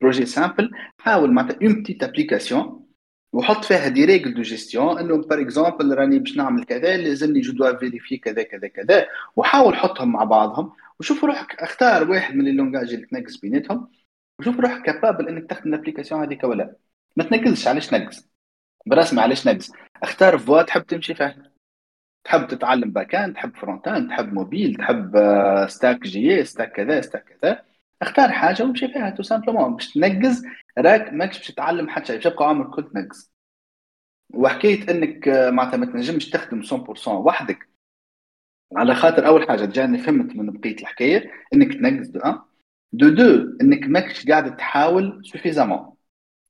projet 0.00 0.26
simple 0.26 0.70
حاول 0.98 1.32
معناتها 1.32 1.58
une 1.62 1.82
petite 1.82 2.02
application 2.02 2.86
وحط 3.32 3.64
فيها 3.64 3.88
des 3.88 4.04
règles 4.04 4.34
de 4.34 4.42
gestion 4.42 4.98
إنه 4.98 5.16
par 5.16 5.40
exemple 5.40 5.94
راني 5.94 6.18
باش 6.18 6.36
نعمل 6.36 6.64
كذا 6.64 6.96
لازمني 6.96 7.40
je 7.40 7.52
dois 7.52 7.78
vérifier 7.78 8.16
كذا 8.16 8.42
كذا 8.42 8.68
كذا. 8.68 9.06
وحاول 9.36 9.76
حطهم 9.76 10.12
مع 10.12 10.24
بعضهم. 10.24 10.72
وشوف 11.00 11.24
روحك 11.24 11.62
اختار 11.62 12.10
واحد 12.10 12.34
من 12.34 12.48
ال 12.48 12.53
langages 12.53 12.94
اللي 12.94 13.06
تنقز 13.06 13.36
بيناتهم. 13.36 13.90
وشوف 14.40 14.60
روحك 14.60 14.82
capable 14.82 15.28
إنك 15.28 15.50
تخدم 15.50 15.74
ال 15.74 15.78
application 15.78 16.22
هذيك 16.22 16.44
ولا 16.44 16.76
ما 17.16 17.24
تنقزش 17.24 17.68
علاش 17.68 17.94
تنقز؟ 17.94 18.28
برسمي 18.86 19.20
علاش 19.20 19.48
تنقز؟ 19.48 19.72
اختار 20.02 20.38
voie 20.38 20.62
تحب 20.62 20.86
تمشي 20.86 21.14
فيها. 21.14 21.52
تحب 22.24 22.46
تتعلم 22.46 22.90
back 22.90 23.10
تحب 23.34 23.56
front 23.56 23.88
end 23.88 24.08
تحب 24.08 24.32
موبيل 24.32 24.74
تحب 24.74 25.16
stack 25.68 26.02
جي 26.02 26.44
stack 26.44 26.72
كذا 26.72 27.00
stack 27.00 27.24
كذا. 27.24 27.64
اختار 28.02 28.32
حاجة 28.32 28.62
وامشي 28.62 28.88
فيها 28.88 29.10
tout 29.10 29.22
simplement 29.22 29.74
باش 29.76 29.92
تنقز 29.92 30.42
راك 30.78 31.12
ماكش 31.12 31.38
باش 31.38 31.48
تتعلم 31.48 31.88
حتى 31.88 32.06
شيء 32.06 32.16
باش 32.16 32.24
تبقى 32.24 32.48
عمرك 32.48 32.70
كل 32.74 32.90
تنقز. 32.92 33.32
وحكايه 34.34 34.90
إنك 34.90 35.28
معناتها 35.28 35.76
ما 35.76 35.86
تنجمش 35.86 36.30
تخدم 36.30 36.62
100% 36.62 37.08
وحدك. 37.08 37.68
على 38.76 38.94
خاطر 38.94 39.26
أول 39.26 39.48
حاجة 39.48 39.64
جاني 39.64 39.98
فهمت 39.98 40.36
من 40.36 40.50
بقية 40.52 40.76
الحكاية 40.76 41.30
إنك 41.54 41.72
تنقز 41.74 42.08
deux 42.08 42.20
دو 42.92 43.08
دو 43.08 43.56
إنك 43.60 43.86
ماكش 43.88 44.26
قاعد 44.28 44.56
تحاول 44.56 45.22
suffisamment 45.24 45.96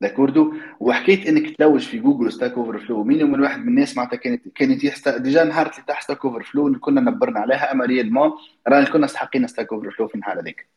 d'accord 0.01 0.55
وحكيت 0.81 1.27
إنك 1.27 1.57
تلوج 1.57 1.81
في 1.89 1.99
جوجل 1.99 2.33
Stack 2.33 2.53
Overflow 2.53 3.05
مين 3.05 3.27
من 3.31 3.41
واحد 3.41 3.61
من 3.61 3.69
الناس 3.69 3.97
معناتها 3.97 4.17
كانت 4.17 4.49
كانت 4.49 4.85
يست... 4.85 5.09
déjà 5.09 5.45
نهار 5.45 5.67
اللي 5.71 5.83
طاحت 5.89 6.03
Stack 6.05 6.25
Overflow 6.25 6.81
كنا 6.81 7.01
نبرنا 7.01 7.41
عليها 7.41 7.73
اما 7.73 7.85
réellement 7.85 8.31
رانا 8.69 8.91
كنا 8.91 9.05
استحقينا 9.07 9.47
Stack 9.47 9.73
Overflow 9.73 10.09
في 10.09 10.15
النهار 10.15 10.41
هذاك. 10.41 10.69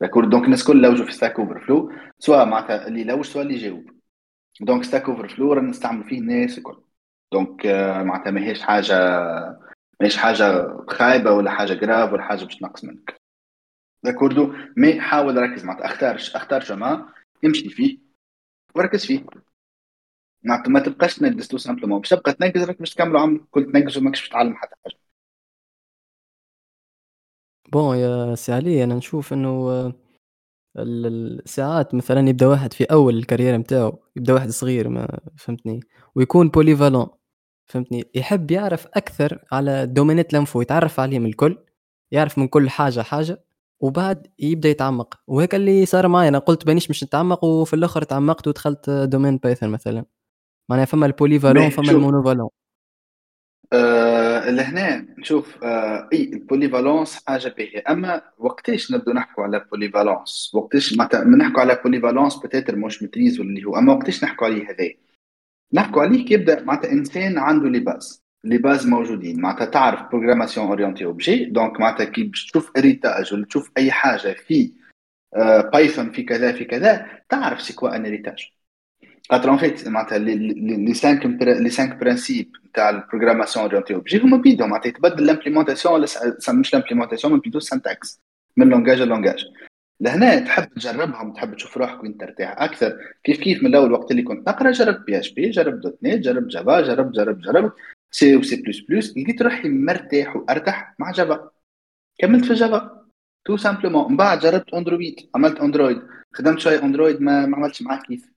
d'accord 0.00 0.24
donc 0.24 0.44
الناس 0.44 0.60
الكل 0.62 0.82
لوجوا 0.82 1.06
في 1.06 1.12
Stack 1.12 1.40
Overflow 1.40 1.92
سواء 2.18 2.46
معناتها 2.46 2.86
اللي 2.88 3.04
لوج 3.04 3.24
سواء 3.24 3.44
اللي 3.46 3.58
جاوب 3.58 3.90
donc 4.60 4.84
Stack 4.84 5.08
Overflow 5.08 5.52
رانا 5.52 5.68
نستعمل 5.68 6.04
فيه 6.04 6.18
الناس 6.18 6.58
الكل. 6.58 6.82
donc 7.32 7.66
معناتها 8.06 8.30
ماهيش 8.30 8.62
حاجة 8.62 8.94
ماهيش 10.00 10.16
حاجة 10.16 10.76
خايبة 10.88 11.30
ولا 11.32 11.50
حاجة 11.50 11.74
grave 11.74 12.12
ولا 12.12 12.22
حاجة 12.22 12.44
باش 12.44 12.56
تنقص 12.56 12.84
منك. 12.84 13.16
d'accord 14.04 14.54
mais 14.76 15.00
حاول 15.00 15.36
ركز 15.36 15.64
معناتها. 15.64 15.86
اختار 15.86 16.14
اختار 16.16 16.60
جماعة 16.60 17.14
امشي 17.44 17.68
فيه. 17.70 17.98
وركز 18.74 19.06
فيه. 19.06 19.24
معناتها 20.42 20.70
ما 20.70 20.80
تبقاش 20.80 21.16
تنقز 21.16 21.48
tout 21.48 21.58
simplement. 21.58 22.00
باش 22.00 22.10
تبقى 22.10 22.32
تنقز 22.32 22.62
راك 22.64 22.78
باش 22.78 22.94
تكملوا 22.94 23.20
عمرك. 23.20 23.42
كل 23.50 23.72
تنقز 23.72 23.98
وماكش 23.98 24.28
تتعلم 24.28 24.54
حتى 24.56 24.74
حاجة. 24.84 25.03
bon 27.72 27.96
يا 27.96 28.34
سي 28.34 28.52
علي 28.52 28.84
أنا 28.84 28.94
نشوف 28.94 29.32
إنه 29.32 29.92
الساعات 30.76 31.94
مثلا 31.94 32.28
يبدأ 32.28 32.46
واحد 32.46 32.72
في 32.72 32.84
أول 32.84 33.16
ال 33.18 33.22
carrière 33.22 33.56
نتاعو 33.56 33.98
يبدأ 34.16 34.32
واحد 34.34 34.50
صغير 34.50 34.88
ما 34.88 35.20
فهمتني 35.36 35.80
ويكون 36.14 36.48
polyvalent 36.48 37.06
فهمتني 37.66 38.04
يحب 38.14 38.50
يعرف 38.50 38.86
أكثر 38.86 39.44
على 39.52 39.82
الدومينات 39.82 40.32
l'info 40.32 40.60
يتعرف 40.62 41.00
عليهم 41.00 41.26
الكل 41.26 41.58
يعرف 42.12 42.38
من 42.38 42.48
كل 42.48 42.70
حاجة 42.70 43.00
حاجة 43.02 43.44
وبعد 43.80 44.26
يبدأ 44.38 44.68
يتعمق 44.68 45.20
وهيك 45.26 45.54
اللي 45.54 45.86
صار 45.86 46.08
معي 46.08 46.28
أنا 46.28 46.38
قلت 46.38 46.66
بانيش 46.66 46.90
مش 46.90 47.04
نتعمق 47.04 47.44
وفي 47.44 47.74
الآخر 47.76 48.02
تعمقت 48.02 48.48
ودخلت 48.48 48.90
domaine 48.90 49.36
بايثون 49.38 49.68
مثلا. 49.68 50.04
معناها 50.68 50.84
فما 50.84 51.06
ال 51.06 51.12
polyvalent 51.12 51.70
فما 51.70 51.90
ال 51.90 51.95
monovalent 51.95 52.48
آه 53.74 54.50
لهنا 54.50 55.06
نشوف 55.18 55.64
آه 55.64 56.08
إي 56.12 56.22
ال 56.24 56.32
polyvalence 56.32 57.24
حاجة 57.26 57.54
باهية. 57.58 57.84
أما 57.88 58.22
وقتاش 58.38 58.92
نبدو 58.92 59.12
نحكوا 59.12 59.44
على 59.44 59.64
polyvalence؟ 59.70 60.50
وقتاش 60.54 60.96
معناتها 60.96 61.24
نحكوا 61.24 61.60
على 61.60 61.80
polyvalence 61.84 62.36
peut-être 62.36 62.76
مش 62.76 63.02
maîtrise 63.02 63.40
اللي 63.40 63.64
هو 63.64 63.78
أما 63.78 63.92
وقتاش 63.92 64.24
نحكوا 64.24 64.46
عليه 64.46 64.70
هذا؟ 64.70 64.90
نحكوا 65.72 66.02
عليه 66.02 66.24
كي 66.24 66.34
يبدأ 66.34 66.62
معناتها 66.62 66.92
إنسان 66.92 67.38
عنده 67.38 67.68
les 67.68 67.78
bases 67.78 68.22
les 68.44 68.58
bases 68.58 68.86
موجودين. 68.86 69.40
معناتها 69.40 69.64
تعرف 69.64 70.02
programmation 70.10 70.66
orientée 70.66 71.04
objet 71.04 71.44
donc 71.44 71.80
معناتها 71.80 72.04
كي 72.04 72.24
تشوف 72.24 72.70
héritage 72.76 73.34
ولا 73.34 73.46
تشوف 73.46 73.70
أي 73.78 73.90
حاجة 73.92 74.32
في 74.32 74.72
بايثون 75.72 76.10
في 76.12 76.22
كذا 76.22 76.52
في 76.52 76.64
كذا 76.64 77.06
تعرف 77.28 77.62
c'est 77.62 77.72
quoi 77.72 77.96
un 77.96 78.06
héritage 78.06 78.50
خاطر 79.30 79.48
en 79.48 79.58
fait 79.58 79.88
معناتها 79.88 80.18
les 80.18 80.94
5 80.94 81.12
les 81.42 81.70
5 81.70 81.94
principes 81.94 82.56
تاع 82.74 82.90
ال 82.90 82.95
programmation 82.95 83.64
orientée 83.64 83.94
objet 83.94 84.18
هما 84.18 84.36
بيدهم 84.36 84.70
معناتها 84.70 84.88
يتبدل 84.88 85.26
l'implémentation 85.26 86.06
مش 86.48 86.74
l'implémentation 86.74 87.32
من 87.32 87.40
بيدو 87.40 87.60
syntaxe 87.60 88.20
من 88.56 88.68
langage 88.68 89.02
ل 89.02 89.07
langage 89.07 89.44
لهنا 90.00 90.38
تحب 90.38 90.68
تجربهم 90.68 91.32
تحب 91.32 91.54
تشوف 91.54 91.76
روحك 91.76 92.02
وين 92.02 92.16
ترتاح 92.18 92.54
أكثر 92.58 92.98
كيف 93.24 93.40
كيف 93.40 93.62
من 93.62 93.66
الأول 93.66 93.92
وقت 93.92 94.10
اللي 94.10 94.22
كنت 94.22 94.48
نقرا 94.48 94.70
جربت 94.70 95.06
PHP 95.06 95.50
جربت 95.50 95.82
.NET 95.82 96.24
جربت 96.24 96.52
جافا 96.52 96.80
جربت 96.80 97.14
جربت 97.16 97.44
جربت 97.44 97.72
سي 98.10 98.36
و 98.36 98.42
سي 98.42 98.56
بلس 98.56 98.80
بلس 98.80 99.16
لقيت 99.16 99.42
روحي 99.42 99.68
مرتاح 99.68 100.36
وارتاح 100.36 100.94
مع 100.98 101.10
جافا 101.10 101.50
كملت 102.18 102.44
في 102.44 102.54
جافا 102.54 103.04
tout 103.44 103.56
simplement 103.56 104.10
من 104.10 104.16
بعد 104.16 104.38
جربت 104.38 104.74
اندرويد 104.74 105.30
عملت 105.34 105.60
اندرويد 105.60 106.02
خدمت 106.32 106.58
شوية 106.58 106.82
اندرويد 106.82 107.20
ما 107.20 107.42
عملتش 107.42 107.82
معاه 107.82 108.02
كيف 108.02 108.33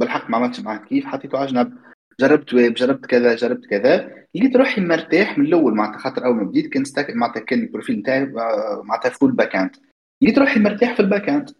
بالحق 0.00 0.30
ما 0.30 0.36
عملتش 0.36 0.60
معاه 0.60 0.78
كيف 0.78 1.04
حطيته 1.06 1.38
على 1.38 1.46
جنب؟ 1.46 1.78
جربت 2.20 2.54
ويب 2.54 2.74
جربت 2.74 3.06
كذا 3.06 3.34
جربت 3.34 3.66
كذا. 3.66 4.20
لقيت 4.34 4.56
روحي 4.56 4.80
مرتاح 4.80 5.38
من 5.38 5.46
الأول 5.46 5.74
معناتها 5.74 5.98
خاطر 5.98 6.24
أول 6.24 6.36
ما 6.36 6.44
بديت 6.44 6.66
كان 6.72 6.84
stack 6.84 7.10
معناتها 7.10 7.40
كان 7.40 7.60
ال 7.60 7.65
profil 7.65 7.98
نتاعي 7.98 8.22
آه، 8.22 8.82
معناتها 8.84 9.10
full 9.10 9.32
back 9.32 9.56
end 9.56 9.76
لقيت 10.22 10.38
روحي 10.38 10.60
مرتاح 10.60 10.94
في 10.94 11.00
ال 11.00 11.06
back 11.06 11.28
end 11.28 11.50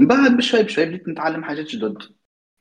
من 0.00 0.06
بعد 0.06 0.36
بشوي 0.36 0.62
بشوي 0.62 0.84
بديت 0.84 1.08
نتعلم 1.08 1.44
حاجات 1.44 1.66
جدد. 1.66 1.98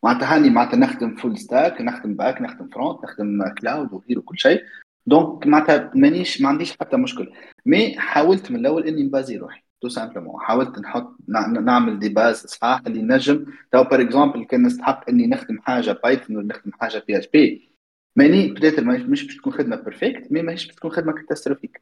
معناتها 0.04 0.36
هاني 0.36 0.50
معناتها 0.50 0.78
نخدم 0.78 1.16
full 1.16 1.38
stack 1.38 1.82
نخدم 1.82 2.14
back 2.14 2.42
نخدم 2.42 2.70
front 2.70 3.04
نخدم 3.04 3.54
cloud 3.62 3.94
وغيره 3.94 4.20
وكل 4.20 4.40
شيء. 4.40 4.64
donc 5.06 5.48
معناتها 5.48 5.92
مانيش 5.96 6.42
ما 6.42 6.50
عنديش 6.50 6.78
حتى 6.78 6.98
مشكل. 6.98 7.32
mais 7.66 8.00
حاولت 8.00 8.52
من 8.52 8.60
الأول 8.60 8.88
إني 8.88 9.04
نبازي 9.04 9.38
روحي. 9.38 9.62
tout 9.82 9.90
simplement 9.90 10.42
حاولت 10.42 10.80
نحط 10.80 11.16
نعمل 11.28 12.00
des 12.00 12.10
bases 12.10 12.36
صحاح 12.36 12.82
اللي 12.88 13.02
نجم. 13.02 13.46
تو 13.72 13.84
par 13.84 14.02
exemple 14.02 14.44
كان 14.44 14.64
نستحق 14.64 15.10
إني 15.10 15.28
نخدم 15.28 15.60
حاجة 15.62 16.00
Python 16.04 16.38
ولا 16.38 16.46
نخدم 16.48 16.72
حاجة 16.72 17.04
PHP 17.08 17.72
ماني 18.16 18.48
بديت 18.48 18.80
مش 18.80 19.24
باش 19.24 19.38
تكون 19.38 19.54
خدمة 19.54 19.76
perfect 19.76 20.32
mais 20.32 20.42
ماهيش 20.42 20.66
باش 20.68 20.76
تكون 20.76 20.92
خدمة 20.92 21.14
catastrophique 21.14 21.82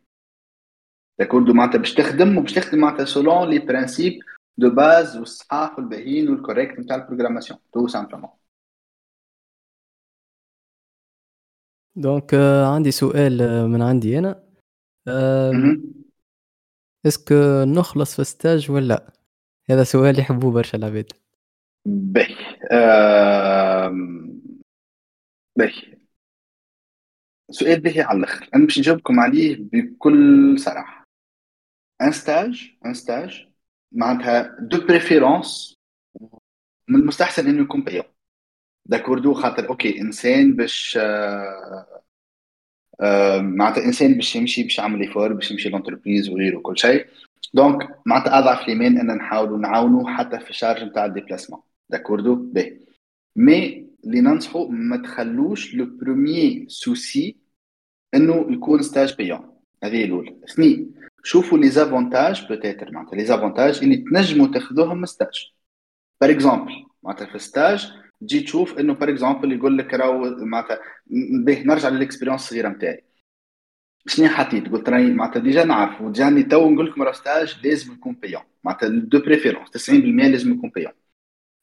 d'accord 1.19 1.49
معناتها 1.51 1.77
باش 1.77 1.93
تخدم 1.93 2.37
وباش 2.37 2.53
تخدم 2.53 2.79
معناتها 2.79 3.05
selon 3.05 3.49
les 3.49 3.59
principes 3.59 4.19
de 4.57 4.69
base 4.69 5.17
والصحاح 5.17 5.79
والباهيين 5.79 6.29
وال 6.29 6.39
corrects 6.39 6.79
نتاع 6.79 6.95
ال 6.95 6.99
programmation. 6.99 7.59
tout 7.73 7.87
simplement 7.87 8.29
donc 11.95 12.33
عندي 12.65 12.91
سؤال 12.91 13.67
من 13.67 13.81
عندي 13.81 14.19
أنا. 14.19 14.43
est-ce 17.07 17.44
que 17.44 17.63
نخلص 17.63 18.15
في 18.15 18.23
stage 18.23 18.71
ولا 18.71 19.13
هذا 19.69 19.83
سؤال 19.83 20.19
يحبوه 20.19 20.51
برشا 20.51 20.77
العباد 20.77 21.11
باهي. 21.85 22.35
باهي. 25.57 25.97
سؤال 27.51 27.79
باهي 27.79 28.01
على 28.01 28.17
الآخر. 28.19 28.49
أنا 28.55 28.65
باش 28.65 28.79
نجاوبكم 28.79 29.19
عليه 29.19 29.57
بكل 29.59 30.59
صراحة. 30.59 31.03
un 32.01 32.11
stage 32.11 32.71
un 32.85 32.93
stage 32.93 33.47
معناتها 33.91 34.57
de 34.59 34.87
préférence 34.87 35.75
من 36.89 36.99
المستحسن 36.99 37.47
إنه 37.47 37.61
يكون 37.61 37.83
payant 37.83 38.03
d'accord 38.85 39.33
خاطر 39.33 39.69
أوكي 39.69 40.01
إنسان 40.01 40.55
باش 40.55 40.97
آه 41.01 42.03
معناتها 43.39 43.85
انسان 43.85 44.13
باش 44.13 44.35
يمشي 44.35 44.63
باش 44.63 44.77
يعمل 44.77 45.01
effort 45.01 45.33
باش 45.33 45.51
يمشي 45.51 45.69
l'entreprise 45.69 46.29
وغيره 46.29 46.57
وكل 46.57 46.77
شيء. 46.77 47.05
donc 47.53 47.89
معناتها 48.05 48.39
أضعف 48.39 48.61
الايمان 48.61 48.99
ان 48.99 49.17
نحاولوا 49.17 49.57
نعاونوا 49.57 50.09
حتى 50.09 50.39
في 50.39 50.49
ال 50.49 50.53
charges 50.53 50.83
نتاع 50.83 51.05
ال 51.05 51.10
déplacement. 51.10 51.61
d'accord 51.89 52.35
باهي. 52.35 52.77
mais 53.35 53.87
اللي 54.05 54.21
ننصحوا 54.21 54.69
ما 54.69 54.97
تخلوش 54.97 55.75
le 55.75 55.85
premier 55.85 56.65
souci 56.69 57.35
إنه 58.15 58.47
يكون 58.49 58.81
stage 58.81 59.15
payant 59.15 59.53
هذه 59.83 60.03
الأولى. 60.03 60.35
اثنين 60.49 60.93
شوفوا 61.23 61.57
les 61.57 61.69
avantages 61.69 62.47
peut-être 62.47 62.91
معناتها 62.91 63.17
les 63.17 63.25
avantages 63.25 63.79
اللي 63.83 63.97
تنجموا 63.97 64.47
تاخذوهم 64.47 64.97
من 64.97 65.05
stage 65.05 65.51
par 66.21 66.31
exemple 66.31 66.73
معناتها 67.03 67.25
في 67.25 67.39
stage 67.39 67.91
تجي 68.21 68.39
تشوف 68.39 68.79
إنه 68.79 68.93
par 68.93 69.09
exemple 69.09 69.51
يقول 69.51 69.77
لك 69.77 69.93
راهو 69.93 70.35
معناتها 70.45 70.79
به 71.45 71.63
نرجع 71.63 71.89
لل 71.89 71.98
expérience 71.98 72.41
الصغيرة 72.41 72.69
نتاعي 72.69 73.03
شنو 74.07 74.27
حطيت؟ 74.27 74.67
قلت 74.69 74.89
راني 74.89 75.13
معناتها 75.13 75.39
déjà 75.39 75.63
نعرف 75.65 76.01
وجاني 76.01 76.43
تو 76.43 76.69
نقول 76.69 76.85
لكم 76.87 77.03
راه 77.03 77.11
stage 77.11 77.57
لازم 77.63 77.93
يكون 77.93 78.13
payant 78.13 78.41
معناتها 78.63 78.89
de 78.89 79.19
préférence 79.19 79.89
90% 79.89 79.91
لازم 79.91 80.53
يكون 80.53 80.69
payant 80.69 80.91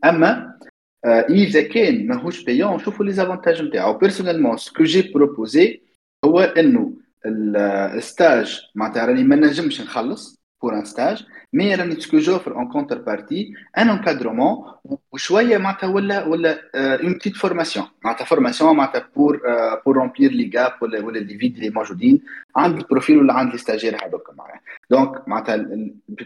أما 0.05 0.59
آه 1.05 1.27
إذا 1.31 1.63
كان 1.63 2.07
ماهوش 2.07 2.45
payant 2.45 2.79
شوفوا 2.79 3.05
les 3.05 3.13
avantages 3.13 3.63
نتاعو 3.63 3.99
personnellement 3.99 4.57
ce 4.57 4.68
que 4.68 4.85
j'ai 4.85 5.13
proposé 5.13 5.83
هو 6.25 6.41
إنه 6.41 6.97
ال 7.27 7.49
stage 7.49 8.61
معناتها 8.75 9.05
راني 9.07 9.25
ما 9.25 9.37
نجمش 9.37 9.81
نخلص 9.81 10.45
pour 10.63 10.79
un 10.79 10.85
stage 10.85 11.27
mais 11.55 11.75
راني 11.75 12.01
ce 12.01 12.19
que 12.19 12.55
j'offre 12.57 12.69
en 12.69 12.99
contrepartie 12.99 13.55
un 13.79 13.89
encadrement 13.89 14.73
وشويه 15.13 15.59
معناتها 15.59 15.89
ولا 15.89 16.25
ولا 16.27 16.61
une 16.75 17.13
petite 17.13 17.37
formation 17.37 17.87
معناتها 18.05 18.25
formation 18.25 18.77
معناتها 18.77 19.09
pour 19.17 19.41
pour 19.87 19.97
remplir 19.97 20.31
les 20.31 20.45
gaps 20.45 20.73
ولا 20.83 21.01
ولا 21.05 21.19
les 21.19 21.39
vides 21.39 21.57
اللي 21.57 21.71
موجودين 21.71 22.23
عند 22.57 22.79
ال 22.79 22.85
profil 22.85 23.19
ولا 23.19 23.33
عند 23.33 23.53
les 23.53 23.59
stagiaires 23.59 24.07
هذوك 24.07 24.31
معناها. 24.39 24.61
donc 24.91 25.29
معناتها 25.29 25.67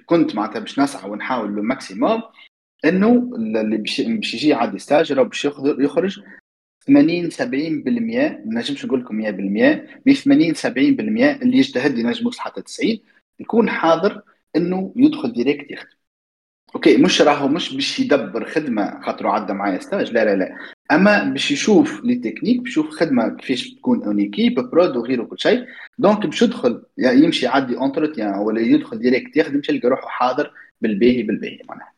كنت 0.07 0.35
معناتها 0.35 0.61
باش 0.61 0.79
نسعى 0.79 1.11
ونحاول 1.11 1.51
le 1.51 1.63
maximum 1.63 2.23
إنه 2.85 3.31
اللي 3.37 3.77
باش 3.77 3.99
يجي 4.35 4.55
عندي 4.55 4.79
stage 4.79 5.13
راه 5.13 5.23
باش 5.23 5.45
يخرج 5.79 6.21
80 6.87 7.31
70% 7.31 7.43
ما 7.45 8.41
نجمش 8.47 8.85
نقول 8.85 9.01
لكم 9.01 9.23
100% 9.23 9.27
mais 10.07 10.15
80 10.15 10.55
70% 10.55 10.67
اللي 11.43 11.59
يجتهد 11.59 11.99
ينجم 11.99 12.25
يوصل 12.25 12.41
حتى 12.41 12.63
90 12.63 12.99
يكون 13.41 13.71
حاضر 13.71 14.23
إنه 14.57 14.93
يدخل 14.97 15.33
direct 15.33 15.71
يخدم 15.71 15.99
OK 16.75 16.97
مش 16.97 17.23
راهو 17.23 17.49
مش 17.49 17.75
باش 17.75 18.01
يدبر 18.01 18.45
خدمة 18.51 19.01
خاطر 19.03 19.27
عدى 19.27 19.53
معايا 19.53 19.79
stage 19.81 20.13
لا 20.13 20.25
لا 20.25 20.37
لا. 20.37 20.57
أما 20.93 21.25
باش 21.25 21.51
يشوف 21.51 22.05
les 22.05 22.15
techniques 22.15 22.61
باش 22.61 22.71
يشوف 22.71 22.91
خدمة 22.91 23.29
كيفاش 23.37 23.75
تكون 23.75 24.05
une 24.05 24.19
équipe 24.19 24.55
prod 24.55 24.97
وغيره 24.97 25.25
كل 25.25 25.39
شيء. 25.39 25.67
donc 25.99 26.27
باش 26.27 26.43
يدخل 26.43 26.83
يعني 26.99 27.21
يمشي 27.25 27.47
يعدي 27.47 27.77
entretien 27.77 28.35
ولا 28.39 28.61
يدخل 28.61 28.99
direct 28.99 29.37
يخدم 29.37 29.63
يلقى 29.71 29.89
روحه 29.89 30.09
حاضر 30.09 30.53
بالباهي 30.81 31.23
بالباهي 31.23 31.61
معناها. 31.69 31.95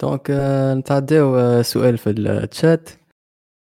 donc 0.00 0.30
نتعداو 0.78 1.62
سؤال 1.62 1.98
في 1.98 2.10
الشات 2.10 2.90
آه، 2.90 2.97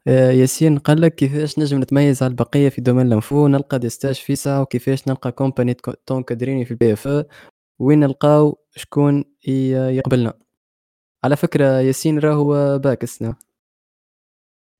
ياسين 0.07 0.79
قال 0.79 1.01
لك 1.01 1.15
كيفاش 1.15 1.59
نجم 1.59 1.81
نتميز 1.81 2.23
على 2.23 2.31
البقية 2.31 2.69
في 2.69 2.81
domaine 2.81 3.07
ال 3.07 3.14
info؟ 3.14 3.49
نلقى 3.49 3.79
des 3.79 3.89
stages 3.89 4.15
فيسا 4.15 4.61
وكيفاش 4.61 5.09
نلقى 5.09 5.33
compagnie 5.33 5.75
تونكادريني 6.07 6.65
في 6.65 6.71
ال 6.71 6.93
PFE 6.93 7.25
وين 7.79 8.01
نلقاو؟ 8.01 8.59
شكون 8.77 9.25
يقبلنا؟ 9.47 10.33
على 11.25 11.37
فكرة 11.37 11.81
ياسين 11.81 12.19
راهو 12.19 12.79
باكسنا 12.79 13.35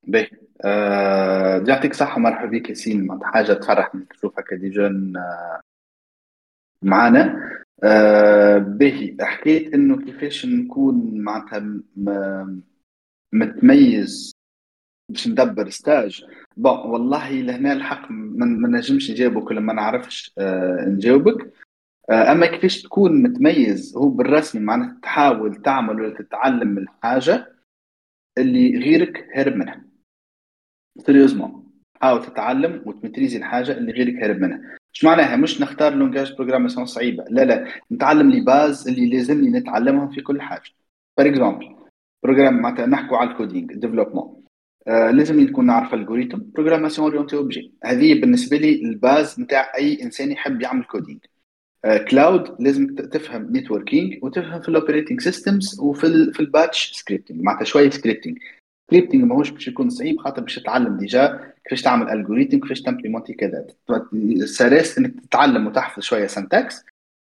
باهي. 0.07 0.31
أه 0.65 1.65
يعطيك 1.69 1.95
صحة 1.95 2.19
مرحبا 2.19 2.51
بك 2.51 2.69
ياسين. 2.69 3.19
حاجة 3.23 3.53
تفرح 3.53 3.95
من 3.95 4.09
تشوف 4.09 4.39
هكا 4.39 4.57
des 4.57 4.71
jeunes 4.71 5.17
آه، 5.17 5.61
معانا. 6.83 7.41
باهي. 8.59 9.17
حكيت 9.21 9.75
إنه 9.75 10.05
كيفاش 10.05 10.47
نكون 10.47 11.21
معناتها 11.21 11.83
متميز 13.33 14.38
باش 15.09 15.29
ندبر 15.29 15.71
stage 15.71 16.25
bon 16.57 16.79
والله 16.79 17.31
لهنا 17.31 17.73
الحق 17.73 18.11
ما 18.11 18.69
نجمش 18.69 19.11
نجاوبك 19.11 19.51
ولا 19.51 19.61
ما 19.61 19.73
نعرفش 19.73 20.35
آه 20.39 20.85
نجاوبك. 20.89 21.53
آه 22.11 22.33
أما 22.33 22.47
كيفاش 22.47 22.83
تكون 22.83 23.23
متميز 23.23 23.97
هو 23.97 24.09
بالرسمي 24.09 24.61
معناتها 24.61 24.99
تحاول 25.03 25.63
تعمل 25.63 26.01
ولا 26.01 26.15
تتعلم 26.15 26.69
من 26.69 26.79
الحاجة 26.79 27.47
اللي 28.39 28.79
غيرك 28.79 29.29
هرب 29.35 29.57
منها. 29.57 29.85
sérieusement 30.99 31.71
حاول 32.01 32.27
تتعلم 32.27 32.83
وتمتريزي 32.87 33.39
الحاجة 33.39 33.73
اللي 33.73 33.93
غيرك 33.93 34.25
هرب 34.25 34.39
منها. 34.41 34.79
مش 34.93 35.05
معناها؟ 35.05 35.37
مش 35.37 35.61
نختار 35.61 35.95
langage 35.95 36.35
programmation 36.35 36.87
صعيبة. 36.87 37.25
لا 37.31 37.45
لا. 37.45 37.69
نتعلم 37.93 38.31
les 38.31 38.41
bases 38.41 38.89
اللي 38.89 39.07
لازمني 39.11 39.59
نتعلمهم 39.59 40.09
في 40.09 40.21
كل 40.21 40.41
حاجة. 40.43 40.71
par 41.17 41.29
exemple 41.29 41.77
programme 42.25 42.55
معناتها 42.55 42.87
نحكوا 42.87 43.17
على 43.17 43.31
ال 43.31 43.37
coding 43.37 43.75
développement 43.75 44.38
آه 44.89 45.11
لازم 45.11 45.41
نكون 45.41 45.67
نعرف 45.67 45.95
algorithme 45.95 46.43
programmation 46.55 47.11
orientée 47.11 47.37
objet 47.37 47.73
هذه 47.85 48.21
بالنسبة 48.21 48.57
لي 48.57 48.75
ال 48.83 48.95
base 48.95 49.41
نتاع 49.41 49.73
أي 49.79 50.03
إنسان 50.03 50.33
يحب 50.33 50.63
يعمل 50.63 50.85
coding 50.85 51.19
آه 51.85 51.99
cloud 51.99 52.63
لازم 52.63 52.95
تفهم 52.95 53.57
networking 53.57 54.25
وتفهم 54.25 54.61
في 54.61 54.69
ال 54.69 54.74
operating 54.74 55.21
systems 55.21 55.81
وفي 55.81 56.05
ال 56.07 56.35
في 56.35 56.41
ال 56.41 56.50
batch 56.50 56.93
scripting 56.93 57.43
معناتها 57.43 57.65
شوية 57.65 57.91
scripting 57.91 58.39
scripting 58.87 59.25
ماهوش 59.25 59.51
باش 59.51 59.69
يكون 59.69 59.91
صعيب 59.91 60.21
خاطر 60.21 60.43
باش 60.43 60.55
تتعلم 60.59 60.97
déjà 60.97 61.53
كيفاش 61.65 61.83
تعمل 61.83 62.11
algorithme 62.11 62.61
كيفاش 62.61 62.83
تمبليمونتي 62.83 63.33
كذا. 63.33 63.67
ça 64.45 64.60
reste 64.60 64.99
إنك 64.99 65.21
تتعلم 65.21 65.67
وتحفظ 65.67 66.03
شوية 66.03 66.27
syntaxe 66.27 66.85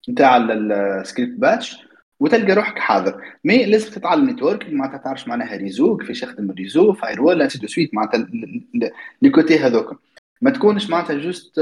نتاع 0.09 0.37
ال 0.37 0.52
script 0.52 1.39
batch 1.39 1.84
وتلقى 2.19 2.53
روحك 2.53 2.79
حاضر. 2.79 3.21
mais 3.43 3.65
لازم 3.65 3.91
تتعلم 3.91 4.29
network 4.29 4.69
معناتها 4.69 4.97
تعرف 4.97 5.27
معناها 5.27 5.57
réseau 5.57 5.97
كيفاش 5.97 6.23
يخدم 6.23 6.49
ال 6.49 6.93
réseau 6.93 7.21
firewall 7.21 7.47
de 7.47 7.67
suite 7.67 7.93
معناتها 7.93 8.27
les 9.21 9.29
côtés 9.29 9.59
هذوك. 9.59 9.99
ما 10.41 10.51
تكونش 10.51 10.89
معناتها 10.89 11.15
juste 11.15 11.59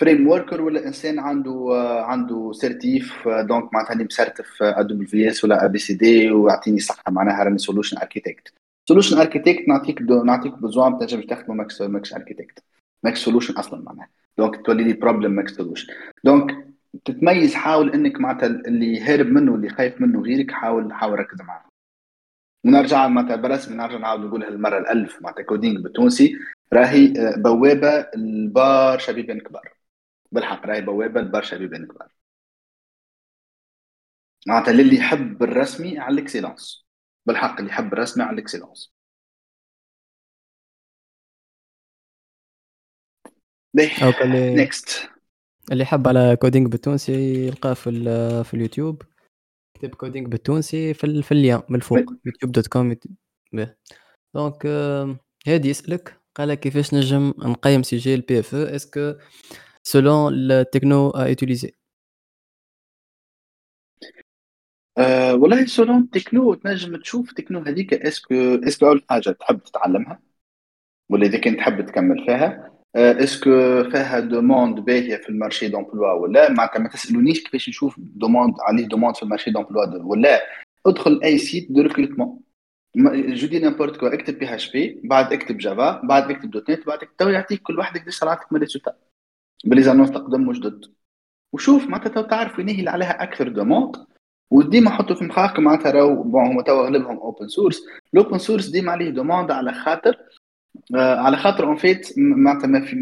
frameworker 0.00 0.62
ولا 0.62 0.86
إنسان 0.86 1.18
عنده 1.18 1.50
آه، 1.72 2.02
عنده 2.02 2.52
certif 2.52 3.28
donc 3.28 3.74
معناتها 3.74 3.92
اللي 3.92 4.04
مسرتف 4.04 4.62
في 5.06 5.28
اس 5.30 5.44
ولا 5.44 5.64
ا 5.64 5.66
بي 5.66 5.78
سي 5.78 5.94
دي 5.94 6.30
ويعطيني 6.30 6.80
صحة 6.80 7.10
معناها 7.10 7.44
راني 7.44 7.58
سولوشن 7.58 7.98
اركيتكت 7.98 8.52
سولوشن 8.88 9.18
اركيتكت 9.18 9.68
نعطيك 9.68 10.02
نعطيك 10.02 10.52
بزوان 10.52 10.98
تنجم 10.98 11.20
تخدمه 11.20 11.54
ماكس 11.54 11.82
ماكس 11.82 12.12
اركيتكت 12.12 12.64
ماكس 13.04 13.18
سولوشن 13.18 13.54
أصلا 13.54 13.82
معناها. 13.82 14.08
دونك 14.38 14.66
تولي 14.66 14.84
لي 14.84 14.92
بروبلم 14.92 15.30
ماكس 15.32 15.52
سولوشن 15.52 15.92
دونك 16.24 16.71
تتميز 17.04 17.54
حاول 17.54 17.90
إنك 17.94 18.20
معناتها 18.20 18.46
اللي 18.46 19.00
هارب 19.00 19.26
منه 19.26 19.52
واللي 19.52 19.68
خايف 19.68 20.00
منه 20.00 20.20
غيرك 20.22 20.50
حاول 20.50 20.92
حاول 20.92 21.18
ركز 21.18 21.42
معاه. 21.42 21.64
ونرجع 22.64 23.08
معناتها 23.08 23.36
برسمي 23.36 23.76
نرجع 23.76 23.98
نعاود 23.98 24.20
نقولها 24.20 24.48
المره 24.48 24.78
الألف 24.78 25.22
معناتها 25.22 25.42
كودينغ 25.42 25.80
بالتونسي 25.82 26.38
راهي 26.72 27.06
آه، 27.06 27.36
بوابة 27.36 28.10
لبار 28.16 28.98
شبيبين 28.98 29.40
كبار 29.40 29.74
بالحق 30.32 30.66
راهي 30.66 30.80
بوابة 30.80 31.20
لبرشا 31.20 31.42
بيبان 31.42 31.86
كبار 31.86 32.12
معناتها 34.46 34.72
للي 34.72 34.96
يحب 34.96 35.42
الرسمي 35.42 35.98
على 35.98 36.14
ال 36.14 36.21
excellence 36.21 36.86
بالحق 37.26 37.58
اللي 37.58 37.70
يحب 37.70 37.92
الرسمي 37.92 38.24
على 38.24 38.34
ال 38.34 38.39
excellence 38.39 38.92
next 44.56 45.11
اللي 45.72 45.84
حب 45.84 46.08
على 46.08 46.36
Coding 46.40 46.66
بالتونسي 46.66 47.46
يلقاه 47.46 47.74
في 47.74 47.90
في 48.44 48.54
اليوتيوب. 48.54 49.02
كتب 49.74 49.94
Coding 49.94 50.26
بالتونسي 50.26 50.94
في, 50.94 51.22
في 51.22 51.32
ال 51.32 51.38
lien 51.38 51.60
من 51.68 51.76
الفوق 51.76 51.98
يوتيوب 52.26 52.52
dot 52.52 52.66
com 52.66 52.96
donc 54.34 54.66
هادي 55.46 55.68
يسألك 55.68 56.20
قال 56.34 56.54
كيفاش 56.54 56.94
نجم 56.94 57.34
نقيم 57.38 57.82
sujet 57.82 58.14
ال 58.14 58.38
PFE 58.38 58.54
أو 58.54 58.62
est-ce 58.62 58.97
que 58.97 59.14
selon 59.82 60.34
ال 60.34 60.45
techno 60.45 61.10
à 61.10 61.26
utiliser 61.26 61.72
أه 64.98 65.34
والله 65.34 65.66
selon 65.66 66.10
techno 66.10 66.54
تنجم 66.54 66.96
تشوف 66.96 67.32
تكنو 67.32 67.60
هذيك 67.60 67.94
est-ce 67.94 68.21
que 68.21 68.34
est-ce 68.34 68.69
que 68.69 68.86
أول 68.86 69.04
حاجة 69.10 69.30
تحب 69.30 69.62
تتعلمها؟ 69.62 70.22
ولا 71.10 71.26
إذا 71.26 71.40
كنت 71.40 71.56
تحب 71.58 71.86
تكمل 71.86 72.24
فيها؟ 72.26 72.81
est-ce 72.96 73.55
que 73.55 73.84
فيها 73.90 74.20
demande 74.20 74.80
باهيه 74.80 75.16
في 75.16 75.28
ال 75.28 75.34
marché 75.34 75.68
d'emploi 75.68 76.12
ولا 76.12 76.50
معناتها 76.50 76.78
ما 76.78 76.88
تسألونيش 76.88 77.42
كيفاش 77.42 77.68
نشوف 77.68 77.96
demande 77.98 78.54
عليه 78.60 78.86
demande 78.86 79.16
في 79.16 79.22
ال 79.22 79.26
marché 79.26 79.50
d'emploi 79.50 80.02
ولا 80.02 80.40
ادخل 80.86 81.20
أي 81.24 81.38
site 81.38 81.72
de 81.72 81.82
recrutement 81.82 82.40
je 82.96 83.46
dis 83.46 83.58
n'importe 83.58 83.96
quoi 83.96 84.06
اكتب 84.06 84.38
PHP 84.38 85.00
بعد 85.04 85.32
اكتب 85.32 85.58
Java 85.58 86.00
بعد 86.04 86.30
اكتب 86.30 86.50
.NET 86.50 86.86
بعد 86.86 86.98
تو 87.18 87.28
يعطيك 87.28 87.62
كل 87.62 87.78
واحد 87.78 87.98
قداش 88.00 88.18
طلعتك 88.20 88.52
من 88.52 88.60
résultat 88.60 88.94
par 89.64 89.82
les 89.82 89.90
annonces 89.90 90.10
تقدم 90.10 90.52
جدد 90.52 90.84
وشوف 91.52 91.84
معناتها 91.86 92.08
تو 92.08 92.22
تعرف 92.22 92.58
وين 92.58 92.68
هي 92.68 92.78
اللي 92.78 92.90
عليها 92.90 93.22
أكثر 93.22 93.48
demande 93.48 93.96
وديما 94.50 94.90
حطوا 94.90 95.16
في 95.16 95.24
مخاك 95.24 95.58
معناتها 95.58 95.90
راهو 95.90 96.22
bon 96.22 96.46
هما 96.46 96.62
تو 96.62 96.84
أغلبهم 96.84 97.16
open 97.16 97.48
source 97.48 97.82
ال 98.14 98.19
open 98.19 98.38
source 98.38 98.66
ديما 98.68 98.92
عليه 98.92 99.10
demande 99.10 99.50
على 99.50 99.72
خاطر 99.72 100.16
آه، 100.96 101.16
على 101.16 101.36
خاطر 101.36 101.64
en 101.66 101.76
fait 101.76 102.18
معناتها 102.18 102.66
ما 102.66 102.86
في 102.86 102.96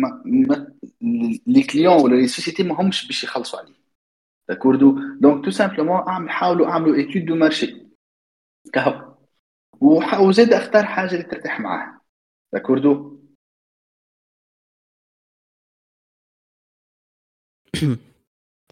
les 1.46 1.62
clients 1.62 1.94
ولا 2.02 2.14
les 2.14 2.26
sociétés 2.26 2.62
ما 2.62 2.80
همش 2.80 3.06
باش 3.06 3.24
يخلصوا 3.24 3.58
عليه. 3.58 3.74
d'accord 4.48 4.98
donc 5.20 5.44
tout 5.44 5.50
simplement 5.50 5.96
اعمل 6.08 6.30
حاولوا 6.30 6.66
أعملوا 6.66 6.94
étude 6.96 7.24
de 7.24 7.34
marché 7.36 7.86
كهو. 8.72 9.14
وزاد 10.20 10.52
أختار 10.52 10.84
حاجة 10.84 11.10
اللي 11.12 11.22
ترتاح 11.22 11.60
معاها. 11.60 12.00
d'accord 12.52 13.20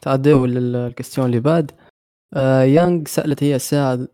تعداو 0.03 0.47
لل 0.47 0.63
question 0.63 1.27
اللي 1.27 1.41
بعد. 1.41 1.73
آه 2.37 2.63
يانغ 2.63 3.05
سألت 3.05 3.43
هي 3.43 3.59
ساعة 3.59 4.09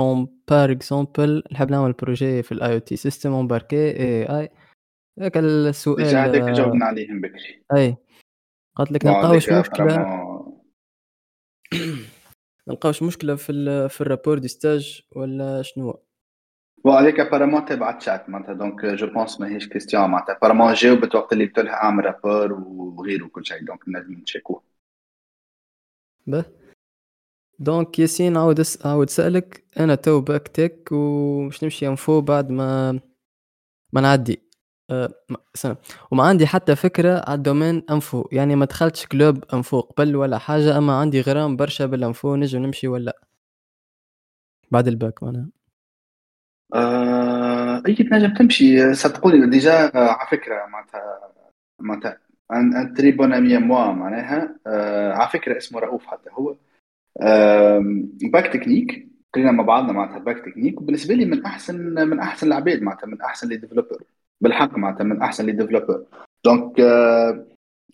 un 0.00 0.33
par 0.48 0.72
exemple 0.72 1.42
نحب 1.52 1.70
نعمل 1.70 1.92
projet 1.92 2.42
في 2.42 2.52
ال 2.52 2.74
IoT 2.74 2.96
système 2.96 3.32
embarqué 3.32 3.76
اي 3.76 4.40
اي 4.40 4.48
هذاك 5.18 5.36
السؤال 5.36 6.16
هذاك 6.16 6.42
جاوبنا 6.42 6.84
عليهم 6.84 7.20
بكري. 7.20 7.64
أي. 7.76 7.96
قالت 8.76 8.92
لك 8.92 9.06
نلقاوش 9.06 9.52
مشكلة. 9.52 10.06
نلقاوش 12.68 13.02
مشكلة 13.02 13.34
في 13.34 13.88
في 13.88 14.00
ال 14.00 14.05
rapport 14.05 14.38
de 14.38 14.48
stage 14.48 15.02
ولا 15.16 15.62
شنو؟ 15.62 16.02
bon 16.84 16.94
هذيك 16.94 17.20
apparemment 17.20 17.64
تبع 17.64 17.92
تشات 17.92 18.28
معناتها 18.28 18.54
donc 18.54 18.84
je 18.86 19.06
pense 19.06 19.40
ماهيش 19.40 19.68
question 19.68 20.10
معناتها 20.10 20.36
apparemment 20.36 20.72
جاوبت 20.72 21.14
وقت 21.14 21.32
اللي 21.32 21.44
قلت 21.44 21.58
لها 21.58 21.74
اعمل 21.74 22.04
rapport 22.04 22.52
وغيره 22.52 23.24
وكل 23.24 23.46
شيء 23.46 23.64
donc 23.64 23.88
نجم 23.88 24.12
نتشيكوه 24.12 24.62
به. 26.26 26.63
donc 27.58 27.98
ياسين 27.98 28.36
عاود 28.36 28.62
عاود 28.84 29.10
سألك 29.10 29.64
أنا 29.80 29.94
تو 29.94 30.20
bac 30.20 30.48
tech 30.48 30.88
ومش 30.92 31.64
نمشي 31.64 31.88
info 31.88 32.20
بعد 32.20 32.50
ما 32.50 33.00
ما 33.92 34.00
نعدي. 34.00 34.44
أه 34.90 35.08
سنة 35.54 35.76
وما 36.10 36.24
عندي 36.24 36.46
حتى 36.46 36.76
فكرة 36.76 37.24
على 37.28 37.34
ال 37.34 37.40
domaine 37.40 37.82
info 37.90 38.28
يعني 38.32 38.56
ما 38.56 38.64
دخلتش 38.66 39.06
club 39.06 39.44
info 39.54 39.80
قبل 39.80 40.16
ولا 40.16 40.38
حاجة 40.38 40.78
أما 40.78 41.00
عندي 41.00 41.20
غرام 41.20 41.56
برشا 41.56 41.86
بال 41.86 42.03
info 42.03 42.36
نجم 42.36 42.62
نمشي 42.62 42.88
ولا 42.88 43.20
بعد 44.70 44.88
الباك 44.88 45.22
معناها. 45.22 45.48
آه 46.74 47.82
أي 47.86 47.94
تنجم 47.94 48.34
تمشي 48.34 48.94
صدقوني 48.94 49.50
ديجا 49.50 49.90
على 49.94 50.28
فكرة 50.30 50.66
معناتها 50.66 51.20
معناتها 51.80 52.18
un 52.52 52.94
très 52.94 53.12
bon 53.12 53.32
ami 53.34 53.58
à 53.58 53.66
moi 53.66 53.92
معناها. 53.92 54.56
آه 54.66 55.12
على 55.12 55.30
فكرة 55.30 55.56
اسمه 55.58 55.80
رؤوف 55.80 56.06
حتى 56.06 56.30
هو. 56.32 56.54
bac 58.32 58.52
technique 58.52 59.08
قرينا 59.34 59.52
مع 59.52 59.64
بعضنا 59.64 59.92
معناتها 59.92 60.18
bac 60.18 60.38
technique 60.38 60.80
وبالنسبة 60.80 61.14
لي 61.14 61.24
من 61.24 61.44
أحسن 61.44 61.94
من 62.08 62.18
أحسن 62.20 62.46
العباد 62.46 62.82
معناتها 62.82 63.06
من 63.06 63.20
أحسن 63.20 63.48
les 63.48 63.56
développeurs 63.56 64.02
بالحق 64.40 64.78
معناتها 64.78 65.04
من 65.04 65.22
أحسن 65.22 65.46
les 65.46 65.52
développeurs 65.52 66.04
donc 66.44 66.80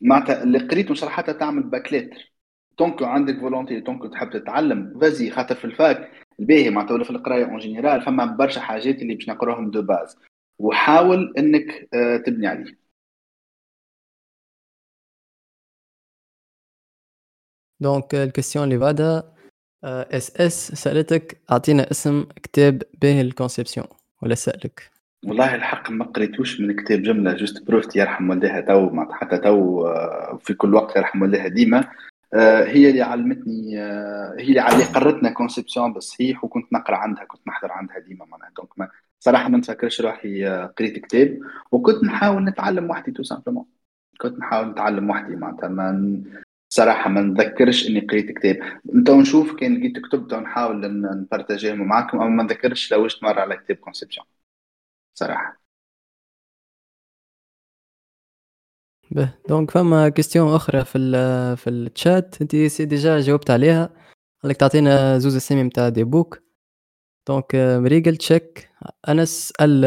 معناتها 0.01 0.42
اللي 0.42 0.59
قريته 0.59 0.94
صراحة 0.94 1.22
تعمل 1.22 1.62
bac 1.62 1.77
lettres 1.77 2.10
donc 2.78 3.02
عندك 3.02 3.40
volonté 3.40 3.81
donc 3.81 4.12
تحب 4.12 4.30
تتعلم. 4.30 4.98
vas-y 5.01 5.31
خاطر 5.30 5.55
في 5.55 5.64
ال 5.64 5.76
fac 5.76 6.10
الباهي 6.40 6.70
معناتها 6.70 6.94
ولا 6.94 7.05
في 7.05 7.10
القراية 7.10 7.44
en 7.44 7.59
général 7.59 8.02
فما 8.02 8.24
برشا 8.24 8.60
حاجات 8.60 9.02
اللي 9.02 9.14
باش 9.14 9.28
نقراهم 9.28 9.70
de 9.70 9.82
base 9.82 10.18
وحاول 10.59 11.34
إنك 11.38 11.88
آه، 11.94 12.16
تبني 12.16 12.47
عليه 12.47 12.78
donc 17.81 18.14
ال 18.14 18.20
question 18.20 18.64
اللي 18.65 18.78
بعدها 18.78 19.35
اس 19.85 20.36
اس 20.36 20.73
سألتك 20.73 21.40
أعطينا 21.51 21.90
اسم 21.90 22.24
كتاب 22.43 22.82
باهي 23.02 23.20
ال 23.20 23.26
conception. 23.26 23.86
ولا 24.23 24.35
سألك. 24.35 24.90
والله 25.27 25.55
الحق 25.55 25.90
ما 25.90 26.05
قريتوش 26.05 26.61
من 26.61 26.77
كتاب 26.77 27.02
جملة 27.02 27.32
juste 27.32 27.66
prof 27.66 27.97
يرحم 27.97 28.31
والديها 28.31 28.61
تو 28.61 28.90
معناتها 28.90 29.15
حتى 29.15 29.39
تو 29.39 29.86
آه، 29.86 30.39
في 30.43 30.55
كل 30.55 30.74
وقت 30.74 30.97
يرحم 30.97 31.23
والديها 31.23 31.48
ديما. 31.48 31.89
آه، 32.35 32.65
هي 32.65 32.90
اللي 32.90 33.02
علمتني 33.02 33.81
آه، 33.81 34.35
هي 34.39 34.44
اللي 34.44 34.69
اللي 34.69 34.85
قرتنا 34.85 35.31
conception 35.31 35.93
بالصحيح 35.93 36.44
وكنت 36.44 36.73
نقرأ 36.73 36.97
عندها 36.97 37.24
كنت 37.24 37.48
نحضر 37.48 37.73
عندها 37.73 37.98
ديما 37.98 38.24
معناها. 38.24 38.51
donc 38.56 38.78
ما 38.78 38.89
صراحة 39.20 39.48
ما 39.48 39.59
نتفكرش 39.59 40.01
روحي 40.01 40.44
قريت 40.78 40.98
كتاب. 40.98 41.39
وكنت 41.73 42.05
نحاول 42.05 42.44
نتعلم 42.44 42.90
وحدي 42.90 43.12
tout 43.12 43.22
simplement 43.22 43.64
كنت 44.20 44.39
نحاول 44.39 44.69
نتعلم 44.69 45.11
وحدي 45.11 45.36
معناتها 45.36 45.69
ما 45.69 46.23
صراحة 46.72 47.10
ما 47.10 47.20
نذكرش 47.20 47.86
إني 47.88 48.01
قريت 48.01 48.38
كتاب. 48.38 48.56
انت 48.94 49.10
نشوف 49.10 49.55
كان 49.55 49.78
لقيت 49.78 49.98
كتب 49.98 50.34
نحاول 50.34 51.02
ن 51.02 51.11
partagi 51.11 51.71
هم 51.71 51.89
معكم 51.88 52.20
أما 52.20 52.28
ما 52.30 52.42
نذكرش 52.42 52.92
لو 52.92 53.09
مرة 53.22 53.40
على 53.40 53.56
كتاب 53.56 53.76
conception 53.77 54.27
صراحة 55.14 55.60
به. 59.10 59.34
donc 59.48 59.70
فما 59.70 60.09
question 60.09 60.55
أخرى 60.55 60.84
في 60.84 60.98
ال 60.98 61.56
في 61.56 61.70
الشات 61.70 62.42
انت 62.42 62.56
c'est 62.56 62.85
déjà 62.85 63.20
جاوبت 63.20 63.51
عليها. 63.51 63.90
قالك 64.42 64.56
تعطينا 64.56 65.18
زوز 65.18 65.36
اسامي 65.36 65.62
نتاع 65.62 65.88
des 65.89 66.05
books 66.05 66.43
donc 67.28 67.47
مريقل 67.55 68.16
check 68.16 68.70
أنا 69.09 69.22
أسأل 69.22 69.84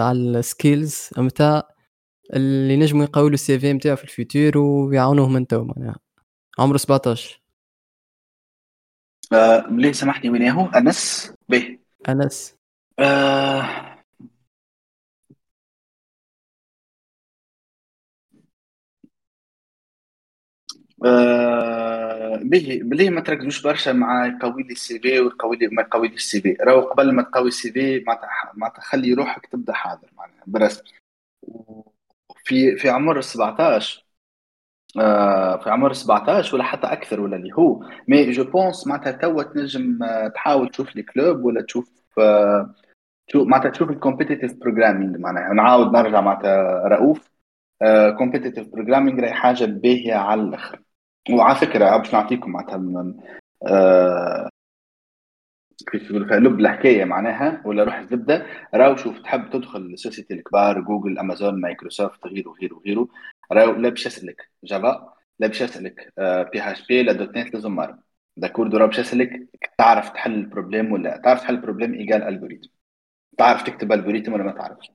على 0.00 0.18
ال 0.18 0.31
skills 0.31 1.10
نتاع 1.18 1.62
اللي 2.34 2.76
نجموا 2.76 3.04
يقولوا 3.04 3.30
ال 3.30 3.58
CV 3.58 3.72
نتاعو 3.72 3.96
في 3.96 4.04
ال 4.04 4.13
futur 4.13 4.58
ويعاونوه 4.58 5.28
من 5.28 5.46
تو 5.46 5.64
معناها. 5.64 6.05
عمره 6.58 6.76
17 6.76 7.40
آه 9.32 9.66
ليه 9.70 9.92
سامحني 9.92 10.30
وين 10.30 10.48
هو؟ 10.48 10.66
أنس؟ 10.66 11.32
به 11.48 11.78
أنس. 12.08 12.56
آه 12.98 13.96
آه 21.04 22.36
به 22.42 22.80
plaît 22.82 23.10
ما 23.10 23.20
تركزوش 23.20 23.62
برشا 23.62 23.90
مع 23.90 24.26
يقوي 24.26 24.62
لي 24.62 24.72
ال 24.72 24.98
CV 24.98 25.20
ويقوي 25.20 25.56
لي 25.56 25.68
ما 25.68 25.82
يقوي 25.82 26.08
لي 26.08 26.14
ال 26.14 26.40
CV. 26.40 26.56
راهو 26.60 26.80
قبل 26.80 27.12
ما 27.12 27.22
تقوي 27.22 27.48
ال 27.48 27.72
CV 27.72 28.04
ما 28.54 28.68
تخلي 28.68 29.14
روحك 29.14 29.46
تبدأ 29.46 29.72
حاضر 29.72 30.08
معناها 30.16 30.44
برسمي 30.46 30.90
في 32.44 32.76
في 32.76 32.88
عمر 32.88 33.18
ال 33.18 33.24
17 33.24 34.05
آه، 34.98 35.56
في 35.56 35.70
عمر 35.70 35.92
17 35.92 36.54
ولا 36.54 36.64
حتى 36.64 36.86
أكثر 36.86 37.20
ولا 37.20 37.36
اللي 37.36 37.52
هو. 37.54 37.80
mais 38.08 38.30
je 38.30 38.44
pense 38.44 38.86
معناتها 38.86 39.12
توا 39.12 39.42
تنجم 39.42 40.02
آه، 40.02 40.28
تحاول 40.28 40.68
تشوف 40.68 40.96
les 40.96 41.02
clubs 41.02 41.44
ولا 41.44 41.62
تشوف 41.62 41.90
آه، 42.18 42.74
تشوف 43.28 43.48
معناتها 43.48 43.70
تشوف 43.70 43.90
ال 43.90 43.95
competitive 43.95 44.54
programming 44.60 45.16
معناها. 45.16 45.52
نعاود 45.54 45.92
نرجع 45.92 46.20
معناتها 46.20 46.88
رؤوف. 46.88 47.36
competitive 48.18 48.68
programming 48.68 49.20
راهي 49.20 49.32
حاجة 49.32 49.64
باهية 49.64 50.14
على 50.14 50.42
الآخر. 50.42 50.80
وعلى 51.30 51.54
فكرة 51.56 51.96
باش 51.96 52.14
نعطيكم 52.14 52.50
معناتها 52.50 52.78
كيف 55.92 56.08
فيها؟ 56.08 56.38
لب 56.38 56.60
الحكاية 56.60 57.04
معناها 57.04 57.62
ولا 57.64 57.84
روح 57.84 57.98
الزبدة. 57.98 58.46
راهو 58.74 58.96
شوف 58.96 59.18
تحب 59.18 59.50
تدخل 59.50 59.80
ال 59.80 59.86
sociétés 59.86 60.34
الكبار 60.34 60.80
Google 60.80 61.18
Amazon 61.18 61.60
Microsoft 61.60 62.26
غيره 62.26 62.54
غيره 62.60 62.80
غيره. 62.86 63.08
راهو 63.52 63.72
لا 63.72 63.88
باش 63.88 64.06
يسالك 64.06 64.50
Java 64.64 65.14
لا 65.38 65.46
باش 65.46 65.60
يسالك 65.60 66.12
PHP 66.52 67.02
لا 67.02 67.12
.NET 67.12 67.54
لازم 67.54 67.70
مره 67.72 67.98
d'accord 68.36 68.74
راه 68.74 68.86
باش 68.86 68.98
يسالك 68.98 69.48
تعرف 69.78 70.10
تحل 70.10 70.34
ال 70.34 70.40
problème 70.40 70.92
ولا 70.92 71.16
تعرف 71.24 71.40
تحل 71.40 71.54
ال 71.54 71.58
problème 71.58 71.94
égal 71.94 72.22
algorithme 72.22 72.68
تعرف 73.38 73.62
تكتب 73.62 73.92
algorithme 73.92 74.32
ولا 74.32 74.44
ما 74.44 74.52
تعرفش؟ 74.52 74.92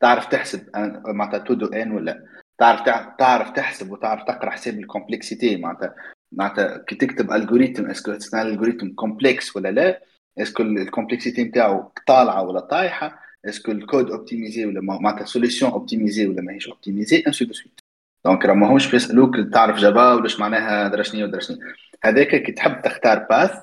تعرف 0.00 0.26
تحسب 0.26 0.70
معناتها 1.06 1.38
tout 1.38 1.54
de 1.54 1.66
n 1.66 1.92
ولا 1.92 2.26
تعرف 2.58 2.80
تعرف 3.18 3.50
تحسب 3.50 3.90
وتعرف 3.90 4.22
تقرأ 4.22 4.50
حساب 4.50 4.78
ال 4.78 4.85
complexité 4.85 5.56
معناتها 5.56 5.94
معناتها 6.32 6.78
كي 6.78 6.94
تكتب 6.94 7.32
algorithme 7.32 7.86
est-ce 7.86 8.03
que 8.03 8.12
ال 8.34 8.39
algorithme 8.39 8.88
complexe 8.88 9.56
ولا 9.56 9.68
لا؟ 9.68 10.02
est-ce 10.38 10.54
que 10.54 10.62
ال 10.62 10.70
complexité 10.70 11.44
نتاعو 11.44 11.92
طالعة 12.06 12.42
ولا 12.42 12.60
طايحة؟ 12.60 13.18
est-ce 13.44 13.63
que 13.63 13.72
ال 13.72 13.80
code 13.80 14.10
optimisé 14.10 14.66
ولا 14.66 14.80
معناتها 14.80 15.24
solution 15.24 15.72
optimisée 15.72 16.26
ولا 16.26 16.42
ماهيش 16.42 16.68
optimisée؟ 16.68 17.24
ainsi 17.26 17.44
de 17.44 17.52
suite. 17.52 17.81
donc 18.24 18.46
راه 18.46 18.54
ماهوش 18.54 18.90
بيسألوك 18.90 19.36
تعرف 19.52 19.76
Java 19.76 20.12
ولاش 20.14 20.40
معناها 20.40 20.88
درشني 20.88 21.24
ودرشني. 21.24 21.58
هذاك 22.04 22.28
كي 22.42 22.52
تحب 22.52 22.82
تختار 22.82 23.18
path 23.18 23.62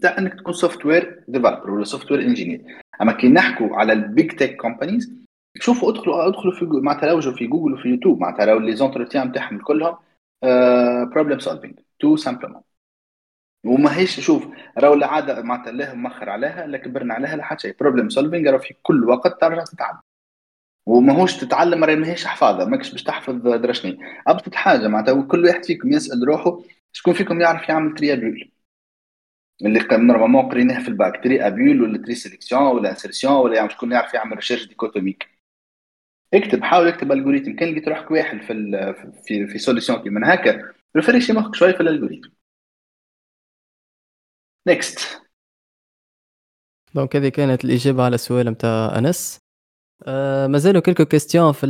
تاع 0.00 0.18
انك 0.18 0.34
تكون 0.34 0.52
software 0.54 1.24
developer 1.28 1.70
ولا 1.70 1.84
software 1.84 2.20
engineer 2.20 2.82
أما 3.02 3.12
كي 3.12 3.28
نحكوا 3.28 3.76
على 3.76 3.92
ال 3.92 4.01
big 4.01 4.30
tech 4.32 4.56
companies 4.56 5.12
شوفوا 5.60 5.90
ادخلوا 5.90 6.28
ادخلوا 6.28 6.54
في 6.54 6.64
معناتها 6.64 7.06
راوجوا 7.06 7.32
في 7.32 7.46
جوجل 7.46 7.72
وفي 7.72 7.88
يوتيوب 7.88 8.20
معناتها 8.20 8.44
راهو 8.44 8.58
les 8.58 8.76
entretiens 8.76 9.28
نتاعهم 9.28 9.58
كلهم 9.58 9.96
problem 11.12 11.38
solving 11.38 11.74
tout 12.00 12.16
simplement 12.16 12.62
وما 13.66 13.98
هيش 13.98 14.20
شوف 14.20 14.46
راهو 14.78 14.94
العادة 14.94 15.42
معناتها 15.42 15.70
الله 15.70 15.94
مخر 15.94 16.30
عليها 16.30 16.66
لا 16.66 16.78
كبرنا 16.78 17.14
عليها 17.14 17.36
لا 17.36 17.44
حتى 17.44 17.62
شيء. 17.62 17.76
problem 17.80 18.08
solving 18.08 18.50
راه 18.50 18.58
في 18.58 18.74
كل 18.82 19.04
وقت 19.04 19.40
ترجع 19.40 19.64
تتعلم 19.64 19.98
وماهوش 20.90 21.36
تتعلم 21.36 21.84
راهي 21.84 21.96
ماهيش 21.96 22.26
حفاظة 22.26 22.64
ماكش 22.64 22.90
باش 22.92 23.02
تحفظ 23.02 23.34
درشني. 23.34 23.98
أبسط 24.26 24.54
حاجة 24.54 24.88
معناتها 24.88 25.22
كل 25.22 25.44
واحد 25.44 25.64
فيكم 25.64 25.92
يسأل 25.92 26.28
روحه 26.28 26.60
شكون 26.92 27.14
فيكم 27.14 27.40
يعرف 27.40 27.68
يعمل 27.68 27.94
tri 27.94 28.11
à 28.11 28.16
bulles 28.16 28.50
اللي 29.64 29.80
normalement 29.92 30.48
قريناه 30.48 30.82
في 30.82 30.88
ال 30.88 30.97
bac 30.97 31.24
tri 31.24 31.46
à 31.46 31.51
bulles 31.51 31.82
ولا 31.82 31.98
tri 31.98 32.14
sélection 32.14 32.62
ولا 32.62 32.90
insertion 32.90 33.32
ولا 33.32 33.56
يعني 33.56 33.70
شكون 33.70 33.92
يعرف 33.92 34.14
يعمل 34.14 34.36
recherche 34.36 34.66
dichotomique 34.66 35.28
اكتب 36.34 36.62
حاول 36.64 36.88
اكتب 36.88 37.12
algorithme 37.12 37.56
كان 37.56 37.68
لقيت 37.68 37.88
روحك 37.88 38.10
واحد 38.10 38.42
في 38.42 38.54
في 39.24 39.46
في 39.46 39.58
solution 39.58 40.02
كيما 40.02 40.34
هكا 40.34 40.72
rafraîchi 40.96 41.32
مخك 41.32 41.54
شوية 41.54 41.72
في 41.72 41.80
ال 41.80 41.84
algorithme 41.84 42.30
next 44.66 45.22
donc 46.94 47.16
هذه 47.16 47.28
كانت 47.28 47.64
الإجابة 47.64 48.04
على 48.04 48.14
السؤال 48.14 48.48
نتاع 48.48 48.98
أنس. 48.98 49.49
آه 50.02 50.46
مازالوا 50.46 50.82
quelques 50.82 51.04
questions 51.04 51.52
في 51.52 51.66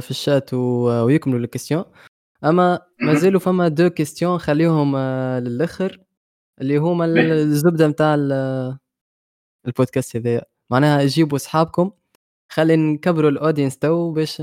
في 0.00 0.10
الشات 0.10 0.54
ويكملوا 0.54 1.38
ال 1.38 1.43
questions 1.43 1.84
أما 2.44 2.80
مازالوا 3.00 3.40
فما 3.40 3.68
deux 3.68 3.90
questions 3.90 4.38
خليهم 4.38 4.96
آه، 4.96 5.38
للآخر 5.40 6.00
اللي 6.60 6.76
هما 6.76 7.04
الزبدة 7.04 7.88
نتاع 7.88 8.14
البودكاست 9.66 10.16
هذايا. 10.16 10.42
معناها 10.70 11.06
جيبوا 11.06 11.38
صحابكم 11.38 11.90
خلي 12.52 12.76
نكبروا 12.76 13.30
l'audience 13.30 13.78
تو 13.78 14.12
باش 14.12 14.42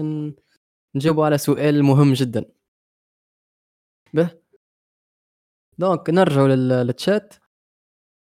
نجاوبوا 0.96 1.26
على 1.26 1.38
سؤال 1.38 1.84
مهم 1.84 2.14
جدا. 2.14 2.46
به؟ 4.14 4.30
donc 5.78 6.10
نرجعوا 6.10 6.48
للتشات 6.48 7.34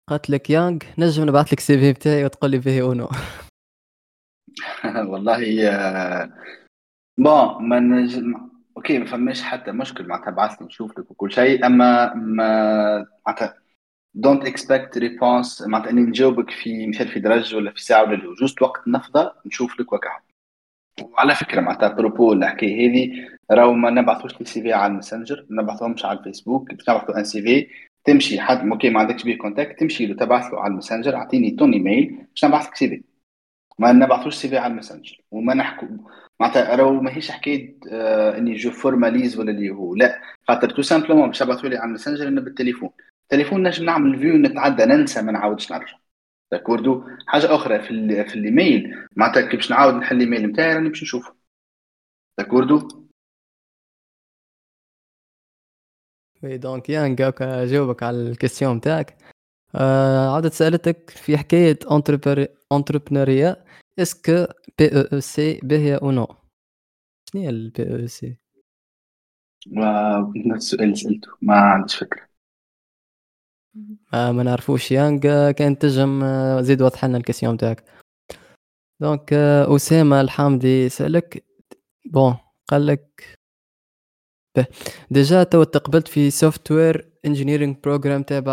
قالت 0.08 0.30
لك 0.30 0.50
يانغ 0.50 0.78
نجم 0.98 1.24
نبعث 1.24 1.52
لك 1.52 1.60
CV 1.60 1.92
بتاعي 1.92 2.24
وتقول 2.24 2.50
لي 2.50 2.62
فيه 2.62 2.82
ou 2.82 2.92
non 2.92 3.08
والله 5.10 5.38
bon 7.18 7.68
ما 7.68 7.80
نجم 7.80 8.50
OK 8.76 8.98
ما 8.98 9.06
فماش 9.06 9.42
حتى 9.42 9.72
مشكل 9.72 10.06
معناتها 10.06 10.30
بعث 10.30 10.60
لي 10.60 10.66
نشوف 10.66 10.98
لك 10.98 11.10
وكل 11.10 11.32
شيء. 11.32 11.66
أما 11.66 12.14
ما 12.14 13.06
معناتها 13.26 13.54
don't 14.14 14.44
expect 14.46 14.98
réponse 14.98 15.62
معناتها 15.62 15.90
إني 15.90 16.00
نجاوبك 16.00 16.50
في 16.50 16.86
مثال 16.86 17.08
في 17.08 17.20
درجة 17.20 17.56
ولا 17.56 17.70
في 17.72 17.82
ساعة 17.82 18.02
ولا 18.02 18.34
juste 18.40 18.62
وقت 18.62 18.88
نفضى 18.88 19.30
نشوف 19.46 19.80
لك 19.80 19.92
وكا 19.92 20.10
وعلى 21.02 21.34
فكرة 21.34 21.60
معناتها 21.60 21.88
propos 21.88 22.32
الحكاية 22.32 22.90
هذه 22.90 23.28
راهو 23.50 23.72
ما 23.72 23.90
نبعثوش 23.90 24.40
les 24.40 24.62
CV 24.62 24.72
على 24.72 24.90
الماسنجر 24.90 25.46
ما 25.50 25.62
نبعثهمش 25.62 26.04
على 26.04 26.18
الفيسبوك 26.18 26.74
باش 26.74 26.90
نبعثوا 26.90 27.18
un 27.18 27.24
CV 27.24 27.68
تمشي 28.04 28.40
حد 28.40 28.68
OK 28.68 28.90
ما 28.90 29.00
عندكش 29.00 29.22
بيه 29.22 29.38
contact 29.38 29.80
تمشي 29.80 30.06
له 30.06 30.14
تبعث 30.14 30.52
له 30.52 30.60
على 30.60 30.70
الماسنجر 30.70 31.16
أعطيني 31.16 31.50
تون 31.50 31.72
ايميل 31.72 32.26
باش 32.30 32.44
نبعث 32.44 32.66
لك 32.66 32.74
CV 32.74 33.02
ما 33.78 33.92
نبعثوش 33.92 34.34
CV 34.34 34.58
على 34.58 34.70
الماسنجر 34.70 35.20
وما 35.30 35.54
نحكوا 35.54 35.88
معناتها 36.40 36.76
راهو 36.76 36.92
ماهيش 36.92 37.30
حكاية 37.30 37.78
آه 37.92 38.38
إني 38.38 38.54
je 38.54 38.70
formalise 38.70 39.38
ولا 39.38 39.50
اللي 39.50 39.70
هو 39.70 39.94
لا. 39.94 40.22
خاطر 40.48 40.70
تو 40.70 40.82
simplement 40.82 41.26
باش 41.26 41.38
تبعثوا 41.38 41.68
لي 41.68 41.76
على 41.76 41.86
الماسنجر 41.86 42.28
أنا 42.28 42.40
بالتليفون. 42.40 42.90
التليفون 43.22 43.62
نجم 43.62 43.84
نعمل 43.84 44.18
vue 44.18 44.36
نتعدى 44.36 44.84
ننسى 44.84 45.22
ما 45.22 45.32
نعاودش 45.32 45.72
نرجع. 45.72 45.98
d'accord 46.52 47.04
حاجة 47.26 47.54
أخرى 47.54 47.82
في 47.82 48.24
في 48.24 48.34
الايميل 48.34 49.06
معناتها 49.16 49.42
كي 49.48 49.56
باش 49.56 49.70
نعاود 49.70 49.94
نحل 49.94 50.16
الايميل 50.16 50.46
نتاعي 50.46 50.74
راني 50.74 50.88
باش 50.88 51.02
نشوفه. 51.02 51.36
d'accord 52.38 52.88
oui 56.42 56.58
donc 56.58 56.88
يانغ 56.90 57.16
جاوبك 57.64 58.02
على 58.02 58.16
ال 58.16 58.23
question 58.23 58.76
نتاعك. 58.76 59.35
آه 59.74 60.48
سألتك 60.48 61.10
في 61.10 61.38
حكاية 61.38 61.78
entrepreneur 62.72 63.64
est-ce 63.98 64.30
que 64.30 64.46
POOC 64.78 65.60
باهيه 65.62 65.96
ou 65.96 66.10
non 66.10 66.26
شنو 67.30 67.42
هي 67.42 67.48
ال 67.48 67.90
POOC 67.90 68.36
نفس 70.46 70.64
السؤال 70.64 70.82
اللي 70.82 70.94
سألته. 70.96 71.28
ما 71.42 71.54
عنديش 71.54 71.96
فكرة. 71.96 72.26
آه 74.14 74.32
ما 74.32 74.42
نعرفوش. 74.42 74.92
يانغ 74.92 75.50
كان 75.50 75.78
تجم 75.78 76.22
آه، 76.22 76.60
زيد 76.60 76.82
وضح 76.82 77.04
لنا 77.04 77.18
ال 77.18 77.22
question 77.22 77.54
نتاعك. 77.54 77.84
donc 79.00 79.32
آه 79.32 79.76
أسامة 79.76 80.20
الحامدي 80.20 80.88
سألك 80.88 81.44
bon 82.04 82.36
قال 82.68 82.86
لك 82.86 83.38
déjà 85.10 85.42
تو 85.42 85.62
تقبلت 85.64 86.08
في 86.08 86.30
software 86.30 87.12
engineering 87.26 87.74
program 87.84 88.22
تابع 88.22 88.52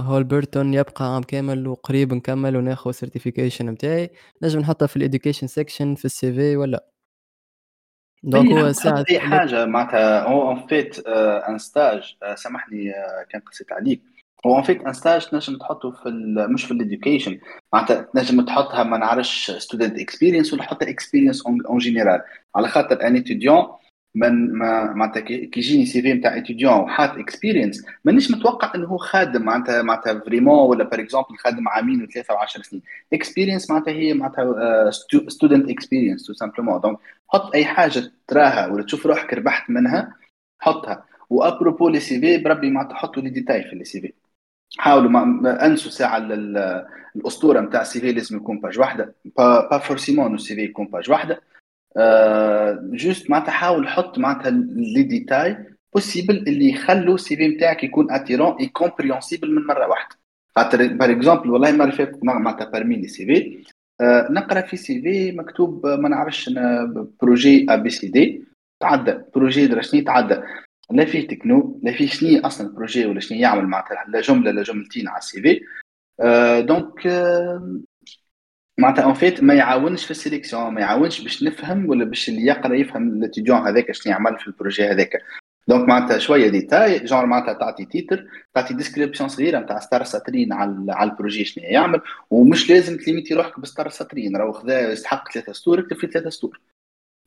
هولبرتون 0.00 0.74
يبقى 0.74 1.14
عام 1.14 1.22
كامل 1.22 1.68
وقريب 1.68 2.14
نكمل 2.14 2.56
وناخذ 2.56 2.90
certification 2.90 3.66
نتاعي 3.66 4.10
نجم 4.42 4.60
نحطها 4.60 4.86
في 4.86 4.96
ال 4.96 5.01
education 5.01 5.46
section 5.46 5.94
في 5.94 6.04
ال 6.04 6.32
CV 6.32 6.56
ولا 6.56 6.86
donc 8.22 8.52
هو 8.52 8.72
ساعة 8.72 9.04
أي 9.10 9.20
حاجة 9.20 9.64
معناتها 9.66 10.28
هو 10.28 10.48
en 10.48 10.66
fait 10.66 10.98
un 11.08 11.58
stage 11.58 12.16
سامحني 12.34 12.90
آه، 12.90 13.26
كان 13.30 13.40
قصيت 13.40 13.72
عليك. 13.72 14.02
هو 14.46 14.54
en 14.54 14.62
fait 14.62 14.82
un 14.86 14.92
stage 14.92 15.26
تنجم 15.26 15.58
تحطه 15.58 15.90
في 15.90 16.08
مش 16.54 16.64
في 16.64 16.70
ال 16.70 16.77
education 16.77 17.38
معناتها 17.72 18.08
تنجم 18.14 18.40
تحطها 18.44 18.82
ما 18.82 18.98
نعرفش 18.98 19.50
student 19.50 19.98
experience 19.98 20.52
ولا 20.52 20.62
حتى 20.62 20.90
expérience 20.90 21.46
en 21.46 21.78
général 21.78 22.22
على 22.54 22.68
خاطر 22.68 23.06
un 23.06 23.16
étudiant 23.16 23.66
من 24.14 24.52
ما 24.52 24.92
معناتها 24.92 25.20
كي 25.20 25.50
يجيني 25.56 25.86
CV 25.86 26.12
نتاع 26.12 26.36
étudiant 26.36 26.72
وحاط 26.72 27.18
expérience 27.18 27.86
مانيش 28.04 28.30
متوقع 28.30 28.72
إنه 28.74 28.86
هو 28.86 28.96
خادم 28.96 29.42
معناتها 29.42 29.82
معناتها 29.82 30.20
vraiment 30.20 30.68
ولا 30.68 30.84
par 30.84 31.00
exemple 31.00 31.36
خادم 31.36 31.68
عامين 31.68 32.02
وثلاثه 32.02 32.34
وعشر 32.34 32.62
سنين. 32.62 32.82
expérience 33.12 33.70
معناتها 33.70 33.92
هي 33.92 34.14
معناتها 34.14 34.90
student 35.28 35.70
experience 35.70 36.26
تو 36.26 36.32
simplement 36.32 36.80
donc 36.80 36.98
حط 37.28 37.54
أي 37.54 37.64
حاجة 37.64 38.12
تراها 38.28 38.66
ولا 38.66 38.82
تشوف 38.84 39.06
روحك 39.06 39.34
ربحت 39.34 39.70
منها 39.70 40.14
حطها. 40.58 41.04
و 41.30 41.37
à 41.37 41.44
propos 41.44 41.88
les 41.88 42.20
CV 42.20 42.38
بربي 42.38 42.70
معناتها 42.70 42.94
حطوا 42.94 43.22
les 43.22 43.30
détails 43.30 43.64
في 43.64 43.72
ال 43.72 43.84
CV 43.84 44.12
حاولوا 44.78 45.10
ما 45.10 45.66
أنسوا 45.66 45.90
ساعة 45.90 46.18
الأسطورة 47.16 47.60
نتاع 47.60 47.80
ال 47.82 48.00
CV 48.00 48.12
لازم 48.12 48.36
يكون 48.36 48.60
page 48.60 48.78
واحدة. 48.78 49.14
pas, 49.36 49.68
pas 49.70 49.78
forcément 49.78 50.34
ال 50.34 50.54
CV 50.54 50.62
يكون 50.62 50.86
page 50.86 51.10
واحدة. 51.10 51.40
juste 52.92 53.30
معناتها 53.30 53.52
حاول 53.52 53.88
حط 53.88 54.18
معناتها 54.18 54.50
les 54.50 55.02
détails 55.02 55.56
possibles 55.94 56.36
اللي 56.36 56.70
يخلوا 56.70 57.14
ال 57.14 57.36
CV 57.36 57.48
نتاعك 57.48 57.84
يكون 57.84 58.12
attirant 58.12 58.56
et 58.60 58.66
compréhensible 58.66 59.54
من 59.54 59.66
مرة 59.66 59.86
واحدة. 59.88 60.16
خاطر 60.56 60.86
par 60.86 61.10
exemple 61.10 61.50
والله 61.50 61.70
اللي 61.70 61.92
فاتت 61.92 62.24
معناتها 62.24 62.64
parmi 62.64 62.96
les 62.96 63.26
CV 63.26 63.64
نقرأ 64.30 64.60
في 64.60 64.76
CV 64.76 65.32
مكتوب 65.32 65.86
ما 65.86 66.08
نعرفش 66.08 66.50
projet 67.22 67.66
A 67.70 67.76
B 67.76 67.90
C 67.90 68.08
D 68.08 68.44
تعدى 68.80 69.18
projet 69.34 69.66
درا 69.66 69.82
شنو 69.82 70.00
تعدى. 70.02 70.40
لا 70.90 71.04
فيه 71.04 71.28
تكنو 71.28 71.80
لا 71.82 71.92
فيه 71.92 72.06
شنو 72.06 72.46
أصلا 72.46 72.66
ال 72.66 72.72
projet 72.72 73.06
ولا 73.06 73.20
شنو 73.20 73.38
يعمل 73.38 73.66
معناتها 73.66 74.04
لا 74.08 74.20
جملة 74.20 74.50
لا 74.50 74.62
جملتين 74.62 75.08
على 75.08 75.18
ال 75.18 75.42
CV 75.42 75.60
donc 76.62 77.06
معناتها 78.78 79.04
en 79.04 79.14
fait 79.14 79.42
ما 79.42 79.54
يعاونش 79.54 80.04
في 80.04 80.10
ال 80.10 80.16
sélection 80.16 80.74
ما 80.74 80.80
يعاونش 80.80 81.20
باش 81.20 81.42
نفهم 81.42 81.88
ولا 81.88 82.04
باش 82.04 82.28
اللي 82.28 82.46
يقرأ 82.46 82.74
يفهم 82.74 83.08
ال 83.08 83.14
étudiant 83.14 83.58
هذاك 83.58 83.92
شنو 83.92 84.12
يعمل 84.12 84.38
في 84.38 84.46
ال 84.46 84.51
projet 84.51 84.84
هذاك. 84.84 85.22
donc 85.68 85.88
معناتها 85.88 86.18
شوية 86.18 86.48
détails 86.48 86.98
genre 86.98 87.26
معناتها 87.26 87.52
تعطي 87.52 87.84
titre 87.84 88.26
تعطي 88.54 88.74
description 88.74 89.28
صغيرة 89.28 89.58
نتاع 89.58 89.78
ستار 89.78 90.04
سطرين 90.04 90.52
على 90.52 90.86
على 90.88 91.10
ال 91.10 91.15
projet 91.15 91.44
شنو 91.44 91.64
يعمل. 91.64 92.00
ومش 92.30 92.70
لازم 92.70 92.96
تليميتي 92.96 93.34
روحك 93.34 93.60
بستار 93.60 93.88
سطرين 93.88 94.36
راهو 94.36 94.52
خذا 94.52 94.92
يستحق 94.92 95.32
ثلاثة 95.32 95.52
سطور 95.52 95.80
اكتب 95.80 95.96
في 95.96 96.06
ثلاثة 96.06 96.30
سطور 96.30 96.60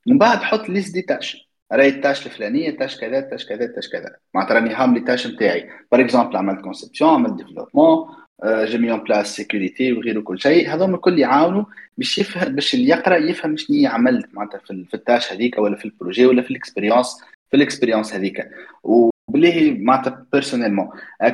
من 0.08 0.18
بعد 0.18 0.38
حط 0.38 0.70
liste 0.70 0.94
des 0.94 1.02
tâches. 1.02 1.50
راهي 1.72 1.90
ال 1.90 1.96
tâche 1.96 2.26
الفلانية 2.26 2.78
tâche 2.78 2.98
كذا 3.00 3.22
tâche 3.22 3.46
كذا 3.46 3.66
tâche 3.68 3.90
كذا. 3.90 4.16
معناتها 4.34 4.56
راني 4.56 4.74
هام 4.74 4.94
les 4.94 5.00
tâches 5.00 5.28
نتاعي 5.28 5.70
par 5.92 6.02
exemple 6.02 6.38
عملت 6.38 6.62
conception 6.62 7.14
عملت 7.14 7.34
développement 7.34 8.08
j'ai 8.46 8.78
mis 8.78 8.92
en 8.92 9.00
place 9.00 9.36
sécurité 9.36 9.94
وغيره 9.94 10.22
كل 10.22 10.40
شيء. 10.40 10.74
هذوما 10.74 10.96
الكل 10.96 11.20
يعاونوا 11.20 11.66
باش 11.98 12.18
يفهم 12.18 12.56
باش 12.56 12.74
اللي 12.74 12.90
يقرأ 12.90 13.18
يفهم 13.18 13.58
شنو 13.58 13.90
عملت 13.90 14.30
معناتها 14.34 14.60
في 14.60 14.94
ال 14.94 15.01
tâche 15.01 15.34
هذيك 15.34 15.58
ولا 15.58 15.76
في 15.76 15.86
ال 15.86 15.91
projet 15.91 16.26
ولا 16.26 16.42
في 16.42 16.52
ال 16.52 16.58
expérience 16.58 17.22
في 17.52 17.58
ال 17.58 17.63
expérience 17.63 18.14
هذيك. 18.14 18.50
وبالله 18.84 19.78
معناتها 19.80 20.26
personnellement 20.34 20.90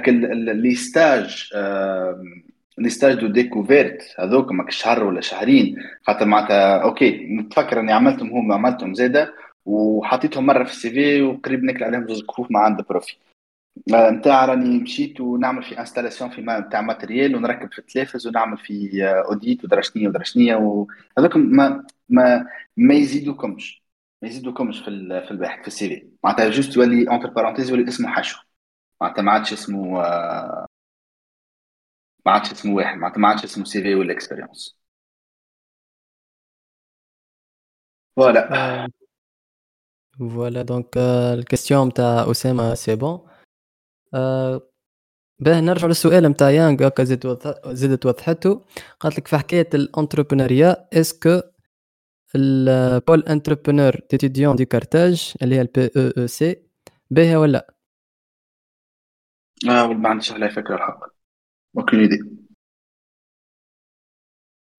les 0.07 0.75
stages 0.75 1.49
les 2.77 2.89
stages 2.89 3.15
de 3.15 3.27
découverte 3.27 4.01
هذوك 4.19 4.51
ماك 4.51 4.71
شهر 4.71 5.03
ولا 5.03 5.21
شهرين. 5.21 5.77
خاطر 6.07 6.25
معناتها 6.25 6.77
OK 6.77 7.27
نتفكر 7.27 7.79
إني 7.79 7.91
عملتهم 7.91 8.29
هم 8.31 8.51
عملتهم 8.51 8.93
زاده 8.93 9.33
وحطيتهم 9.65 10.45
مرة 10.45 10.63
في 10.63 10.71
ال 10.71 10.89
CV 10.89 11.21
وقريب 11.21 11.63
ناكل 11.63 11.83
عليهم 11.83 12.07
زوج 12.07 12.25
كفوف 12.25 12.51
ما 12.51 12.59
عند 12.59 12.81
prof. 12.89 13.15
نتاع؟ 13.89 14.45
راني 14.45 14.79
مشيت 14.79 15.21
ونعمل 15.21 15.63
في 15.63 15.79
installation 15.79 16.29
في 16.29 16.41
نتاع 16.41 16.81
matériel 16.81 17.35
ونركب 17.35 17.71
في 17.73 17.79
التلفز 17.79 18.27
ونعمل 18.27 18.57
في 18.57 19.03
audit 19.29 19.63
ودرشنيه 19.63 20.07
ودرشنيه 20.07 20.55
وهذوك 20.55 21.35
ما 21.37 21.85
ما 22.09 22.47
ما 22.77 22.93
يزيدوكمش. 22.93 23.83
ما 24.21 24.27
يزيدوكمش 24.29 24.79
في 24.79 24.85
في 25.25 25.31
الباحث 25.31 25.61
في 25.61 25.67
السي 25.67 25.89
في. 25.89 26.09
معناتها 26.23 26.49
جوست 26.49 26.77
يولي 26.77 27.09
اونتر 27.09 27.29
بارونتيز 27.29 27.69
يولي 27.69 27.87
اسمه 27.87 28.09
حشو. 28.09 28.39
معناتها 29.01 29.21
ما 29.21 29.31
عادش 29.31 29.53
اسمه 29.53 30.01
ما 32.25 32.31
عادش 32.31 32.51
اسمه 32.51 32.75
واحد. 32.75 32.97
معناتها 32.97 33.19
ما 33.19 33.27
عادش 33.27 33.43
اسمه 33.43 33.65
سي 33.65 33.81
في 33.83 33.95
ولا 33.95 34.13
اكسبيريونس 34.13 34.77
فوالا 38.15 38.87
فوالا 40.19 40.61
دونك 40.61 40.97
الكاستيون 41.33 41.93
تاع 41.93 42.31
اسامه 42.31 42.73
سي 42.75 42.95
بون 42.95 43.32
باه 45.39 45.59
نرجع 45.61 45.87
للسؤال 45.87 46.23
نتاع 46.23 46.49
يانغ 46.49 46.87
هكا 46.87 47.03
زدت 47.73 48.05
وضحته. 48.05 48.65
قالت 48.99 49.17
لك 49.17 49.27
في 49.27 49.37
حكاية 49.37 49.69
ال 49.73 49.82
entrepreneur 49.82 50.87
est-ce 50.93 51.25
que 51.25 51.41
ال 52.35 52.53
pôle 52.53 53.23
entrepreneur 53.23 53.95
d'étudiants 54.11 54.55
de 54.55 54.65
Carthage 54.65 55.33
اللي 55.41 55.55
هي 55.55 55.61
ال 55.61 55.85
POOC 55.97 56.63
باهية 57.11 57.37
ولا 57.37 57.73
آه 59.69 59.87
ما 59.87 60.09
عنديش 60.09 60.31
عليها 60.31 60.49
فكرة 60.49 60.75
الحق. 60.75 60.99
OK 61.77 61.99
ايدي 61.99 62.17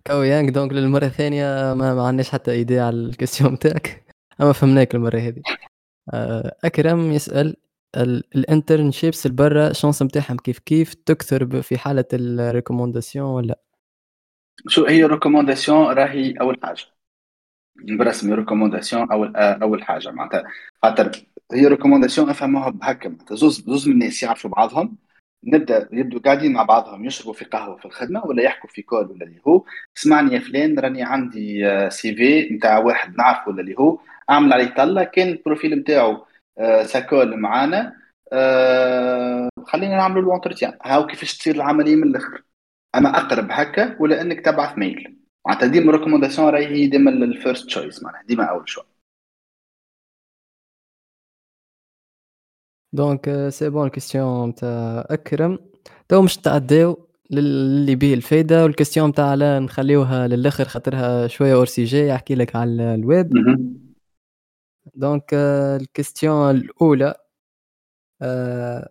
كو 0.06 0.22
يانغ 0.22 0.50
donc 0.50 0.72
للمرة 0.72 1.04
الثانية 1.04 1.74
ما, 1.74 1.94
ما 1.94 2.06
عندناش 2.06 2.30
حتى 2.30 2.50
idée 2.50 2.80
على 2.80 2.96
ال 2.96 3.02
question 3.02 3.52
نتاعك. 3.52 4.04
أما 4.40 4.52
فهمناك 4.52 4.94
المرة 4.94 5.18
هذه. 5.18 5.42
آه، 6.14 6.56
أكرم 6.64 7.18
ال 7.96 8.07
internships 8.07 9.26
البرا 9.26 9.72
chance 9.72 10.02
نتاعهم 10.02 10.36
كيف 10.36 10.58
كيف 10.58 10.94
تكثر 10.94 11.62
في 11.62 11.78
حالة 11.78 12.04
ال 12.12 12.20
recommandation 12.20 13.26
ولا 13.26 13.58
شو 14.68 14.86
هي 14.86 15.04
recommandation 15.04 15.86
راهي 15.86 16.32
أول 16.40 16.58
حاجة. 16.62 16.84
برسمي 17.76 18.34
recommandation 18.34 19.12
أول 19.12 19.36
أول 19.36 19.84
حاجة 19.84 20.10
معناتها. 20.10 20.44
خاطر 20.82 21.10
هي 21.52 21.66
recommandation 21.66 22.30
افهموها 22.30 22.70
بهكا 22.70 23.08
معناتها. 23.08 23.34
زوز 23.34 23.64
زوز 23.66 23.88
من 23.88 23.94
الناس 23.94 24.22
يعرفوا 24.22 24.50
بعضهم. 24.50 24.96
نبدأ 25.44 25.88
يبدو 25.92 26.18
قاعدين 26.18 26.52
مع 26.52 26.62
بعضهم 26.62 27.04
يشربوا 27.04 27.32
في 27.32 27.44
قهوة 27.44 27.76
في 27.76 27.84
الخدمة 27.84 28.26
ولا 28.26 28.42
يحكوا 28.42 28.70
في 28.70 28.82
call 28.82 29.10
ولا 29.10 29.24
اللي 29.24 29.40
هو. 29.48 29.64
اسمعني 29.98 30.34
يا 30.34 30.38
فلان 30.38 30.78
راني 30.78 31.02
عندي 31.02 31.64
CV 31.90 32.48
نتاع 32.54 32.78
واحد 32.78 33.16
نعرفه 33.16 33.48
ولا 33.48 33.60
اللي 33.60 33.74
هو. 33.78 33.98
أعمل 34.30 34.52
عليه 34.52 34.74
طلة 34.74 35.04
كان 35.04 35.28
ال 35.28 35.35
profil 35.35 35.74
نتاعو 35.78 36.26
ça 36.84 36.99
colle 36.99 37.36
معانا. 37.36 37.96
أه 38.32 39.48
خلينا 39.66 39.96
نعملوا 39.96 40.22
ال 40.22 40.28
entretien 40.28 40.78
هاو 40.84 41.06
كيفاش 41.06 41.38
تصير 41.38 41.54
العملية 41.54 41.96
من 41.96 42.02
الأخر؟ 42.02 42.42
أما 42.94 43.18
أقرب 43.18 43.48
هكا 43.50 43.96
ولا 44.00 44.20
إنك 44.20 44.40
تبعث 44.44 44.78
mail 44.78 45.18
معناتها 45.46 45.66
ديما 45.66 45.92
recommandation 45.92 46.48
راهي 46.48 46.66
هي 46.66 46.86
ديما 46.86 47.10
ال 47.10 47.19
first 47.19 47.66
choice 47.66 48.02
معناها 48.02 48.22
ديما 48.22 48.44
أول 48.44 48.68
choix. 48.68 48.82
donc 52.92 53.48
c'est 53.48 53.70
bon 53.70 53.86
ال 53.86 53.93
question 53.93 54.48
نتاع 54.48 55.06
أكرم. 55.10 55.58
تو 56.08 56.22
مش 56.22 56.38
نتعداو 56.38 57.08
للي 57.30 57.94
بيه 57.94 58.14
الفايدة 58.14 58.62
وال 58.62 58.71
question 58.71 59.08
نتاع 59.10 59.34
لا 59.34 59.58
نخليوها 59.58 60.28
للآخر 60.28 60.64
خاطرها 60.64 61.26
شوية 61.26 61.54
hors 61.54 61.84
sujet 61.84 62.08
يحكي 62.08 62.34
لك 62.34 62.56
على 62.56 62.94
الويب. 62.94 63.32
donc 64.94 65.34
ال 65.80 65.88
question 65.88 66.50
الاولى 66.50 67.14
آه، 68.22 68.88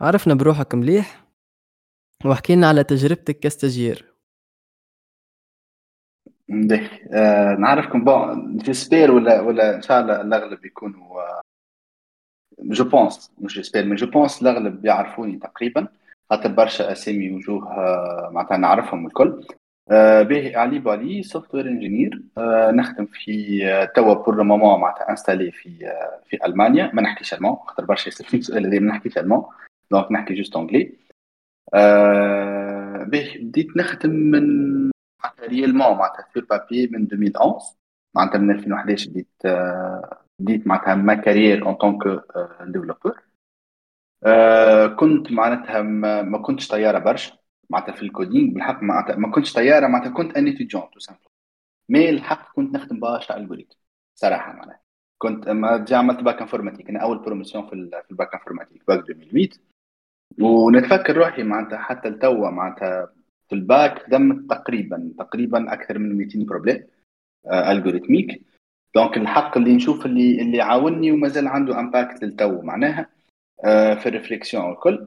عرفنا 0.00 0.34
بروحك 0.34 0.74
مليح 0.74 1.24
واحكي 2.24 2.56
لنا 2.56 2.68
على 2.68 2.84
تجربتك 2.84 3.38
ك 3.38 3.46
stagiaire 3.46 4.14
آه 7.12 7.54
نعرفكم 7.56 8.04
bon 8.04 8.56
j'espère 8.56 9.10
ولا 9.10 9.40
ولا 9.40 9.76
إن 9.76 9.82
شاء 9.82 10.00
الله 10.00 10.20
الأغلب 10.20 10.64
يكونوا 10.64 11.40
je 12.62 12.84
pense 12.84 13.32
مش 13.38 13.54
j'espère 13.54 13.84
mais 13.84 13.94
je 13.96 14.06
pense 14.06 14.42
الأغلب 14.42 14.84
يعرفوني 14.84 15.38
تقريبا. 15.38 15.88
خاطر 16.30 16.48
برشا 16.52 16.92
أسامي 16.92 17.32
وجوه 17.32 17.72
آه، 17.72 18.30
معناتها 18.32 18.56
نعرفهم 18.56 19.06
الكل. 19.06 19.46
آه، 19.90 20.22
به 20.22 20.58
علي 20.58 20.78
بالي 20.78 21.22
software 21.22 21.66
engineer 21.66 22.22
نخدم 22.72 23.06
في 23.06 23.60
آه، 23.66 23.84
توا 23.84 24.14
pour 24.14 24.33
le 24.33 24.42
moment 24.42 24.80
معناتها 24.80 25.10
installé 25.10 25.50
في 25.52 25.70
في 26.26 26.46
ألمانيا. 26.46 26.90
ما 26.94 27.02
نحكيش 27.02 27.34
allemand 27.34 27.56
خاطر 27.56 27.84
برشا 27.84 28.08
يسالوني 28.08 28.38
السؤال 28.38 28.66
هذا 28.66 28.78
ما 28.78 28.86
نحكيش 28.86 29.18
allemand 29.18 29.44
donc 29.90 30.12
نحكي 30.12 30.34
juste 30.34 30.56
anglais 30.56 30.92
به 33.04 33.34
بديت 33.40 33.76
نخدم 33.76 34.10
من 34.10 34.90
réellement 35.40 35.96
معناتها 35.96 36.26
في 36.32 36.40
بابي 36.40 36.86
من 36.86 37.02
2011 37.12 37.76
معناتها 38.14 38.38
من 38.38 38.50
2011 38.50 39.10
بديت 39.10 39.28
بديت 40.40 40.66
معناتها 40.66 40.94
ma 40.94 41.14
carrière 41.14 41.66
en 41.66 41.74
tant 41.74 42.01
que 42.01 42.22
développeur 42.62 43.20
كنت 44.96 45.32
معناتها 45.32 45.82
ما 46.22 46.38
كنتش 46.38 46.68
طيارة 46.68 46.98
برشا. 46.98 47.39
معناتها 47.70 47.92
في 47.92 48.02
ال 48.02 48.09
coding 48.09 48.54
بالحق 48.54 48.82
معناتها 48.82 49.16
ما 49.16 49.30
كنتش 49.30 49.52
طيارة 49.52 49.86
معناتها 49.86 50.12
كنت 50.12 50.36
un 50.36 50.48
étudiant 50.48 50.90
tout 50.92 50.98
simple. 50.98 51.20
mais 51.88 52.10
الحق 52.10 52.54
كنت 52.54 52.74
نخدم 52.74 53.00
برشا 53.00 53.36
algorithme 53.36 53.76
صراحة 54.14 54.52
معناتها. 54.52 54.80
كنت 55.18 55.48
ما 55.48 55.76
جا 55.76 55.96
عملت 55.96 56.20
bac 56.20 56.40
informatique 56.40 56.88
أنا 56.88 56.98
أول 57.00 57.18
promotion 57.18 57.66
في, 57.66 57.72
ال 58.10 58.16
bac 58.16 58.34
informatique 58.34 58.82
bac 58.88 58.98
2008 58.98 59.48
ونتفكر 60.40 61.16
روحي 61.16 61.42
معناتها 61.42 61.78
حتى 61.78 62.08
التوا 62.08 62.50
معناتها 62.50 63.12
في 63.48 63.54
الباك 63.54 63.98
خدمت 63.98 64.50
تقريبا 64.50 65.14
تقريبا 65.18 65.72
أكثر 65.72 65.98
من 65.98 66.16
200 66.16 66.44
problèmes 66.44 66.86
algorithmiques 67.46 68.42
donc 68.94 69.16
الحق 69.16 69.56
اللي 69.56 69.74
نشوف 69.74 70.06
اللي 70.06 70.42
اللي 70.42 70.60
عاوني 70.60 71.12
ومازال 71.12 71.48
عنده 71.48 71.80
impact 71.80 72.24
للتو 72.24 72.62
معناها 72.62 73.06
آه، 73.64 73.94
في 73.94 74.08
ال 74.08 74.14
réflexion 74.14 74.64
والكل 74.64 75.06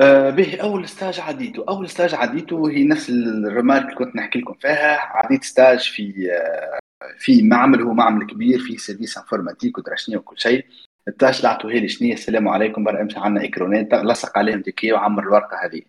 آه، 0.00 0.30
به 0.30 0.60
أول 0.62 0.88
stage 0.88 1.20
عديته 1.20 1.64
أول 1.68 1.88
stage 1.88 2.14
عديته 2.14 2.70
هي 2.70 2.84
نفس 2.84 3.10
ال 3.10 3.18
remarque 3.18 3.84
اللي 3.84 3.94
كنت 3.94 4.16
نحكي 4.16 4.38
لكم 4.38 4.54
فيها. 4.54 4.98
عديت 5.00 5.44
stage 5.44 5.90
في 5.90 6.32
آه، 6.32 6.78
في 7.18 7.42
معمل 7.42 7.82
هو 7.82 7.92
معمل 7.94 8.26
كبير 8.26 8.58
في 8.58 8.78
service 8.78 9.18
informatique 9.18 9.78
ودرا 9.78 9.94
وكل 10.16 10.38
شيء. 10.38 10.66
ال 11.08 11.13
tâche 11.13 11.36
اللي 11.36 11.48
عطوه 11.48 11.72
لي 11.72 11.88
شنو 11.88 12.12
السلام 12.12 12.48
عليكم. 12.48 12.84
برا 12.84 13.02
امشي 13.02 13.18
عندنا 13.18 13.44
écran 13.44 13.86
ات 13.86 13.94
لصق 13.94 14.38
عليهم 14.38 14.60
des 14.60 14.74
clés 14.74 14.92
وعمر 14.92 15.22
الورقة 15.22 15.56
هذه. 15.64 15.82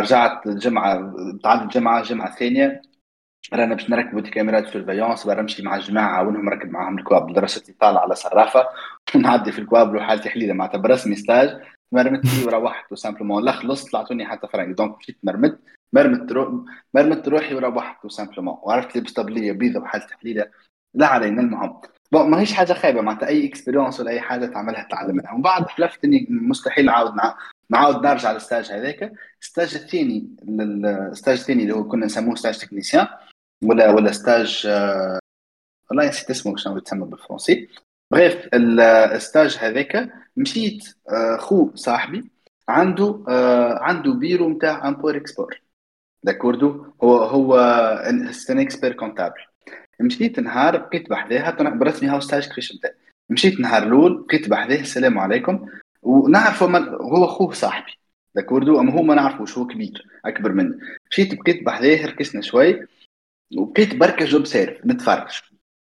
رجعت 0.00 0.46
الجمعه 0.46 1.12
تعدت 1.44 1.62
الجمعة 1.62 2.00
الجمعه 2.00 2.28
الثانية 2.28 2.82
رانا 3.54 3.74
باش 3.74 3.90
نركبوا 3.90 4.20
des 4.20 4.30
caméras 4.30 4.60
de 4.60 4.68
surveillance 4.68 5.26
نمشي 5.26 5.62
مع 5.62 5.76
الجماعة 5.76 6.16
عاونهم 6.16 6.44
نركب 6.44 6.70
معاهم 6.70 6.98
الكوابل. 6.98 7.32
دراستي 7.32 7.72
طالعه 7.72 8.00
على 8.02 8.14
صرافة. 8.14 8.68
ونعدي 9.14 9.52
في 9.52 9.58
الكوابل 9.58 9.94
وحالتي 9.94 10.30
حليلة 10.30 10.54
معناتها 10.54 10.78
برسمي 10.78 11.16
stage 11.16 11.60
مرمت 11.92 12.26
فيه 12.26 12.46
وروحت 12.46 12.94
simplement 12.94 13.44
لا 13.44 13.52
خلصت 13.52 13.92
طلعتوني 13.92 14.26
حتى 14.26 14.48
فرنك 14.48 14.76
donc 14.76 14.98
مشيت 14.98 15.18
مرمت 15.22 15.58
مرمت 15.92 16.32
رو... 16.32 16.66
مرمت 16.94 17.28
روحي 17.28 17.54
وروحت 17.54 18.06
simplement 18.06 18.58
وعرفت 18.62 18.96
لبس 18.96 19.12
طبليه 19.12 19.52
بيضة 19.52 19.80
وحالتي 19.80 20.14
حليله 20.14 20.50
لا 20.94 21.06
علينا 21.06 21.42
المهم. 21.42 21.80
bon 22.12 22.30
ما 22.30 22.40
هيش 22.40 22.52
حاجة 22.52 22.72
خايبة 22.72 23.00
معناتها 23.00 23.28
أي 23.28 23.46
expérience 23.46 24.00
ولا 24.00 24.10
أي 24.10 24.20
حاجة 24.20 24.46
تعملها 24.46 24.88
تعلمها. 24.90 25.32
ومن 25.32 25.42
بعد 25.42 25.68
حلفت 25.68 26.04
إني 26.04 26.26
مستحيل 26.30 26.84
نعاود 26.86 27.12
نعاود 27.70 28.06
نرجع 28.06 28.32
لل 28.32 28.43
stage 28.43 28.72
هذاك. 28.72 29.12
ال 29.42 29.47
stage 29.47 29.74
الثاني 29.74 30.36
ال 30.48 30.63
stage 30.63 31.38
الثاني 31.38 31.62
اللي 31.62 31.74
هو 31.74 31.88
كنا 31.88 32.06
نسموه 32.06 32.34
stage 32.34 32.58
technicien 32.58 33.06
ولا 33.64 33.90
ولا 33.90 34.12
stage 34.12 34.66
آه، 34.66 35.18
والله 35.90 36.08
نسيت 36.08 36.30
اسمه 36.30 36.56
شنو 36.56 36.76
يتسمى 36.76 37.06
بالفرنسي. 37.06 37.68
bref 38.12 38.48
ال 38.54 38.71
stage 38.71 39.56
هذاك 39.60 40.12
مشيت 40.36 40.84
آه، 41.08 41.36
خو 41.36 41.70
صاحبي 41.74 42.30
عنده 42.68 43.24
آه، 43.28 43.78
عنده 43.78 44.12
بيرو 44.12 44.48
نتاع 44.48 44.88
import 44.88 45.16
export 45.16 45.60
d'accord 46.22 46.86
هو 47.02 47.16
هو 47.16 47.58
un 48.08 48.28
expert 48.58 48.92
comptable 48.92 49.40
مشيت 50.00 50.40
نهار 50.40 50.76
بقيت 50.76 51.10
بحذاها 51.10 51.50
برسمي 51.50 52.08
هاو 52.08 52.20
stage 52.20 52.48
كريش 52.48 52.72
مشيت 53.30 53.60
نهار 53.60 53.82
الأول 53.82 54.24
بقيت 54.28 54.48
بحذاه 54.48 54.80
السلام 54.80 55.18
عليكم. 55.18 55.66
ونعرف 56.02 56.62
هو 56.62 57.26
خوه 57.26 57.52
صاحبي. 57.52 57.92
d'accord 58.34 58.80
أما 58.80 58.92
هو 58.92 59.02
ما 59.02 59.14
نعرفوش 59.14 59.58
هو 59.58 59.66
كبير 59.66 60.06
أكبر 60.24 60.52
مني. 60.52 60.78
مشيت 61.10 61.40
بقيت 61.40 61.66
بحذاه 61.66 62.06
ركزنا 62.06 62.42
شوي. 62.42 62.86
وبقيت 63.56 63.96
بركة 63.96 64.24
جوب 64.24 64.46
سيرف 64.46 64.86
نتفرج. 64.86 65.40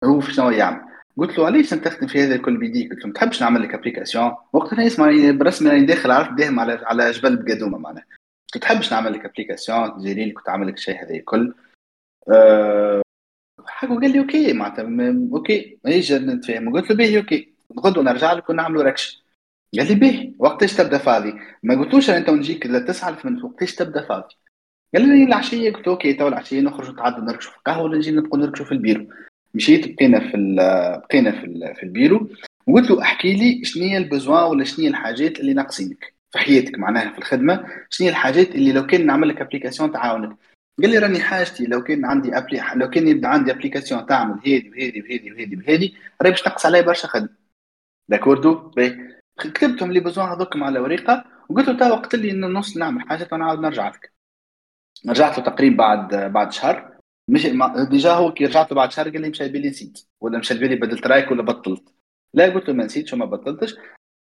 هو 0.03 0.21
شنو 0.21 0.49
يعمل؟ 0.49 0.88
قلت 1.19 1.37
له 1.37 1.45
علاش 1.45 1.69
تخدم 1.69 2.07
في 2.07 2.23
هذا 2.23 2.35
الكل 2.35 2.57
بيديك 2.57 2.91
قلت 2.91 2.99
له 3.01 3.07
ما 3.07 3.13
تحبش 3.13 3.41
نعمل 3.41 3.63
لك 3.63 3.73
ابليكاسيون 3.73 4.35
وقتها 4.53 4.81
يسمع 4.81 5.31
برسمي 5.31 5.69
راني 5.69 5.85
داخل 5.85 6.11
عرفت 6.11 6.31
داهم 6.31 6.59
على 6.59 6.81
على 6.83 7.11
جبل 7.11 7.35
بقدومة 7.35 7.77
معناها. 7.77 8.05
قلت 8.53 8.63
تحبش 8.63 8.93
نعمل 8.93 9.13
لك 9.13 9.25
ابليكاسيون 9.25 9.97
تجيري 9.97 10.25
لي 10.25 10.31
كنت 10.31 10.49
عامل 10.49 10.67
لك 10.67 10.73
الشيء 10.73 11.03
هذا 11.03 11.15
الكل 11.15 11.53
أه 12.31 13.01
حكوا 13.67 13.99
قال 14.01 14.11
لي 14.11 14.19
أوكي 14.19 14.53
معناتها 14.53 14.85
أوكي. 15.33 15.79
إيش 15.87 16.11
نتفاهم. 16.11 16.73
قلت 16.73 16.89
له 16.89 16.95
باهي 16.95 17.17
أوكي. 17.17 17.53
غدوه 17.79 18.03
نرجع 18.03 18.33
لك 18.33 18.49
ونعملوا 18.49 18.83
ركش 18.83 19.23
قال 19.77 19.87
لي 19.87 19.95
باهي 19.95 20.33
وقتاش 20.39 20.73
تبدأ 20.73 20.97
فاضي؟ 20.97 21.33
ما 21.63 21.75
قلتوش 21.79 22.09
أنت 22.09 22.29
ونجيك 22.29 22.65
لتسعة 22.65 23.17
من 23.23 23.43
وقتاش 23.43 23.75
تبدأ 23.75 24.07
فاضي؟ 24.07 24.35
قال 24.95 25.07
لي 25.07 25.23
العشية. 25.23 25.73
قلت 25.73 25.87
okay 25.87 26.13
تو 26.13 26.27
العشية 26.27 26.61
نخرج 26.61 26.89
نتعدى 26.91 27.21
نركشوا 27.21 27.51
في 27.51 27.57
القهوة 27.57 27.83
ولا 27.83 27.97
نجي 27.97 28.11
نبقوا 28.11 28.39
نركشوا 28.39 28.65
في 28.65 28.71
البيرو. 28.71 29.07
مشيت 29.53 29.95
بقينا 29.95 30.19
في 30.19 30.55
بقينا 31.09 31.31
في, 31.31 31.73
في 31.75 31.83
البيرو 31.83 32.29
وقلت 32.67 32.91
له 32.91 33.01
احكي 33.01 33.33
لي 33.33 33.65
شنو 33.65 33.83
هي 33.83 33.97
ال 33.97 34.04
besoin 34.04 34.43
ولا 34.43 34.63
شنو 34.63 34.85
هي 34.85 34.87
الحاجات 34.87 35.39
اللي 35.39 35.53
ناقصينك 35.53 36.13
في 36.31 36.39
حياتك 36.39 36.79
معناها 36.79 37.11
في 37.11 37.17
الخدمة 37.17 37.65
شنو 37.89 38.07
هي 38.07 38.09
الحاجات 38.09 38.55
اللي 38.55 38.71
لو 38.71 38.85
كان 38.85 39.05
نعمل 39.05 39.29
لك 39.29 39.41
application 39.41 39.91
تعاونك. 39.91 40.37
قال 40.81 40.89
لي 40.89 40.97
راني 40.97 41.19
حاجتي 41.19 41.65
لو 41.65 41.83
كان 41.83 42.05
عندي 42.05 42.37
appli... 42.37 42.61
لو 42.75 42.89
كان 42.89 43.07
يبدأ 43.07 43.27
عندي 43.27 43.51
application 43.51 44.05
تعمل 44.05 44.39
هذه 44.45 44.69
وهذه 44.69 45.01
وهذه 45.01 45.31
وهذه 45.31 45.57
وهذه 45.57 45.91
راهي 46.21 46.31
باش 46.31 46.41
تنقص 46.41 46.65
علي 46.65 46.81
برشا 46.81 47.07
خدمة. 47.07 47.29
d'accord 48.09 48.71
كتبتهم 49.39 49.91
لي 49.91 49.99
besoin 49.99 50.29
هذوكم 50.29 50.63
على 50.63 50.79
ورقه 50.79 51.25
وقلت 51.49 51.67
له 51.67 51.77
تا 51.77 51.91
وقت 51.91 52.13
اللي 52.13 52.33
نص 52.33 52.77
نعمل 52.77 53.01
حاجات 53.01 53.33
ونعاود 53.33 53.59
نرجع 53.59 53.87
لك. 53.87 54.11
رجعت 55.07 55.37
له 55.37 55.43
تقريبا 55.43 55.77
بعد 55.77 56.31
بعد 56.33 56.51
شهر. 56.51 56.98
مش 57.29 57.47
déjà 57.89 58.11
هو 58.11 58.33
كي 58.33 58.45
رجعت 58.45 58.73
بعد 58.73 58.91
شهر 58.91 59.09
قال 59.09 59.21
لي 59.21 59.29
مش 59.29 59.41
بالي 59.41 59.69
نسيت 59.69 59.99
ولا 60.21 60.37
مش 60.39 60.53
بالي 60.53 60.75
بدلت 60.75 61.07
رأيك 61.07 61.31
ولا 61.31 61.43
بطلت. 61.43 61.83
لا 62.33 62.49
قلت 62.49 62.67
له 62.67 62.73
ما 62.73 62.85
نسيتش 62.85 63.13
وما 63.13 63.25
بطلتش. 63.25 63.75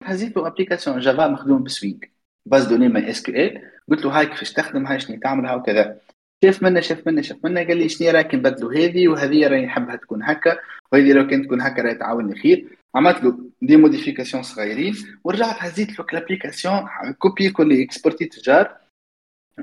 هزيت 0.03 0.37
له 0.37 0.47
application 0.47 1.01
Java 1.01 1.27
مخدوم 1.27 1.63
ب 1.63 1.70
Swing 1.70 2.05
base 2.47 2.67
de 2.67 2.72
données 2.72 2.89
MySQL 2.89 3.61
قلت 3.91 4.05
له 4.05 4.19
هاي 4.19 4.27
كيفاش 4.27 4.53
تخدم 4.53 4.87
هاي 4.87 5.01
شنو 5.01 5.21
تعمل 5.21 5.47
هاي 5.47 5.57
وكذا. 5.57 6.01
شاف 6.45 6.63
منا 6.63 6.81
شاف 6.81 7.07
منا 7.07 7.23
شاف 7.23 7.39
منا 7.45 7.61
قال 7.61 7.77
لي 7.77 7.89
شنو 7.89 8.11
راك 8.11 8.35
نبدلوا 8.35 8.73
هذه 8.73 9.09
وهذه 9.09 9.49
راني 9.49 9.67
نحبها 9.67 9.97
تكون 9.97 10.23
هكا 10.23 10.59
وهذه 10.93 11.13
لو 11.13 11.27
كانت 11.27 11.45
تكون 11.45 11.61
هكا 11.61 11.83
راهي 11.83 11.95
تعاوني 11.95 12.35
خير. 12.41 12.79
عملت 12.95 13.25
له 13.25 13.39
des 13.63 13.77
modifications 13.77 14.43
صغيرين 14.43 14.95
ورجعت 15.25 15.57
هزيت 15.59 15.99
له 15.99 16.07
l'application 16.13 16.89
كوبي 17.19 17.51
كل 17.51 17.83
اكسبورتي 17.83 18.25
تجار. 18.25 18.84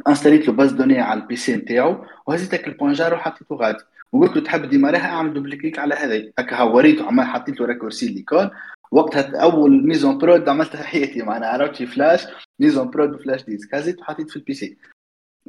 انستاليت 0.07 0.47
له 0.47 0.53
باز 0.53 0.71
دوني 0.71 0.99
على 0.99 1.21
البي 1.21 1.35
سي 1.35 1.55
نتاعو 1.55 2.05
وهزيتك 2.27 2.67
البونجار 2.67 3.13
وحطيته 3.13 3.55
غادي. 3.55 3.83
وقلت 4.11 4.35
له 4.35 4.43
تحب 4.43 4.69
ديماريها 4.69 5.05
أعمل 5.05 5.33
دوبل 5.33 5.57
كليك 5.61 5.79
على 5.79 5.95
هذا. 5.95 6.31
هكا 6.39 6.61
وريته 6.61 7.05
عمال 7.07 7.25
حطيت 7.25 7.59
له 7.59 7.65
ريكورسي 7.65 8.07
ليكول 8.07 8.51
وقتها 8.91 9.41
أول 9.41 9.87
ميزون 9.87 10.17
برود 10.17 10.49
عملتها 10.49 10.83
حياتي 10.83 11.21
معناها 11.23 11.49
عرفت 11.49 11.75
في 11.75 11.85
فلاش 11.85 12.27
ميزون 12.59 12.89
برود 12.89 13.21
فلاش 13.23 13.43
ديسك 13.43 13.75
هزيت 13.75 13.99
وحطيت 13.99 14.29
في 14.29 14.35
البي 14.35 14.53
سي. 14.53 14.77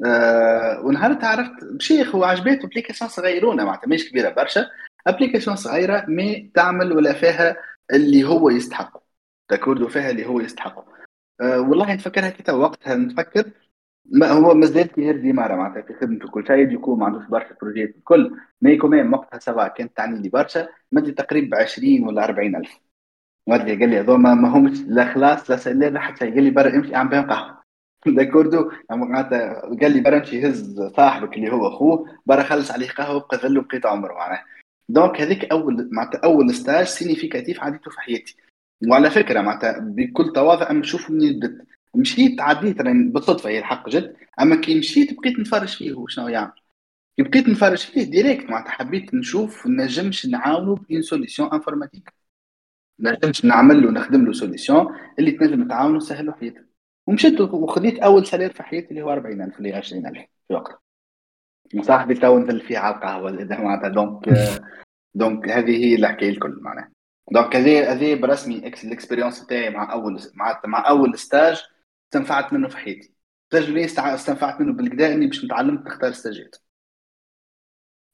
أه 0.06 0.80
ونهارتها 0.84 1.28
عرفت 1.28 1.64
بشيخ 1.64 2.14
هو 2.14 2.24
عجبته 2.24 2.66
ابليكاسيون 2.66 3.10
صغيرونه 3.10 3.64
معناتها 3.64 3.88
مش 3.88 4.10
كبيرة 4.10 4.30
برشا. 4.30 4.66
ابليكاسيون 5.06 5.56
صغيرة 5.56 6.04
مي 6.08 6.50
تعمل 6.54 6.92
ولا 6.92 7.12
فيها 7.12 7.56
اللي 7.92 8.24
هو 8.24 8.50
يستحقه. 8.50 9.02
تاكوردو 9.48 9.88
فيها 9.88 10.10
اللي 10.10 10.26
هو 10.26 10.40
يستحقه. 10.40 10.84
أه 11.40 11.60
والله 11.60 11.94
نفكرها 11.94 12.30
كي 12.30 12.52
وقتها 12.52 12.94
نفكر 12.94 13.50
ما 14.04 14.30
هو 14.30 14.54
مازال 14.54 14.90
غير 14.98 15.16
ديما 15.16 15.56
معناتها 15.56 15.82
في 15.82 15.94
خدمته 15.94 16.28
كل 16.28 16.46
شيء 16.46 16.72
يكون 16.72 16.98
ما 16.98 17.06
عندوش 17.06 17.26
برشا 17.26 17.56
بروجيات 17.62 17.96
الكل 17.96 18.36
مي 18.62 18.76
كومين 18.76 19.14
وقتها 19.14 19.38
سوا 19.38 19.68
كانت 19.68 19.96
تعني 19.96 20.22
لي 20.22 20.28
برشا. 20.28 20.68
مدي 20.92 21.12
تقريبا 21.12 21.56
20 21.62 22.04
ولا 22.04 22.24
40 22.24 22.56
ألف. 22.56 22.80
قال 23.48 23.66
لي 23.90 24.00
هذوما 24.00 24.34
ما 24.34 24.48
همش 24.48 24.78
لا 24.86 25.14
خلاص 25.14 25.50
لا 25.50 25.56
سلام 25.56 25.94
لا 25.94 26.00
حتى 26.00 26.30
قال 26.30 26.42
لي 26.42 26.50
برا 26.50 26.76
امشي 26.76 26.94
أعمل 26.94 27.10
بهم 27.10 27.30
قهوة. 27.30 27.62
داكوردو 28.06 28.70
معناتها 28.90 29.60
قال 29.60 29.92
لي 29.92 30.00
برا 30.00 30.18
امشي 30.18 30.46
هز 30.48 30.80
صاحبك 30.96 31.36
اللي 31.36 31.52
هو 31.52 31.68
أخوه. 31.68 32.06
برا 32.26 32.42
خلص 32.42 32.70
عليه 32.70 32.88
قهوة 32.88 33.20
بقى 33.20 33.36
ذله 33.36 33.62
بقيت 33.62 33.86
عمره 33.86 34.14
معناها. 34.14 34.44
donc 34.88 35.20
هذيك 35.20 35.44
أول 35.44 35.88
معناتها 35.92 36.20
أول 36.24 36.54
stage 36.54 36.86
significatif 36.86 37.60
عديته 37.60 37.90
في 37.90 38.00
حياتي. 38.00 38.36
وعلى 38.88 39.10
فكرة 39.10 39.40
معناتها 39.40 39.78
بكل 39.78 40.32
تواضع 40.32 40.72
نشوف 40.72 41.10
منين 41.10 41.40
بدت 41.40 41.66
مشيت 41.94 42.40
عديت 42.40 42.80
راني 42.80 43.10
بالصدفة 43.10 43.50
هي 43.50 43.58
الحق 43.58 43.88
جد. 43.88 44.16
أما 44.40 44.56
كي 44.56 44.78
مشيت 44.78 45.20
بقيت 45.20 45.38
نتفرج 45.38 45.68
فيه 45.68 45.92
هو 45.92 46.06
شنو 46.06 46.28
يعمل. 46.28 46.52
كي 47.16 47.22
بقيت 47.22 47.48
نتفرج 47.48 47.78
فيه 47.78 48.02
direct 48.02 48.50
معناتها 48.50 48.70
حبيت 48.70 49.14
نشوف 49.14 49.66
نجمش 49.66 50.26
نعاونو 50.26 50.74
ب 50.74 50.81
une 50.81 51.02
solution 51.02 51.48
informatique 51.52 52.12
نجمش 53.00 53.44
نعمل 53.44 53.82
له 53.82 53.90
نخدم 53.90 54.26
له 54.26 54.32
solution 54.32 54.96
اللي 55.18 55.30
تنجم 55.30 55.68
تعاونو 55.68 56.00
سهل 56.00 56.34
حياته 56.34 56.60
ومشيت 57.06 57.40
وخذيت 57.40 57.98
أول 57.98 58.26
salaire 58.26 58.52
في 58.52 58.62
حياتي 58.62 58.90
اللي 58.90 59.02
هو 59.02 59.12
40000 59.12 59.58
اللي 59.58 59.72
20000 59.72 60.26
في 60.48 60.54
وقتها 60.54 60.78
صاحبي 61.80 62.14
تو 62.14 62.38
نزل 62.38 62.60
فيه 62.60 62.78
على 62.78 62.94
القهوة 62.94 63.46
معناتها. 63.50 63.88
donc 63.88 64.24
donc 65.14 65.48
هذه 65.48 65.84
هي 65.84 65.94
الحكاية 65.94 66.30
الكل 66.30 66.58
معناها. 66.60 66.90
donc 67.32 67.56
هذه 67.56 67.92
هذه 67.92 68.14
برسمي 68.14 68.66
ex 68.66 68.84
ال 68.84 68.90
expérience 68.90 69.46
تاعي 69.46 69.70
مع 69.70 69.92
اول 69.92 70.20
مع 70.34 70.60
مع 70.66 70.88
أول 70.88 71.18
stage 71.18 71.62
استنفعت 72.12 72.52
منه 72.52 72.68
في 72.68 72.76
حياتي. 72.76 73.14
التجربه 73.44 74.14
استنفعت 74.14 74.60
منه 74.60 74.72
بالقدا 74.72 75.14
إني 75.14 75.26
باش 75.26 75.44
نتعلم 75.44 75.74
نختار 75.74 76.12
ستاجات. 76.12 76.56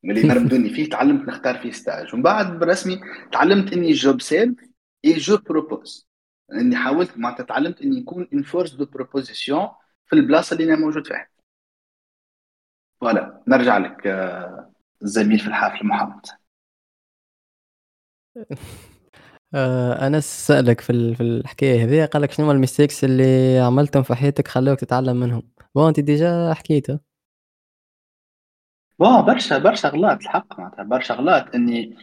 اللي 0.05 0.23
نرمدوني 0.29 0.71
فيه 0.71 0.91
تعلمت 0.91 1.29
نختار 1.29 1.59
فيه 1.59 1.71
stage. 1.71 2.15
ومن 2.15 2.23
بعد 2.23 2.59
برسمي 2.59 3.01
تعلمت 3.33 3.73
إني 3.73 3.93
j'observe 3.93 4.57
et 5.05 5.13
je 5.13 5.37
propose 5.37 6.09
إني 6.53 6.77
حاولت 6.77 7.19
معناتها 7.19 7.45
تعلمت 7.45 7.83
إني 7.83 8.01
نكون 8.01 8.29
une 8.33 8.49
force 8.49 8.75
de 8.75 8.85
proposition 8.87 9.69
في 10.07 10.17
البلاصة 10.17 10.55
اللي 10.57 10.75
أنا 10.75 10.81
موجود 10.81 11.07
فيها. 11.07 11.29
ف 13.01 13.08
voilà 13.08 13.43
نرجع 13.49 13.79
لك 13.79 14.07
آه، 14.07 14.73
الزميل 15.03 15.39
في 15.39 15.47
الحافل 15.47 15.87
محمد. 15.87 16.27
آه، 19.55 20.07
انس 20.07 20.47
سألك 20.47 20.81
في 20.81 21.15
في 21.15 21.23
الحكاية 21.23 21.85
هذه 21.85 22.07
قال 22.07 22.23
لك 22.23 22.31
شنو 22.33 22.53
ال 22.53 22.59
mistakes 22.59 23.05
اللي 23.05 23.59
عملتهم 23.59 24.03
في 24.03 24.15
حياتك 24.15 24.49
خلوك 24.49 24.81
تتعلم 24.81 25.17
منهم؟ 25.17 25.43
bon 25.75 25.87
أنت 25.87 26.01
déjà 26.01 26.55
حكيتها 26.55 27.01
bon 28.99 29.23
برشا 29.23 29.59
برشا 29.59 29.89
غلط 29.89 30.21
الحق 30.23 30.61
معناتها 30.61 30.83
برشا 30.83 31.15
غلط 31.15 31.55
إني 31.55 31.97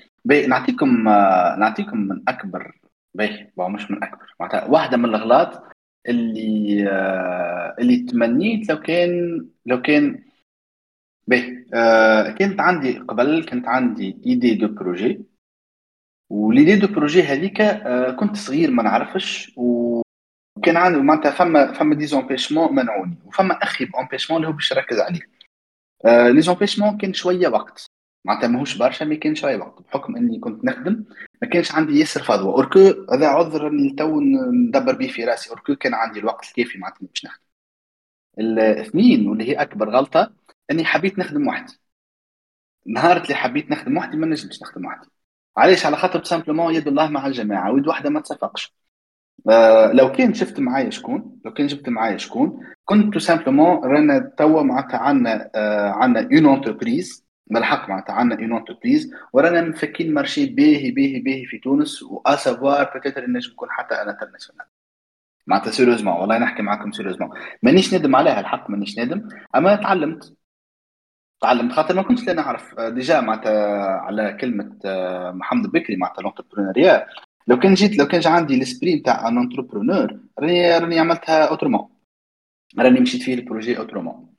نعطيكم 0.48 1.08
آه، 1.08 1.56
نعطيكم 1.56 1.98
من 1.98 2.22
أكبر 2.28 2.80
باهي 3.14 3.52
مش 3.60 3.92
من 3.92 4.04
أكبر 4.04 4.36
معناتها 4.40 4.66
واحدة 4.66 4.98
من 4.98 5.06
الغلط 5.06 5.64
اللي 6.08 6.90
آه، 6.90 7.76
اللي 7.80 7.98
تمنيت 7.98 8.70
لو 8.70 8.80
كان 8.80 9.46
لو 9.66 9.82
كان 9.82 10.24
باهي 11.28 11.66
كانت 12.40 12.60
عندي 12.60 12.98
قبل 13.00 13.44
كانت 13.44 13.68
عندي 13.68 14.22
idée 14.26 14.56
de 14.56 14.68
projet 14.68 15.35
و 16.30 16.36
l'idée 16.36 16.76
de 16.76 16.88
projet 16.88 17.24
هذيك 17.24 17.62
آه، 17.62 18.12
كنت 18.12 18.36
صغير 18.36 18.72
ما 18.72 18.84
نعرفش 18.84 19.52
وكان 19.58 20.78
عندي 20.78 21.00
معناتها 21.00 21.32
فما 21.32 21.74
فما 21.74 21.96
des 21.96 22.06
empêchements 22.06 22.76
منعوني 22.76 23.18
وفما 23.26 23.54
أخي 23.64 23.86
ب 23.86 23.90
empêchement 23.90 24.38
اللي 24.38 24.48
هو 24.48 24.54
باش 24.54 24.72
يركز 24.72 25.00
عليه. 25.00 25.22
آه، 26.06 26.30
les 26.30 26.42
empêchements 26.42 26.98
كان 26.98 27.14
شوية 27.14 27.48
وقت 27.48 27.86
معناتها 28.26 28.48
ماهوش 28.48 28.78
برشا 28.78 29.04
mais 29.04 29.16
كان 29.18 29.36
شوية 29.36 29.58
وقت 29.58 29.82
بحكم 29.82 30.16
إني 30.16 30.40
كنت 30.40 30.66
نخدم 30.66 31.06
ما 31.42 31.48
كانش 31.50 31.72
عندي 31.72 32.00
ياسر 32.00 32.24
فضوى 32.24 32.54
or 32.54 32.64
que 32.64 32.80
هذا 33.14 33.28
عذر 33.28 33.68
إني 33.68 33.90
تو 33.98 34.22
ندبر 34.22 34.96
به 34.96 35.08
في 35.08 35.26
راسي. 35.26 35.50
or 35.50 35.60
que 35.60 35.76
كان 35.76 35.94
عندي 35.94 36.20
الوقت 36.20 36.46
الكافي 36.48 36.78
معناتها 36.80 37.08
باش 37.08 37.26
نخدم. 37.26 37.46
الاثنين 38.40 39.28
واللي 39.28 39.50
هي 39.50 39.54
أكبر 39.62 39.90
غلطة 39.90 40.34
إني 40.72 40.86
حبيت 40.86 41.20
نخدم 41.20 41.48
وحدي. 41.48 41.74
نهار 42.88 43.22
اللي 43.24 43.36
حبيت 43.36 43.72
نخدم 43.72 43.98
وحدي 43.98 44.18
ما 44.18 44.28
نجمش 44.28 44.62
نخدم 44.62 44.86
وحدي. 44.86 45.08
علاش؟ 45.58 45.86
على 45.86 45.98
خاطر 45.98 46.24
simplement 46.24 46.76
يد 46.76 46.88
الله 46.88 47.08
مع 47.08 47.28
الجماعة 47.28 47.72
ويد 47.72 47.88
واحدة 47.88 48.10
ما 48.10 48.20
تصفقش. 48.20 48.76
آه 49.50 49.92
لو 49.92 50.12
كان 50.12 50.34
شفت 50.34 50.60
معايا 50.60 50.90
شكون 50.90 51.40
لو 51.46 51.54
كان 51.54 51.68
جبت 51.68 51.90
معايا 51.90 52.18
شكون 52.18 52.60
كنت 52.86 53.14
tout 53.14 53.20
simplement 53.20 53.84
رانا 53.86 54.32
توا 54.38 54.64
معناتها 54.64 54.98
عندنا 54.98 55.50
آه 55.56 55.90
عندنا 55.90 56.30
une 56.32 56.46
entreprise 56.46 57.26
بالحق 57.48 57.90
معناتها 57.90 58.14
عندنا 58.14 58.40
une 58.40 58.52
entreprise 58.52 59.12
ورانا 59.34 59.62
مفكين 59.62 60.14
marché 60.14 60.46
باهي 60.46 60.92
باهي 60.92 61.20
باهي 61.20 61.46
في 61.46 61.58
تونس 61.58 62.04
و 62.04 62.15
à 62.15 62.26
savoir 62.26 62.92
peut-être 62.94 63.30
نجم 63.30 63.52
يكون 63.52 63.68
حتى 63.72 63.96
international 63.96 64.66
معناتها 65.48 65.72
sérieusement 65.72 66.14
والله 66.14 66.38
نحكي 66.38 66.62
معكم 66.62 66.92
sérieusement 66.92 67.30
مانيش 67.64 67.94
نادم 67.94 68.16
عليها 68.16 68.40
الحق 68.40 68.70
مانيش 68.70 68.98
نادم. 68.98 69.30
أما 69.56 69.76
تعلمت. 69.76 70.34
تعلمت 71.42 71.72
خاطر 71.72 71.96
ما 71.96 72.02
كنتش 72.02 72.24
لا 72.28 72.34
نعرف 72.34 72.80
آه، 72.80 72.90
déjà 72.90 73.22
معناتها 73.22 73.88
على 73.98 74.38
كلمة 74.42 74.80
آه، 74.86 75.32
محمد 75.32 75.72
بكري 75.72 75.96
معناتها 75.96 76.22
l'entrepreneuriat 76.22 77.08
لو 77.48 77.60
كان 77.60 77.74
جيت 77.74 77.98
لو 77.98 78.08
كان 78.08 78.20
جا 78.20 78.30
عندي 78.30 78.62
l'esprit 78.62 78.96
نتاع 78.96 79.28
un 79.28 79.38
entrepreneur 79.38 80.20
راني 80.40 80.78
راني 80.78 81.00
عملتها 81.00 81.46
autrement 81.46 81.90
راني 82.80 83.00
مشيت 83.00 83.22
فيه 83.22 83.34
ال 83.34 83.40
projet 83.40 83.78
autrement 83.78 84.36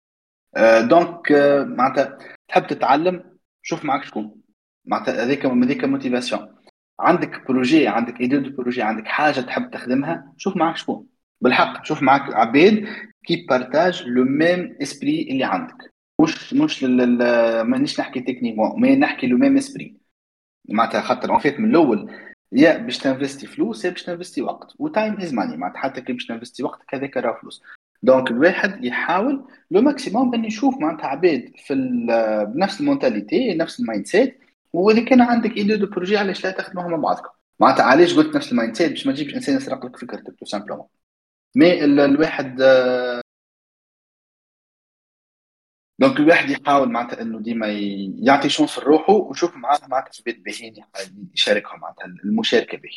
donc 0.89 1.33
معناتها 1.67 2.19
تحب 2.49 2.67
تتعلم 2.67 3.37
شوف 3.63 3.85
معك 3.85 4.05
شكون. 4.05 4.43
معناتها 4.85 5.25
هذيك 5.25 5.47
هذيك 5.47 5.85
motivation 5.85 6.57
عندك 7.01 7.47
projet 7.49 7.89
عندك 7.89 8.21
idée 8.21 8.39
de 8.39 8.57
projet 8.57 8.83
عندك 8.83 9.07
حاجة 9.07 9.41
تحب 9.41 9.71
تخدمها 9.71 10.33
شوف 10.37 10.57
معك 10.57 10.77
شكون. 10.77 11.07
بالحق 11.41 11.85
شوف 11.85 12.03
معك 12.03 12.35
عباد 12.35 12.87
qui 13.25 13.47
partagent 13.49 14.03
le 14.07 14.25
même 14.25 14.77
esprit 14.83 15.29
اللي 15.31 15.45
عندك. 15.45 15.96
مش 16.21 16.55
مش 16.55 16.85
مانيش 17.65 18.01
نحكي 18.01 18.21
techniquement 18.21 18.81
mais 18.81 18.97
نحكي 18.97 19.27
le 19.27 19.39
même 19.39 19.57
esprit. 19.57 19.97
معناتها 20.69 21.01
خاطر 21.01 21.31
en 21.31 21.39
fait 21.39 21.61
من 21.61 21.71
الأول 21.71 22.13
يا 22.53 22.79
باش 22.79 22.99
ت 22.99 23.05
investi 23.05 23.47
فلوس 23.47 23.85
يا 23.85 23.91
باش 23.91 24.03
ت 24.03 24.08
investi 24.08 24.43
وقت. 24.43 24.73
و 24.79 24.86
time 24.86 25.17
is 25.21 25.35
money 25.35 25.57
معناتها 25.57 25.79
حتى 25.81 26.01
كي 26.01 26.13
باش 26.13 26.27
ت 26.27 26.31
investi 26.31 26.63
وقت 26.63 26.81
هذاك 26.89 27.17
راه 27.17 27.39
فلوس. 27.41 27.63
donc 28.03 28.31
الواحد 28.31 28.85
يحاول 28.85 29.45
le 29.71 29.81
maximum 29.83 30.31
بان 30.31 30.45
يشوف 30.45 30.79
معناتها 30.79 31.07
عباد 31.07 31.53
في 31.67 31.75
بنفس 32.55 32.81
ال 32.81 32.88
mentalité 32.88 33.55
نفس 33.55 33.81
ال 33.81 34.07
mindset 34.07 34.41
وإذا 34.73 35.05
كان 35.05 35.21
عندك 35.21 35.57
idée 35.57 35.77
de 35.77 35.87
projet 35.87 36.17
علاش 36.17 36.45
لا 36.45 36.51
تخدموها 36.51 36.89
مع 36.89 36.97
بعضكم؟ 36.97 37.29
معناتها 37.61 37.85
علاش 37.85 38.17
قلت 38.17 38.37
نفس 38.37 38.53
ال 38.53 38.77
mindset 38.77 38.91
باش 38.91 39.07
ما 39.07 39.13
تجيبش 39.13 39.35
إنسان 39.35 39.57
يسرق 39.57 39.87
لك 39.87 39.97
فكرتك 39.97 40.35
tout 40.39 40.45
simplement. 40.45 40.87
mais 41.55 41.85
الواحد 41.85 42.63
donc 45.99 46.17
الواحد 46.21 46.51
يحاول 46.51 46.93
معناتها 46.93 47.23
إنه 47.23 47.41
ديما 47.41 47.67
يعطي 48.19 48.49
chance 48.49 48.79
لروحه 48.79 49.13
ويشوف 49.13 49.57
معاه 49.57 49.81
معناتها 49.89 50.13
شباب 50.13 50.43
باهيين 50.43 50.75
يشاركهم 51.35 51.81
معناتها 51.81 52.05
المشاركة 52.25 52.79
به 52.79 52.91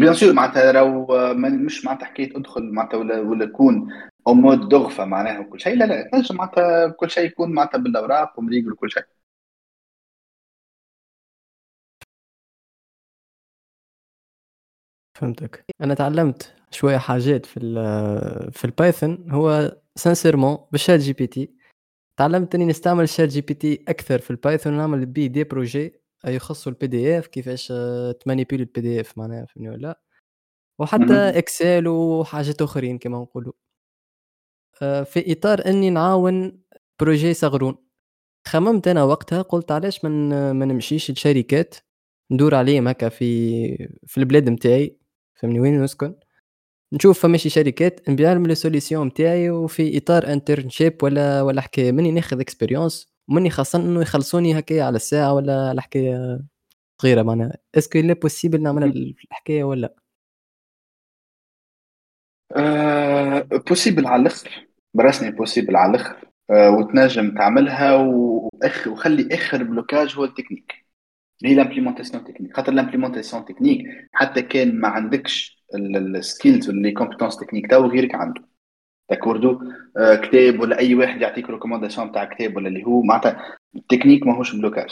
bien 0.00 0.14
sûr 0.14 0.32
معناتها 0.32 0.72
لو 0.72 1.06
مش 1.34 1.84
معناتها 1.84 2.06
حكاية 2.06 2.36
أدخل 2.36 2.62
معناتها 2.72 2.96
ولا 2.98 3.20
ولا 3.20 3.46
تكون 3.46 3.92
au 4.26 4.34
mode 4.34 4.68
دغفه 4.68 5.04
معناها 5.04 5.38
وكل 5.40 5.60
شيء. 5.60 5.76
لا 5.76 5.84
لا 5.84 6.10
تنجم 6.12 6.36
معناتها 6.36 6.88
كل 6.88 7.10
شيء 7.10 7.24
يكون 7.26 7.52
معناتها 7.52 7.78
بالأوراق 7.78 8.38
ومريقل 8.38 8.72
وكل 8.72 8.90
شيء. 8.90 9.04
فهمتك. 15.14 15.64
أنا 15.80 15.94
تعلمت 15.94 16.54
شوية 16.70 16.98
حاجات 16.98 17.46
في 17.46 17.60
في 18.52 18.64
ال 18.64 18.73
Python 18.73 19.30
هو 19.30 19.76
sincèrement 19.96 20.58
بال 20.72 21.00
ChatGPT 21.00 21.63
تعلمت 22.16 22.54
أني 22.54 22.64
نستعمل 22.64 23.08
ChatGPT 23.08 23.84
أكثر 23.88 24.18
في 24.18 24.30
ال 24.30 24.36
Python 24.36 24.74
ونعمل 24.74 25.06
بيه 25.06 25.26
des 25.26 25.44
projets 25.44 26.00
يخصوا 26.26 26.72
ال 26.72 26.86
PDF 26.86 27.26
كيفاش 27.26 27.72
ت 28.24 28.60
manipule 28.60 28.80
ال 28.80 29.00
PDF 29.00 29.18
معناها 29.18 29.46
فهمني 29.46 29.70
ولا؟ 29.70 30.00
وحتى 30.78 31.14
Excel 31.38 31.88
وحاجات 31.88 32.62
أخرين 32.62 32.98
كما 32.98 33.18
نقولوا 33.18 33.52
آه، 34.82 35.02
في 35.02 35.32
إطار 35.32 35.66
أني 35.66 35.90
نعاون 35.90 36.62
projets 37.00 37.34
صغرون. 37.34 37.76
خممت 38.48 38.88
أنا 38.88 39.04
وقتها 39.04 39.42
قلت 39.42 39.72
علاش 39.72 40.04
من 40.04 40.30
ما 40.52 40.64
نمشيش 40.66 41.10
لشركات 41.10 41.74
ندور 42.30 42.54
عليهم 42.54 42.88
هكا 42.88 43.08
في 43.08 43.88
في 44.06 44.18
البلاد 44.18 44.48
نتاعي 44.50 44.98
فهمني 45.34 45.60
وين 45.60 45.82
نسكن. 45.84 46.14
نشوف 46.94 47.20
فماشي 47.22 47.48
شركات 47.48 48.08
نبيع 48.10 48.32
لهم 48.32 48.46
les 48.46 48.54
solutions 48.54 49.06
نتاعي 49.06 49.50
وفي 49.50 49.98
إطار 49.98 50.32
internship 50.32 51.02
ولا 51.02 51.42
ولا 51.42 51.60
حكاية. 51.60 51.92
مني 51.92 52.10
ناخذ 52.10 52.40
expérience 52.40 53.14
ومني 53.28 53.50
خاصة 53.50 53.78
إنه 53.78 54.02
يخلصوني 54.02 54.58
هكايا 54.58 54.84
على 54.84 54.96
الساعة 54.96 55.34
ولا 55.34 55.68
على 55.68 55.82
حكاية 55.82 56.40
صغيرة 57.02 57.22
معناها. 57.22 57.58
est-ce 57.74 57.90
que 57.90 57.98
là 57.98 58.14
possible 58.14 58.62
نعملها 58.62 58.88
الحكاية 58.88 59.64
ولا 59.64 59.94
أه 62.56 63.40
possible 63.68 64.06
على 64.06 64.22
الأخر. 64.22 64.68
برسمي 64.94 65.30
possible 65.30 65.76
على 65.76 65.90
الأخر. 65.90 66.16
أه 66.50 66.70
وتنجم 66.70 67.34
تعملها 67.34 67.92
واخر 67.94 68.90
وخلي 68.90 69.28
آخر 69.34 69.62
blocage 69.62 70.16
هو 70.16 70.24
التكنيك. 70.24 70.84
هي 71.44 71.54
l'implémentation 71.54 72.24
technique 72.24 72.56
خاطر 72.56 72.72
l'implémentation 72.72 73.44
technique 73.44 73.86
حتى 74.12 74.42
كان 74.42 74.80
ما 74.80 74.88
عندكش 74.88 75.63
ال 75.74 75.87
skills 75.87 76.68
و 76.68 76.74
les 76.74 76.92
compétences 76.92 77.36
techniques 77.36 77.70
تو 77.70 77.86
غيرك 77.86 78.14
عنده. 78.14 78.42
d'accord 79.08 79.72
آه 79.96 80.14
كتاب 80.14 80.60
ولا 80.60 80.78
أي 80.78 80.94
واحد 80.94 81.20
يعطيك 81.20 81.50
recommandation 81.50 82.12
تاع 82.12 82.24
كتاب 82.24 82.56
ولا 82.56 82.68
اللي 82.68 82.84
هو 82.84 83.02
معناتها 83.02 83.56
التكنيك 83.76 84.26
ماهوش 84.26 84.56
blocage 84.56 84.90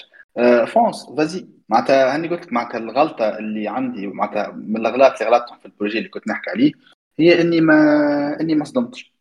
fonce 0.66 1.06
vas-y 1.16 1.48
معناتها 1.68 2.14
هاني 2.14 2.28
قلت 2.28 2.42
لك 2.46 2.52
معناتها 2.52 2.78
الغلطة 2.78 3.38
اللي 3.38 3.68
عندي 3.68 4.06
معناتها 4.06 4.52
من 4.52 4.76
الأغلاط 4.76 5.22
اللي 5.22 5.36
غلطتهم 5.36 5.58
في 5.58 5.66
ال 5.66 5.71
projet 5.71 5.98
اللي 5.98 6.08
كنت 6.08 6.28
نحكي 6.28 6.50
عليه 6.50 6.72
هي 7.18 7.40
إني 7.40 7.60
ما 7.60 8.40
إني 8.40 8.54
ما 8.54 8.64
صدمتش. 8.64 9.12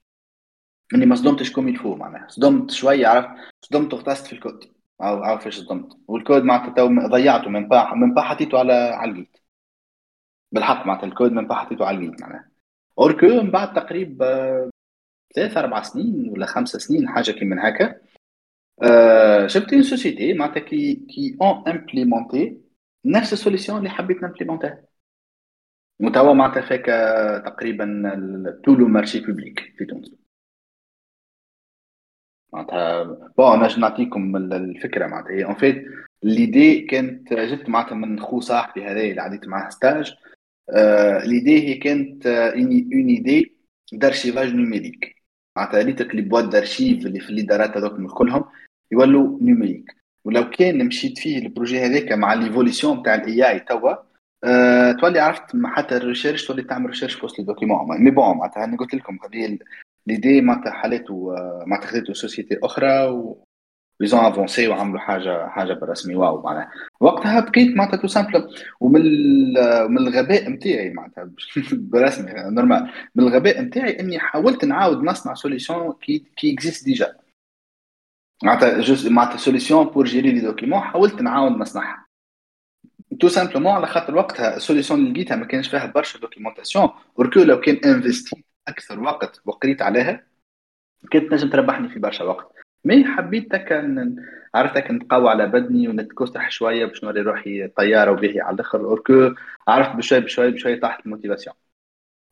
إني 0.96 1.06
ما 1.06 1.16
صدمتش 1.16 1.52
comme 1.52 1.68
il 1.70 1.78
faut 1.78 1.96
معناها. 1.96 2.28
صدمت 2.30 2.72
شوية 2.72 3.08
عرفت؟ 3.08 3.30
صدمت 3.62 3.94
وغطست 3.94 4.28
في 4.28 4.34
الكود. 4.34 4.66
أو 5.02 5.38
فاش 5.38 5.60
صدمت. 5.60 5.98
والكود 6.08 6.44
معناتها 6.44 7.08
ضيعته 7.08 7.50
من 7.50 7.68
با 7.68 7.94
من 7.96 8.14
با 8.14 8.22
حطيته 8.22 8.60
على 8.60 8.74
على 8.74 9.12
ال 9.12 9.18
Git. 9.18 9.41
بالحق 10.52 10.86
معناتها 10.86 11.08
الكود 11.08 11.32
من 11.32 11.54
حطيته 11.54 11.86
على 11.86 11.98
ال 11.98 12.04
Git 12.04 12.22
معناها. 12.22 12.52
or 13.00 13.11
que 13.11 13.28
من 13.28 13.52
بعد 13.52 13.74
تقريبا 13.74 14.72
ثلاث 15.36 15.58
أربع 15.58 15.82
سنين 15.82 16.30
ولا 16.30 16.46
خمس 16.46 16.70
سنين 16.70 17.10
حاجة 17.10 17.32
كي 17.32 17.46
من 17.46 17.60
هكا. 17.60 18.02
شفت 19.48 19.74
une 19.74 19.84
société 19.84 20.34
معناتها 20.34 20.60
qui 20.60 20.96
qui 20.96 21.38
ont 21.42 21.68
implémenté 21.68 22.62
نفس 23.06 23.34
ال 23.34 23.39
solution 23.39 23.78
اللي 23.78 23.90
حبيت 23.90 24.24
نمبليمونتها 24.24 24.84
وتوا 26.00 26.34
معناتها 26.34 26.62
avec 26.62 26.86
تقريبا 27.46 27.86
tout 28.64 28.76
le 28.76 28.88
marché 28.88 29.20
public 29.20 29.74
في 29.78 29.86
تونس. 29.86 30.16
معناتها 32.54 33.04
bon 33.38 33.64
أنا 33.64 33.80
نعطيكم 33.80 34.36
الفكرة 34.36 35.08
معناتها. 35.08 35.46
en 35.46 35.56
fait 35.56 35.86
l'idée 36.24 36.82
كانت 36.82 37.34
جبت 37.34 37.70
معناتها 37.70 37.96
من 37.96 38.20
خو 38.20 38.40
صاحبي 38.40 38.86
هذا 38.86 39.02
اللي 39.02 39.22
عديت 39.22 39.48
معاه 39.48 39.70
stage 39.70 40.16
l'idée 41.26 41.68
هي 41.68 41.74
كانت 41.74 42.28
une 42.28 43.10
idée 43.10 43.58
d'archivage 43.94 44.54
numérique 44.54 45.16
معناتها 45.58 45.82
ريتك 45.82 46.16
les 46.16 46.22
boîtes 46.22 46.50
d'archives 46.50 47.06
اللي 47.06 47.20
في 47.20 47.30
الادارات 47.30 47.78
هذوك 47.78 48.12
كلهم 48.14 48.44
يولوا 48.92 49.38
numérique 49.42 49.96
ولو 50.26 50.50
كان 50.50 50.88
مشيت 50.88 51.20
فيه 51.20 51.38
ال 51.38 51.44
projet 51.44 51.80
هذاك 51.80 52.12
مع 52.12 52.34
l'évolution 52.34 53.04
تاع 53.04 53.16
ال 53.16 53.50
AI 53.50 53.60
توا 53.60 53.96
أه 54.44 54.92
تولي 54.92 55.20
عرفت 55.20 55.44
حتى 55.66 55.98
ال 55.98 56.03
recherche 56.03 56.48
تولي 56.48 56.64
تعمل 56.64 56.86
recherche 56.86 57.22
بوسط 57.22 57.40
ال 57.40 57.46
document. 57.46 58.02
mais 58.02 58.12
bon 58.12 58.38
معناتها 58.38 58.64
أنا 58.64 58.78
قلت 58.78 58.96
لكم 58.96 59.18
هذه 59.26 59.58
l'idée 60.08 60.42
معناتها 60.42 60.72
حالته 60.72 61.36
معناتها 61.66 61.88
خذيته 61.88 62.14
société 62.14 62.60
أخرى 62.64 63.08
ils 64.02 64.11
ont 64.11 64.20
avancé 64.20 64.68
وعملوا 64.68 65.00
حاجة 65.00 65.48
حاجة 65.48 65.74
بالرسمي 65.74 66.16
wow 66.16 66.42
معناها. 66.42 66.72
وقتها 67.00 67.40
بقيت 67.40 67.78
معناتها 67.78 67.98
tout 67.98 68.08
simplement 68.08 69.02
من 69.90 69.98
الغباء 69.98 70.50
نتاعي 70.50 70.90
معناتها. 70.90 71.32
بالرسمي 71.72 72.32
normal 72.36 72.92
من 73.16 73.24
الغباء 73.28 73.62
نتاعي 73.62 74.00
إني 74.00 74.20
حاولت 74.20 74.66
نعاود 74.66 75.04
نصنع 75.04 75.34
solution 75.34 75.94
qui 76.02 76.26
qui 76.38 76.54
existe 76.54 76.86
déjà 76.86 77.16
معناتها 78.44 78.82
juste 78.82 79.08
معناتها 79.08 79.38
solution 79.38 79.86
pour 79.86 80.06
gérer 80.06 80.32
les 80.32 80.40
documents 80.40 80.80
حاولت 80.80 81.22
نعاود 81.22 81.52
نصنعها. 81.52 82.06
tout 83.20 83.28
simplement 83.28 83.72
على 83.72 83.88
خاطر 83.88 84.16
وقتها 84.16 84.58
ال 84.58 84.62
solution 84.62 85.00
اللي 85.00 85.12
لقيتها 85.12 85.36
ما 85.36 85.46
كانش 85.46 85.68
فيها 85.68 85.86
برشا 85.86 86.20
documentation 86.20 86.90
وركو 87.16 87.40
لو 87.40 87.60
كان 87.60 87.76
investi 87.86 88.44
أكثر 88.68 89.00
وقت 89.00 89.42
وقريت 89.46 89.82
عليها 89.82 90.24
كانت 91.12 91.34
نجم 91.34 91.50
تربحني 91.50 91.90
في 91.90 92.00
برشا 92.00 92.24
وقت. 92.24 92.62
mais 92.86 93.06
حبيت 93.06 93.56
هكا 93.56 94.16
عرفت 94.56 94.78
هكا 94.78 94.94
نتقوى 94.94 95.30
على 95.30 95.48
بدني 95.48 95.88
ونتكسح 95.88 96.52
شوية 96.52 96.86
باش 96.86 97.04
نوري 97.04 97.22
روحي 97.22 97.68
طيارة 97.68 98.12
وباهي 98.12 98.42
على 98.42 98.56
الأخر. 98.56 98.80
اوركو 98.80 99.34
عرفت 99.68 99.96
بشوي 99.96 100.20
بشوي 100.20 100.52
بشوي 100.52 100.76
طاحت 100.76 101.06
ال 101.06 101.10
motivation. 101.10 101.56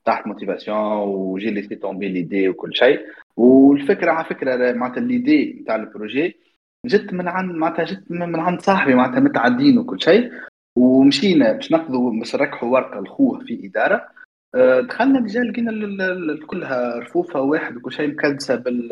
طاحت 0.05 0.27
motivation 0.27 0.77
et 1.07 1.22
j'ai 1.22 1.51
laissé 1.51 1.75
tomber 1.75 2.07
l'idée 2.09 2.49
وكل 2.49 2.75
شيء. 2.75 3.05
والفكرة 3.37 4.11
على 4.11 4.25
فكرة 4.25 4.73
معناتها 4.73 5.01
l'idée 5.01 5.59
نتاع 5.61 5.75
ال 5.75 5.84
projet 5.84 6.37
جت 6.85 7.13
من 7.13 7.27
عند 7.27 7.51
معناتها 7.55 7.85
جت 7.85 8.11
من 8.11 8.39
عند 8.39 8.61
صاحبي 8.61 8.93
معناتها 8.95 9.19
متعدين 9.19 9.77
وكل 9.77 10.01
شيء. 10.01 10.31
ومشينا 10.77 11.51
باش 11.51 11.71
ناخذوا 11.71 12.11
باش 12.19 12.35
نركحوا 12.35 12.69
ورقة 12.69 13.01
لخوه 13.01 13.39
في 13.39 13.65
إدارة. 13.65 14.07
آه، 14.55 14.81
دخلنا 14.81 15.19
déjà 15.19 15.41
لقينا 15.43 16.45
كلها 16.45 16.99
رفوفها 16.99 17.41
واحد 17.41 17.77
وكل 17.77 17.91
شيء 17.93 18.07
مكدسة 18.07 18.55
بال 18.55 18.89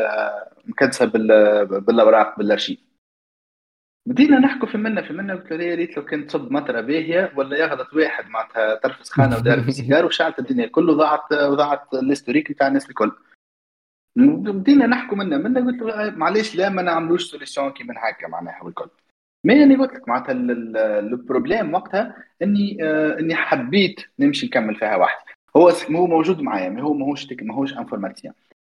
مكدسة 0.65 1.05
بال 1.05 1.27
بالأوراق 1.81 2.37
بالأرشيف. 2.37 2.79
بدينا 4.05 4.39
نحكوا 4.39 4.67
في 4.67 4.77
منا 4.77 5.01
في 5.01 5.13
منا 5.13 5.35
قلت 5.35 5.51
له 5.51 5.63
يا 5.63 5.75
ريت 5.75 5.97
لو 5.97 6.05
كنت 6.05 6.27
تصب 6.29 6.51
مطرة 6.51 6.81
باهية 6.81 7.33
ولا 7.35 7.57
يغلط 7.57 7.93
واحد 7.93 8.29
معناتها 8.29 8.75
طرف 8.75 9.05
سخانه 9.05 9.35
ودار 9.37 9.61
في 9.61 9.71
سيجار 9.71 10.05
وشعلت 10.05 10.39
الدنيا 10.39 10.67
كله 10.67 10.93
ضاعت 10.93 11.33
ضاعت 11.33 11.93
ال 11.93 11.99
historique 11.99 12.51
بتاع 12.51 12.67
الناس 12.67 12.89
الكل. 12.89 13.11
بدينا 14.15 14.87
نحكوا 14.87 15.17
منا 15.17 15.37
منا 15.37 15.65
قلت 15.65 15.81
له 15.81 16.09
معليش 16.09 16.55
لا 16.55 16.69
ما 16.69 16.81
نعملوش 16.81 17.31
solution 17.31 17.71
كي 17.71 17.83
من 17.83 17.97
هكا 17.97 18.27
معناها 18.27 18.63
والكل. 18.63 18.89
mais 19.43 19.63
اني 19.63 19.75
قلت 19.75 19.93
لك 19.93 20.07
معناتها 20.09 20.31
ال 20.99 21.08
problème 21.08 21.73
وقتها؟ 21.73 22.23
إني 22.41 22.77
آه 22.83 23.19
إني 23.19 23.35
حبيت 23.35 24.01
نمشي 24.19 24.45
نكمل 24.45 24.75
فيها 24.75 24.95
وحدي 24.95 25.36
هو 25.57 25.69
هو 25.69 26.07
موجود 26.07 26.41
معايا 26.41 26.69
ما 26.69 26.81
هو 26.81 26.93
ماهوش 26.93 27.25
tech 27.25 27.43
ماهوش 27.43 27.77
informaticien 27.77 28.33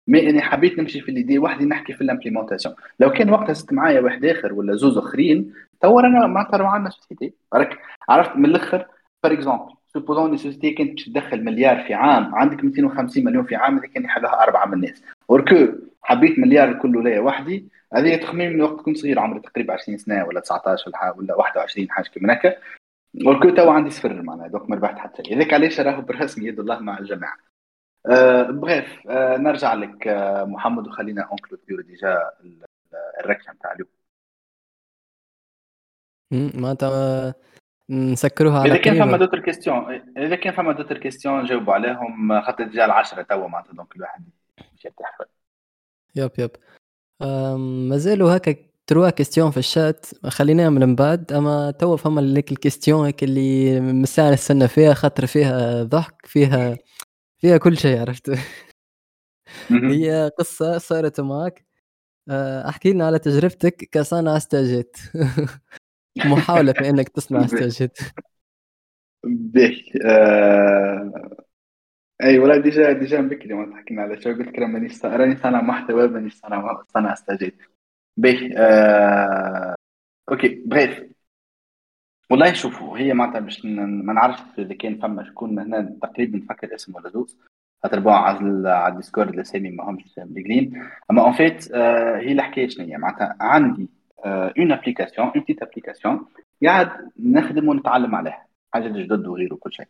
mais 0.08 0.30
اني 0.30 0.42
حبيت 0.42 0.78
نمشي 0.78 1.00
في 1.00 1.12
l'idée 1.12 1.38
وحدي 1.38 1.64
نحكي 1.64 1.92
في 1.92 2.00
ال 2.00 2.05
implémentation 2.05 2.74
لو 3.00 3.10
كان 3.10 3.30
وقتها 3.30 3.52
زدت 3.52 3.72
معايا 3.72 4.00
واحد 4.00 4.24
آخر 4.24 4.52
ولا 4.52 4.76
زوز 4.76 4.98
آخرين 4.98 5.54
تو 5.80 6.00
أنا 6.00 6.26
معناتها 6.26 6.56
راه 6.56 6.66
عندنا 6.66 6.90
société 6.90 7.32
راك 7.54 7.78
عرفت 8.08 8.36
من 8.36 8.44
الأخر؟ 8.44 8.86
par 9.22 9.32
exemple 9.32 9.74
supposons 9.92 10.36
société 10.36 10.70
كانت 10.70 10.90
باش 10.90 11.04
تدخل 11.04 11.44
مليار 11.44 11.84
في 11.84 11.94
عام 11.94 12.34
عندك 12.34 12.64
250 12.64 13.24
مليون 13.24 13.44
في 13.44 13.56
عام 13.56 13.78
اذا 13.78 13.86
كان 13.86 14.04
يحلها 14.04 14.42
أربعة 14.42 14.66
من 14.66 14.74
الناس. 14.74 15.02
وركو 15.28 15.66
حبيت 16.02 16.38
مليار 16.38 16.72
كله 16.72 17.02
ليا 17.02 17.20
وحدي 17.20 17.68
هذه 17.94 18.16
تخمين 18.16 18.52
من 18.52 18.62
وقت 18.62 18.80
كنت 18.80 18.96
صغير 18.96 19.18
عمري 19.18 19.40
تقريبا 19.40 19.72
20 19.74 19.98
سنة 19.98 20.24
ولا 20.24 20.40
19 20.40 20.90
ولا 20.90 21.14
ولا 21.16 21.34
21 21.34 21.90
حاجة 21.90 22.08
كيما 22.08 22.32
هكا. 22.32 22.54
والكل 23.14 23.54
تو 23.54 23.70
عندي 23.70 23.90
صفر 23.90 24.22
معناها 24.22 24.48
donc 24.48 24.70
ما 24.70 24.76
ربحت 24.76 24.98
حتى 24.98 25.24
شيء. 25.24 25.36
هذاك 25.36 25.54
علاش 25.54 25.80
راهو 25.80 26.02
برسمي 26.02 26.46
يد 26.46 26.60
الله 26.60 26.78
مع 26.78 26.98
الجماعة. 26.98 27.36
أه 28.06 28.42
bref 28.42 29.06
أه 29.08 29.36
نرجع 29.36 29.74
لك 29.74 30.08
أه 30.08 30.44
محمد 30.44 30.86
وخلينا 30.86 31.22
اونكلوديو 31.22 31.80
déjà 31.80 32.30
الركشه 33.20 33.52
نتاع 33.52 33.72
اليوم. 33.72 33.88
معناتها 36.62 37.34
نسكروها 37.90 38.60
على 38.60 38.72
إذا 38.72 38.82
كان 38.82 38.98
فما 38.98 39.16
d'autres 39.16 39.40
questions 39.40 40.02
إذا 40.16 40.36
كان 40.36 40.52
فما 40.52 40.72
d'autres 40.72 40.98
questions 40.98 41.42
نجاوبوا 41.42 41.74
عليهم. 41.74 42.40
خاطر 42.40 42.64
déjà 42.64 42.84
العشرة 42.84 43.22
توا 43.22 43.48
معناتها 43.48 43.72
donc 43.72 43.96
الواحد 43.96 44.24
مش 44.74 44.84
يرتاح 44.84 45.18
yep 46.16 46.30
yep 46.38 46.50
مازالوا 47.88 48.36
هكا 48.36 48.56
trois 48.86 49.10
questions 49.10 49.50
في 49.50 49.56
الشات 49.56 50.06
خليناها 50.28 50.70
من 50.70 50.94
بعد 50.94 51.32
أما 51.32 51.70
توا 51.70 51.96
فما 51.96 52.20
ليك 52.20 52.52
ال 52.52 52.58
question 52.58 53.06
هيك 53.06 53.22
اللي 53.24 53.80
من 53.80 54.02
الساعة 54.02 54.30
نستنى 54.30 54.68
فيها 54.68 54.94
خاطر 54.94 55.26
فيها 55.26 55.82
ضحك 55.82 56.26
فيها 56.26 56.78
فيها 57.38 57.56
كل 57.56 57.76
شيء 57.76 58.00
عرفت؟ 58.00 58.30
هي 59.70 60.30
قصة 60.38 60.78
صارت 60.78 61.20
معك. 61.20 61.72
آه، 62.30 62.68
أحكي 62.68 62.92
لنا 62.92 63.06
على 63.06 63.18
تجربتك 63.18 63.88
كصانع 63.92 64.36
استاجات 64.36 64.96
محاولة 66.24 66.72
في 66.72 66.90
إنك 66.90 67.08
تصنع 67.08 67.44
استاجات 67.44 67.98
باهي 69.24 69.82
آه... 70.04 71.36
أي 72.22 72.38
ولا 72.38 72.56
déjà 72.56 72.92
déjà 72.92 73.20
بكري 73.20 73.54
ما 73.54 73.76
حكينا 73.76 74.02
على 74.02 74.20
شو 74.20 74.30
قلت 74.30 74.48
لك 74.48 74.58
راني 74.58 74.88
راني 75.04 75.36
صانع 75.36 75.62
محتوى 75.62 76.08
مانيش 76.08 76.34
صانع 76.34 76.82
صانع 76.94 77.12
استاجات 77.12 77.54
باهي 78.16 78.54
آه... 78.56 79.74
okay 80.30 80.62
bref. 80.66 81.12
والله 82.30 82.52
شوفوا 82.52 82.98
هي 82.98 83.14
معناتها 83.14 83.40
باش 83.40 83.64
ما 83.64 84.12
نعرفش 84.12 84.42
إذا 84.58 84.74
كان 84.74 84.98
فما 84.98 85.24
شكون 85.24 85.58
هنا 85.58 85.98
تقريبا 86.02 86.38
نفكر 86.38 86.74
اسمه 86.74 86.96
ولا 86.96 87.10
دوس 87.10 87.38
خاطر 87.82 88.00
bon 88.00 88.12
على 88.12 88.70
على 88.70 88.92
ال 88.92 88.97
Discord 88.97 89.28
الاسامي 89.34 89.70
ما 89.70 89.84
همش 89.84 90.18
مليقلين 90.18 90.88
أما 91.10 91.22
en 91.22 91.32
fait 91.32 91.72
آه 91.72 92.16
هي 92.16 92.32
الحكاية 92.32 92.68
شنو 92.68 92.86
هي؟ 92.86 92.96
معناتها 92.96 93.36
عندي 93.40 93.88
une 94.24 94.72
application 94.72 95.28
une 95.28 95.40
petite 95.42 95.62
application 95.62 96.26
قاعد 96.64 97.10
نخدم 97.20 97.68
ونتعلم 97.68 98.14
عليها. 98.14 98.46
حاجة 98.74 98.88
جدد 98.88 99.26
وغيره 99.26 99.54
وكل 99.54 99.72
شيء. 99.72 99.86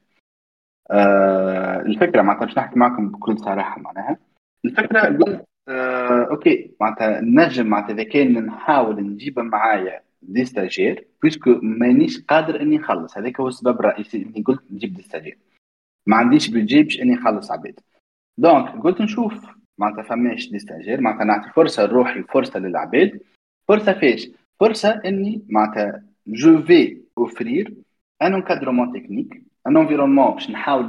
آه 0.91 1.81
الفكرة 1.81 2.23
معناتها 2.23 2.47
باش 2.47 2.59
نحكي 2.59 2.79
معكم 2.79 3.09
بكل 3.09 3.39
صراحة 3.39 3.81
معناها. 3.81 4.19
الفكرة 4.65 5.01
قلت 5.01 5.45
آه 5.69 6.29
okay. 6.31 6.71
معناتها 6.81 7.21
نجم 7.21 7.67
معناتها 7.67 7.95
إذا 7.95 8.03
كان 8.03 8.47
نحاول 8.47 9.01
نجيب 9.01 9.39
معايا 9.39 10.01
des 10.23 10.45
stagiaires 10.45 11.07
puisque 11.23 11.59
مانيش 11.63 12.21
قادر 12.25 12.61
إني 12.63 12.79
نخلص. 12.79 13.19
هذاك 13.19 13.41
هو 13.41 13.49
السبب 13.49 13.81
الرئيسي 13.81 14.17
إني 14.17 14.43
قلت 14.43 14.63
نجيب 14.73 14.95
des 14.95 15.03
stagiaires 15.03 15.39
ما 16.07 16.17
عنديش 16.17 16.49
بيجي 16.49 16.83
باش 16.83 17.01
إني 17.01 17.15
نخلص 17.15 17.51
عباد 17.51 17.81
donc 18.39 18.69
قلت 18.69 19.01
نشوف. 19.01 19.47
معناتها 19.79 20.03
فماش 20.03 20.51
des 20.51 20.59
stagiaires 20.59 21.01
معناتها 21.01 21.25
نعطي 21.25 21.51
فرصة 21.51 21.87
لروحي 21.87 22.21
وفرصه 22.21 22.61
للعباد 22.61 23.21
فرصة 23.69 23.93
فاش 23.93 24.29
فرصة 24.61 25.01
إني 25.05 25.43
معناتها 25.49 26.03
je 26.27 26.63
vais 26.63 27.01
offrir 27.19 27.75
un 28.23 28.35
encadrement 28.35 28.93
technique 28.93 29.43
un 29.67 29.77
environnement 29.77 30.31
باش 30.35 30.51
نحاول 30.51 30.87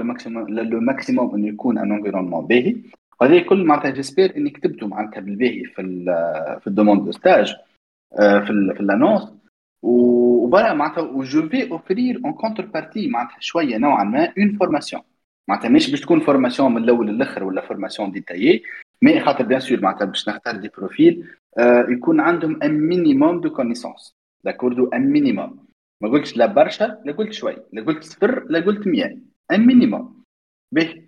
le 0.50 0.80
maximum 0.80 1.36
إنه 1.36 1.48
يكون 1.48 1.78
un 1.78 1.92
environnement 1.92 2.46
باهي. 2.48 2.76
وهذا 3.24 3.40
كل 3.40 3.64
معناتها 3.66 3.92
j'espère 3.92 4.38
إني 4.38 4.50
كتبته 4.50 4.88
معناتها 4.88 5.22
بالباهي 5.22 5.64
في 5.66 6.06
في 6.62 6.68
ال 6.68 6.73
demande 6.73 7.06
de 7.06 7.12
stage 7.12 7.56
في 8.18 8.74
في 8.78 8.84
l'annonce 8.84 9.34
وبرا 9.84 10.74
معناتها 10.74 11.02
و 11.02 11.50
je 11.50 11.72
vais 11.72 12.22
offrir 12.26 12.34
une 12.34 12.66
contrepartie 12.66 13.08
معناتها 13.08 13.38
شوية 13.40 13.78
نوعا 13.78 14.04
ما 14.04 14.34
une 14.38 14.58
formation 14.58 15.02
معناتها 15.48 15.70
مش 15.70 15.92
باش 15.92 16.02
تكون 16.02 16.20
formation 16.20 16.72
من 16.74 16.84
الأول 16.84 17.08
للأخر 17.08 17.44
ولا 17.44 17.62
formation 17.62 18.12
détaillée 18.12 18.64
mais 19.02 19.20
خاطر 19.20 19.44
bien 19.44 19.60
sûr 19.60 19.82
معناتها 19.82 20.06
باش 20.06 20.30
نختار 20.30 20.56
des 20.58 20.70
profils 20.78 21.28
آه 21.58 21.86
يكون 21.90 22.20
عندهم 22.20 22.64
un 22.64 22.80
minimum 22.80 23.42
de 23.42 23.50
connaissances 23.50 24.16
d'accord 24.46 24.88
un 24.88 25.12
minimum 25.12 25.66
ما 26.02 26.10
قلتش 26.10 26.38
لا 26.38 26.46
برشا 26.46 27.02
لا 27.06 27.12
قلت 27.12 27.34
شوي. 27.34 27.56
لا 27.74 27.82
قلت 27.84 28.04
صفر 28.04 28.46
لا 28.50 28.60
قلت 28.60 28.88
100 28.88 29.18
un 29.52 29.66
minimum 29.68 30.24
به 30.72 31.04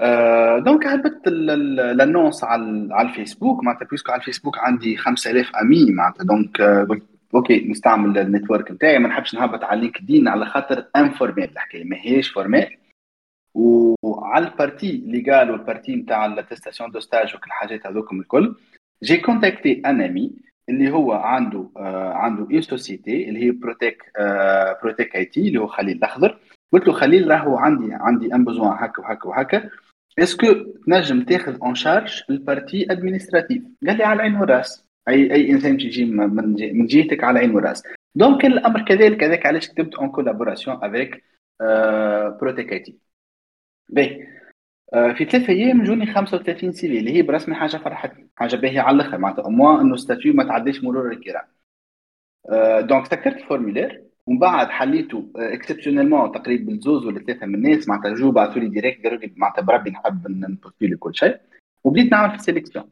آه 0.00 0.58
donc 0.58 0.86
هبطت 0.86 1.28
l'annonce 1.28 2.44
على 2.44 2.88
على 2.94 3.08
الفيسبوك. 3.08 3.64
معناتها 3.64 3.86
puisque 3.90 4.12
على 4.12 4.20
الفيسبوك 4.20 4.58
عندي 4.58 4.96
5000 4.96 5.56
amis 5.56 5.90
معناتها. 5.92 6.24
donc 6.24 6.60
آه 6.60 6.84
قلت 6.84 7.02
okay 7.34 7.68
نستعمل 7.68 8.18
ال 8.18 8.24
network 8.24 8.70
نتاعي. 8.70 8.98
ما 8.98 9.08
نحبش 9.08 9.34
نهبط 9.34 9.64
على 9.64 9.80
LinkedIn 9.80 10.28
على 10.28 10.46
خاطر 10.46 10.84
informelle 10.96 11.50
الحكاية 11.50 11.84
ماهيش 11.84 12.30
formelle 12.30 12.76
وعلى 13.54 14.48
ال 14.48 14.54
partie 14.54 14.90
اللي 14.90 15.20
قالوا 15.32 15.56
ال 15.56 15.62
partie 15.62 15.96
نتاع 15.96 16.26
l'attestation 16.26 16.90
de 16.90 17.00
stage 17.00 17.34
وكل 17.34 17.46
الحاجات 17.46 17.86
هذوكم 17.86 18.20
الكل 18.20 18.54
j'ai 19.02 19.16
contacté 19.16 19.82
un 19.86 20.00
ami 20.00 20.32
اللي 20.68 20.90
هو 20.90 21.12
عنده 21.12 21.68
آه 21.76 22.12
عنده 22.12 22.42
une 22.52 22.60
société 22.62 23.28
اللي 23.28 23.44
هي 23.46 23.50
Protech 23.50 24.02
Protech 24.82 25.16
IT 25.16 25.48
اللي 25.48 25.60
هو 25.60 25.66
خليل 25.66 25.96
الأخضر. 25.96 26.38
قلت 26.72 26.86
له 26.86 26.92
خليل 26.92 27.30
راهو 27.30 27.56
عندي 27.56 27.88
عندي 27.92 28.34
un 28.34 28.44
besoin 28.44 28.76
هكا 28.78 29.02
وهكا 29.02 29.28
وهكا. 29.28 29.70
est-ce 30.18 30.37
que 30.37 30.46
تنجم 30.86 31.22
تاخذ 31.24 31.58
en 31.62 31.74
charge 31.74 32.22
ال 32.30 32.38
partie 32.38 32.86
administrative 32.90 33.62
قال 33.86 33.96
لي 33.96 34.04
على 34.04 34.16
العين 34.16 34.36
والراس 34.36 34.86
اي 35.08 35.32
اي 35.34 35.50
انسان 35.50 35.78
تجي 35.78 36.04
من 36.04 36.56
من 36.78 36.86
جهتك 36.86 37.24
على 37.24 37.38
العين 37.38 37.54
والراس 37.54 37.82
donc 38.14 38.42
كان 38.42 38.52
الامر 38.52 38.84
كذلك 38.84 39.24
هذاك 39.24 39.46
علاش 39.46 39.68
كتبت 39.68 39.94
une 39.94 40.08
collaboration 40.10 40.84
avec 40.84 41.24
بروتيك 42.40 42.72
اي 42.72 42.78
تي 42.78 42.98
باهي 43.88 44.26
في 44.92 45.24
ثلاث 45.24 45.50
أيام 45.50 45.84
جوني 45.84 46.06
35 46.06 46.72
CV 46.72 46.86
اللي 46.86 47.16
هي 47.16 47.22
برسمي 47.22 47.54
حاجة 47.54 47.76
فرحتني 47.76 48.28
حاجة 48.36 48.56
باهيه 48.56 48.80
على 48.80 48.94
الآخر 48.96 49.18
معناتها 49.18 49.46
au 49.46 49.56
moins 49.56 49.80
انه 49.80 49.96
statut 49.96 50.34
ما 50.34 50.44
تعديش 50.44 50.84
مرور 50.84 51.12
الكرام 51.12 51.46
donc 52.86 53.06
سكرت 53.06 53.36
ال 53.36 53.42
formulaire 53.42 54.05
ومن 54.26 54.38
بعد 54.38 54.68
حليته 54.68 55.30
exceptionnellement 55.36 56.32
تقريبا 56.32 56.78
زوز 56.80 57.06
ولا 57.06 57.20
ثلاثة 57.20 57.46
من 57.46 57.54
الناس 57.54 57.88
معناتها 57.88 58.14
جو 58.14 58.30
بعثوا 58.30 58.62
لي 58.62 58.68
direct 58.68 59.04
قالوا 59.04 59.18
لي 59.18 59.32
معناتها 59.36 59.62
بربي 59.62 59.90
نحب 59.90 60.30
ن 60.30 60.37
postuler 60.37 60.96
كل 60.96 61.14
شيء. 61.14 61.36
وبديت 61.84 62.12
نعمل 62.12 62.30
في 62.30 62.36
ال 62.36 62.41
sélection 62.41 62.84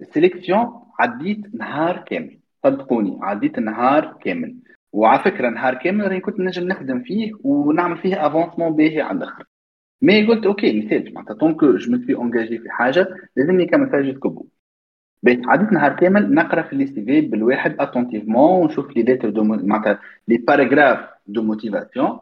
ال 0.00 0.08
sélection 0.08 0.82
عديت 0.98 1.54
نهار 1.54 1.98
كامل. 1.98 2.38
صدقوني 2.64 3.18
عديت 3.22 3.58
نهار 3.58 4.18
كامل. 4.24 4.56
وعلى 4.92 5.22
فكرة 5.22 5.48
نهار 5.48 5.74
كامل 5.74 6.04
راني 6.04 6.20
كنت 6.20 6.40
نجم 6.40 6.68
نخدم 6.68 7.02
فيه 7.02 7.32
ونعمل 7.44 7.98
فيه 7.98 8.26
avancement 8.26 8.76
باهي 8.76 9.00
على 9.00 9.18
الآخر. 9.18 9.44
mais 10.02 10.26
قلت 10.26 10.46
OK 10.46 10.80
مثال 10.80 11.14
معناتها 11.14 11.34
donc 11.34 11.64
je 11.64 11.92
me 11.92 11.98
suis 11.98 12.14
engagé 12.14 12.58
في 12.58 12.70
حاجة 12.70 13.08
لازمني 13.36 13.66
كما 13.66 13.90
فاجي 13.90 14.12
كبو 15.26 15.50
عديت 15.50 15.72
نهار 15.72 15.96
كامل 15.96 16.34
نقرأ 16.34 16.62
في 16.62 16.76
les 16.76 17.04
CV 17.04 17.20
بالواحد 17.20 17.76
attentivement 17.80 18.62
ونشوف 18.62 18.96
les 18.96 19.02
lettres 19.02 19.30
de 19.30 19.44
معناتها 19.44 20.00
les 20.28 20.36
paragraphes 20.36 21.08
de 21.26 21.42
motivation 21.42 22.18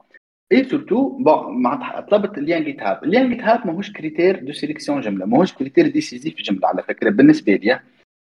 et 0.53 0.65
surtout 0.65 1.09
bon 1.09 1.63
معناتها 1.63 2.01
طلبت 2.01 2.39
ال 2.39 2.65
lien 2.65 2.83
GitHub 2.83 3.05
ال 3.05 3.31
lien 3.31 3.43
GitHub 3.43 3.67
ماهوش 3.67 3.93
critère 3.93 4.45
de 4.45 4.53
sélection 4.53 5.01
جملة 5.01 5.27
ماهوش 5.27 5.53
critère 5.55 5.89
décisif 5.89 6.37
جملة 6.37 6.69
على 6.69 6.83
فكرة 6.83 7.11
بالنسبة 7.11 7.53
لي 7.53 7.81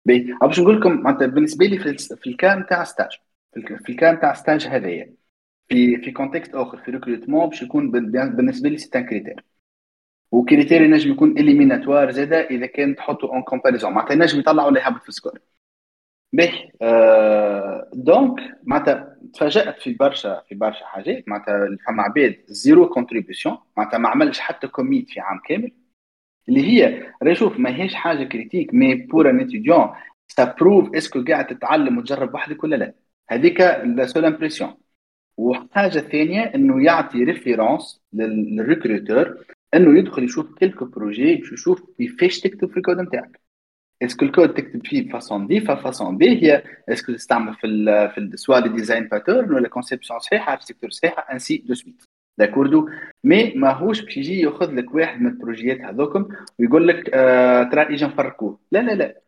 باهي 0.07 0.35
باش 0.43 0.61
نقول 0.61 0.81
لكم 0.81 1.01
معناتها 1.01 1.27
بالنسبة 1.27 1.67
لي 1.67 1.79
في, 1.79 2.17
في 2.17 2.27
ال 2.27 2.37
cas 2.37 2.67
تاع 2.67 2.85
stage 2.85 3.11
في 3.55 3.93
ال 3.93 4.00
cas 4.00 4.21
تاع 4.21 4.35
stage 4.35 4.67
هذايا. 4.67 5.15
في 5.69 5.97
في 5.97 6.11
contexte 6.11 6.55
آخر 6.55 6.79
في 6.79 6.91
recrutement 6.91 7.49
باش 7.49 7.63
يكون 7.63 7.91
بالنسبة 7.91 8.69
لي 8.69 8.79
c'est 8.79 8.99
un 8.99 9.07
critère 9.07 9.45
و 10.35 10.41
critère 10.41 10.83
ينجم 10.83 11.11
يكون 11.13 11.39
éliminatoire 11.39 12.11
زادة 12.11 12.41
إذا 12.41 12.67
كان 12.67 12.97
تحطه 12.97 13.29
en 13.33 13.43
comparaison 13.43 13.93
معناتها 13.93 14.15
ينجم 14.15 14.39
يطلع 14.41 14.67
ولا 14.67 14.81
يهبط 14.81 15.03
في 15.03 15.09
ال 15.09 15.13
score. 15.13 15.39
باهي 16.33 16.71
آه 16.83 17.91
donc 17.95 18.41
معناتها 18.65 19.19
تفاجأت 19.35 19.81
في 19.81 19.93
برشا 19.95 20.43
في 20.49 20.55
برشا 20.55 20.85
حاجات. 20.87 21.29
معناتها 21.29 21.77
فما 21.87 22.03
عباد 22.03 22.37
zéro 22.47 22.89
contribution 22.89 23.59
معناتها 23.77 23.99
ما 23.99 24.09
عملش 24.09 24.41
حتى 24.41 24.67
commit 24.67 25.11
في 25.11 25.21
عام 25.21 25.41
كامل. 25.49 25.73
اللي 26.49 26.61
هي 26.69 27.13
راه 27.23 27.35
شوف 27.35 27.59
ماهيش 27.59 27.95
حاجة 27.95 28.25
critique 28.25 28.75
mais 28.75 28.95
pour 28.95 29.31
un 29.31 29.41
étudiant 29.41 29.91
ça 30.29 30.55
prouve 30.61 30.95
est-ce 30.95 31.15
que 31.15 31.25
قاعد 31.25 31.47
تتعلم 31.47 31.99
وتجرب 31.99 32.35
وحدك 32.35 32.65
ولا 32.65 32.77
لا. 32.77 32.95
هذيك 33.31 33.61
la 33.61 34.07
seule 34.07 34.25
impression 34.25 34.75
وحاجة 35.37 35.99
ثانية 35.99 36.41
إنه 36.55 36.85
يعطي 36.85 37.25
référence 37.25 38.03
لل 38.13 38.37
recruteur 38.37 39.45
أنه 39.75 39.99
يدخل 39.99 40.25
يشوف 40.25 40.55
quelques 40.59 40.85
projets 40.85 41.35
باش 41.35 41.53
يشوف 41.53 41.83
كيفاش 41.99 42.41
تكتب 42.41 42.71
في 42.71 42.77
الكود 42.77 43.01
نتاعك. 43.01 43.41
est-ce 44.03 44.18
que 44.18 44.25
ال 44.25 44.31
code 44.31 44.55
تكتب 44.55 44.87
فيه 44.87 45.09
ب 45.09 45.15
façon 45.15 45.47
D 45.47 45.61
façon 45.61 46.19
B؟ 46.19 46.43
هي 46.43 46.63
est-ce 46.89 47.05
que 47.05 47.13
تستعمل 47.13 47.55
في 47.55 47.67
ال 47.67 48.11
في 48.11 48.37
soit 48.37 48.61
les 48.61 48.69
design 48.69 49.09
patterns 49.09 49.55
ولا 49.55 49.69
conception 49.69 50.19
صحيحة 50.19 50.53
architecture 50.53 50.91
صحيحة 50.91 51.33
ainsi 51.33 51.57
de 51.57 51.75
suite 51.75 52.03
d'accord 52.39 52.89
mais 53.25 53.55
ماهوش 53.55 54.01
باش 54.01 54.17
يجي 54.17 54.41
ياخذ 54.41 54.75
لك 54.75 54.95
واحد 54.95 55.21
من 55.21 55.27
البروجيات 55.27 55.81
هذوكم 55.81 56.29
ويقول 56.59 56.89
لك 56.89 57.11
آه 57.15 57.63
ترى 57.63 57.83
أجي 57.83 58.05
نفركوه 58.05 58.59
لا 58.73 58.79
لا 58.83 58.93
لا. 58.93 59.21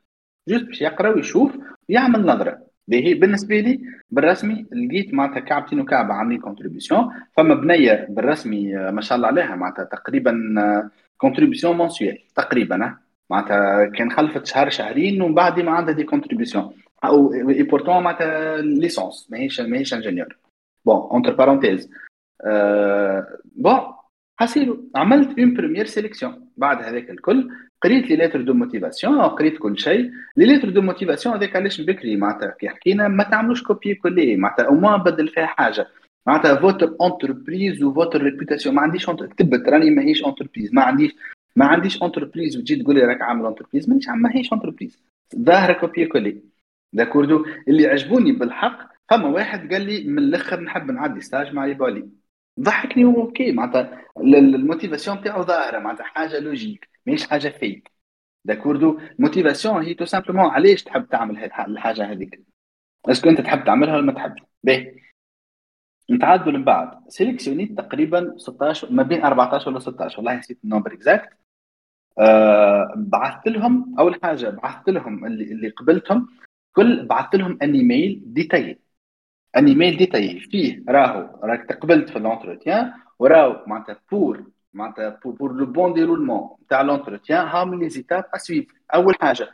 juste 0.49 0.65
باش 0.65 0.81
يقرأ 0.83 1.09
ويشوف 1.15 1.53
ويعمل 1.89 2.27
نظرة. 2.27 2.66
باهي 2.89 3.15
بالنسبة 3.15 3.61
لي 3.61 3.81
بالرسمي 4.11 4.67
لقيت 4.73 5.15
معناتها 5.15 5.41
كعبتين 5.41 5.81
وكعبة 5.81 6.15
عاملين 6.15 6.41
contribution 6.41 7.11
فما 7.37 7.55
بنية 7.55 8.07
بالرسمي 8.11 8.73
ما 8.77 9.01
شاء 9.01 9.17
الله 9.17 9.29
عليها 9.29 9.57
معناتها 9.57 9.85
تقريبا 9.85 10.33
contributions 11.19 11.77
mensuelles 11.77 12.19
تقريبا 12.35 12.97
معناتها 13.31 13.85
كان 13.87 14.11
خلفت 14.11 14.47
شهر 14.47 14.71
شهرين 14.71 15.23
ومن 15.23 15.35
بعد 15.35 15.61
ما 15.61 15.71
عندها 15.71 15.95
des 15.95 16.03
contributions 16.05 16.71
أو 17.05 17.33
et 17.35 17.63
pourtant 17.63 18.03
معناتها 18.03 18.57
licence 18.57 19.29
ماهيش 19.31 19.61
ماهيش 19.61 19.95
ingénieur 19.95 20.37
bon 20.85 20.97
entre 20.97 21.35
parenthèses 21.35 21.91
bon 23.57 23.81
حسيلو 24.37 24.91
عملت 24.95 25.39
une 25.39 25.55
première 25.55 25.87
sélection 25.87 26.49
بعد 26.57 26.83
هذاك 26.83 27.11
الكل 27.11 27.51
قريت 27.83 28.11
les 28.11 28.17
lettres 28.17 28.43
de 28.43 28.55
motivation 28.55 29.21
قريت 29.21 29.59
كل 29.59 29.79
شيء. 29.79 30.11
les 30.37 30.47
lettres 30.47 30.71
de 30.71 30.83
motivation 30.83 31.35
هذاك 31.35 31.57
علاش 31.57 31.81
بكري؟ 31.81 32.17
معناتها 32.17 32.51
كي 32.51 32.69
حكينا 32.69 33.09
ما 33.09 33.25
تعملوش 33.25 33.63
copier-coller 33.63 34.37
معناتها 34.37 34.67
au 34.67 34.75
moins 34.75 35.03
بدل 35.03 35.29
فيها 35.29 35.47
حاجة. 35.47 35.87
معناتها 36.27 36.55
votre 36.55 36.97
entreprise 37.03 37.83
و 37.83 37.90
votre 37.90 38.23
réputation 38.23 38.75
ما 38.75 38.83
عنديش 38.83 39.11
كتبت 39.11 39.69
راني 39.69 39.91
ماهيش 39.91 40.25
entreprise 40.27 40.75
ما 40.75 40.83
عنديش 40.83 41.17
ما 41.57 41.67
عنديش 41.67 42.03
entreprise 42.03 42.57
وتجي 42.57 42.77
تقول 42.77 42.95
لي 42.95 43.01
راك 43.01 43.23
عامل 43.23 43.47
entreprise 43.47 43.89
مانيش 43.89 44.09
ماهيش 44.09 44.53
entreprise 44.53 44.99
ظاهرة 45.39 45.73
copier-coller 45.73 46.43
d'accord. 46.93 47.47
اللي 47.69 47.87
عجبوني 47.87 48.33
بالحق 48.33 48.79
فما 49.11 49.27
واحد 49.29 49.73
قال 49.73 49.83
لي 49.83 50.05
من 50.05 50.19
الأخر 50.19 50.61
نحب 50.61 50.91
نعدي 50.91 51.21
stage 51.21 51.55
مع 51.55 51.67
يبالي 51.67 52.09
ضحكني 52.61 53.05
OK 53.05 53.53
معناتها 53.53 54.03
ال 54.17 54.26
motivation 54.26 55.21
تاعو 55.21 55.43
ظاهرة 55.43 55.79
معناتها 55.79 56.05
حاجة 56.05 56.39
logique 56.39 56.89
ماهيش 57.07 57.27
حاجة 57.29 57.49
fake 57.49 57.93
d'accord 58.45 59.01
motivation 59.19 59.83
هي 59.83 59.95
tout 59.95 60.05
simplement 60.05 60.45
علاش 60.51 60.83
تحب 60.83 61.09
تعمل 61.09 61.45
الحاجة 61.69 62.13
هذيك؟ 62.13 62.41
est-ce 63.07 63.23
que 63.23 63.31
أنت 63.31 63.41
تحب 63.41 63.65
تعملها 63.65 63.95
ولا 63.97 64.07
ما 64.07 64.13
تحبش؟ 64.13 64.41
باهي. 64.65 64.97
نتعدوا 66.11 66.53
من 66.53 66.65
بعد. 66.65 67.09
سيليكسيونيت 67.09 67.79
تقريبا 67.79 68.35
16 68.37 68.93
ما 68.93 69.03
بين 69.03 69.25
14 69.25 69.71
ولا 69.71 69.79
16 69.79 70.17
والله 70.19 70.35
نسيت 70.35 70.59
ال 70.65 70.69
nombre 70.69 70.93
exact 70.93 71.29
آه 72.19 72.95
بعثت 72.97 73.49
لهم 73.49 73.95
أول 73.99 74.21
حاجة 74.23 74.51
بعثت 74.51 74.89
لهم 74.89 75.27
اللي, 75.27 75.45
اللي 75.45 75.69
قبلتهم. 75.69 76.29
كل 76.73 77.07
بعثت 77.07 77.35
لهم 77.37 77.59
un 77.63 77.75
e-mail 77.75 78.23
détaillé 78.27 78.79
un 79.57 79.67
e-mail 79.67 79.97
détaillé 79.97 80.41
فيه 80.41 80.83
راهو 80.89 81.41
راك 81.45 81.65
تقبلت 81.69 82.11
في 82.11 82.19
l'entretien 82.19 82.93
وراهو 83.19 83.65
معناتها 83.67 84.01
pour 84.13 84.45
معناتها 84.73 85.21
pour 85.25 85.53
le 85.53 85.67
bon 85.67 85.93
déroulement 85.93 86.49
تاع 86.69 86.83
l'entretien 86.83 87.47
هاهم 87.47 87.75
les 87.83 87.89
étapes 87.89 88.25
à 88.35 88.39
suivre 88.39 88.67
اول 88.95 89.15
حاجة 89.21 89.49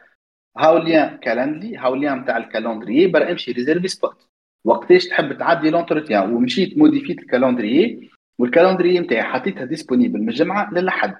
هاو 0.58 0.78
lien 0.78 1.16
Calendly 1.16 1.76
هاو 1.76 1.94
lien 1.94 2.24
تاع 2.24 2.36
ال 2.36 2.44
Calendly 2.44 3.06
برا 3.06 3.30
امشي 3.32 3.52
réserver 3.52 3.88
spot 3.88 4.26
وقتاش 4.64 5.06
تحب 5.08 5.38
تعدي 5.38 5.70
l'entretien 5.70 6.32
ومشيت 6.32 6.78
موديفيت 6.78 7.18
ال 7.18 7.28
Calendly 7.28 8.10
وال 8.38 8.51
Calendly 8.51 9.00
نتاعي 9.00 9.22
حطيتها 9.22 9.64
disponible 9.64 10.20
من 10.20 10.28
الجمعه 10.28 10.74
للحد 10.74 11.16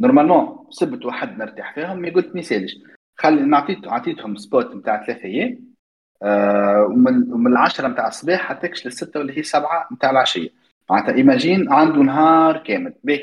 normalement 0.00 0.66
سبت 0.70 1.04
واحد 1.04 1.38
نرتاح 1.38 1.74
فيهم 1.74 1.98
mais 1.98 2.10
قلت 2.10 2.34
ميسالش 2.34 2.78
خلي 3.16 3.42
نعطيت 3.42 3.88
عطيتهم 3.88 4.36
spot 4.36 4.74
نتاع 4.74 5.06
ثلاثة 5.06 5.24
أيام 5.24 5.73
آه 6.22 6.86
ومن 6.90 7.32
ومن 7.32 7.46
العشرة 7.52 7.88
نتاع 7.88 8.08
الصباح 8.08 8.40
حتى 8.40 8.66
للستة 8.66 9.18
واللي 9.20 9.38
هي 9.38 9.42
سبعة 9.42 9.88
نتاع 9.92 10.10
العشية. 10.10 10.48
معناتها 10.90 11.14
imagine 11.14 11.72
عنده 11.72 11.96
نهار 12.02 12.58
كامل. 12.58 12.94
به. 13.04 13.20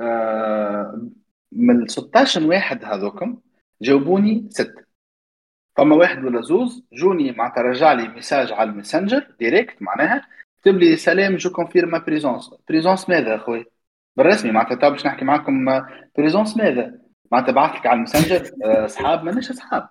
آه 0.00 1.08
من 1.52 1.88
16 1.88 2.46
واحد 2.46 2.84
هذوكم 2.84 3.40
جاوبوني 3.82 4.46
ستة 4.50 4.84
فما 5.76 5.96
واحد 5.96 6.24
ولا 6.24 6.40
زوز 6.42 6.84
جوني 6.92 7.32
معناتها 7.32 7.62
رجع 7.62 7.92
لي 7.92 8.08
message 8.08 8.52
على 8.52 8.70
ال 8.70 8.76
Messenger 8.76 9.26
direct 9.38 9.82
معناها 9.82 10.26
كتب 10.62 10.76
لي 10.78 10.96
سلام 10.96 11.36
je 11.36 11.50
confirme 11.50 11.98
présence 11.98 12.50
présence 12.68 13.08
ماذا 13.08 13.34
أخوي؟ 13.36 13.66
بالرسمي 14.16 14.52
معناتها 14.52 14.74
تو 14.74 14.90
باش 14.90 15.06
نحكي 15.06 15.24
معكم 15.24 15.82
présence 16.18 16.56
ماذا؟ 16.56 16.98
معناتها 17.32 17.52
بعث 17.52 17.76
لك 17.76 17.86
على 17.86 17.96
ال 17.96 18.01
Messenger 18.01 18.50
أصحاب 18.64 19.24
ماناش 19.24 19.50
أصحاب. 19.50 19.88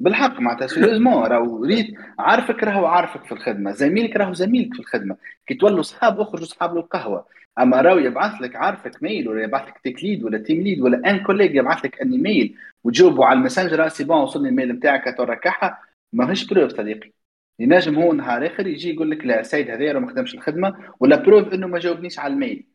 بالحق 0.00 0.40
معناتها. 0.40 0.66
sérieusement 0.66 1.26
راهو 1.26 1.64
ريت 1.64 1.94
عارفك 2.18 2.62
راهو 2.62 2.86
عارفك 2.86 3.24
في 3.24 3.32
الخدمة. 3.32 3.70
زميلك 3.72 4.16
راهو 4.16 4.32
زميلك 4.32 4.74
في 4.74 4.80
الخدمة. 4.80 5.16
كي 5.46 5.54
تولوا 5.54 5.82
صحاب 5.82 6.20
اخرجوا 6.20 6.46
صحاب 6.46 6.76
القهوه 6.76 7.26
أما 7.58 7.80
راهو 7.80 7.98
يبعث 7.98 8.40
لك 8.40 8.56
عارفك 8.56 9.02
mail 9.02 9.28
ولا 9.28 9.42
يبعث 9.42 9.68
لك 9.68 9.78
tech 9.84 10.04
lead 10.04 10.24
ولا 10.24 10.38
team 10.38 10.62
lead 10.62 10.80
ولا 10.80 11.10
un 11.10 11.22
collègue 11.24 11.54
يبعث 11.54 11.84
لك 11.84 12.02
un 12.02 12.12
e-mail 12.12 12.56
وتجاوبوا 12.84 13.24
على 13.26 13.38
ال 13.38 13.43
Messenger 13.43 13.88
c'est 13.88 14.04
bon 14.04 14.16
وصلني 14.20 14.48
ال 14.48 14.53
mail 14.53 14.72
نتاعك 14.72 15.14
ترى 15.18 15.36
كحه 15.36 15.82
ماهيش 16.12 16.46
preuve 16.46 16.72
صديقي. 16.72 17.12
ينجم 17.58 17.98
هو 17.98 18.12
نهار 18.12 18.46
آخر 18.46 18.66
يجي 18.66 18.94
يقول 18.94 19.10
لك 19.10 19.24
لا 19.24 19.40
السيد 19.40 19.70
هذا 19.70 19.98
ما 19.98 20.10
خدمش 20.10 20.34
الخدمة 20.34 20.76
ولا 21.00 21.16
preuve 21.16 21.54
إنه 21.54 21.66
ما 21.66 21.78
جاوبنيش 21.78 22.18
على 22.18 22.34
ال 22.34 22.40
mail 22.40 22.66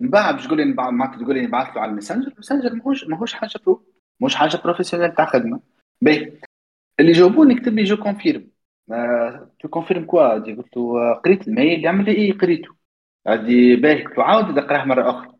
من 0.00 0.10
بعد 0.10 0.34
باش 0.34 0.46
تقول 0.46 0.58
لي 0.58 0.74
تقول 1.18 1.34
لي 1.34 1.46
نبعث 1.46 1.76
له 1.76 1.82
على 1.82 1.90
ال 1.90 1.94
Messenger 1.94 2.28
ال 2.28 2.33
Messenger 2.33 2.74
ماهوش 2.74 3.04
ماهوش 3.04 3.32
حاجة 3.34 3.60
pro 3.66 3.84
ماهوش 4.20 4.34
حاجة 4.34 4.56
professionnelle 4.64 5.14
تاع 5.14 5.24
خدمة. 5.24 5.73
باهي 6.04 6.32
اللي 7.00 7.12
جاوبوني 7.12 7.54
كتب 7.54 7.74
لي 7.74 7.84
je 7.84 7.96
confirme 7.96 8.50
tu 9.60 9.68
confirmes 9.68 10.04
quoi 10.04 10.38
دي 10.38 10.54
قلت 10.54 10.76
له 10.76 11.14
قريت 11.14 11.48
ال 11.48 11.55
mail 11.55 11.84
يعمل 11.84 12.04
لي 12.04 12.12
إيه 12.12 12.32
قريته 12.38 12.74
عادي 13.26 13.76
باهي 13.76 14.04
قلت 14.04 14.18
له 14.18 14.24
عاود 14.24 14.58
اقراه 14.58 14.84
مره 14.84 15.10
أخرى 15.10 15.32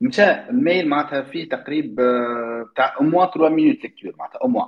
مشى 0.00 0.30
ال 0.30 0.42
mail 0.42 0.88
معناتها 0.88 1.22
فيه 1.22 1.48
تقريب 1.48 1.96
تاع 2.76 2.96
au 3.00 3.04
moins 3.04 3.26
3 3.26 3.48
minutes 3.48 3.82
lecture 3.82 4.14
معناتها 4.18 4.38
أو 4.38 4.48
موا 4.48 4.66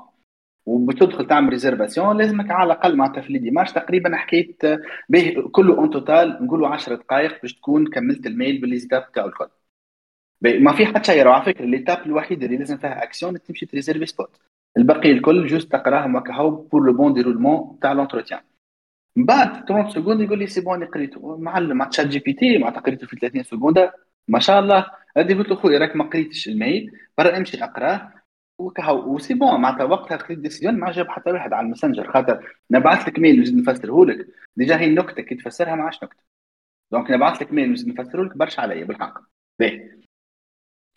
وبتدخل 0.67 1.27
تعمل 1.27 1.49
réservation 1.49 2.19
لازمك 2.19 2.51
على 2.51 2.73
الاقل 2.73 2.97
معناتها 2.97 3.21
في 3.21 3.33
les 3.33 3.39
démarches 3.39 3.73
تقريبا 3.73 4.17
حكيت 4.17 4.63
به 5.09 5.49
كله 5.53 5.75
en 5.79 5.91
total 5.91 6.39
نقولوا 6.45 6.69
10 6.69 6.95
دقائق 6.95 7.43
باش 7.43 7.55
تكون 7.55 7.87
كملت 7.87 8.27
ال 8.27 8.34
mail 8.34 8.61
بال 8.61 8.70
les 8.70 8.84
étapes 8.84 9.13
تاعو 9.13 9.29
الكل 9.29 9.49
ما 10.45 10.73
في 10.77 10.87
حتى 10.87 11.05
شيء 11.05 11.29
على 11.29 11.45
فكره 11.45 11.65
l'étape 11.65 12.07
الوحيده 12.07 12.47
اللي 12.47 12.57
لازم 12.57 12.77
فيها 12.77 13.03
اكسيون 13.03 13.43
تمشي 13.43 13.67
ت 13.67 13.71
réserver 13.71 14.07
spot 14.07 14.41
الباقي 14.77 15.13
الكل 15.13 15.47
juste 15.47 15.73
تقراهم 15.73 16.17
هكا. 16.17 16.49
pour 16.49 16.87
le 16.87 16.93
bon 16.93 17.15
déroulement 17.15 17.79
تاع 17.83 17.93
l'entretien. 17.93 18.41
من 19.17 19.27
بعد 19.27 19.69
30 19.69 19.91
secondes 19.91 20.21
يقول 20.21 20.39
لي 20.39 20.47
c'est 20.47 20.61
bon 20.61 20.85
قريته. 20.85 21.37
معلم 21.37 21.77
مع 21.77 21.85
ChatGPT 21.85 22.59
معناتها 22.59 22.81
قريته 22.81 23.07
في 23.07 23.17
30 23.17 23.43
secondes 23.43 23.91
ما 24.29 24.39
شاء 24.39 24.61
الله. 24.61 24.87
هذه 25.17 25.35
قلت 25.35 25.49
له 25.49 25.57
خويا 25.57 25.79
راك 25.79 25.97
ما 25.97 26.05
قريتش 26.05 26.49
ال 26.49 26.56
mail. 26.56 26.93
برا 27.19 27.37
امشي 27.37 27.65
اقراه. 27.65 28.13
وكهو 28.59 29.15
و 29.15 29.18
c'est 29.18 29.35
bon 29.35 29.61
معناتها 29.61 29.85
وقتها 29.85 30.17
خذيت 30.19 30.39
décision 30.39 30.75
ما 30.75 30.93
جاب 30.93 31.09
حتى 31.09 31.31
واحد 31.31 31.53
على 31.53 31.65
الماسنجر. 31.65 32.13
خاطر 32.13 32.59
نبعث 32.71 33.09
لك 33.09 33.19
mail 33.19 33.41
نزيد 33.41 33.57
نفسره 33.57 34.05
لك. 34.05 34.27
déjà 34.57 34.81
هي 34.81 34.87
النكتة 34.87 35.23
كي 35.23 35.35
تفسرها 35.35 35.75
ما 35.75 35.83
عادش 35.83 36.05
نكتة. 36.05 36.23
donc 36.93 37.11
نبعث 37.11 37.43
لك 37.43 37.53
mail 37.53 37.73
نزيد 37.73 37.89
نفسره 38.01 38.23
لك 38.23 38.37
برشا 38.37 38.63
عليا 38.63 38.85
بالحق. 38.85 39.19
باهي. 39.59 40.04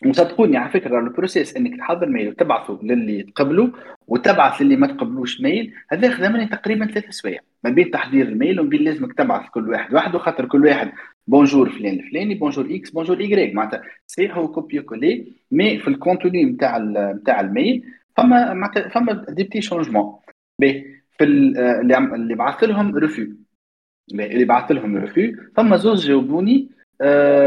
وصدقوني 0.06 0.56
على 0.56 0.70
فكرة 0.70 0.98
ال 0.98 1.05
process 1.05 1.56
إنك 1.56 1.78
تحضر 1.78 2.08
mail 2.08 2.28
وتبعثه 2.28 2.78
للي 2.82 3.22
تقبله 3.22 3.72
وتبعث 4.06 4.62
للي 4.62 4.76
ما 4.76 4.86
تقبلوش 4.86 5.40
mail 5.40 5.74
هذا 5.90 6.10
خذ 6.10 6.28
مني 6.28 6.46
تقريبا 6.46 6.86
ثلاث 6.86 7.10
سوايع 7.10 7.40
ما 7.64 7.70
بين 7.70 7.90
تحضير 7.90 8.28
ال 8.28 8.34
mail 8.34 8.60
وما 8.60 8.68
بين 8.68 8.82
لازمك 8.84 9.12
تبعث 9.12 9.50
كل 9.50 9.68
واحد. 9.68 9.94
وحده 9.94 10.18
خاطر 10.18 10.46
كل 10.46 10.66
واحد. 10.66 10.92
bonjour 11.26 11.70
فلان 11.70 11.94
الفلاني 11.94 12.34
bonjour 12.34 12.66
X 12.70 12.90
bonjour 12.90 13.20
Y 13.20 13.54
معناتها 13.54 13.82
صحيح 14.06 14.36
هو 14.36 14.48
copier-coller 14.48 15.32
mais 15.50 15.78
في 15.78 15.88
ال 15.88 15.95
contenu 15.95 16.44
نتاع 16.44 16.78
نتاع 17.12 17.40
ال 17.40 17.49
mail 17.49 17.84
فما 18.16 18.54
معناتها 18.54 18.88
فما 18.88 19.24
des 19.28 19.42
petits 19.44 19.60
changements 19.60 20.18
في 21.18 21.24
اللي 21.24 22.34
بعثت 22.34 22.64
لهم 22.64 22.96
refus 22.96 23.26
اللي 24.12 24.44
بعثت 24.44 24.72
لهم 24.72 24.96
refus 24.96 25.36
فما 25.56 25.76
زوز 25.76 26.06
جاوبوني 26.06 26.68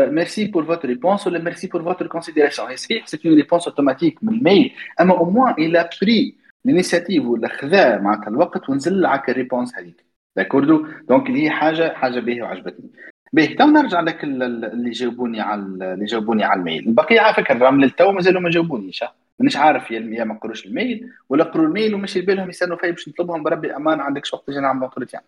merci 0.09 0.45
pour 0.45 0.65
votre 0.65 0.87
réponse 0.87 1.27
ولا 1.27 1.39
merci 1.39 1.67
pour 1.67 1.83
votre 1.83 2.07
considération 2.07 2.69
هي 2.69 2.77
صحيح 2.77 3.07
c'est 3.07 3.19
une 3.25 3.35
réponse 3.35 3.67
automatique 3.67 4.23
من 4.23 4.33
ال 4.33 4.41
mail 4.41 4.73
اما 5.01 5.17
au 5.17 5.29
moins 5.29 5.53
il 5.53 5.89
a 6.01 6.08
pris 6.08 6.35
l'initiative 6.65 7.25
ولا 7.25 7.47
خذا 7.47 7.97
معناتها 7.97 8.27
الوقت 8.27 8.69
ونزل 8.69 9.01
لك 9.01 9.29
ال 9.29 9.35
réponse 9.35 9.75
هذيك 9.75 10.05
d'accord 10.35 10.87
donc 11.09 11.27
اللي 11.27 11.43
هي 11.43 11.49
حاجة 11.49 11.93
حاجة 11.93 12.19
باهيه 12.19 12.43
وعجبتني 12.43 12.89
باهي 13.33 13.47
تو 13.47 13.65
نرجع 13.65 13.99
لك 13.99 14.23
اللي 14.23 14.89
جاوبوني 14.89 15.41
على 15.41 15.61
اللي 15.61 16.05
جاوبوني 16.05 16.43
على 16.43 16.59
ال 16.59 16.65
mail 16.65 16.87
البقيه 16.87 17.19
على 17.19 17.33
فكره 17.33 17.57
راهم 17.57 17.81
للتو 17.81 18.11
مازالوا 18.11 18.41
ما 18.41 18.49
جاوبونيش 18.49 19.03
مانيش 19.39 19.57
عارف 19.57 19.91
يا 19.91 20.23
ما 20.23 20.33
قروش 20.39 20.65
ال 20.65 20.74
mail 20.74 21.11
ولا 21.29 21.43
قروا 21.43 21.67
ال 21.67 21.73
mail 21.73 21.95
وماشي 21.95 22.21
بالهم 22.21 22.49
يستنوا 22.49 22.77
فيا 22.77 22.91
باش 22.91 23.09
نطلبهم 23.09 23.43
بربي 23.43 23.75
أمان 23.75 23.99
عندك 23.99 24.23
وقت 24.33 24.47
تجي 24.47 24.59
نعمل 24.59 24.81
entretien 24.81 25.21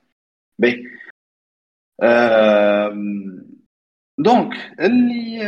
باهي 0.59 0.83
دونك 4.17 4.53
اللي 4.79 5.41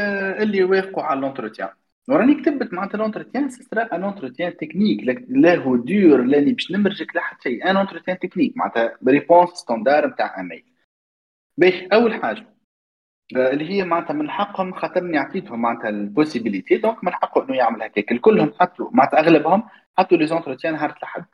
اللي 0.44 0.64
وافقوا 0.64 1.04
على 1.04 1.22
l'entretien 1.22 1.70
راني 2.10 2.42
كتبت 2.42 2.74
معناتها 2.74 2.98
l'entretien 2.98 3.50
ça 3.50 3.65
sera 3.65 3.96
un 3.96 4.04
entretien 4.04 4.58
technique 4.58 5.26
لا 5.30 5.56
هو 5.56 5.76
دور 5.76 6.22
لاني 6.24 6.54
باش 6.54 6.72
نمرجك 6.72 7.16
لحد 7.16 7.42
شيء. 7.42 7.70
un 7.70 7.78
entretien 7.78 8.20
technique 8.20 8.58
معناتها 8.58 8.98
réponse 9.08 9.50
standard 9.50 10.08
نتاع 10.08 10.40
اميل 10.40 10.64
باهي 11.58 11.88
أول 11.94 12.14
حاجة 12.14 12.56
آه، 13.38 13.52
اللي 13.54 13.70
هي 13.70 13.84
معناتها 13.86 14.14
من 14.14 14.30
حقهم 14.30 14.74
خاطرني 14.74 15.18
عطيتهم 15.18 15.62
معناتها 15.62 15.90
ال 15.90 15.97
possibilité 15.97 16.78
donc 16.78 17.04
من 17.04 17.14
حقه 17.14 17.44
إنه 17.46 17.56
يعمل 17.56 17.84
هكاك. 17.84 18.12
الكلهم 18.12 18.54
حطوا 18.60 18.90
معناتها 18.92 19.20
أغلبهم 19.20 19.64
حطوا 19.98 20.18
les 20.18 20.28
entretiens 20.28 20.74
نهار 20.74 20.90
الاحد 20.98 21.26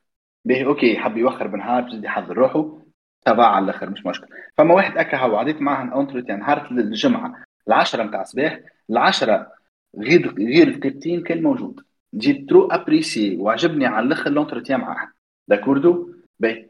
باهي 0.46 0.66
OK 0.66 0.98
حب 0.98 1.18
يوخر 1.18 1.48
بنهار 1.48 1.82
باش 1.82 1.94
يحضر 2.04 2.38
روحه. 2.38 2.81
تبع 3.26 3.46
على 3.46 3.66
الآخر 3.66 3.90
مش 3.90 4.06
مشكل 4.06 4.28
فما 4.58 4.74
واحد 4.74 4.98
أكا 4.98 5.18
هو 5.18 5.36
عديت 5.38 5.62
معاه 5.62 5.94
entretien 5.94 6.40
نهار 6.40 6.68
الجمعه 6.72 7.44
العشرة 7.68 8.04
نتاع 8.04 8.22
الصباح 8.22 8.60
العشرة 8.90 9.52
غير 9.98 10.36
غير 10.38 10.78
دقيقتين 10.78 11.24
كان 11.24 11.44
موجود. 11.44 11.82
j'ai 12.16 12.50
trop 12.50 12.68
apprécié 12.68 13.38
وعجبني 13.38 13.86
على 13.86 14.06
الآخر 14.06 14.30
l'entretien 14.30 14.80
معاه 14.80 15.12
d'accord؟ 15.48 16.14
باهي. 16.40 16.70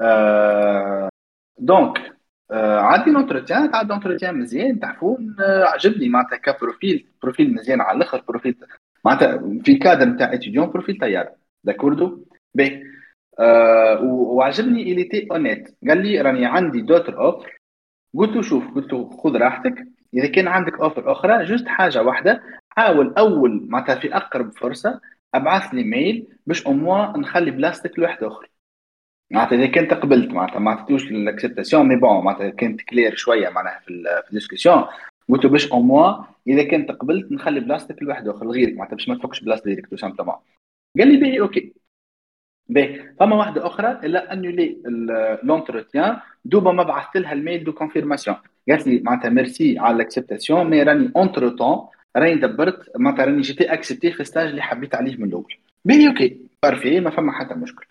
آه 0.00 1.08
donc 1.58 2.16
آه 2.50 2.80
عندي 2.80 3.10
l'entretien 3.10 3.74
عندي 3.74 3.92
l'entretien 3.92 4.38
مزيان 4.38 4.80
تعرفون 4.80 5.36
آه 5.40 5.64
عجبني. 5.64 6.08
معناتها 6.08 6.36
ك 6.36 6.46
profil 6.46 7.08
profil 7.22 7.54
مزيان 7.54 7.80
على 7.80 7.96
الآخر 7.96 8.24
profil 8.28 8.56
معناتها 9.04 9.42
في 9.64 9.74
كادر 9.78 10.04
نتاع 10.08 10.34
étudiant 10.34 10.70
profil 10.70 10.98
طيار. 10.98 11.28
d'accord؟ 11.64 12.24
باهي. 12.54 12.84
آه 13.40 14.02
وعجبني 14.02 14.92
il 14.92 15.04
était 15.04 15.28
honnête. 15.30 15.76
قال 15.88 16.02
لي 16.02 16.20
راني 16.20 16.46
عندي 16.46 16.80
d'autres 16.80 17.18
offres. 17.18 17.58
قلت 18.14 18.36
له 18.36 18.42
شوف 18.42 18.74
قلت 18.74 18.92
له 18.92 19.10
خذ 19.10 19.36
راحتك. 19.36 19.88
إذا 20.14 20.26
كان 20.26 20.48
عندك 20.48 20.80
offre 20.80 21.12
أخرى 21.12 21.44
juste 21.44 21.68
حاجة 21.68 22.02
واحدة 22.02 22.42
حاول 22.70 23.14
أول 23.18 23.66
معناتها 23.68 23.94
في 23.94 24.16
أقرب 24.16 24.52
فرصة 24.52 25.00
أبعث 25.34 25.74
لي 25.74 25.84
mail 25.84 26.26
باش 26.46 26.66
au 26.66 26.81
moins 26.81 27.18
نخلي 27.18 27.50
بلاصتك 27.50 27.98
لواحد 27.98 28.24
أخر. 28.24 28.50
معناتها 29.30 29.56
إذا 29.56 29.66
كنت 29.66 29.94
قبلت 29.94 30.30
معناتها 30.30 30.58
ما 30.58 30.70
عطيتوش 30.70 31.10
ال 31.10 31.16
acceptation 31.16 31.88
mais 31.88 31.96
bon 31.96 32.24
معناتها 32.24 32.50
كانت 32.50 32.80
كلير 32.80 33.14
شوية 33.14 33.48
معناها 33.48 33.80
في 33.86 33.90
ال 34.28 34.33
discussion. 34.33 34.84
قلت 35.28 35.44
له 35.44 35.50
باش 35.50 35.72
أو 35.72 35.82
موا 35.82 36.24
إذا 36.46 36.64
كنت 36.70 36.90
قبلت 36.90 37.32
نخلي 37.32 37.60
بلاصتك 37.60 38.02
لواحد 38.02 38.28
أخر 38.28 38.46
لغيرك 38.46 38.74
معناتها 38.76 38.96
باش 38.96 39.08
ما 39.08 39.14
تفكش 39.14 39.40
بلاصه 39.40 39.64
directe 39.64 39.90
tout 39.90 39.96
simplement 39.96 40.34
قال 40.98 41.08
لي 41.08 41.16
باهي 41.16 41.40
OK. 41.40 41.72
باهي 42.68 43.12
فما 43.20 43.36
واحدة 43.36 43.66
أخرى 43.66 43.90
إلا 43.90 44.32
annulé 44.32 44.78
l'entretien 45.42 46.16
depuis 46.44 46.72
ما 46.72 46.82
بعثت 46.82 47.16
لها 47.16 47.32
ال 47.32 47.38
mail 47.38 47.64
de 47.64 47.72
confirmation 47.72 48.36
قالت 48.68 48.86
لي 48.86 49.00
معناتها 49.00 49.28
ميرسي 49.28 49.78
على 49.78 49.96
ال 49.96 50.02
acceptation 50.02 50.70
mais 50.70 50.82
راني 50.82 51.12
entre-temps 51.16 51.88
راني 52.16 52.34
دبرت 52.34 52.96
معناتها 52.96 53.24
راني 53.24 53.40
j'étais 53.40 53.72
acceptée 53.72 54.12
في 54.12 54.24
stage 54.24 54.48
اللي 54.48 54.62
حبيت 54.62 54.94
عليه 54.94 55.16
من 55.16 55.28
الأول. 55.28 55.54
باهي 55.84 56.08
OK 56.08 56.40
parfait 56.62 57.00
ما 57.00 57.10
فما 57.10 57.32
حتى 57.32 57.54
مشكل. 57.54 57.86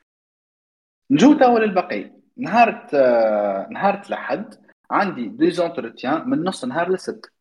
نجو 1.11 1.33
توا 1.33 1.59
للبقية. 1.59 2.17
نهار 2.37 2.87
نهار 3.71 4.01
الأحد 4.09 4.53
عندي 4.91 5.27
des 5.27 5.51
entretiens 5.51 6.29
من 6.29 6.43
نص 6.43 6.65
نهار 6.65 6.91
لست. 6.91 7.31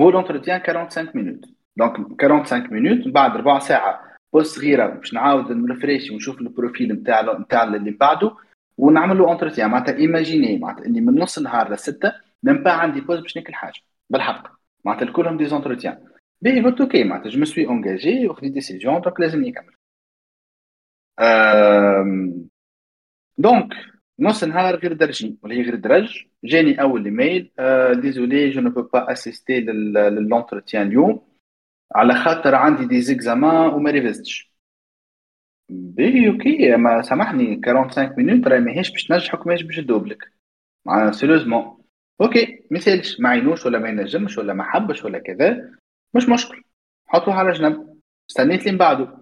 هو 0.00 0.10
l'entretien 0.10 0.60
45 0.66 1.10
minutes 1.14 1.44
donc 1.76 2.22
45 2.22 2.66
minutes 2.70 3.08
بعد 3.08 3.36
ربع 3.36 3.58
ساعة. 3.58 4.07
pause 4.32 4.56
صغيره 4.56 4.86
باش 4.86 5.14
نعاود 5.14 5.52
نرفريش 5.52 6.10
ونشوف 6.10 6.40
ال 6.40 6.47
profil 6.47 6.92
نتاع 6.92 7.38
نتاع 7.40 7.62
اللي 7.62 7.90
بعده 7.90 8.36
ونعملوا 8.78 9.28
entretien 9.28 9.70
معناتها 9.70 9.96
imaginez 9.96 10.58
معناتها 10.58 10.86
إني 10.86 11.00
من 11.00 11.14
نص 11.14 11.38
النهار 11.38 11.72
لستة 11.72 12.12
même 12.42 12.62
pas 12.62 12.70
عندي 12.70 13.00
pause 13.00 13.20
باش 13.20 13.36
ناكل 13.36 13.54
حاجة. 13.54 13.80
بالحق. 14.10 14.58
معناتها 14.84 15.12
كلهم 15.12 15.36
des 15.36 15.46
entretiens 15.46 15.98
باهي 16.42 16.62
قلت 16.62 16.80
OK 16.80 17.04
معناتها 17.04 17.30
je 17.30 17.40
me 17.40 17.49
suis 17.49 17.66
engagé 17.66 18.28
وخذيت 18.28 18.52
décision 18.52 19.00
donc 19.00 19.20
لازم 19.20 19.44
نكمل 19.44 19.74
donc 23.38 23.68
نص 24.20 24.44
نهار 24.44 24.76
غير 24.76 24.92
درجي. 24.92 25.38
ولا 25.42 25.54
غير 25.54 25.74
درج. 25.74 26.24
جاني 26.44 26.82
أول 26.82 27.04
ايميل 27.04 27.50
ديزولي 28.00 28.50
جو 28.50 28.60
نو 28.60 28.70
بو 28.70 28.82
با 28.82 29.12
اسيستي 29.12 29.60
للونتروتيان 29.60 30.86
اليوم. 30.86 31.27
على 31.94 32.14
خاطر 32.14 32.54
عندي 32.54 32.84
des 32.86 33.00
examens 33.00 33.68
وما 33.68 33.90
ريفزتش 33.90 34.52
باهي 35.68 36.28
OK 36.28 36.76
ما 36.76 37.02
سامحني 37.02 37.60
45 37.66 38.14
minutes 38.16 38.48
راهي 38.48 38.60
ماهيش 38.60 38.90
باش 38.90 39.04
تنجحك 39.04 39.46
ماهيش 39.46 39.62
باش 39.62 39.76
تدوبلك 39.76 40.32
معناها 40.86 41.12
sérieusement 41.12 41.78
OK 42.20 42.64
ما 42.70 42.78
يسألش 42.78 43.20
ما 43.20 43.28
عينوش 43.28 43.66
ولا 43.66 43.78
ما 43.78 43.88
ينجمش 43.88 44.38
ولا 44.38 44.54
ما 44.54 44.64
حبش 44.64 45.04
ولا 45.04 45.18
كذا 45.18 45.70
مش 46.14 46.28
مشكل. 46.28 46.62
حطوه 47.06 47.34
على 47.34 47.52
جنب. 47.52 47.98
استنيت 48.30 48.66
لين 48.66 48.76
بعده. 48.76 49.18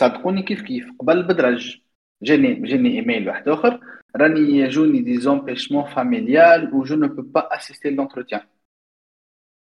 صدقوني 0.00 0.42
كيف 0.42 0.62
كيف. 0.62 0.90
قبل 0.98 1.22
بدرج 1.22 1.80
جاني 2.22 2.54
جاني 2.54 2.88
ايميل 2.88 3.28
واحد 3.28 3.48
آخر. 3.48 3.80
راني 4.16 4.58
يجوني 4.58 5.00
des 5.02 5.20
empêchements 5.20 5.84
familiaux 5.84 6.74
و 6.74 6.84
جو 6.84 6.96
نو 6.96 7.08
با 7.08 7.56
اسيستي 7.56 7.90
لونتروتيان 7.90 8.40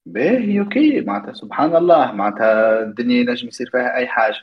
باهي 0.06 0.60
OK. 0.60 1.00
معناتها 1.00 1.32
سبحان 1.32 1.76
الله 1.76 2.12
معناتها 2.12 2.82
الدنيا 2.82 3.20
ينجم 3.20 3.48
يصير 3.48 3.70
فيها 3.70 3.96
أي 3.96 4.06
حاجة. 4.06 4.36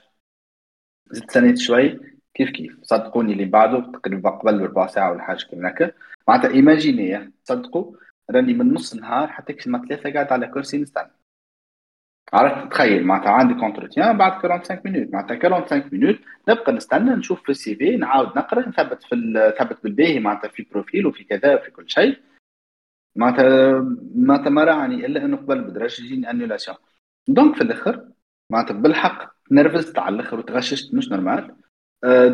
زدت 1.12 1.32
سنيت 1.32 1.58
شوي. 1.58 2.00
كيف 2.34 2.50
كيف؟ 2.50 2.78
صدقوني 2.84 3.34
اللي 3.34 3.46
بعده 3.46 3.80
تقريبا 3.92 4.30
قبل 4.30 4.60
بربع 4.60 4.88
ساعة 4.88 5.12
ولا 5.12 5.22
حاجة 5.24 5.44
كيما 5.50 5.70
هكا 5.70 5.92
معناتها 6.28 6.52
imaginez 6.52 7.32
صدقوا 7.44 7.96
راني 8.32 8.54
من 8.54 8.74
نص 8.74 8.94
النهار 8.94 9.28
حتى 9.28 9.54
كي 9.54 9.70
ما 9.70 9.86
ثلاثة 9.88 10.14
قاعد 10.14 10.32
على 10.34 10.48
كرسي 10.48 10.78
نستنى 10.78 11.12
عرفت؟ 12.34 12.72
تخيل 12.72 13.04
معناتها 13.06 13.30
عندي 13.32 13.54
entretien 13.54 14.18
بعد 14.18 14.32
45 14.42 14.82
minutes 14.86 15.14
معناتها 15.14 15.40
45 15.50 15.90
minutes 15.92 16.20
نبقى 16.50 16.72
نستنى 16.74 17.12
نشوف 17.12 17.44
في 17.44 17.50
ال 17.50 17.76
CV 17.76 17.98
نعاود 17.98 18.28
نقرأ 18.38 18.70
نثبت 18.70 19.04
في 19.04 19.16
نثبت 19.16 19.84
بالباهي 19.84 20.20
معناتها 20.20 20.48
في 20.48 20.68
profil 20.72 21.08
وفي 21.08 21.24
كذا 21.24 21.56
وفي 21.56 21.72
كل 21.72 21.90
شيء. 21.90 22.18
معناتها 23.16 23.80
معناتها 24.16 24.50
ما 24.50 24.64
راني 24.64 25.06
إلا 25.06 25.26
أنه 25.26 25.38
قبل 25.38 25.62
بدرج 25.62 26.00
يجيني 26.00 26.30
annulation 26.30 26.78
donc 27.28 27.56
في 27.56 27.62
الآخر 27.62 28.08
معناتها 28.50 28.74
بالحق 28.74 29.36
نرفزت 29.52 30.00
على 30.00 30.16
الآخر 30.16 30.40
وتغششت 30.40 30.94
مش 30.94 31.12
normal. 31.12 31.56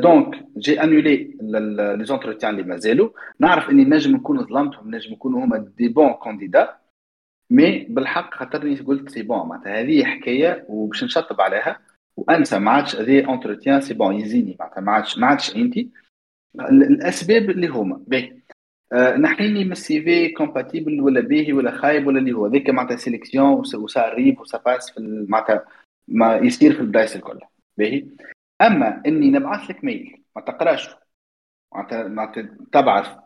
donc 0.01 0.45
j'ai 0.57 0.84
annulé 0.84 1.38
les 1.41 2.05
entretiens 2.05 2.51
اللي 2.51 2.63
مازالوا 2.63 3.09
نعرف 3.39 3.69
إني 3.69 3.85
نجم 3.85 4.15
نكون 4.15 4.45
ظلمتهم 4.45 4.95
نجم 4.95 5.13
يكونوا 5.13 5.45
هما 5.45 5.57
des 5.57 5.88
bons 5.88 6.14
candidats. 6.14 6.77
mais 7.49 7.80
بالحق 7.89 8.33
خاطرني 8.33 8.75
قلت 8.75 9.09
c'est 9.09 9.23
bon 9.23 9.47
معناتها 9.47 9.81
هذه 9.81 10.03
حكاية 10.03 10.65
وباش 10.69 11.03
نشطب 11.03 11.41
عليها. 11.41 11.79
وأنسى 12.17 12.59
ما 12.59 12.71
عادش 12.71 12.95
هذه 12.95 13.25
entretien 13.26 13.81
c'est 13.81 13.93
bon 13.93 14.15
يزيني 14.15 14.57
معناتها 14.59 14.81
ما 14.81 14.91
عادش 14.91 15.17
ما 15.17 15.27
عادش 15.27 15.55
انت 15.55 15.75
الأسباب 16.59 17.49
اللي 17.49 17.67
هما. 17.67 18.03
باهي 18.07 18.37
أه 18.93 19.15
نحيني 19.18 19.65
من 19.65 19.72
ال 19.72 20.01
CV 20.01 20.30
compatible 20.30 21.01
ولا 21.01 21.22
باهي 21.22 21.53
ولا 21.53 21.72
خايب 21.72 22.07
ولا 22.07 22.19
اللي 22.19 22.34
هو. 22.34 22.45
هذيك 22.45 22.69
معناتها 22.69 22.97
sélection 22.97 23.64
و 23.76 23.87
ça 23.87 24.09
arrive 24.09 24.39
و 24.39 24.45
ça 24.45 24.57
passe 24.57 24.91
في 24.91 25.26
معناتها 25.30 25.65
ما 26.07 26.35
يصير 26.35 26.73
في 26.73 26.80
البلايص 26.80 27.15
الكل. 27.15 27.39
باهي؟ 27.77 28.05
أما 28.61 29.01
إني 29.05 29.31
نبعث 29.31 29.69
لك 29.69 29.84
mail 29.84 30.23
ما 30.35 30.41
تقراش. 30.41 30.89
معناتها 31.73 32.07
معناتها 32.07 32.57
تبعث 32.72 33.18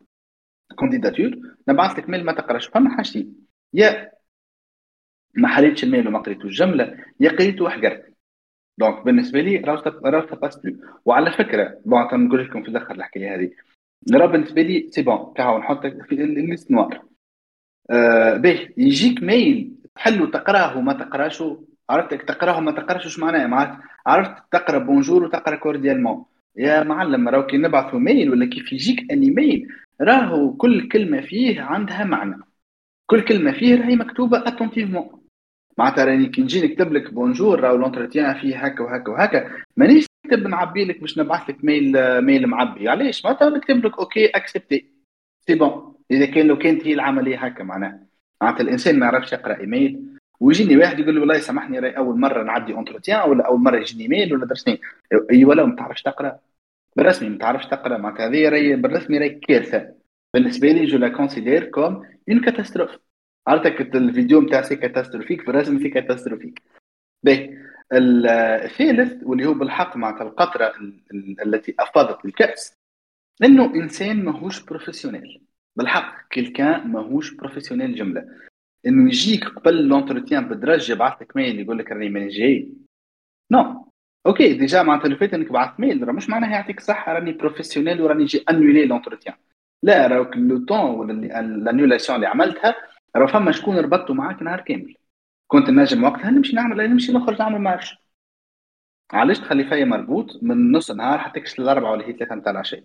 candidature 0.75 1.31
نبعث 1.67 1.99
لك 1.99 2.09
mail 2.09 2.25
ما 2.25 2.31
تقراش. 2.31 2.67
فما 2.67 2.95
حاجتين 2.97 3.35
يا 3.73 4.11
ما 5.33 5.47
حليتش 5.47 5.83
ال 5.83 5.88
mail 5.88 6.07
وما 6.07 6.19
قريتوش. 6.19 6.45
الجمله 6.45 7.05
يا 7.19 7.29
قريته 7.29 7.63
وحقرت. 7.63 8.13
donc 8.77 9.05
بالنسبة 9.05 9.41
لي 9.41 9.57
راه 9.57 10.35
passe 10.35 10.57
plus 10.57 10.77
وعلى 11.05 11.31
فكرة 11.31 11.81
bon 11.85 12.25
نقول 12.25 12.45
لكم 12.45 12.63
في 12.63 12.69
الآخر 12.69 12.95
الحكاية 12.95 13.35
هذه. 13.35 13.51
راه 14.13 14.25
بالنسبة 14.25 14.61
لي 14.61 14.87
c'est 14.89 15.01
bon 15.01 15.33
كاهو 15.35 15.57
نحطك 15.57 16.05
في 16.05 16.15
ال 16.15 16.25
liste 16.25 16.71
noire. 16.71 17.01
آه 17.89 18.37
باهي 18.37 18.69
يجيك 18.77 19.23
mail 19.23 19.71
تحلو 19.95 20.25
تقراه 20.25 20.77
وما 20.77 20.93
تقراش 20.93 21.43
عرفت؟ 21.89 22.13
تقراه 22.13 22.57
وما 22.57 22.71
تقراش 22.71 23.05
واش 23.05 23.19
معناه؟ 23.19 23.47
معناتها 23.47 23.83
عرفت؟ 24.05 24.43
تقرأ 24.51 24.77
bonjour 24.77 25.23
وتقرأ 25.23 25.55
cordialement 25.55 26.25
يا 26.57 26.83
معلم 26.83 27.29
راهو 27.29 27.45
كي 27.45 27.57
نبعثوا 27.57 27.99
mail 27.99 28.29
ولا 28.29 28.45
كيف 28.45 28.73
يجيك 28.73 29.11
un 29.11 29.31
email 29.31 29.67
راهو 30.01 30.53
كل 30.53 30.87
كلمة 30.87 31.21
فيه 31.21 31.61
عندها 31.61 32.03
معنى. 32.03 32.37
كل 33.07 33.21
كلمة 33.21 33.51
فيه 33.51 33.75
راهي 33.75 33.95
مكتوبة 33.95 34.37
attentivement 34.47 35.21
معناتها 35.77 36.05
راني 36.05 36.29
كي 36.29 36.41
نجي 36.41 36.67
نكتب 36.67 36.93
لك 36.93 37.13
bonjour 37.13 37.59
راهو 37.59 37.75
l'entretien 37.75 38.33
فيه 38.39 38.65
هكا 38.65 38.83
وهكا 38.83 39.11
وهكا. 39.11 39.49
مانيش 39.77 40.05
نكتب 40.25 40.47
نعبي 40.47 40.85
لك 40.85 41.01
باش 41.01 41.17
نبعث 41.17 41.49
لك 41.49 41.63
mail 41.63 42.21
mail 42.21 42.47
معبي. 42.47 42.89
علاش 42.89 43.25
معناتها 43.25 43.49
نكتب 43.49 43.85
لك 43.85 43.99
OK 43.99 44.25
accepté 44.25 44.85
c'est 45.47 45.55
bon 45.55 45.95
إذا 46.11 46.25
كان 46.25 46.47
لو 46.47 46.57
كانت 46.57 46.87
هي 46.87 46.93
العملية 46.93 47.45
هكا 47.45 47.63
معناها. 47.63 47.99
معناتها 48.41 48.63
الإنسان 48.63 48.99
ما 48.99 49.05
يعرفش 49.05 49.33
يقرأ 49.33 49.59
إيميل. 49.59 50.17
ويجيني 50.39 50.77
واحد 50.77 50.99
يقول 50.99 51.13
لي 51.13 51.19
والله 51.19 51.37
سامحني 51.37 51.79
راهي 51.79 51.97
أول 51.97 52.19
مرة 52.19 52.43
نعدي 52.43 52.73
un 52.73 52.84
entretien 52.84 53.29
ولا 53.29 53.47
أول 53.47 53.59
مرة 53.59 53.77
يجيني 53.77 54.03
إيميل 54.03 54.33
ولا 54.33 54.45
درسني 54.45 54.81
اي 55.31 55.45
ولا 55.45 55.65
ما 55.65 55.75
تعرفش 55.75 56.01
تقرأ. 56.01 56.39
بالرسمي 56.95 57.29
ما 57.29 57.37
تعرفش 57.37 57.65
تقرأ. 57.65 57.97
معناتها 57.97 58.27
هذه 58.27 58.49
راهي 58.49 58.75
بالرسمي 58.75 59.17
راهي 59.17 59.29
كارثة. 59.29 59.93
بالنسبة 60.33 60.67
لي 60.71 60.85
je 60.85 60.97
la 60.97 61.09
considère 61.09 61.63
comme 61.63 62.05
une 62.29 62.41
catastrophe 62.41 62.97
عرفتك 63.47 63.95
الفيديو 63.95 64.41
نتاع 64.41 64.61
c'est 64.61 64.75
catastrophique؟ 64.75 65.41
بالرسمي 65.41 65.79
c'est 65.79 65.89
catastrophique. 65.89 66.61
باهي. 67.23 67.57
الثالث 67.93 69.23
واللي 69.23 69.45
هو 69.45 69.53
بالحق 69.53 69.97
معناتها 69.97 70.23
القطره 70.23 70.73
التي 71.45 71.75
أفاضت 71.79 72.25
الكاس 72.25 72.73
إنه 73.43 73.75
إنسان 73.75 74.25
ماهوش 74.25 74.65
professionnel 74.65 75.41
بالحق 75.75 76.27
quelqu'un 76.29 76.87
ماهوش 76.87 77.33
professionnel 77.33 77.95
جملة. 77.95 78.25
إنه 78.87 79.07
يجيك 79.07 79.45
قبل 79.45 79.87
l'entretien 79.87 80.47
بدرج 80.49 80.89
يبعث 80.89 81.21
لك 81.21 81.35
mail 81.35 81.59
يقول 81.59 81.77
لك 81.77 81.91
راني 81.91 82.09
ماني 82.09 82.27
جاي. 82.27 82.69
non 83.51 83.87
OK 84.25 84.53
déjà 84.53 84.83
معناتها 84.83 85.09
le 85.09 85.15
fait 85.15 85.33
إنك 85.33 85.51
بعثت 85.51 85.79
mail 85.79 86.07
راه 86.07 86.13
مش 86.13 86.29
معناها 86.29 86.51
يعطيك 86.51 86.79
صحة 86.79 87.13
راني 87.13 87.31
professionnel 87.31 88.01
وراني 88.01 88.25
j'ai 88.25 88.43
annulé 88.49 88.85
l'entretien 88.85 89.35
لا 89.83 90.07
راك 90.07 90.37
le 90.37 90.65
temps 90.65 90.79
ولا 90.79 91.13
اللي 92.15 92.27
عملتها 92.27 92.75
راه 93.15 93.25
فما 93.25 93.51
شكون 93.51 93.77
ربطته 93.77 94.13
معاك 94.13 94.41
نهار 94.41 94.61
كامل. 94.61 94.95
كنت 95.51 95.69
نجم 95.69 96.03
وقتها 96.03 96.31
نمشي 96.31 96.55
نعمل 96.55 96.89
نمشي 96.89 97.13
نخرج 97.13 97.39
نعمل 97.39 97.59
marche. 97.59 97.97
علاش 99.13 99.39
تخلي 99.39 99.63
فيا 99.63 99.85
مربوط؟ 99.85 100.43
من 100.43 100.71
نص 100.71 100.91
نهار 100.91 101.19
حتى 101.19 101.39
كش 101.39 101.59
الأربعة 101.59 101.91
ولا 101.91 102.07
هي 102.07 102.13
ثلاثة 102.13 102.35
نتاع 102.35 102.51
العشاء. 102.51 102.83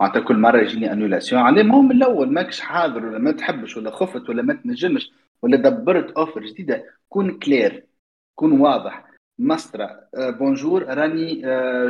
معناتها 0.00 0.20
كل 0.20 0.36
مرة 0.36 0.58
يجيني 0.58 0.92
annulation 0.92 1.42
عليه 1.42 1.62
ما 1.62 1.74
هو 1.74 1.82
من 1.82 1.92
الأول 1.92 2.32
ماكش 2.32 2.60
حاضر 2.60 3.06
ولا 3.06 3.18
ما 3.18 3.32
تحبش 3.32 3.76
ولا 3.76 3.90
خفت 3.90 4.28
ولا 4.28 4.42
ما 4.42 4.54
تنجمش 4.54 5.10
ولا 5.42 5.56
دبرت 5.56 6.10
offre 6.10 6.44
جديدة. 6.44 6.84
كون 7.08 7.38
clair 7.38 7.86
كون 8.34 8.60
واضح. 8.60 9.10
ماسترا 9.38 10.00
bonjour 10.14 10.82
راني 10.82 11.42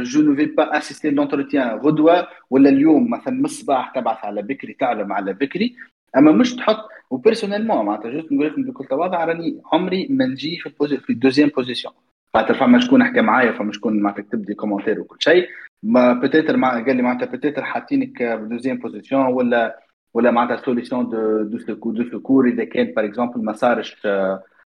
je 0.03 0.23
ne 0.23 0.37
vais 0.37 0.45
pas 0.45 0.79
assister 0.79 1.11
l'entretien 1.11 1.79
غدوة 1.79 2.29
ولا 2.51 2.71
اليوم 2.71 3.11
مثلا 3.11 3.35
من 3.35 3.45
الصباح 3.45 3.91
تبعث 3.95 4.25
على 4.25 4.43
بكري 4.43 4.73
تعلم 4.73 5.13
على 5.13 5.33
بكري. 5.33 5.77
أما 6.17 6.33
مش 6.33 6.57
تحط 6.57 6.89
و 7.11 7.15
personnellement 7.15 7.87
معناتها 7.87 8.11
juste 8.11 8.33
نقول 8.33 8.47
لكم 8.47 8.63
بكل 8.63 8.85
تواضع 8.85 9.25
راني 9.25 9.63
عمري 9.73 10.07
ما 10.11 10.27
نجي 10.27 10.57
في 10.57 10.67
ال 10.67 10.73
posi 10.73 10.97
في 10.97 11.11
ال 11.11 11.15
deuxième 11.15 11.49
position 11.49 11.95
خاطر 12.35 12.55
فما 12.55 12.81
شكون 12.81 13.05
حكى 13.05 13.21
معايا 13.21 13.53
فما 13.53 13.73
شكون 13.73 14.03
معناتها 14.03 14.23
كتب 14.23 14.49
لي 14.49 14.55
كومنتير 14.55 15.01
وكل 15.01 15.17
شيء. 15.21 15.49
ما 15.83 16.13
بتيتر 16.13 16.57
مع 16.57 16.71
قال 16.85 16.97
لي 16.97 17.03
معناتها 17.03 17.27
بتيتر 17.27 17.65
حاطينك 17.65 18.23
دوزيام 18.23 18.79
بوزيسيون 18.79 19.27
ولا 19.27 19.81
ولا 20.15 20.31
معناتها 20.31 20.65
سوليسيون 20.65 21.09
دو 21.09 21.43
دو 21.43 21.59
سكور 21.59 21.95
دو 21.95 22.05
سكور 22.11 22.49
إذا 22.49 22.65
كان 22.65 22.87
باغ 22.87 23.05
اكزومبل 23.05 23.45
ما 23.45 23.53
صارش 23.53 24.07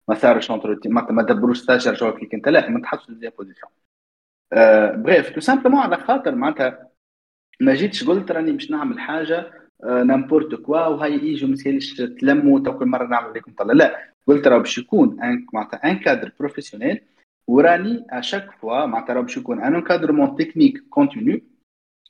ما 0.09 0.15
صارش 0.15 0.51
معناتها 0.51 1.13
ما 1.13 1.23
دبروش 1.23 1.59
ستاجر 1.59 1.95
جوك 1.95 2.19
فيك 2.19 2.35
انت 2.35 2.49
لا 2.49 2.71
ما 2.71 2.81
تحطش 2.81 3.05
في 3.05 3.31
بوزيسيون 3.39 3.71
بريف 5.03 5.31
تو 5.31 5.41
سامبلومون 5.41 5.81
على 5.81 5.97
خاطر 5.97 6.35
معناتها 6.35 6.89
ما 7.61 7.75
جيتش 7.75 8.05
قلت 8.05 8.33
راني 8.33 8.53
باش 8.53 8.71
نعمل 8.71 9.01
حاجة 9.01 9.53
نامبورت 9.85 10.55
كوا 10.55 10.87
وهاي 10.87 11.15
يجوا 11.15 11.49
مسكينش 11.49 11.95
تلموا 11.95 12.61
تو 12.61 12.79
كل 12.79 12.87
مرة 12.87 13.07
نعمل 13.07 13.35
لكم 13.35 13.53
طلع. 13.59 13.73
لا 13.73 14.13
قلت 14.27 14.47
راه 14.49 14.59
باش 14.59 14.79
يكون 14.79 15.17
معناتها 15.53 15.91
un 15.91 15.99
cadre 15.99 16.33
professionnel 16.41 17.01
وراني 17.49 18.05
à 18.11 18.16
chaque 18.16 18.51
fois 18.61 18.87
معناتها 18.87 19.15
راه 19.15 19.21
باش 19.21 19.37
يكون 19.37 19.63
un 19.63 19.75
encadrement 19.75 20.37
technique 20.37 20.85
continu 20.91 21.41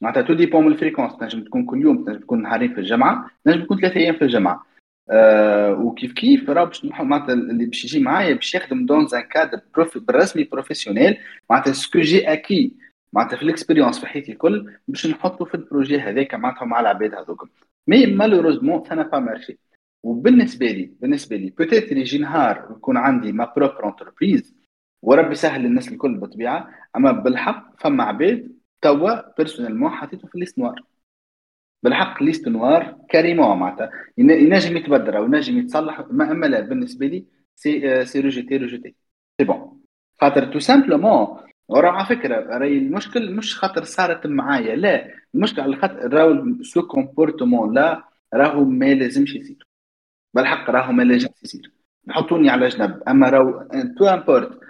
معناتها 0.01 0.23
tout 0.23 0.35
dépend 0.35 0.67
من 0.67 0.73
ال 0.73 0.77
fréquence 0.77 1.17
تنجم 1.17 1.45
تكون 1.45 1.65
كل 1.65 1.83
يوم 1.83 2.05
تنجم 2.05 2.19
تكون 2.21 2.43
نهارين 2.43 2.75
في 2.75 2.81
الجمعة 2.81 3.31
تنجم 3.45 3.65
تكون 3.65 3.81
ثلاثة 3.81 3.97
أيام 3.97 4.15
في 4.15 4.23
الجمعة 4.23 4.67
أه 5.11 5.73
وكيف 5.73 6.13
كيف؟ 6.13 6.51
راه 6.51 6.65
باش 6.65 6.85
معناتها 6.85 7.33
اللي 7.33 7.67
باش 7.67 7.85
يجي 7.85 8.01
معايا 8.01 8.35
باش 8.35 8.55
يخدم 8.55 8.87
dans 8.87 9.07
un 9.15 9.21
cadre 9.21 9.61
بالرسمي 9.97 10.45
professionnel 10.45 11.17
معناتها 11.51 11.73
ce 11.73 11.84
que 11.84 12.01
j'ai 12.01 12.33
acquis 12.33 12.73
معناتها 13.15 13.37
في 13.37 13.43
ال 13.43 13.48
expérience 13.48 13.99
في 14.01 14.07
حياتي 14.07 14.33
الكل 14.33 14.73
باش 14.89 15.07
نحطه 15.07 15.45
في 15.45 15.55
ال 15.55 15.61
projet 15.61 16.01
هذاك 16.01 16.35
معناتها 16.35 16.65
مع 16.65 16.81
العباد 16.81 17.15
هذوك. 17.15 17.49
mais 17.87 18.07
malheureusement 18.07 18.85
ça 18.85 18.95
pas 19.03 19.19
marché 19.19 19.59
وبالنسبة 20.03 20.67
لي 20.67 20.93
بالنسبة 21.01 21.37
لي 21.37 21.51
peut-être 21.51 21.93
يجي 21.93 22.19
نهار 22.19 22.69
يكون 22.71 22.97
عندي 22.97 23.33
ma 23.33 23.53
propre 23.57 23.89
entreprise 23.89 24.55
وربي 25.03 25.33
يسهل 25.33 25.67
الناس 25.67 25.89
الكل 25.89 26.15
بالطبيعة 26.15 26.71
أما 26.97 27.13
بالحق 27.13 27.81
فما 27.81 28.05
عباد 28.05 28.53
توا 28.83 29.35
personnellement 29.37 29.91
حطيته 29.91 30.29
في 30.29 30.35
ال 30.35 30.39
liste 30.39 30.59
noire 30.59 30.83
بالحق 31.83 32.23
liste 32.23 32.49
noire 32.49 32.99
carrément 33.11 33.59
معناتها. 33.59 33.91
ينجم 34.19 34.77
يتبدل 34.77 35.17
أو 35.17 35.25
ينجم 35.25 35.59
يتصلح. 35.59 36.05
ما 36.11 36.31
أما 36.31 36.47
لا 36.47 36.61
بالنسبة 36.61 37.07
لي 37.07 37.25
c'est 37.55 38.05
c'est 38.05 38.21
rejeté 38.21 38.57
rejeté 38.57 38.95
c'est 39.41 39.45
bon 39.47 39.81
خاطر 40.21 40.53
tout 40.53 40.59
simplement 40.59 41.39
وراه 41.69 41.91
على 41.91 42.07
فكرة 42.07 42.59
راهي 42.59 42.79
المشكل 42.79 43.35
مش 43.35 43.59
خاطر 43.59 43.85
صارت 43.85 44.27
معايا 44.27 44.77
لا 44.77 45.15
المشكل 45.35 45.61
على 45.61 45.77
خاطر 45.77 46.15
راهو 46.15 46.63
ce 46.63 46.87
comportement-là 46.87 48.05
راهو 48.35 48.65
ما 48.65 48.95
لازمش 48.95 49.35
يصير. 49.35 49.67
بالحق 50.35 50.71
راهو 50.71 50.93
ما 50.93 51.03
لازمش 51.03 51.43
يصير. 51.45 51.73
نحطوني 52.07 52.51
على 52.51 52.69
جنب. 52.69 53.03
أما 53.09 53.29
راهو 53.31 53.69
peu 53.99 54.07
importe 54.07 54.61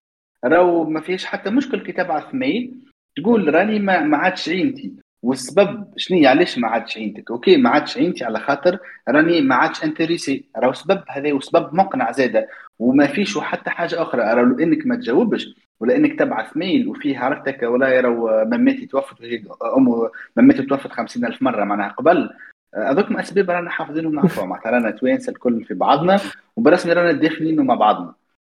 راهو 0.45 0.85
ما 0.85 1.01
فيش 1.01 1.25
حتى 1.27 1.51
مشكل 1.51 1.83
كي 1.83 1.93
تبعث 1.93 2.35
mail 2.35 2.75
تقول 3.17 3.55
راني 3.55 3.79
ما, 3.79 4.01
ما 4.01 4.17
عادش 4.17 4.49
عينتي. 4.49 4.93
والسبب 5.23 5.93
شنو 5.97 6.29
علاش 6.29 6.59
ما 6.59 6.69
عادش 6.69 6.99
عينتك؟ 6.99 7.31
OK 7.31 7.57
ما 7.57 7.71
عادش 7.71 7.99
عينتي 7.99 8.25
على 8.25 8.41
خاطر 8.41 8.79
راني 9.09 9.41
ما 9.41 9.55
عادش 9.55 9.85
intéressé. 9.85 10.45
راهو 10.57 10.73
سبب 10.73 11.05
هذا 11.09 11.33
وسبب 11.33 11.75
مقنع 11.75 12.13
زاده. 12.13 12.49
وما 12.79 13.07
فيش 13.07 13.39
حتى 13.39 13.71
حاجة 13.71 14.03
أخرى. 14.03 14.23
راهو 14.23 14.59
انك 14.59 14.87
ما 14.87 14.97
تجاوبش. 14.97 15.64
ولا 15.85 15.97
انك 15.97 16.19
تبعث 16.19 16.57
mail 16.57 16.89
وفيه 16.89 17.19
عرفتك 17.19 17.63
ولا 17.63 18.01
راهو 18.01 18.45
مماتي 18.45 18.87
توفت 18.87 19.17
امه 19.77 20.11
مماتي 20.37 20.63
توفت 20.63 20.93
خمسين 20.93 21.25
ألف 21.25 21.43
مرة. 21.43 21.65
معناها 21.65 21.89
قبل 21.89 22.31
هذوك 22.75 23.13
أسباب 23.13 23.51
رانا 23.51 23.71
حافظينهم 23.71 24.15
نعرفوها 24.15 24.47
معناتها 24.47 24.71
رانا 24.71 24.91
توانسة 24.91 25.31
الكل 25.33 25.65
في 25.65 25.75
بعضنا 25.75 26.21
وبرسمي 26.57 26.93
رانا 26.93 27.13
داخلين 27.13 27.61
مع 27.61 27.75
بعضنا. 27.75 28.15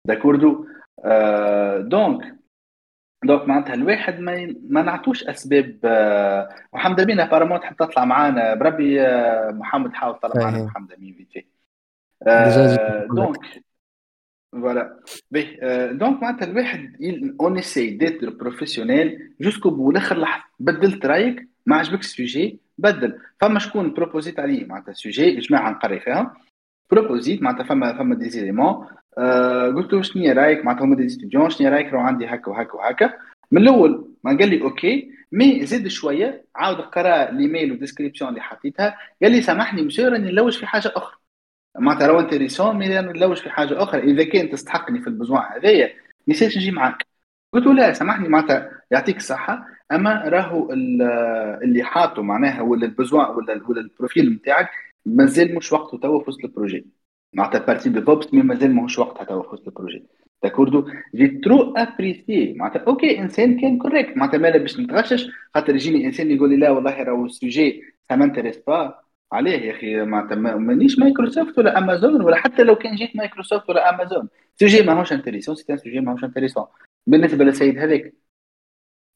d'accord 0.08 0.66
آه 1.04 1.78
donc 1.78 2.34
donc 3.24 3.48
معناتها 3.48 3.74
الواحد 3.74 4.20
ما 4.20 4.54
ما 4.68 4.82
نعطوش 4.82 5.24
أسباب 5.24 5.78
آه 5.84 6.48
محمد 6.72 7.00
امين 7.00 7.20
apparemment 7.20 7.60
تحب 7.60 7.76
تطلع 7.76 8.04
معانا. 8.04 8.54
بربي 8.54 9.02
آه 9.02 9.50
محمد 9.50 9.92
حاول 9.92 10.18
تطلع 10.18 10.42
معانا 10.42 10.64
محمد 10.64 10.92
امين 10.92 11.14
فيتي. 11.14 11.46
آه 12.26 13.06
voilà 14.60 15.00
باهي 15.30 15.58
donc 15.92 16.22
معناتها 16.22 16.46
الواحد 16.46 16.96
on 17.40 17.58
essaie 17.58 17.90
d'être 17.90 18.30
professionnel 18.30 19.32
jusqu'au 19.40 19.70
bout 19.70 19.92
لاخر 19.92 20.18
لحظه 20.18 20.44
بدلت 20.60 21.06
رايك 21.06 21.48
ما 21.66 21.76
عجبك 21.76 22.00
ال 22.00 22.10
sujet 22.10 22.60
بدل. 22.78 23.18
فما 23.40 23.58
شكون 23.58 23.92
proposé 23.92 24.34
ت 24.34 24.40
عليه؟ 24.40 24.66
معناتها 24.66 24.92
sujet 24.92 25.36
جماعة 25.36 25.70
نقري 25.70 26.00
فيها 26.00 26.36
proposé 26.90 27.36
ت 27.36 27.42
معناتها 27.42 27.64
فما 27.64 27.98
فما 27.98 28.14
des 28.14 28.28
éléments 28.28 28.86
آه 29.18 29.68
قلت 29.68 29.92
له 29.92 30.02
شنو 30.02 30.32
رأيك؟ 30.32 30.64
معناتها 30.64 30.84
هما 30.84 30.96
des 30.96 31.08
étudiants 31.08 31.50
شنو 31.50 31.68
رأيك؟ 31.68 31.92
لو 31.92 31.98
عندي 31.98 32.26
هكا 32.26 32.50
وهكا 32.50 32.74
وهكا. 32.74 33.12
من 33.50 33.62
الأول 33.62 34.08
ما 34.24 34.36
قال 34.38 34.48
لي 34.48 34.62
OK 34.62 35.10
mais 35.32 35.66
زيد 35.66 35.88
شوية 35.88 36.44
عاود 36.54 36.76
قرأ 36.76 37.30
ال 37.30 37.37
email 37.37 37.70
وال 37.70 37.79
description 37.79 38.30
اللي 38.30 38.40
حطيتها. 38.40 38.96
قال 39.22 39.32
لي 39.32 39.40
سامحني 39.40 39.82
مسيو 39.82 40.08
راني 40.08 40.30
نلوج 40.30 40.58
في 40.58 40.66
حاجة 40.66 40.92
أخرى. 40.96 41.16
معناتها 41.78 42.06
راهو 42.06 42.20
intéressant 42.20 42.76
mais 42.76 42.98
أنا 42.98 43.12
نلوج 43.12 43.36
في 43.36 43.50
حاجة 43.50 43.82
أخرى. 43.82 44.00
إذا 44.00 44.24
كان 44.24 44.50
تستحقني 44.50 45.00
في 45.00 45.06
ال 45.06 45.11
besoin 45.11 45.42
هذايا 45.42 45.92
ما 46.26 46.34
نجي 46.42 46.70
معاك. 46.70 47.06
قلت 47.52 47.66
له 47.66 47.74
لا 47.74 47.92
سامحني 47.92 48.28
معناتها 48.28 48.70
يعطيك 48.90 49.16
الصحة. 49.16 49.66
أما 49.92 50.22
راهو 50.28 50.72
اللي 50.72 51.82
حاطه 51.82 52.22
معناها 52.22 52.62
ولا 52.62 52.86
ال 52.86 52.93
besoin 52.93 53.30
ولا 53.30 53.62
ولا 53.68 53.80
ال 53.80 53.88
profil 53.88 54.32
نتاعك 54.32 54.68
مازال 55.06 55.54
مش 55.54 55.72
وقته 55.72 55.98
توا 55.98 56.20
في 56.20 56.30
وسط 56.30 56.44
ال 56.44 56.49
projet. 56.49 56.86
معناتها 57.32 57.58
partie 57.58 57.88
DevOps 57.88 58.34
mais 58.34 58.42
مازال 58.42 58.74
ماهوش 58.74 58.98
وقتها 58.98 59.24
توا 59.24 59.42
في 59.42 59.48
وسط 59.48 59.68
ال 59.68 59.72
projet. 59.73 60.02
d'accord 60.42 60.90
j'ai 61.14 61.28
trop 61.28 61.74
apprécié 61.76 62.54
معناتها 62.56 62.82
OK 62.86 63.18
إنسان 63.18 63.60
كان 63.60 63.78
correct 63.78 64.16
معناتها 64.16 64.38
مالا 64.38 64.58
باش 64.58 64.80
نتغشش 64.80 65.28
خاطر 65.54 65.74
يجيني 65.74 66.06
إنسان 66.06 66.30
يقول 66.30 66.50
لي 66.50 66.56
لا 66.56 66.70
والله 66.70 67.02
راهو 67.02 67.24
ال 67.24 67.34
sujet 67.34 67.82
ça 68.08 68.16
m'intéresse 68.16 68.58
pas 68.66 68.98
عليه 69.32 69.50
يا 69.50 69.72
أخي. 69.72 70.02
معناتها 70.04 70.36
مانيش 70.36 70.98
مايكروسوفت 70.98 71.58
ولا 71.58 71.78
أمازون 71.78 72.22
ولا 72.22 72.36
حتى 72.36 72.62
لو 72.62 72.76
كان 72.76 72.94
جيت 72.94 73.16
مايكروسوفت 73.16 73.70
ولا 73.70 73.90
أمازون. 73.94 74.28
sujet 74.54 74.82
ماهوش 74.82 75.12
intéressant 75.12 75.54
c'est 75.54 75.72
un 75.72 75.78
sujet 75.78 76.00
ماهوش 76.00 76.24
intéressant. 76.24 76.66
بالنسبة 77.06 77.44
للسيد 77.44 77.78
هذاك. 77.78 78.14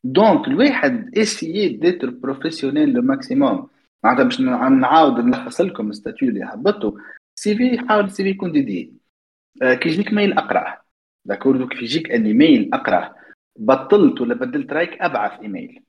donc 0.04 0.48
الواحد 0.48 1.18
essaie 1.18 1.68
d'être 1.68 2.10
professionnel 2.10 2.92
le 2.92 3.02
maximum 3.02 3.68
معناتها 4.04 4.24
باش 4.24 4.40
نعاود 4.40 5.20
نلخص 5.20 5.60
لكم 5.60 5.90
ال 5.90 5.95
statut 5.95 6.28
اللي 6.28 6.44
هبطته 6.44 6.98
CV 7.34 7.78
حاول 7.88 8.04
ال 8.04 8.22
CV 8.22 8.30
يكون 8.30 8.52
dédié 8.52 8.92
آه 9.62 9.74
كي 9.74 9.88
يجيك 9.88 10.12
mail 10.12 10.32
اقراه 10.32 10.80
d'accord 11.24 11.68
كي 11.68 11.84
يجيك 11.84 12.10
un 12.10 12.32
email 12.32 12.70
اقراه 12.72 13.14
بطلت 13.56 14.20
ولا 14.20 14.34
بدلت 14.34 14.72
رايك 14.72 15.02
أبعث 15.02 15.40
ايميل 15.40 15.82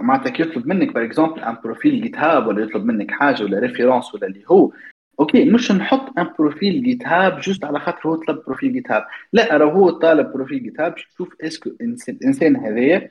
معناتها 0.00 0.30
كي 0.30 0.42
يطلب 0.42 0.66
منك 0.66 0.94
par 0.94 1.04
exemple 1.04 1.40
un 1.40 1.56
profil 1.64 2.00
GitHub 2.02 2.46
ولا 2.46 2.62
يطلب 2.62 2.84
منك 2.84 3.10
حاجة 3.10 3.42
ولا 3.44 3.58
référence 3.58 4.14
ولا 4.14 4.26
اللي 4.26 4.42
هو. 4.50 4.72
OK 5.20 5.44
مش 5.44 5.72
نحط 5.72 6.18
un 6.18 6.26
profil 6.38 6.82
GitHub 6.82 7.40
juste 7.40 7.64
على 7.64 7.80
خاطر 7.80 8.08
هو 8.08 8.14
طلب 8.16 8.42
profil 8.46 8.72
GitHub 8.72 9.06
لا 9.32 9.56
راه 9.56 9.72
هو 9.72 9.90
طالب 9.90 10.32
profil 10.32 10.62
GitHub 10.62 10.94
شوف 10.96 11.34
est-ce 11.40 11.60
que 11.60 11.70
الانسان 11.80 12.56
هذايا 12.56 13.10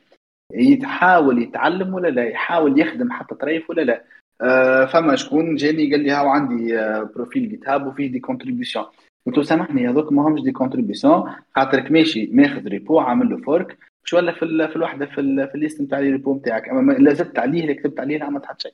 يحاول 0.53 1.41
يتعلم 1.41 1.93
ولا 1.93 2.07
لا 2.07 2.23
يحاول 2.23 2.79
يخدم 2.79 3.11
حتى 3.11 3.35
طريف 3.35 3.69
ولا 3.69 3.81
لا. 3.81 4.03
آه 4.41 4.85
فما 4.85 5.15
شكون 5.15 5.55
جاني 5.55 5.91
قال 5.91 5.99
لي 5.99 6.11
هاو 6.11 6.27
عندي 6.27 6.79
آه 6.79 7.03
profil 7.15 7.49
GitHub 7.49 7.87
وفيه 7.87 8.11
des 8.11 8.19
contributions 8.19 8.85
قلت 9.27 9.37
له 9.37 9.43
سامحني 9.43 9.89
هذوك 9.89 10.11
ما 10.11 10.27
همش 10.27 10.41
des 10.41 10.51
contributions 10.51 11.31
خاطرك 11.55 11.91
ماشي 11.91 12.29
ماخذ 12.33 12.67
repo 12.67 12.99
عامل 12.99 13.29
له 13.29 13.37
fork 13.37 13.77
مش 14.03 14.13
ولا 14.13 14.31
في 14.31 14.67
في 14.67 14.75
الوحدة 14.75 15.05
في, 15.05 15.47
في 15.47 15.55
ال 15.55 15.60
liste 15.60 15.81
نتاع 15.81 15.99
ال 15.99 16.06
repo 16.06 16.35
نتاعك 16.35 16.69
أما 16.69 16.93
لا 16.93 17.13
زدت 17.13 17.39
عليه 17.39 17.61
اللي 17.61 17.73
كتبت 17.73 17.99
عليه 17.99 18.17
لا 18.17 18.29
ما 18.29 18.39
تحط 18.39 18.61
شيء 18.61 18.73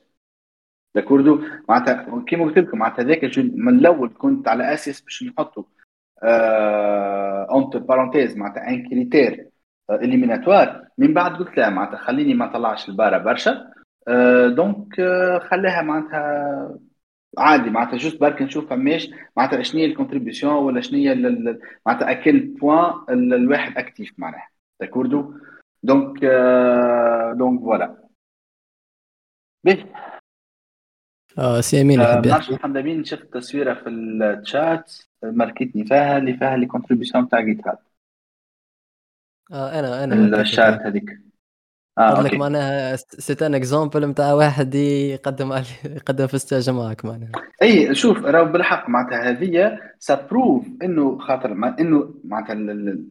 d'accord 0.94 1.42
معناتها 1.68 2.24
كيما 2.26 2.44
قلت 2.44 2.58
لكم 2.58 2.78
معناتها 2.78 3.02
هذاك 3.02 3.38
من 3.38 3.78
الأول 3.78 4.14
كنت 4.18 4.48
على 4.48 4.74
أساس 4.74 5.00
باش 5.00 5.22
نحطوا 5.24 5.64
entre 7.50 7.78
parenthèses 7.78 8.36
معناتها 8.36 8.68
un 8.68 8.88
critère 8.88 9.48
éliminatoire 9.90 10.88
من 10.98 11.14
بعد 11.14 11.36
قلت 11.36 11.56
لا 11.56 11.70
معناتها 11.70 11.96
خليني 11.96 12.34
ما 12.34 12.52
طلعش 12.52 12.88
la 12.88 12.97
barre 12.97 13.18
برشا. 13.18 13.70
donc 14.48 14.94
خليها 15.50 15.82
معناتها 15.82 16.78
عادي. 17.38 17.70
معناتها 17.70 17.96
juste 17.96 18.20
برك 18.20 18.42
نشوف 18.42 18.70
فماش 18.70 19.10
معناتها 19.36 19.62
شنو 19.62 19.80
هي 19.80 19.86
ال 19.86 19.91
contribution 19.91 20.52
ولا 20.54 20.80
شنو 20.80 20.98
هي 20.98 21.14
معناتها 21.86 22.10
à 22.10 22.16
quel 22.16 22.40
point 22.40 22.92
الواحد 23.32 23.78
actif 23.78 24.12
معناها. 24.18 24.48
d'accord 24.80 25.34
donc 25.82 26.24
donc 27.38 27.60
voilà 27.60 28.08
باهي 29.64 29.86
آه 31.38 31.60
سي 31.60 31.80
أمين 31.80 32.00
يحب 32.00 32.26
يحكي 32.26 32.54
محمد 32.54 32.76
امين 32.76 33.04
شفت 33.04 33.34
تصويره 33.34 33.74
في 33.74 33.88
الشات؟ 33.88 34.94
ماركتني 35.22 35.84
فيها 35.84 36.18
اللي 36.18 36.34
فيها 36.34 36.56
les 36.56 36.66
contributions 36.66 37.28
تاع 37.28 37.40
GitHub 37.40 37.78
آه 39.52 39.78
أنا 39.78 40.04
أنا 40.04 40.40
الشات 40.40 40.80
هذيك. 40.80 41.18
آه 41.98 42.22
لك 42.22 42.34
معناها 42.34 42.96
c'est 42.96 43.42
un 43.42 43.54
exemple 43.54 44.06
نتاع 44.06 44.32
واحد 44.32 44.74
يقدم 44.74 45.52
يقدم 45.84 46.26
في 46.26 46.38
stage 46.38 46.70
معك 46.70 47.04
معناها. 47.04 47.32
إي 47.62 47.94
شوف 47.94 48.18
راهو 48.24 48.44
بالحق 48.44 48.88
معناتها 48.88 49.30
هذه 49.30 49.78
ça 49.98 50.15
prouve 50.15 50.66
إنه 50.82 51.18
خاطر 51.18 51.52
إنه 51.52 52.14
معناتها 52.24 52.52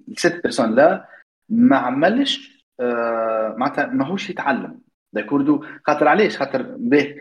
ال 0.08 0.13
cette 0.13 0.42
personne 0.44 0.76
لا 0.76 1.15
ما 1.50 1.78
عملش 1.78 2.66
آه 2.80 3.56
معناتها 3.58 3.86
ماهوش 3.86 4.30
يتعلم. 4.30 4.80
d'accord 5.14 5.66
خاطر 5.88 6.08
علاش؟ 6.08 6.38
خاطر 6.38 6.62
به 6.78 7.16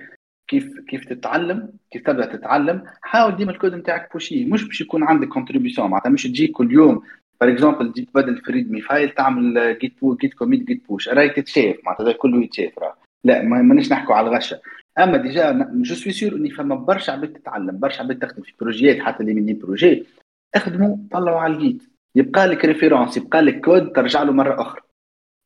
كيف 0.49 0.81
كيف 0.89 1.05
تتعلم 1.05 1.73
كيف 1.91 2.03
تبدأ 2.03 2.27
تتعلم 2.27 2.85
حاول 3.03 3.37
ديما 3.37 3.51
الكود 3.51 3.75
نتاعك 3.75 4.13
pushi 4.13 4.45
مش 4.45 4.65
باش 4.65 4.81
يكون 4.81 5.05
عندك 5.05 5.29
contribution 5.29 5.91
معناتها 5.91 6.11
مش 6.11 6.23
تجي 6.23 6.47
كل 6.47 6.73
يوم 6.73 7.03
for 7.41 7.53
example 7.53 7.93
تجي 7.93 8.05
تبدل 8.05 8.37
في 8.37 8.53
README 8.53 8.81
file 8.81 9.11
تعمل 9.11 9.79
git 9.79 10.01
pu 10.01 10.15
git 10.15 10.35
commit 10.35 10.63
git 10.63 10.87
push 10.89 11.09
راهي 11.09 11.29
تتشاف 11.29 11.77
معناتها 11.85 12.13
كله 12.13 12.43
يتشاف 12.45 12.79
راه. 12.79 12.97
لا 13.25 13.43
مانيش 13.43 13.93
نحكوا 13.93 14.15
على 14.15 14.29
الغشة. 14.29 14.61
أما 14.99 15.17
déjà 15.17 15.71
je 15.75 15.95
suis 15.95 16.13
sûr 16.13 16.33
إني 16.33 16.51
فما 16.51 16.75
برشا 16.75 17.13
عباد 17.13 17.33
تتعلم 17.33 17.79
برشا 17.79 18.03
عباد 18.03 18.19
تخدم 18.19 18.43
في 18.43 18.53
projet 18.61 18.89
يات 18.89 18.99
حتى 18.99 19.21
اللي 19.21 19.35
mini 19.35 19.53
projet 19.53 20.07
أخدموا 20.55 20.97
طلعوا 21.11 21.41
على 21.41 21.55
ال 21.55 21.62
Git 21.62 21.83
يبقى 22.15 22.47
لك 22.47 22.65
référence 22.65 23.17
يبقى 23.17 23.43
لك 23.43 23.65
كود 23.65 23.93
ترجع 23.93 24.23
له 24.23 24.33
مرة 24.33 24.63
أخرى. 24.63 24.81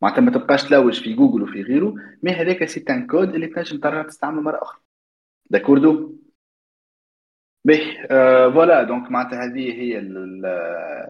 معناتها 0.03 0.20
ما 0.23 0.31
تبقاش 0.31 0.65
تلوج 0.69 1.01
في 1.03 1.15
جوجل 1.15 1.43
وفي 1.43 1.62
غيره 1.62 1.95
mais 2.23 2.31
هذاك 2.32 2.65
c'est 2.65 2.85
un 2.91 3.07
code 3.07 3.35
اللي 3.35 3.47
تنجم 3.47 3.78
ترجع 3.81 4.03
تستعمله 4.03 4.40
مرة 4.43 4.62
أخرى. 4.62 4.81
d'accord 5.51 6.16
باهي 7.65 8.07
آه 8.11 8.51
voilà 8.51 8.83
donc 8.83 9.11
معناتها 9.11 9.45
هذه 9.45 9.73
هي 9.73 9.99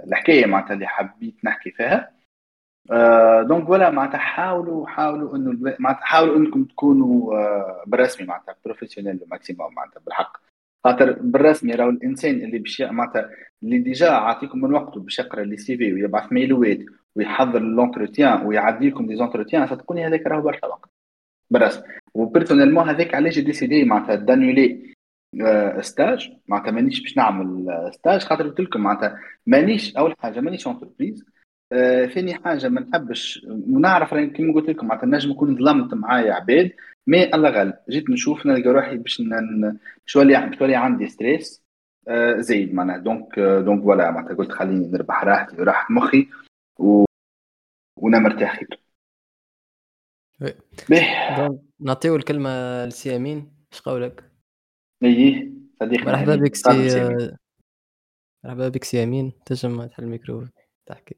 الحكاية 0.08 0.46
معناتها 0.46 0.74
اللي 0.74 0.86
حبيت 0.86 1.44
نحكي 1.44 1.70
فيها. 1.70 2.12
آه 2.90 3.42
donc 3.42 3.66
voilà 3.66 3.90
معناتها 3.90 4.18
حاولوا 4.18 4.86
حاولوا 4.86 5.36
إنه 5.36 5.74
معناتها 5.78 6.04
حاولوا 6.04 6.36
إنكم 6.36 6.64
تكونوا 6.64 7.34
آه 7.38 7.84
بالرسمي 7.86 8.26
معناتها 8.26 8.56
professionnel 8.64 9.20
maximum 9.26 9.74
معناتها 9.74 10.00
بالحق. 10.00 10.40
خاطر 10.88 11.12
بالرسمي 11.12 11.72
راهو 11.72 11.90
الإنسان 11.90 12.34
اللي 12.34 12.58
باش 12.58 12.80
معناتها 12.80 13.30
اللي 13.62 13.78
déjà 13.78 14.10
عاطيكم 14.10 14.60
من 14.60 14.72
وقته 14.72 15.00
باش 15.00 15.18
يقرأ 15.18 15.44
les 15.44 15.76
CV 15.76 15.92
ويبعث 15.92 16.32
mail 16.32 16.63
وات 16.63 16.78
ويحضر 17.16 17.58
l'entretien 17.58 18.46
ويعدي 18.46 18.88
لكم 18.90 19.06
des 19.06 19.16
entretiens 19.16 19.66
صدقوني 19.66 20.06
هذاك 20.06 20.26
راهو 20.26 20.42
برشا 20.42 20.66
وقت. 20.66 20.90
بالرسم 21.50 21.82
و 22.14 22.19
personnellement 22.19 22.88
هذاك 22.88 23.14
علاش 23.14 23.38
décidé 23.38 23.84
معناتها 23.84 24.14
d'annuler 24.14 24.94
stage 25.80 26.32
معناتها 26.48 26.70
مانيش 26.70 27.02
باش 27.02 27.16
نعمل 27.16 27.66
stage 27.92 28.20
خاطر 28.22 28.48
قلت 28.48 28.60
لكم 28.60 28.80
معناتها 28.80 29.20
مانيش 29.46 29.96
أول 29.96 30.14
حاجة 30.18 30.40
مانيش 30.40 30.66
entreprise 30.66 31.24
آه 31.72 32.06
ثاني 32.06 32.34
حاجة 32.34 32.68
ما 32.68 32.80
نحبش 32.80 33.46
ونعرف 33.48 34.14
كيما 34.14 34.54
قلت 34.54 34.68
لكم 34.70 34.86
معناتها 34.86 35.06
نجم 35.06 35.30
نكون 35.30 35.56
ظلمت 35.56 35.94
معايا 35.94 36.32
عباد 36.32 36.72
mais 37.08 37.34
الله 37.34 37.50
غالب. 37.50 37.74
جيت 37.90 38.10
نشوف 38.10 38.46
نلقى 38.46 38.70
روحي 38.70 38.96
باش 38.96 39.22
تولي 40.12 40.56
تولي 40.58 40.76
عندي 40.76 41.08
stress 41.08 41.64
آه 42.08 42.40
زايد 42.40 42.74
معناها. 42.74 42.98
donc 42.98 43.38
آه 43.38 43.60
donc 43.60 43.82
voilà 43.82 44.10
معناتها 44.10 44.34
قلت 44.34 44.52
خليني 44.52 44.88
نربح 44.88 45.24
راحتي 45.24 45.56
وراحه 45.56 45.92
مخي 45.92 46.28
و... 46.78 47.04
وأنا 47.96 48.18
مرتاح. 48.18 48.60
خير 48.60 48.70
نعطيو 51.80 52.16
الكلمة 52.16 52.84
لسي 52.84 53.16
أمين. 53.16 53.52
إيش 53.72 53.80
قولك؟ 53.80 54.32
إيه 55.02 55.52
صديقي 55.80 56.04
مرحبا 56.04 56.36
بك 56.36 56.54
سي 56.54 57.28
مرحبا 58.44 58.68
بك 58.68 58.84
سي 58.84 59.04
أمين. 59.04 59.32
تنجم 59.46 59.86
تحل 59.86 60.04
الميكرو. 60.04 60.48
تحكي. 60.86 61.16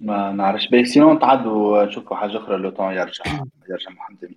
ما 0.00 0.32
نعرفش. 0.32 0.68
باهي 0.68 0.84
sinon 0.84 1.18
تعدوا 1.18 1.84
نشوفوا 1.84 2.16
حاجة 2.16 2.36
أخرى 2.36 2.56
le 2.56 2.70
temps 2.70 2.92
يرجع 2.92 3.24
يرجع 3.70 3.90
محمد 3.90 4.34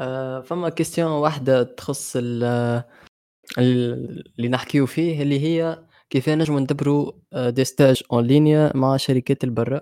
آه 0.00 0.40
فما 0.40 0.68
question 0.68 1.10
واحدة 1.10 1.62
تخص 1.62 2.16
اللي 2.16 2.84
نحكيو 4.48 4.86
فيه 4.86 5.22
اللي 5.22 5.40
هي 5.40 5.84
كيفاه 6.10 6.34
نجمو 6.34 6.58
ندبروا 6.58 7.12
des 7.50 7.64
stages 7.64 8.02
en 8.12 8.24
ligne 8.26 8.68
يا 8.68 8.76
مع 8.76 8.96
شركات 8.96 9.44
البرا 9.44 9.80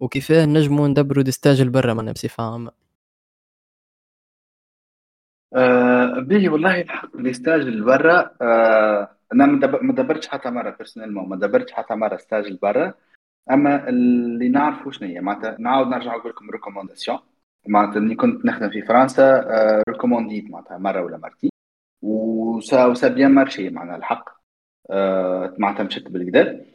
وكيفاه 0.00 0.44
نجمو 0.46 0.86
ندبروا 0.86 1.24
des 1.24 1.30
stages 1.30 1.60
البرا 1.60 1.94
معناها 1.94 2.12
بصفة 2.12 2.44
عامة؟ 2.52 2.72
آه 5.54 6.20
به 6.20 6.48
والله 6.48 6.80
الحق 6.80 7.16
les 7.16 7.32
stages 7.32 7.60
البرا 7.60 8.30
آه 8.42 9.15
أنا 9.32 9.46
ما 9.82 9.92
دبرتش 9.92 10.28
حتى 10.28 10.50
مرة 10.50 10.70
personnellement 10.70 11.28
ما 11.28 11.36
دبرتش 11.36 11.72
حتى 11.72 11.94
مرة 11.94 12.16
stage 12.16 12.46
البرا 12.46 12.94
أما 13.50 13.88
اللي 13.88 14.48
نعرفه 14.48 14.90
شنو 14.90 15.08
هي؟ 15.08 15.20
معناتها 15.20 15.56
نعاود 15.58 15.86
نرجع 15.88 16.16
نقول 16.16 16.30
لكم 16.30 16.50
recommandation 16.50 17.18
معناتها 17.68 17.98
إني 18.00 18.14
كنت 18.14 18.44
نخدم 18.46 18.70
في 18.70 18.82
فرنسا 18.82 19.40
آه 19.40 19.82
recommandé 19.88 20.40
يت 20.40 20.50
معناتها 20.50 20.78
مرة 20.78 21.02
ولا 21.02 21.16
مرتين. 21.16 21.50
و 22.02 22.86
ça 22.86 22.95
و 22.95 22.99
ça 22.99 23.08
a 23.08 23.12
bien 23.12 23.30
marché 23.30 23.70
معناها 23.70 23.96
الحق. 23.96 24.28
آه 24.90 25.54
معناتها 25.58 25.82
مشيت 25.84 26.08
بالكدا 26.08 26.66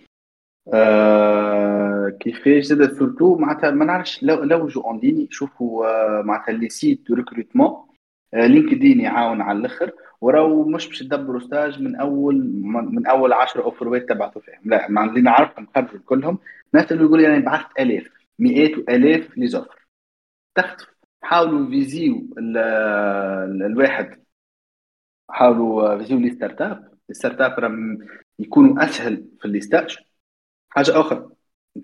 آه 0.74 2.10
كيفاش 2.20 2.64
زاد؟ 2.66 2.94
surtout 2.94 3.36
معناتها 3.38 3.72
ما 3.72 3.86
نعرفش 3.86 4.24
لو 4.24 4.44
لوجوا 4.44 4.84
en 4.84 5.00
ligne 5.00 5.28
شوفوا 5.32 5.86
آه 5.88 6.22
معناتها 6.22 6.52
les 6.54 6.70
sites 6.70 7.08
de 7.08 7.16
recrutement 7.16 7.91
LinkedIn 8.34 9.00
يعاون 9.00 9.42
على 9.42 9.60
الأخر. 9.60 9.92
وراو 10.22 10.66
مش 10.70 10.88
باش 10.88 11.00
تدبروا 11.00 11.40
stage 11.40 11.82
من 11.82 11.96
اول 11.96 12.36
من 12.64 13.08
أول 13.08 13.34
10 13.34 13.64
offre 13.64 13.97
وات 13.97 14.10
تبعثوا 14.10 14.42
فيهم. 14.42 14.60
لا 14.66 14.92
مع 14.92 15.06
اللي 15.06 15.22
نعرفهم 15.22 15.68
خرجوا 15.76 16.00
كلهم 16.06 16.40
ناس 16.74 16.92
اللي 16.92 17.04
يقول 17.04 17.22
يعني 17.22 17.40
بعثت 17.42 17.80
آلاف 17.80 18.08
مئات 18.40 18.78
وآلاف 18.78 19.38
les 19.38 19.48
offres 19.48 19.88
حاولوا 21.22 21.70
visi 21.70 22.16
و 22.16 22.28
الواحد. 23.66 24.22
حاولوا 25.30 25.98
visi 25.98 26.20
و 26.20 26.30
les 26.30 26.62
startups 26.62 26.92
ال 27.10 27.42
startup 27.42 27.98
يكونوا 28.40 28.84
أسهل 28.84 29.26
في 29.40 29.46
ال 29.46 29.53
stage. 29.53 29.98
حاجة 30.70 31.00
أخرى 31.00 31.30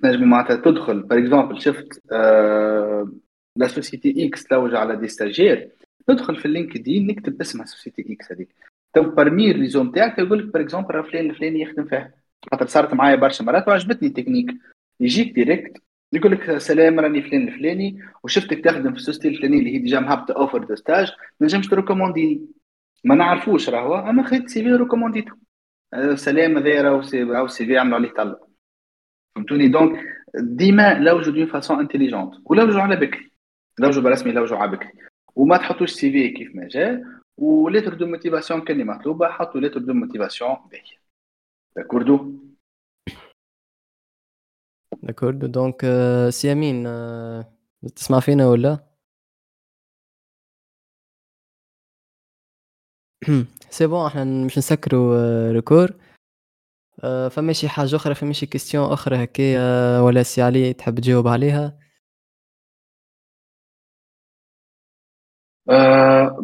تنجم 0.01 0.29
معناتها 0.29 0.55
تدخل. 0.55 1.03
par 1.03 1.19
exemple 1.19 1.61
شفت 1.61 2.01
آه 2.11 3.11
la 3.55 3.67
société 3.67 4.27
X 4.27 4.43
تلوج 4.43 4.75
على 4.75 4.95
des 4.95 5.07
stagiaires. 5.07 5.69
ندخل 6.09 6.35
في 6.35 6.45
ال 6.45 6.52
LinkedIn 6.52 7.07
نكتب 7.07 7.41
اسمها 7.41 7.65
société 7.65 8.13
X 8.13 8.31
هذيك. 8.31 8.55
تو 8.93 9.01
parmi 9.03 9.51
ال 9.51 9.56
réseau 9.56 9.83
نتاعك 9.83 10.19
يقول 10.19 10.39
لك 10.39 10.53
par 10.53 10.63
exemple 10.63 11.03
فلان 11.03 11.29
الفلاني 11.29 11.61
يخدم 11.61 11.85
فيها. 11.85 12.13
خاطر 12.51 12.67
صارت 12.67 12.93
معايا 12.93 13.15
برشا 13.15 13.43
مرات 13.43 13.67
وعجبتني 13.67 14.07
التكنيك. 14.07 14.47
يجيك 14.99 15.33
direct 15.35 15.77
يقول 16.13 16.31
لك 16.31 16.57
سلام 16.57 16.99
راني 16.99 17.21
فلان 17.21 17.47
الفلاني 17.47 17.99
وشفتك 18.23 18.63
تخدم 18.63 18.91
في 18.91 18.97
ال 18.97 19.01
société 19.01 19.27
الفلانيه 19.27 19.59
اللي 19.59 19.75
هي 19.75 19.79
déjà 19.79 19.99
مهبطه 19.99 20.33
offre 20.33 20.63
de 20.63 20.75
stage 20.75 21.11
ما 21.39 21.47
نجمش 21.47 21.67
تـ 21.67 21.73
recommandé 21.73 22.35
ني 22.35 22.47
ما 23.03 23.15
نعرفوش 23.15 23.69
راهو 23.69 24.09
أما 24.09 24.23
خديت 24.23 24.49
CV 24.49 24.63
recommandé 24.63 24.75
تو 24.75 25.35
أه، 25.93 26.15
سلام 26.15 26.57
هذايا 26.57 26.81
راهو 26.81 27.01
راهو 27.13 27.47
CV 27.47 27.77
عملوا 27.77 27.97
عليه 27.97 28.09
طلع 28.09 28.47
فهمتوني؟ 29.35 29.67
donc 29.67 30.03
ديما 30.35 30.99
لوجوا 30.99 31.33
d'une 31.33 31.45
façon 31.45 31.79
intelligente. 31.79 32.33
ولوجوا 32.45 32.81
على 32.81 32.95
بكري. 32.95 33.31
لوجوا 33.79 34.03
برسمي 34.03 34.31
لوجوا 34.31 34.57
على 34.57 34.71
بكري. 34.71 34.91
وما 35.37 35.57
تحطوش 35.57 35.91
CV 35.91 36.29
كيف 36.29 36.55
ما 36.55 36.67
جاء 36.67 37.03
و 37.37 37.45
lettre 37.45 37.93
de 37.93 38.05
motivation 38.05 38.61
كان 38.61 38.85
مطلوبه 38.85 39.29
حطوا 39.29 39.61
lettre 39.61 39.79
de 39.79 39.93
motivation 39.93 40.55
باهية. 40.71 40.97
d'accord 41.75 42.33
d'accord 45.03 45.47
donc 45.47 45.85
سي 46.29 46.51
امين 46.51 46.83
تسمع 47.95 48.19
فينا 48.19 48.47
ولا 48.47 48.79
c'est 53.69 53.87
bon 53.87 54.05
إحنا 54.09 54.23
مش 54.23 54.57
نسكروا 54.57 55.51
record 55.51 55.93
فما 57.31 57.53
شي 57.53 57.69
حاجة 57.69 57.95
أخرى 57.95 58.15
فما 58.15 58.33
شي 58.33 58.45
question 58.45 58.91
أخرى 58.91 59.23
هكايا 59.23 59.99
ولا 59.99 60.23
سي 60.23 60.41
علي 60.41 60.73
تحب 60.73 60.99
تجاوب 60.99 61.27
عليها؟ 61.27 61.86
أه 65.69 66.37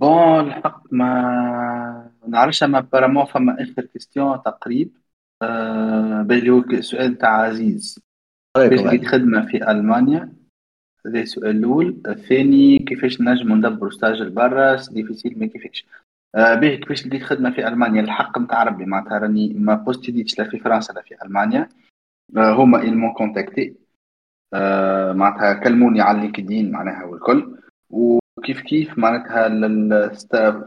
bon 0.00 0.40
الحق 0.40 0.82
ما 0.92 2.10
نعرفش 2.28 2.62
أما 2.62 2.80
apparemment 2.80 3.24
فما 3.24 3.62
آخر 3.62 3.82
question 3.82 4.42
تقريب. 4.42 4.96
أه 5.42 6.22
بالي 6.22 6.50
هو 6.50 6.58
السؤال 6.58 7.18
تاع 7.18 7.30
عزيز. 7.30 8.00
كيفاش 8.56 8.80
لقيت 8.80 9.06
خدمه 9.06 9.46
في 9.46 9.70
ألمانيا؟ 9.70 10.32
هذا 11.06 11.20
السؤال 11.20 11.56
الأول. 11.56 12.02
الثاني 12.06 12.78
كيفاش 12.78 13.20
نجم 13.20 13.52
ندبروا 13.54 13.90
stage 13.90 14.22
لبرا 14.22 14.76
difficile 14.92 15.38
ما 15.38 15.46
كيفاش. 15.46 15.86
أه 16.34 16.54
به 16.54 16.74
كيفاش 16.74 17.06
لقيت 17.06 17.22
خدمه 17.22 17.50
في 17.50 17.68
ألمانيا؟ 17.68 18.00
الحق 18.00 18.38
نتاع 18.38 18.62
ربي 18.62 18.86
معناتها 18.86 19.18
راني 19.18 19.54
ما 19.54 19.74
postulé 19.74 20.19
تش 20.19 20.38
لا 20.38 20.44
في 20.44 20.58
فرنسا 20.58 20.92
لا 20.92 21.02
في 21.02 21.14
ألمانيا. 21.24 21.68
أه 22.36 22.52
هما 22.52 22.82
ils 22.82 22.93
m'ont 22.93 23.12
contacté 23.12 23.76
أه 24.54 25.12
معناتها 25.12 25.54
كلموني 25.54 26.00
على 26.00 26.20
LinkedIn 26.20 26.70
معناها 26.70 27.04
والكل. 27.04 27.56
و 27.90 28.18
كيف 28.44 28.60
كيف 28.60 28.98
معناتها 28.98 29.48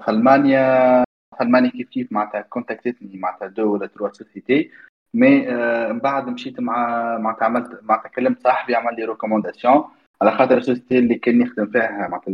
في 0.06 0.12
المانيا 0.12 1.04
في 1.38 1.44
المانيا 1.44 1.70
كيف 1.70 1.90
كيف 1.90 2.12
معناتها 2.12 2.42
contacté 2.42 2.97
تني 2.97 3.18
معناتها 3.18 3.48
deux 3.48 3.74
ولا 3.74 3.88
trois 3.88 4.10
sociétés 4.14 4.72
mais 5.14 5.50
آه 5.50 5.92
من 5.92 6.00
بعد 6.00 6.28
مشيت 6.28 6.60
مع 6.60 6.78
معناتها 7.18 7.46
عملت 7.46 7.80
معناتها 7.84 8.10
كلمت 8.10 8.40
صاحبي 8.44 8.76
عمل 8.76 8.96
لي 8.96 9.06
recommandation 9.06 9.84
على 10.22 10.32
خاطر 10.32 10.58
ال 10.58 10.63
société 10.63 11.00
اللي 11.00 11.16
كان 11.16 11.42
يخدم 11.42 11.66
فيها 11.66 12.08
معناتها 12.08 12.34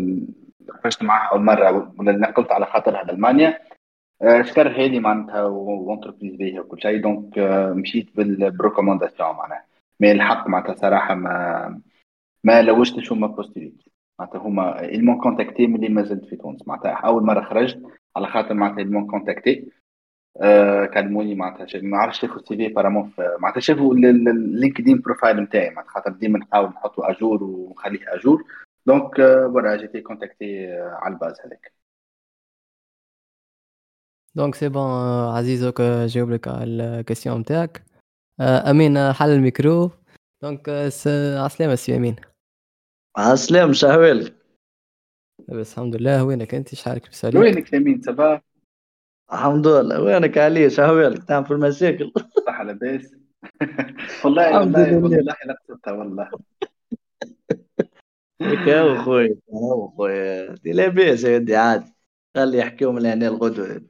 خرجت 0.84 1.04
معها 1.04 1.32
أول 1.32 1.42
مرة 1.42 1.94
ولا 1.98 2.12
نقلت 2.12 2.52
على 2.52 2.66
خاطرها 2.66 3.04
لالمانيا 3.04 3.60
الشركة 4.42 4.68
هذه 4.68 5.00
معناتها 5.00 5.44
و 5.44 5.52
entreprise 5.52 6.36
باهيه 6.36 6.60
وكل 6.60 6.82
شيء. 6.82 7.02
donc 7.02 7.40
مشيت 7.76 8.16
بال 8.18 8.33
recommandation 8.33 9.36
معناها. 9.36 9.66
mais 10.00 10.12
الحق 10.12 10.48
معناتها 10.48 10.76
صراحة 10.76 11.16
ما 11.16 11.82
ما 12.44 12.62
لوجتش 12.62 13.12
وما 13.12 13.28
postulé 13.28 13.75
ت 13.75 13.82
معناتها 14.20 14.42
هما 14.42 14.82
ils 14.86 14.99
m'ont 14.99 15.22
contacté 15.22 15.68
ملي 15.68 15.90
ما 15.90 16.04
زلت 16.04 16.26
في 16.26 16.36
تونس. 16.36 16.68
معناتها 16.68 16.92
أول 16.92 17.24
مرة 17.24 17.42
خرجت 17.50 17.82
على 18.16 18.28
خاطر 18.28 18.54
معناتها 18.54 18.82
ils 18.82 18.92
m'ont 18.92 19.08
contacté 19.08 19.72
آه 20.42 20.86
كلموني 20.86 21.36
معناتها. 21.36 21.82
ما 21.82 21.98
عرفتش 21.98 22.22
شافوا 22.22 22.36
ال 22.36 22.58
CV 22.58 22.68
apparemment 22.68 23.14
معناتها 23.40 23.60
شافوا 23.60 23.94
ال 23.96 24.08
LinkedIn 24.08 25.02
profile 25.02 25.38
نتاعي 25.38 25.70
معناتها 25.70 25.92
خاطر 25.92 26.12
ديما 26.12 26.40
نحاول 26.40 26.70
نحطو 26.70 27.02
à 27.02 27.10
jour 27.10 27.44
ونخليه 27.44 28.16
à 28.16 28.21
jour. 28.21 28.44
دونك 28.86 29.16
فوالا 29.16 29.76
جيتي 29.76 30.02
كونتاكتي 30.02 30.72
على 30.82 31.14
الباز 31.14 31.42
هذاك. 31.46 31.74
دونك 34.36 34.56
سي 34.56 34.70
بون 34.70 34.92
عزيزك 35.38 35.82
جاوب 35.82 36.30
لك 36.32 36.48
على 36.48 37.00
الكيسيون 37.00 37.40
نتاعك 37.40 37.84
أمين 38.42 39.12
حل 39.14 39.30
الميكرو. 39.30 39.92
دونك 40.44 40.70
عسلامة 41.38 41.76
سي 41.76 41.96
أمين. 41.96 42.16
عسلام 43.18 43.74
شهوالك 43.74 44.36
بس 45.50 45.74
الحمد 45.74 45.96
لله 45.96 46.24
وينك 46.24 46.56
أنت؟ 46.56 46.76
شحالك 46.76 47.10
بسالي 47.10 47.40
وينك 47.40 47.76
امين 47.76 48.02
صباح 48.02 48.42
الحمد 49.34 49.68
لله. 49.68 50.02
وينك 50.02 50.38
علي 50.38 50.70
شهوالك 50.70 51.24
تعمل 51.24 51.46
في 51.46 51.52
المشاكل. 51.54 52.12
صح 52.48 52.62
لاباس 52.62 53.16
والله 54.26 54.60
والله 54.60 54.98
والله 54.98 55.36
لقطتها 55.46 55.92
والله. 55.94 56.30
خويا 59.04 59.36
هو 59.54 59.88
خويا 59.88 60.56
دي 60.56 60.72
لاباس 60.72 61.24
يا 61.24 61.38
ودي؟ 61.38 61.56
عادي. 61.56 61.94
خلي 62.36 62.58
يحكيهم 62.58 62.96
من 62.96 63.06
هنا 63.06 63.28
الغدوة 63.28 63.82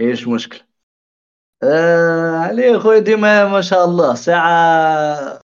إيش 0.00 0.28
مشكلة؟ 0.28 0.60
آه 1.62 2.36
علي 2.36 2.78
خويا 2.80 2.98
ديما 2.98 3.48
ما 3.48 3.60
شاء 3.60 3.84
الله. 3.84 4.14
ساعة 4.14 5.41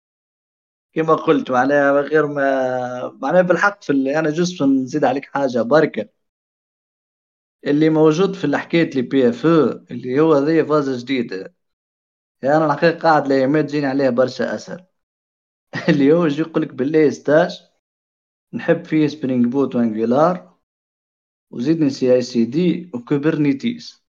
كما 0.94 1.14
قلت 1.14 1.50
معناها 1.50 2.00
غير 2.00 2.26
ما 2.26 3.08
معناها 3.22 3.42
بالحق 3.42 3.82
في 3.84 3.90
اللي 3.90 4.18
أنا 4.18 4.30
جزء 4.30 4.64
نزيد 4.66 5.04
عليك 5.04 5.24
حاجة 5.34 5.62
بركة. 5.62 6.08
اللي 7.66 7.90
موجود 7.90 8.34
في 8.34 8.44
اللي 8.44 8.58
حكيت 8.58 8.96
لي 8.96 9.02
بي 9.02 9.28
إف 9.28 9.46
اللي 9.90 10.20
هو 10.20 10.38
ذي 10.38 10.64
فازة 10.64 10.98
جديدة. 10.98 11.54
يعني 12.42 12.56
أنا 12.56 12.66
الحقيقة 12.66 12.98
قاعد 12.98 13.26
الايامات 13.26 13.64
تجيني 13.70 13.86
عليها 13.86 14.10
برشا 14.10 14.54
أسهل. 14.54 14.86
اللي 15.90 16.12
هو 16.12 16.26
يجي 16.26 16.40
يقول 16.42 16.62
لك 16.62 16.74
بالله 16.74 17.10
stage 17.10 17.60
نحب 18.54 18.84
فيه 18.84 19.06
Spring 19.06 19.46
Boot 19.46 19.76
و 19.76 19.86
Angular 19.87 20.58
وزيدني 21.50 21.90
CI/CD 21.90 22.90
و 22.94 23.04
Kubernetes 23.04 24.04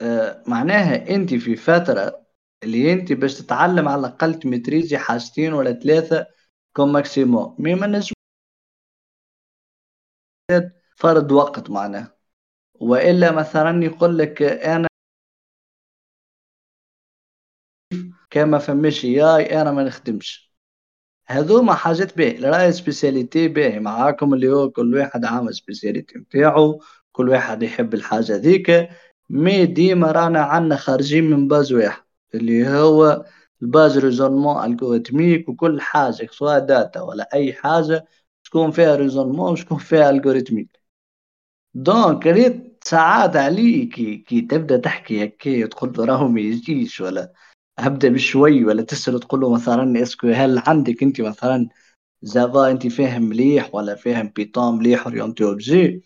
آه 0.00 0.42
معناها 0.46 1.10
أنت 1.14 1.34
في 1.34 1.56
فترة 1.56 2.21
اللي 2.64 2.92
انت 2.92 3.12
باش 3.12 3.34
تتعلم 3.38 3.88
على 3.88 4.00
الأقل 4.00 4.34
ت 4.34 4.40
maîtriser 4.40 4.98
حاجتين 4.98 5.52
ولا 5.52 5.72
ثلاثة 5.72 6.26
comme 6.76 6.92
maximum. 6.92 7.56
mais 7.58 7.74
ما 7.74 7.86
نجم 7.86 8.14
فرض 10.96 11.32
وقت 11.32 11.70
معناها 11.70 12.16
وإلا 12.74 13.32
مثلا 13.32 13.84
يقول 13.84 14.18
لك 14.18 14.42
أنا 14.42 14.88
كما 18.30 18.58
فماش 18.58 19.04
اي 19.04 19.62
أنا 19.62 19.72
ما 19.72 19.84
نخدمش. 19.84 20.52
هذوما 21.26 21.74
حاجات 21.74 22.16
باهي 22.18 22.38
راي 22.38 22.72
spécialité 22.72 23.48
باهي. 23.48 23.80
معاكم 23.80 24.34
اللي 24.34 24.48
هو 24.52 24.70
كل 24.70 24.94
واحد 24.94 25.24
عامل 25.24 25.54
spécialité 25.54 26.18
نتاعو 26.18 26.82
كل 27.12 27.28
واحد 27.28 27.62
يحب 27.62 27.94
الحاجة 27.94 28.36
ذيك. 28.36 28.88
mais 29.30 29.66
ديما 29.66 30.12
رانا 30.12 30.40
عنا 30.42 30.76
خارجين 30.76 31.30
من 31.30 31.48
base 31.48 31.72
واحد. 31.72 32.02
اللي 32.34 32.68
هو 32.68 33.24
ال 33.62 33.69
base 33.69 33.98
raisonnement 33.98 34.64
algorithmique 34.64 35.48
وكل 35.48 35.80
حاجة 35.80 36.28
سواء 36.32 36.58
data 36.58 37.00
ولا 37.02 37.28
أي 37.34 37.52
حاجة 37.52 38.06
تكون 38.44 38.70
فيها 38.70 38.96
raisonnement 38.96 39.56
تكون 39.56 39.78
فيها 39.78 40.10
algorithmique 40.10 40.82
donc 41.74 42.26
ريت 42.26 42.84
ساعات 42.84 43.36
عليك 43.36 43.94
كي, 43.94 44.16
كي 44.16 44.40
تبدأ 44.40 44.76
تحكي 44.76 45.24
هكا 45.24 45.66
تقول 45.66 45.92
له 45.98 46.04
راهو 46.04 46.28
ما 46.28 46.40
يجيش 46.40 47.00
ولا 47.00 47.32
أبدأ 47.78 48.08
بشوي 48.08 48.64
ولا 48.64 48.82
تسأل 48.82 49.20
تقول 49.20 49.40
له 49.40 49.54
مثلا 49.54 50.02
est-ce 50.02 50.19
que 50.19 50.28
هل 50.28 50.58
عندك 50.66 51.02
أنت 51.02 51.20
مثلا 51.20 51.68
Java 52.24 52.70
أنت 52.72 52.86
فاهم 52.86 53.22
مليح 53.22 53.74
ولا 53.76 53.94
فاهم 53.96 54.28
Python 54.36 54.78
مليح 54.78 55.06
orienté 55.06 55.44
objet 55.44 56.02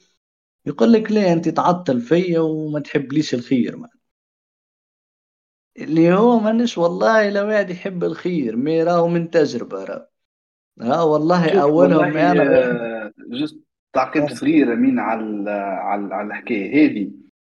يقول 0.66 0.93
لك 0.93 1.12
لا 1.12 1.32
أنت 1.35 1.51
تعطل 1.51 2.01
فيا 2.03 2.40
وما 2.40 2.81
تحبليش 2.81 3.35
الخير 3.35 3.77
ما. 3.78 3.89
اللي 5.78 6.12
هو 6.15 6.40
مانيش 6.40 6.78
والله 6.78 7.31
لو 7.31 7.47
واحد 7.47 7.70
يحب 7.70 8.05
الخير 8.05 8.57
mais 8.56 8.82
راهو 8.82 9.09
من 9.09 9.31
تجربه 9.31 9.85
راه 9.85 10.09
آه 10.81 11.05
والله 11.05 11.62
أولهم 11.62 12.16
أنا. 12.16 13.12
juste 13.28 13.60
تعقيب 13.93 14.28
صغير 14.28 14.73
أمين 14.73 14.98
على 14.98 15.51
على 15.51 16.15
على 16.15 16.27
الحكاية 16.28 16.86
هذه. 16.86 17.11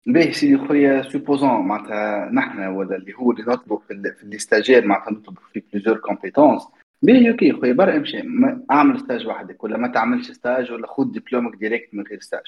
باهي 0.06 0.32
سيدي 0.34 0.58
خويا 0.58 1.02
supposons 1.02 1.50
معناتها 1.68 2.30
نحن 2.34 2.60
ولا 2.68 2.96
اللي 2.96 3.14
هو 3.14 3.32
اللي 3.32 3.44
نطلبوا 3.44 3.80
في, 3.88 4.14
في 4.18 4.24
ال 4.24 4.30
stagiaire 4.30 4.86
معناتها 4.86 5.12
نطلبوا 5.12 5.42
في 5.54 5.64
plusieurs 5.74 5.98
compétences 5.98 6.62
باهي 7.02 7.32
OK 7.32 7.52
خويا 7.54 7.74
برا 7.74 7.96
امشي. 7.98 8.24
أعمل 8.72 9.00
stage 9.00 9.28
وحدك 9.28 9.64
ولا 9.64 9.78
ما 9.78 9.88
تعملش 9.88 10.32
stage 10.32 10.72
ولا 10.72 10.88
خذ 10.88 11.04
diplôme 11.12 11.50
ك 11.50 11.56
direct 11.56 11.94
من 11.94 12.04
غير 12.04 12.20
stage 12.20 12.44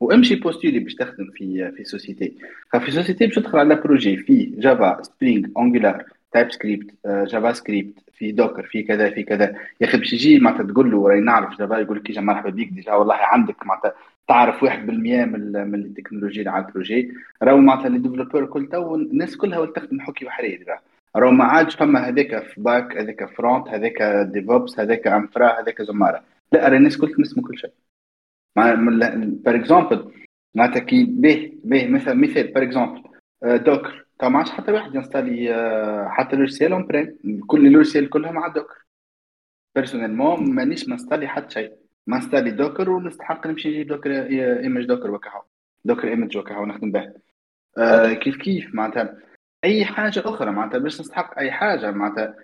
وامشي 0.00 0.34
postuler 0.34 0.78
باش 0.78 0.94
تخدم 0.94 1.30
في 1.34 1.72
في 1.76 1.84
société. 1.84 2.34
في 2.80 2.90
société 2.90 3.26
باش 3.26 3.34
تدخل 3.34 3.58
على 3.58 3.74
projet 3.74 4.16
في 4.16 4.52
Java 4.58 5.02
Spring 5.02 5.48
Angular 5.58 6.04
TypeScript 6.32 6.90
JavaScript 7.06 7.94
في 8.18 8.32
Docker 8.32 8.62
في 8.62 8.82
كذا 8.82 9.10
في 9.10 9.22
كذا. 9.22 9.54
يا 9.80 9.86
أخي 9.86 9.98
باش 9.98 10.12
يجي 10.12 10.38
معناتها 10.38 10.72
تقول 10.72 10.90
له 10.90 11.08
راني 11.08 11.20
نعرف 11.20 11.58
Java 11.58 11.78
يقول 11.78 11.96
لك 11.96 12.18
مرحبا 12.18 12.50
بك 12.50 12.68
déjà 12.68 12.92
والله 12.92 13.14
عندك 13.14 13.66
معناتها 13.66 13.94
تعرف 14.28 14.64
1% 14.64 14.68
من 14.68 15.52
من 15.70 15.74
التكنولوجيا 15.74 16.40
اللي 16.40 16.50
على 16.50 16.66
ال 16.66 16.72
projet. 16.72 17.12
راهو 17.42 17.56
معناتها 17.56 17.88
les 17.88 17.98
développeurs 17.98 18.46
كل 18.46 18.68
تو 18.68 18.94
الناس 18.94 19.36
كلها 19.36 19.66
تخدم 19.66 20.00
حكي 20.00 20.26
وحرير 20.26 20.66
راهو 21.16 21.30
ما 21.30 21.44
عادش 21.44 21.76
فما 21.76 22.08
هذاك 22.08 22.42
في 22.42 22.60
back 22.60 22.96
هذاك 22.96 23.24
front 23.36 23.68
هذاك 23.68 24.02
DevOps 24.32 24.80
هذاك 24.80 25.06
infra 25.06 25.60
هذاك 25.60 25.82
زمارة. 25.82 26.22
لا 26.52 26.68
راه 26.68 26.76
الناس 26.76 26.96
كل 26.96 27.12
تنسمو 27.12 27.42
كل 27.42 27.58
شيء. 27.58 27.70
par 28.56 29.54
exemple 29.56 30.12
معناتها 30.54 30.80
كي 30.80 31.04
به 31.04 31.52
به 31.64 31.88
مثال 31.88 32.20
مثال 32.20 32.52
par 32.52 32.62
exemple 32.62 33.02
Docker 33.42 34.06
تو 34.18 34.28
ما 34.28 34.38
عادش 34.38 34.50
حتى 34.50 34.72
واحد 34.72 34.94
ي 34.94 35.00
installer 35.00 35.54
آه، 35.54 36.08
حتى 36.08 36.36
logiciel 36.36 36.72
on-prem 36.72 37.40
كل 37.46 37.66
ال 37.66 37.70
logiciels 37.70 38.10
كلها 38.10 38.32
مع 38.32 38.48
Docker 38.48 38.86
personnellement 39.74 40.54
مانيش 40.54 40.88
ن 40.88 40.92
installer 40.92 41.28
حتى 41.28 41.50
شيء. 41.54 41.72
ما 42.06 42.18
ن 42.18 42.21
installer 42.21 42.50
Docker 42.50 42.90
ونستحق 42.90 43.46
نمشي 43.46 43.68
نجيب 43.68 43.86
Docker 43.86 44.10
image 44.60 44.84
Docker 44.84 45.10
وكهو. 45.10 45.42
Docker 45.84 46.08
image 46.08 46.36
وكهو 46.36 46.66
نخدم 46.66 46.92
به. 46.92 47.12
آه 47.78 48.12
كيف 48.12 48.36
كيف؟ 48.36 48.74
معناتها 48.74 49.16
أي 49.64 49.84
حاجة 49.84 50.22
أخرى 50.24 50.50
معناتها 50.50 50.78
باش 50.78 51.00
نستحق 51.00 51.38
أي 51.38 51.52
حاجة 51.52 51.90
معناتها 51.90 52.34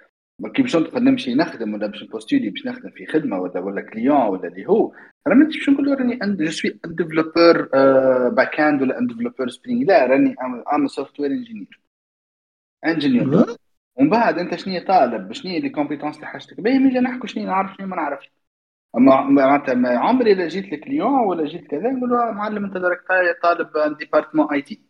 كي 0.48 0.62
باش 0.62 0.76
ندخل 0.76 1.04
نمشي 1.04 1.34
نخدم 1.34 1.74
ولا 1.74 1.86
باش 1.86 2.02
ن 2.02 2.07
postuler 2.07 2.50
باش 2.50 2.66
نخدم 2.66 2.90
في 2.90 3.06
خدمة 3.06 3.40
ولا 3.40 3.60
ولا 3.60 3.80
client 3.80 4.16
ولا 4.16 4.48
اللي 4.48 4.66
هو 4.66 4.92
راه 5.26 5.34
ما 5.34 5.44
باش 5.44 5.68
نقول 5.68 6.00
راني 6.00 6.18
je 6.22 6.50
suis 6.50 6.78
un 6.84 6.94
développeur 6.94 7.68
back-end 8.28 8.82
ولا 8.82 8.98
un 8.98 9.06
développeur 9.06 9.48
Spring 9.48 9.84
لا 9.84 10.06
راني 10.06 10.34
I'm 10.74 10.86
software 10.86 11.30
engineer 11.30 11.80
engineer 12.86 13.56
ومن 13.96 14.10
بعد 14.10 14.38
أنت 14.38 14.54
شنو 14.54 14.80
طالب؟ 14.86 15.32
شنو 15.32 15.52
les 15.52 15.68
compétences 15.68 16.16
اللي 16.16 16.26
حاجتك؟ 16.26 16.60
باهي 16.60 16.78
نجي 16.78 16.98
نحكوا 16.98 17.26
شنو 17.26 17.46
نعرف 17.46 17.76
شنو 17.76 17.86
ما 17.86 17.96
نعرفش. 17.96 18.32
اما 18.96 19.20
معناتها 19.22 19.98
عمري 19.98 20.34
لا 20.34 20.48
جيت 20.48 20.72
ل 20.72 20.78
client 20.78 21.12
ولا 21.12 21.44
جيت 21.44 21.66
كذا 21.66 21.90
نقول 21.90 22.10
له 22.10 22.30
معلم 22.30 22.64
أنت 22.64 22.76
درك 22.76 23.00
طالب 23.42 23.96
département 23.98 24.52
IT 24.52 24.82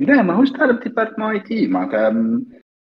لا 0.00 0.22
ماهوش 0.22 0.52
طالب 0.52 0.80
département 0.80 1.30
IT 1.30 1.68
معناتها 1.68 2.10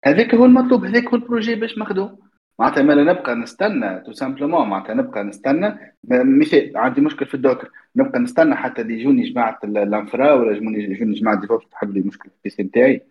هذاك 0.05 0.35
هو 0.35 0.45
المطلوب 0.45 0.85
هذاك 0.85 1.09
هو 1.09 1.15
ال 1.15 1.21
projet 1.21 1.55
باش 1.55 1.79
مخدوم 1.79 2.19
معناتها 2.59 2.83
ما 2.83 2.95
نبقى 2.95 3.35
نستنى 3.35 4.01
tout 4.01 4.13
simplement 4.13 4.69
معناتها 4.69 4.95
نبقى 4.95 5.25
نستنى. 5.25 5.95
مثال 6.11 6.77
عندي 6.77 7.01
مشكل 7.01 7.27
في 7.27 7.35
ال 7.35 7.39
Docker. 7.39 7.71
نبقى 7.97 8.19
نستنى 8.19 8.55
حتى 8.55 8.83
يجوني 8.83 9.23
جماعة 9.23 9.59
ال 9.65 9.76
infra 9.76 10.33
ولا 10.33 10.57
يجوني 10.57 11.15
جماعة 11.15 11.41
DevOps 11.41 11.69
تحل 11.69 11.95
لي 11.95 12.01
مشكل 12.01 12.31
في 12.31 12.37
ال 12.37 12.51
PC 12.51 12.63
نتاعي 12.63 13.03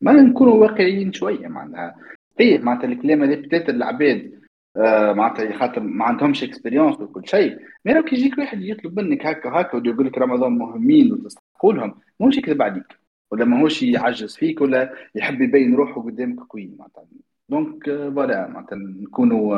ما 0.00 0.12
نكونوا 0.12 0.54
واقعيين 0.54 1.12
شوية 1.12 1.48
معناها 1.48 1.96
إيه 2.40 2.58
معناتها 2.58 2.86
الكلام 2.86 3.22
هذا 3.22 3.34
بدات 3.34 3.68
العباد 3.68 4.32
آه 4.76 5.12
معناتها 5.12 5.58
خاطر 5.58 5.80
ما 5.80 6.04
عندهمش 6.04 6.44
expérience 6.44 7.00
وكل 7.00 7.28
شيء. 7.28 7.58
لو 7.84 8.02
كي 8.02 8.16
يجيك 8.16 8.38
واحد 8.38 8.62
يطلب 8.62 9.00
منك 9.00 9.26
هكا 9.26 9.50
هكا 9.50 9.76
ويقول 9.76 10.06
لك 10.06 10.18
رمضان 10.18 10.52
مهمين 10.52 11.12
وتستحقوا 11.12 11.72
لهم 11.72 11.94
ماهوش 12.20 12.36
يكذب 12.38 12.62
عليك 12.62 13.01
ولا 13.32 13.46
ماهوش 13.46 13.84
يعجز 13.84 14.36
فيك 14.36 14.62
ولا 14.62 14.94
يحب 15.16 15.42
يبين 15.42 15.76
روحه 15.76 16.02
قدامك 16.02 16.40
قوي 16.50 16.66
معناتها. 16.78 17.06
donc 17.50 17.84
voilà 17.86 18.48
معناتها 18.48 18.76
نكونوا 18.76 19.56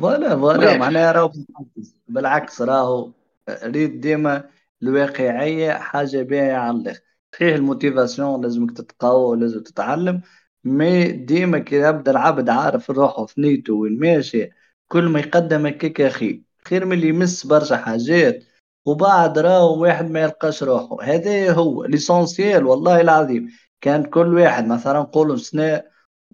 voilà 0.00 0.36
voilà 0.36 0.74
معناها 0.74 1.12
راهو 1.12 1.32
بالعكس 2.08 2.62
راهو 2.62 3.12
ريت 3.50 3.90
ديما 3.90 4.50
الواقعية 4.82 5.72
حاجة 5.72 6.22
باهية 6.22 6.52
على 6.54 6.76
الآخر. 6.78 7.00
صحيح 7.34 7.54
ال 7.54 7.62
motivation 7.62 8.42
لازمك 8.42 8.70
تتقوى 8.76 9.30
ولازم 9.30 9.62
تتعلم 9.62 10.22
mais 10.64 11.12
ديما 11.12 11.58
كي 11.58 11.76
يبدأ 11.76 12.10
العبد 12.10 12.48
عارف 12.48 12.90
روحه 12.90 13.26
في 13.26 13.40
نيته 13.40 13.74
وين 13.74 13.98
ماشي 14.00 14.50
كل 14.88 15.04
ما 15.08 15.20
يقدم 15.20 15.66
هكاك 15.66 16.02
خير 16.12 16.42
خير 16.68 16.84
من 16.86 16.92
اللي 16.92 17.08
يمس 17.08 17.46
برشا 17.46 17.76
حاجات. 17.76 18.44
وبعد 18.88 19.38
راهو 19.38 19.82
واحد 19.82 20.10
ما 20.10 20.20
يلقاش 20.22 20.62
روحه 20.62 21.02
هذا 21.02 21.52
هو 21.52 21.84
l'essentiel 21.84 22.66
والله 22.66 23.00
العظيم. 23.00 23.48
كان 23.80 24.04
كل 24.10 24.34
واحد 24.34 24.66
مثلا 24.66 25.00
نقولوا 25.00 25.36
سنة 25.36 25.82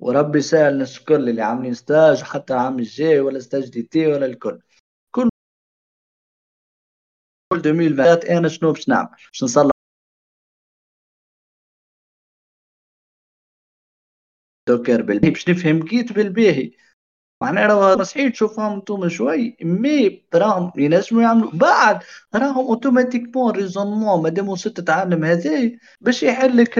وربي 0.01 0.41
سهل 0.41 0.73
الناس 0.73 0.99
الكل 0.99 1.29
اللي 1.29 1.43
عاملين 1.43 1.75
stage 1.75 2.23
حتى 2.23 2.55
العام 2.55 2.79
الجاي 2.79 3.21
ولا 3.21 3.41
stage 3.41 3.71
d'été 3.71 4.07
ولا 4.07 4.27
الكل. 4.27 4.61
كل 5.15 5.29
كل 7.53 7.57
2020 7.59 8.37
أنا 8.39 8.49
شنو 8.49 8.73
باش 8.73 8.89
نعمل؟ 8.89 9.09
باش 9.11 9.43
نصلح 9.45 9.71
Docker 14.69 15.03
بالباهي 15.03 15.31
باش 15.31 15.49
نفهم 15.49 15.85
Git 15.89 16.13
بالباهي 16.13 16.73
معناها 17.45 18.03
صحيح 18.05 18.33
تشوفهم 18.33 18.73
أنتم 18.73 19.09
شوي 19.09 19.57
mais 19.63 20.25
راهم 20.35 20.73
ينجموا 20.77 21.23
يعملوا؟ 21.23 21.51
بعد 21.55 21.99
راهم 22.35 22.67
automatiquement 22.67 23.53
raisonnement 23.53 24.23
مادام 24.23 24.49
وصلت 24.49 24.77
تتعلم 24.81 25.25
هذا 25.25 25.71
باش 26.01 26.23
يحل 26.23 26.57
لك 26.57 26.79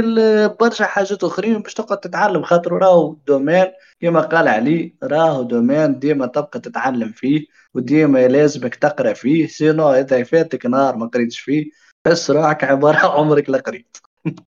برشا 0.61 0.85
حاجات 0.85 1.25
أخرين 1.25 1.59
باش 1.63 1.75
تقعد 1.75 2.01
تتعلم 2.01 2.43
خاطر 2.43 2.73
راهو 2.73 3.17
domaine 3.27 3.67
كما 4.01 4.21
قال 4.21 4.49
علي 4.49 4.95
راهو 5.03 5.43
domaine 5.43 5.99
ديما 5.99 6.27
تبقى 6.27 6.61
تتعلم 6.61 7.13
فيه 7.13 7.47
وديما 7.75 8.29
لازمك 8.29 8.75
تقرأ 8.75 9.13
فيه 9.13 9.47
sinon 9.47 9.93
إذا 9.93 10.25
فاتك 10.25 10.67
نهار 10.67 10.97
ما 10.97 11.07
قريتش 11.07 11.41
فيه 11.41 11.71
بس 12.05 12.31
روحك 12.31 12.65
عبارة 12.65 12.99
عمرك 12.99 13.51
لا 13.51 13.59
قريت. 13.59 13.97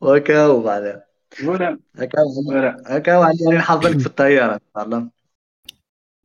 وكاو 0.00 0.62
بعدها 0.62 1.05
ولا 1.44 1.78
هكا 1.96 2.18
ولا 2.48 2.82
هكا 2.86 3.10
يعني 3.10 3.56
نحضرك 3.58 3.98
في 3.98 4.06
الطيارة 4.06 4.60
تعلم 4.74 5.10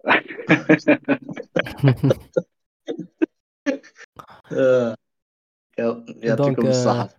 آه. 4.51 4.95
يعطيكم 5.77 6.35
donc 6.35 6.59
الصحة. 6.59 7.09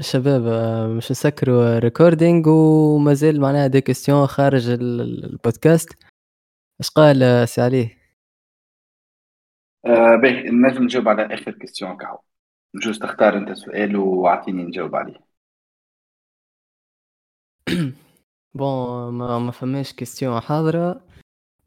شباب 0.00 0.46
آه، 0.46 0.86
مش 0.86 1.10
نسكروا 1.10 1.78
recording 1.78 2.46
ومازال 2.46 3.40
معناها 3.40 3.66
des 3.66 3.80
questions 3.80 4.26
خارج 4.26 4.68
ال- 4.68 5.00
ال- 5.00 5.24
البودكاست. 5.24 5.88
اش 6.80 6.90
قال 6.90 7.22
آه، 7.22 7.44
سي 7.44 7.60
عليه 7.60 7.98
آه 9.86 10.16
باهي 10.16 10.50
نجم 10.50 10.82
نجاوب 10.84 11.08
على 11.08 11.34
آخر 11.34 11.50
question 11.52 11.96
كاو 11.96 12.18
جوز 12.74 12.98
تختار 12.98 13.36
أنت 13.38 13.52
سؤال 13.52 13.96
وأعطيني 13.96 14.62
نجاوب 14.64 14.94
عليه. 14.96 15.31
bon 18.54 19.12
ما, 19.12 19.38
ما 19.38 19.50
فماش 19.50 19.92
question 19.92 20.40
حاضرة 20.40 21.00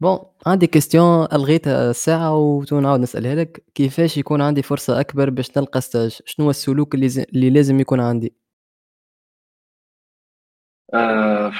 bon 0.00 0.18
عندي 0.46 0.66
question 0.66 1.26
ألغيتها 1.32 1.92
ساعة 1.92 2.36
وتو 2.36 2.80
نعاود 2.80 3.00
نسألها 3.00 3.34
لك. 3.34 3.64
كيفاش 3.74 4.18
يكون 4.18 4.42
عندي 4.42 4.62
فرصة 4.62 5.00
أكبر 5.00 5.30
باش 5.30 5.58
نلقى 5.58 5.80
stage 5.80 6.20
شنو 6.24 6.50
السلوك 6.50 6.94
اللي, 6.94 7.08
ز... 7.08 7.18
اللي 7.18 7.50
لازم 7.50 7.80
يكون 7.80 8.00
عندي؟ 8.00 8.34
آه 10.94 11.52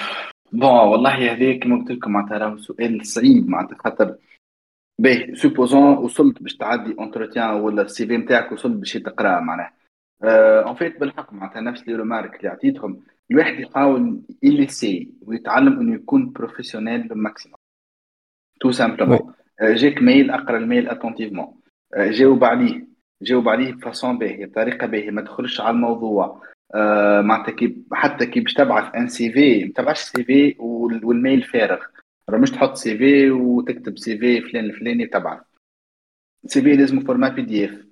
bon 0.53 0.71
والله 0.71 1.33
هذا 1.33 1.59
كما 1.59 1.77
قلت 1.77 1.91
لكم 1.91 2.11
معناتها 2.13 2.39
راهو 2.39 2.57
سؤال 2.57 3.07
صعيب 3.07 3.49
معناتها 3.49 3.79
خاطر 3.85 4.17
باهي 4.99 5.35
supposons 5.35 5.99
وصلت 5.99 6.43
باش 6.43 6.57
تعدي 6.57 6.95
entretien 6.99 7.51
ولا 7.51 7.83
ال 7.83 8.07
CV 8.07 8.17
نتاعك 8.17 8.53
وصلت 8.53 8.77
باش 8.77 8.93
تقرأ 8.93 9.41
معناها. 9.41 9.73
en 10.67 10.75
fait 10.75 11.01
بالحق 11.01 11.33
معناتها 11.33 11.61
نفس 11.61 11.89
les 11.89 11.95
remarques 11.95 12.37
اللي 12.37 12.49
عطيتهم. 12.49 13.03
الواحد 13.31 13.61
يحاول 13.61 14.23
يليسي 14.43 15.15
ويتعلم 15.23 15.81
إنه 15.81 15.95
يكون 15.95 16.33
professionnel 16.33 17.09
maximum 17.15 17.59
tout 18.61 18.71
simplement 18.71 19.33
جاك 19.61 20.03
mail 20.03 20.31
أقرأ 20.31 20.59
ال 20.59 20.65
mail 20.65 20.89
attentivement 20.89 21.61
جاوب 21.97 22.45
عليه. 22.45 22.87
جاوب 23.23 23.49
عليه 23.49 23.73
ب 23.73 23.81
façon 23.81 24.19
باهية 24.19 24.47
بطريقة 24.47 24.87
باهية 24.87 25.11
ما 25.11 25.21
تدخلش 25.21 25.61
على 25.61 25.71
الموضوع. 25.71 26.43
آه، 26.75 27.21
معناتها 27.21 27.53
كي 27.53 27.77
حتى 27.93 28.27
كي 28.27 28.41
باش 28.41 28.55
تبعث 28.55 28.95
un 28.95 29.09
CV 29.09 29.65
ما 29.65 29.73
تبعثش 29.73 30.01
CV 30.03 30.25
وال 30.25 30.57
mail 30.59 31.43
فارغ. 31.43 31.79
راه 32.31 32.39
مش 32.39 32.51
تحط 32.51 32.75
CV 32.75 33.31
وتكتب 33.31 33.99
CV 33.99 34.41
فلان 34.41 34.65
الفلاني 34.65 35.07
تبعث 35.07 35.41
CV 36.47 36.77
لازم 36.77 37.01
format 37.01 37.33
PDF 37.33 37.86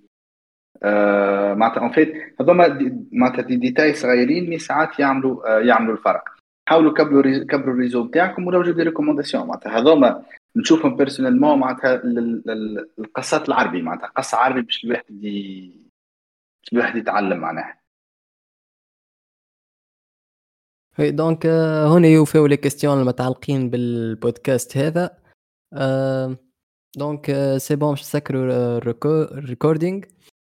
آه، 0.85 1.55
معناتها 1.55 1.81
en 1.81 1.93
fait 1.93 2.13
هذوما 2.41 2.69
معناتها 3.13 3.43
دي 3.43 3.57
ديتاي 3.57 3.95
صغيرين 3.95 4.51
mais 4.51 4.59
ساعات 4.59 4.99
يعملوا 5.01 5.57
آه، 5.57 5.61
يعملوا 5.61 5.95
الفرق. 5.95 6.25
حاولوا 6.69 6.93
كبروا 6.93 7.45
كبروا 7.45 7.75
ال 7.75 7.79
réseau 7.79 8.05
نتاعكم 8.05 8.47
ولو 8.47 8.73
des 8.73 8.83
recommandations. 8.83 9.47
معناتها 9.47 9.79
هذوما 9.79 10.25
نشوفهم 10.57 10.97
personnellement 10.97 11.59
معناتها 11.59 11.97
لل- 11.97 12.43
لل- 12.47 12.89
القصات 12.99 13.49
العربي 13.49 13.83
معناتها 13.83 14.07
قصة 14.07 14.39
عربي 14.39 14.63
باش 14.63 14.85
الواحد. 14.85 15.05
باش 15.11 16.73
الواحد 16.73 16.97
يتعلم 16.97 17.39
معناها. 17.39 17.81
oui 20.99 21.11
donc 21.11 21.47
آه، 21.47 21.87
هنا 21.99 22.09
يوفيو 22.09 22.47
les 22.47 22.57
questions 22.57 23.01
المتعلقين 23.01 23.71
بالبودكاست 23.71 24.77
هذا. 24.77 25.19
دونك 26.97 27.33
c'est 27.57 27.77
bon 27.77 27.91
باش 27.91 28.01
نسكروا 28.01 28.79
ال 29.39 29.45
recording 29.45 30.01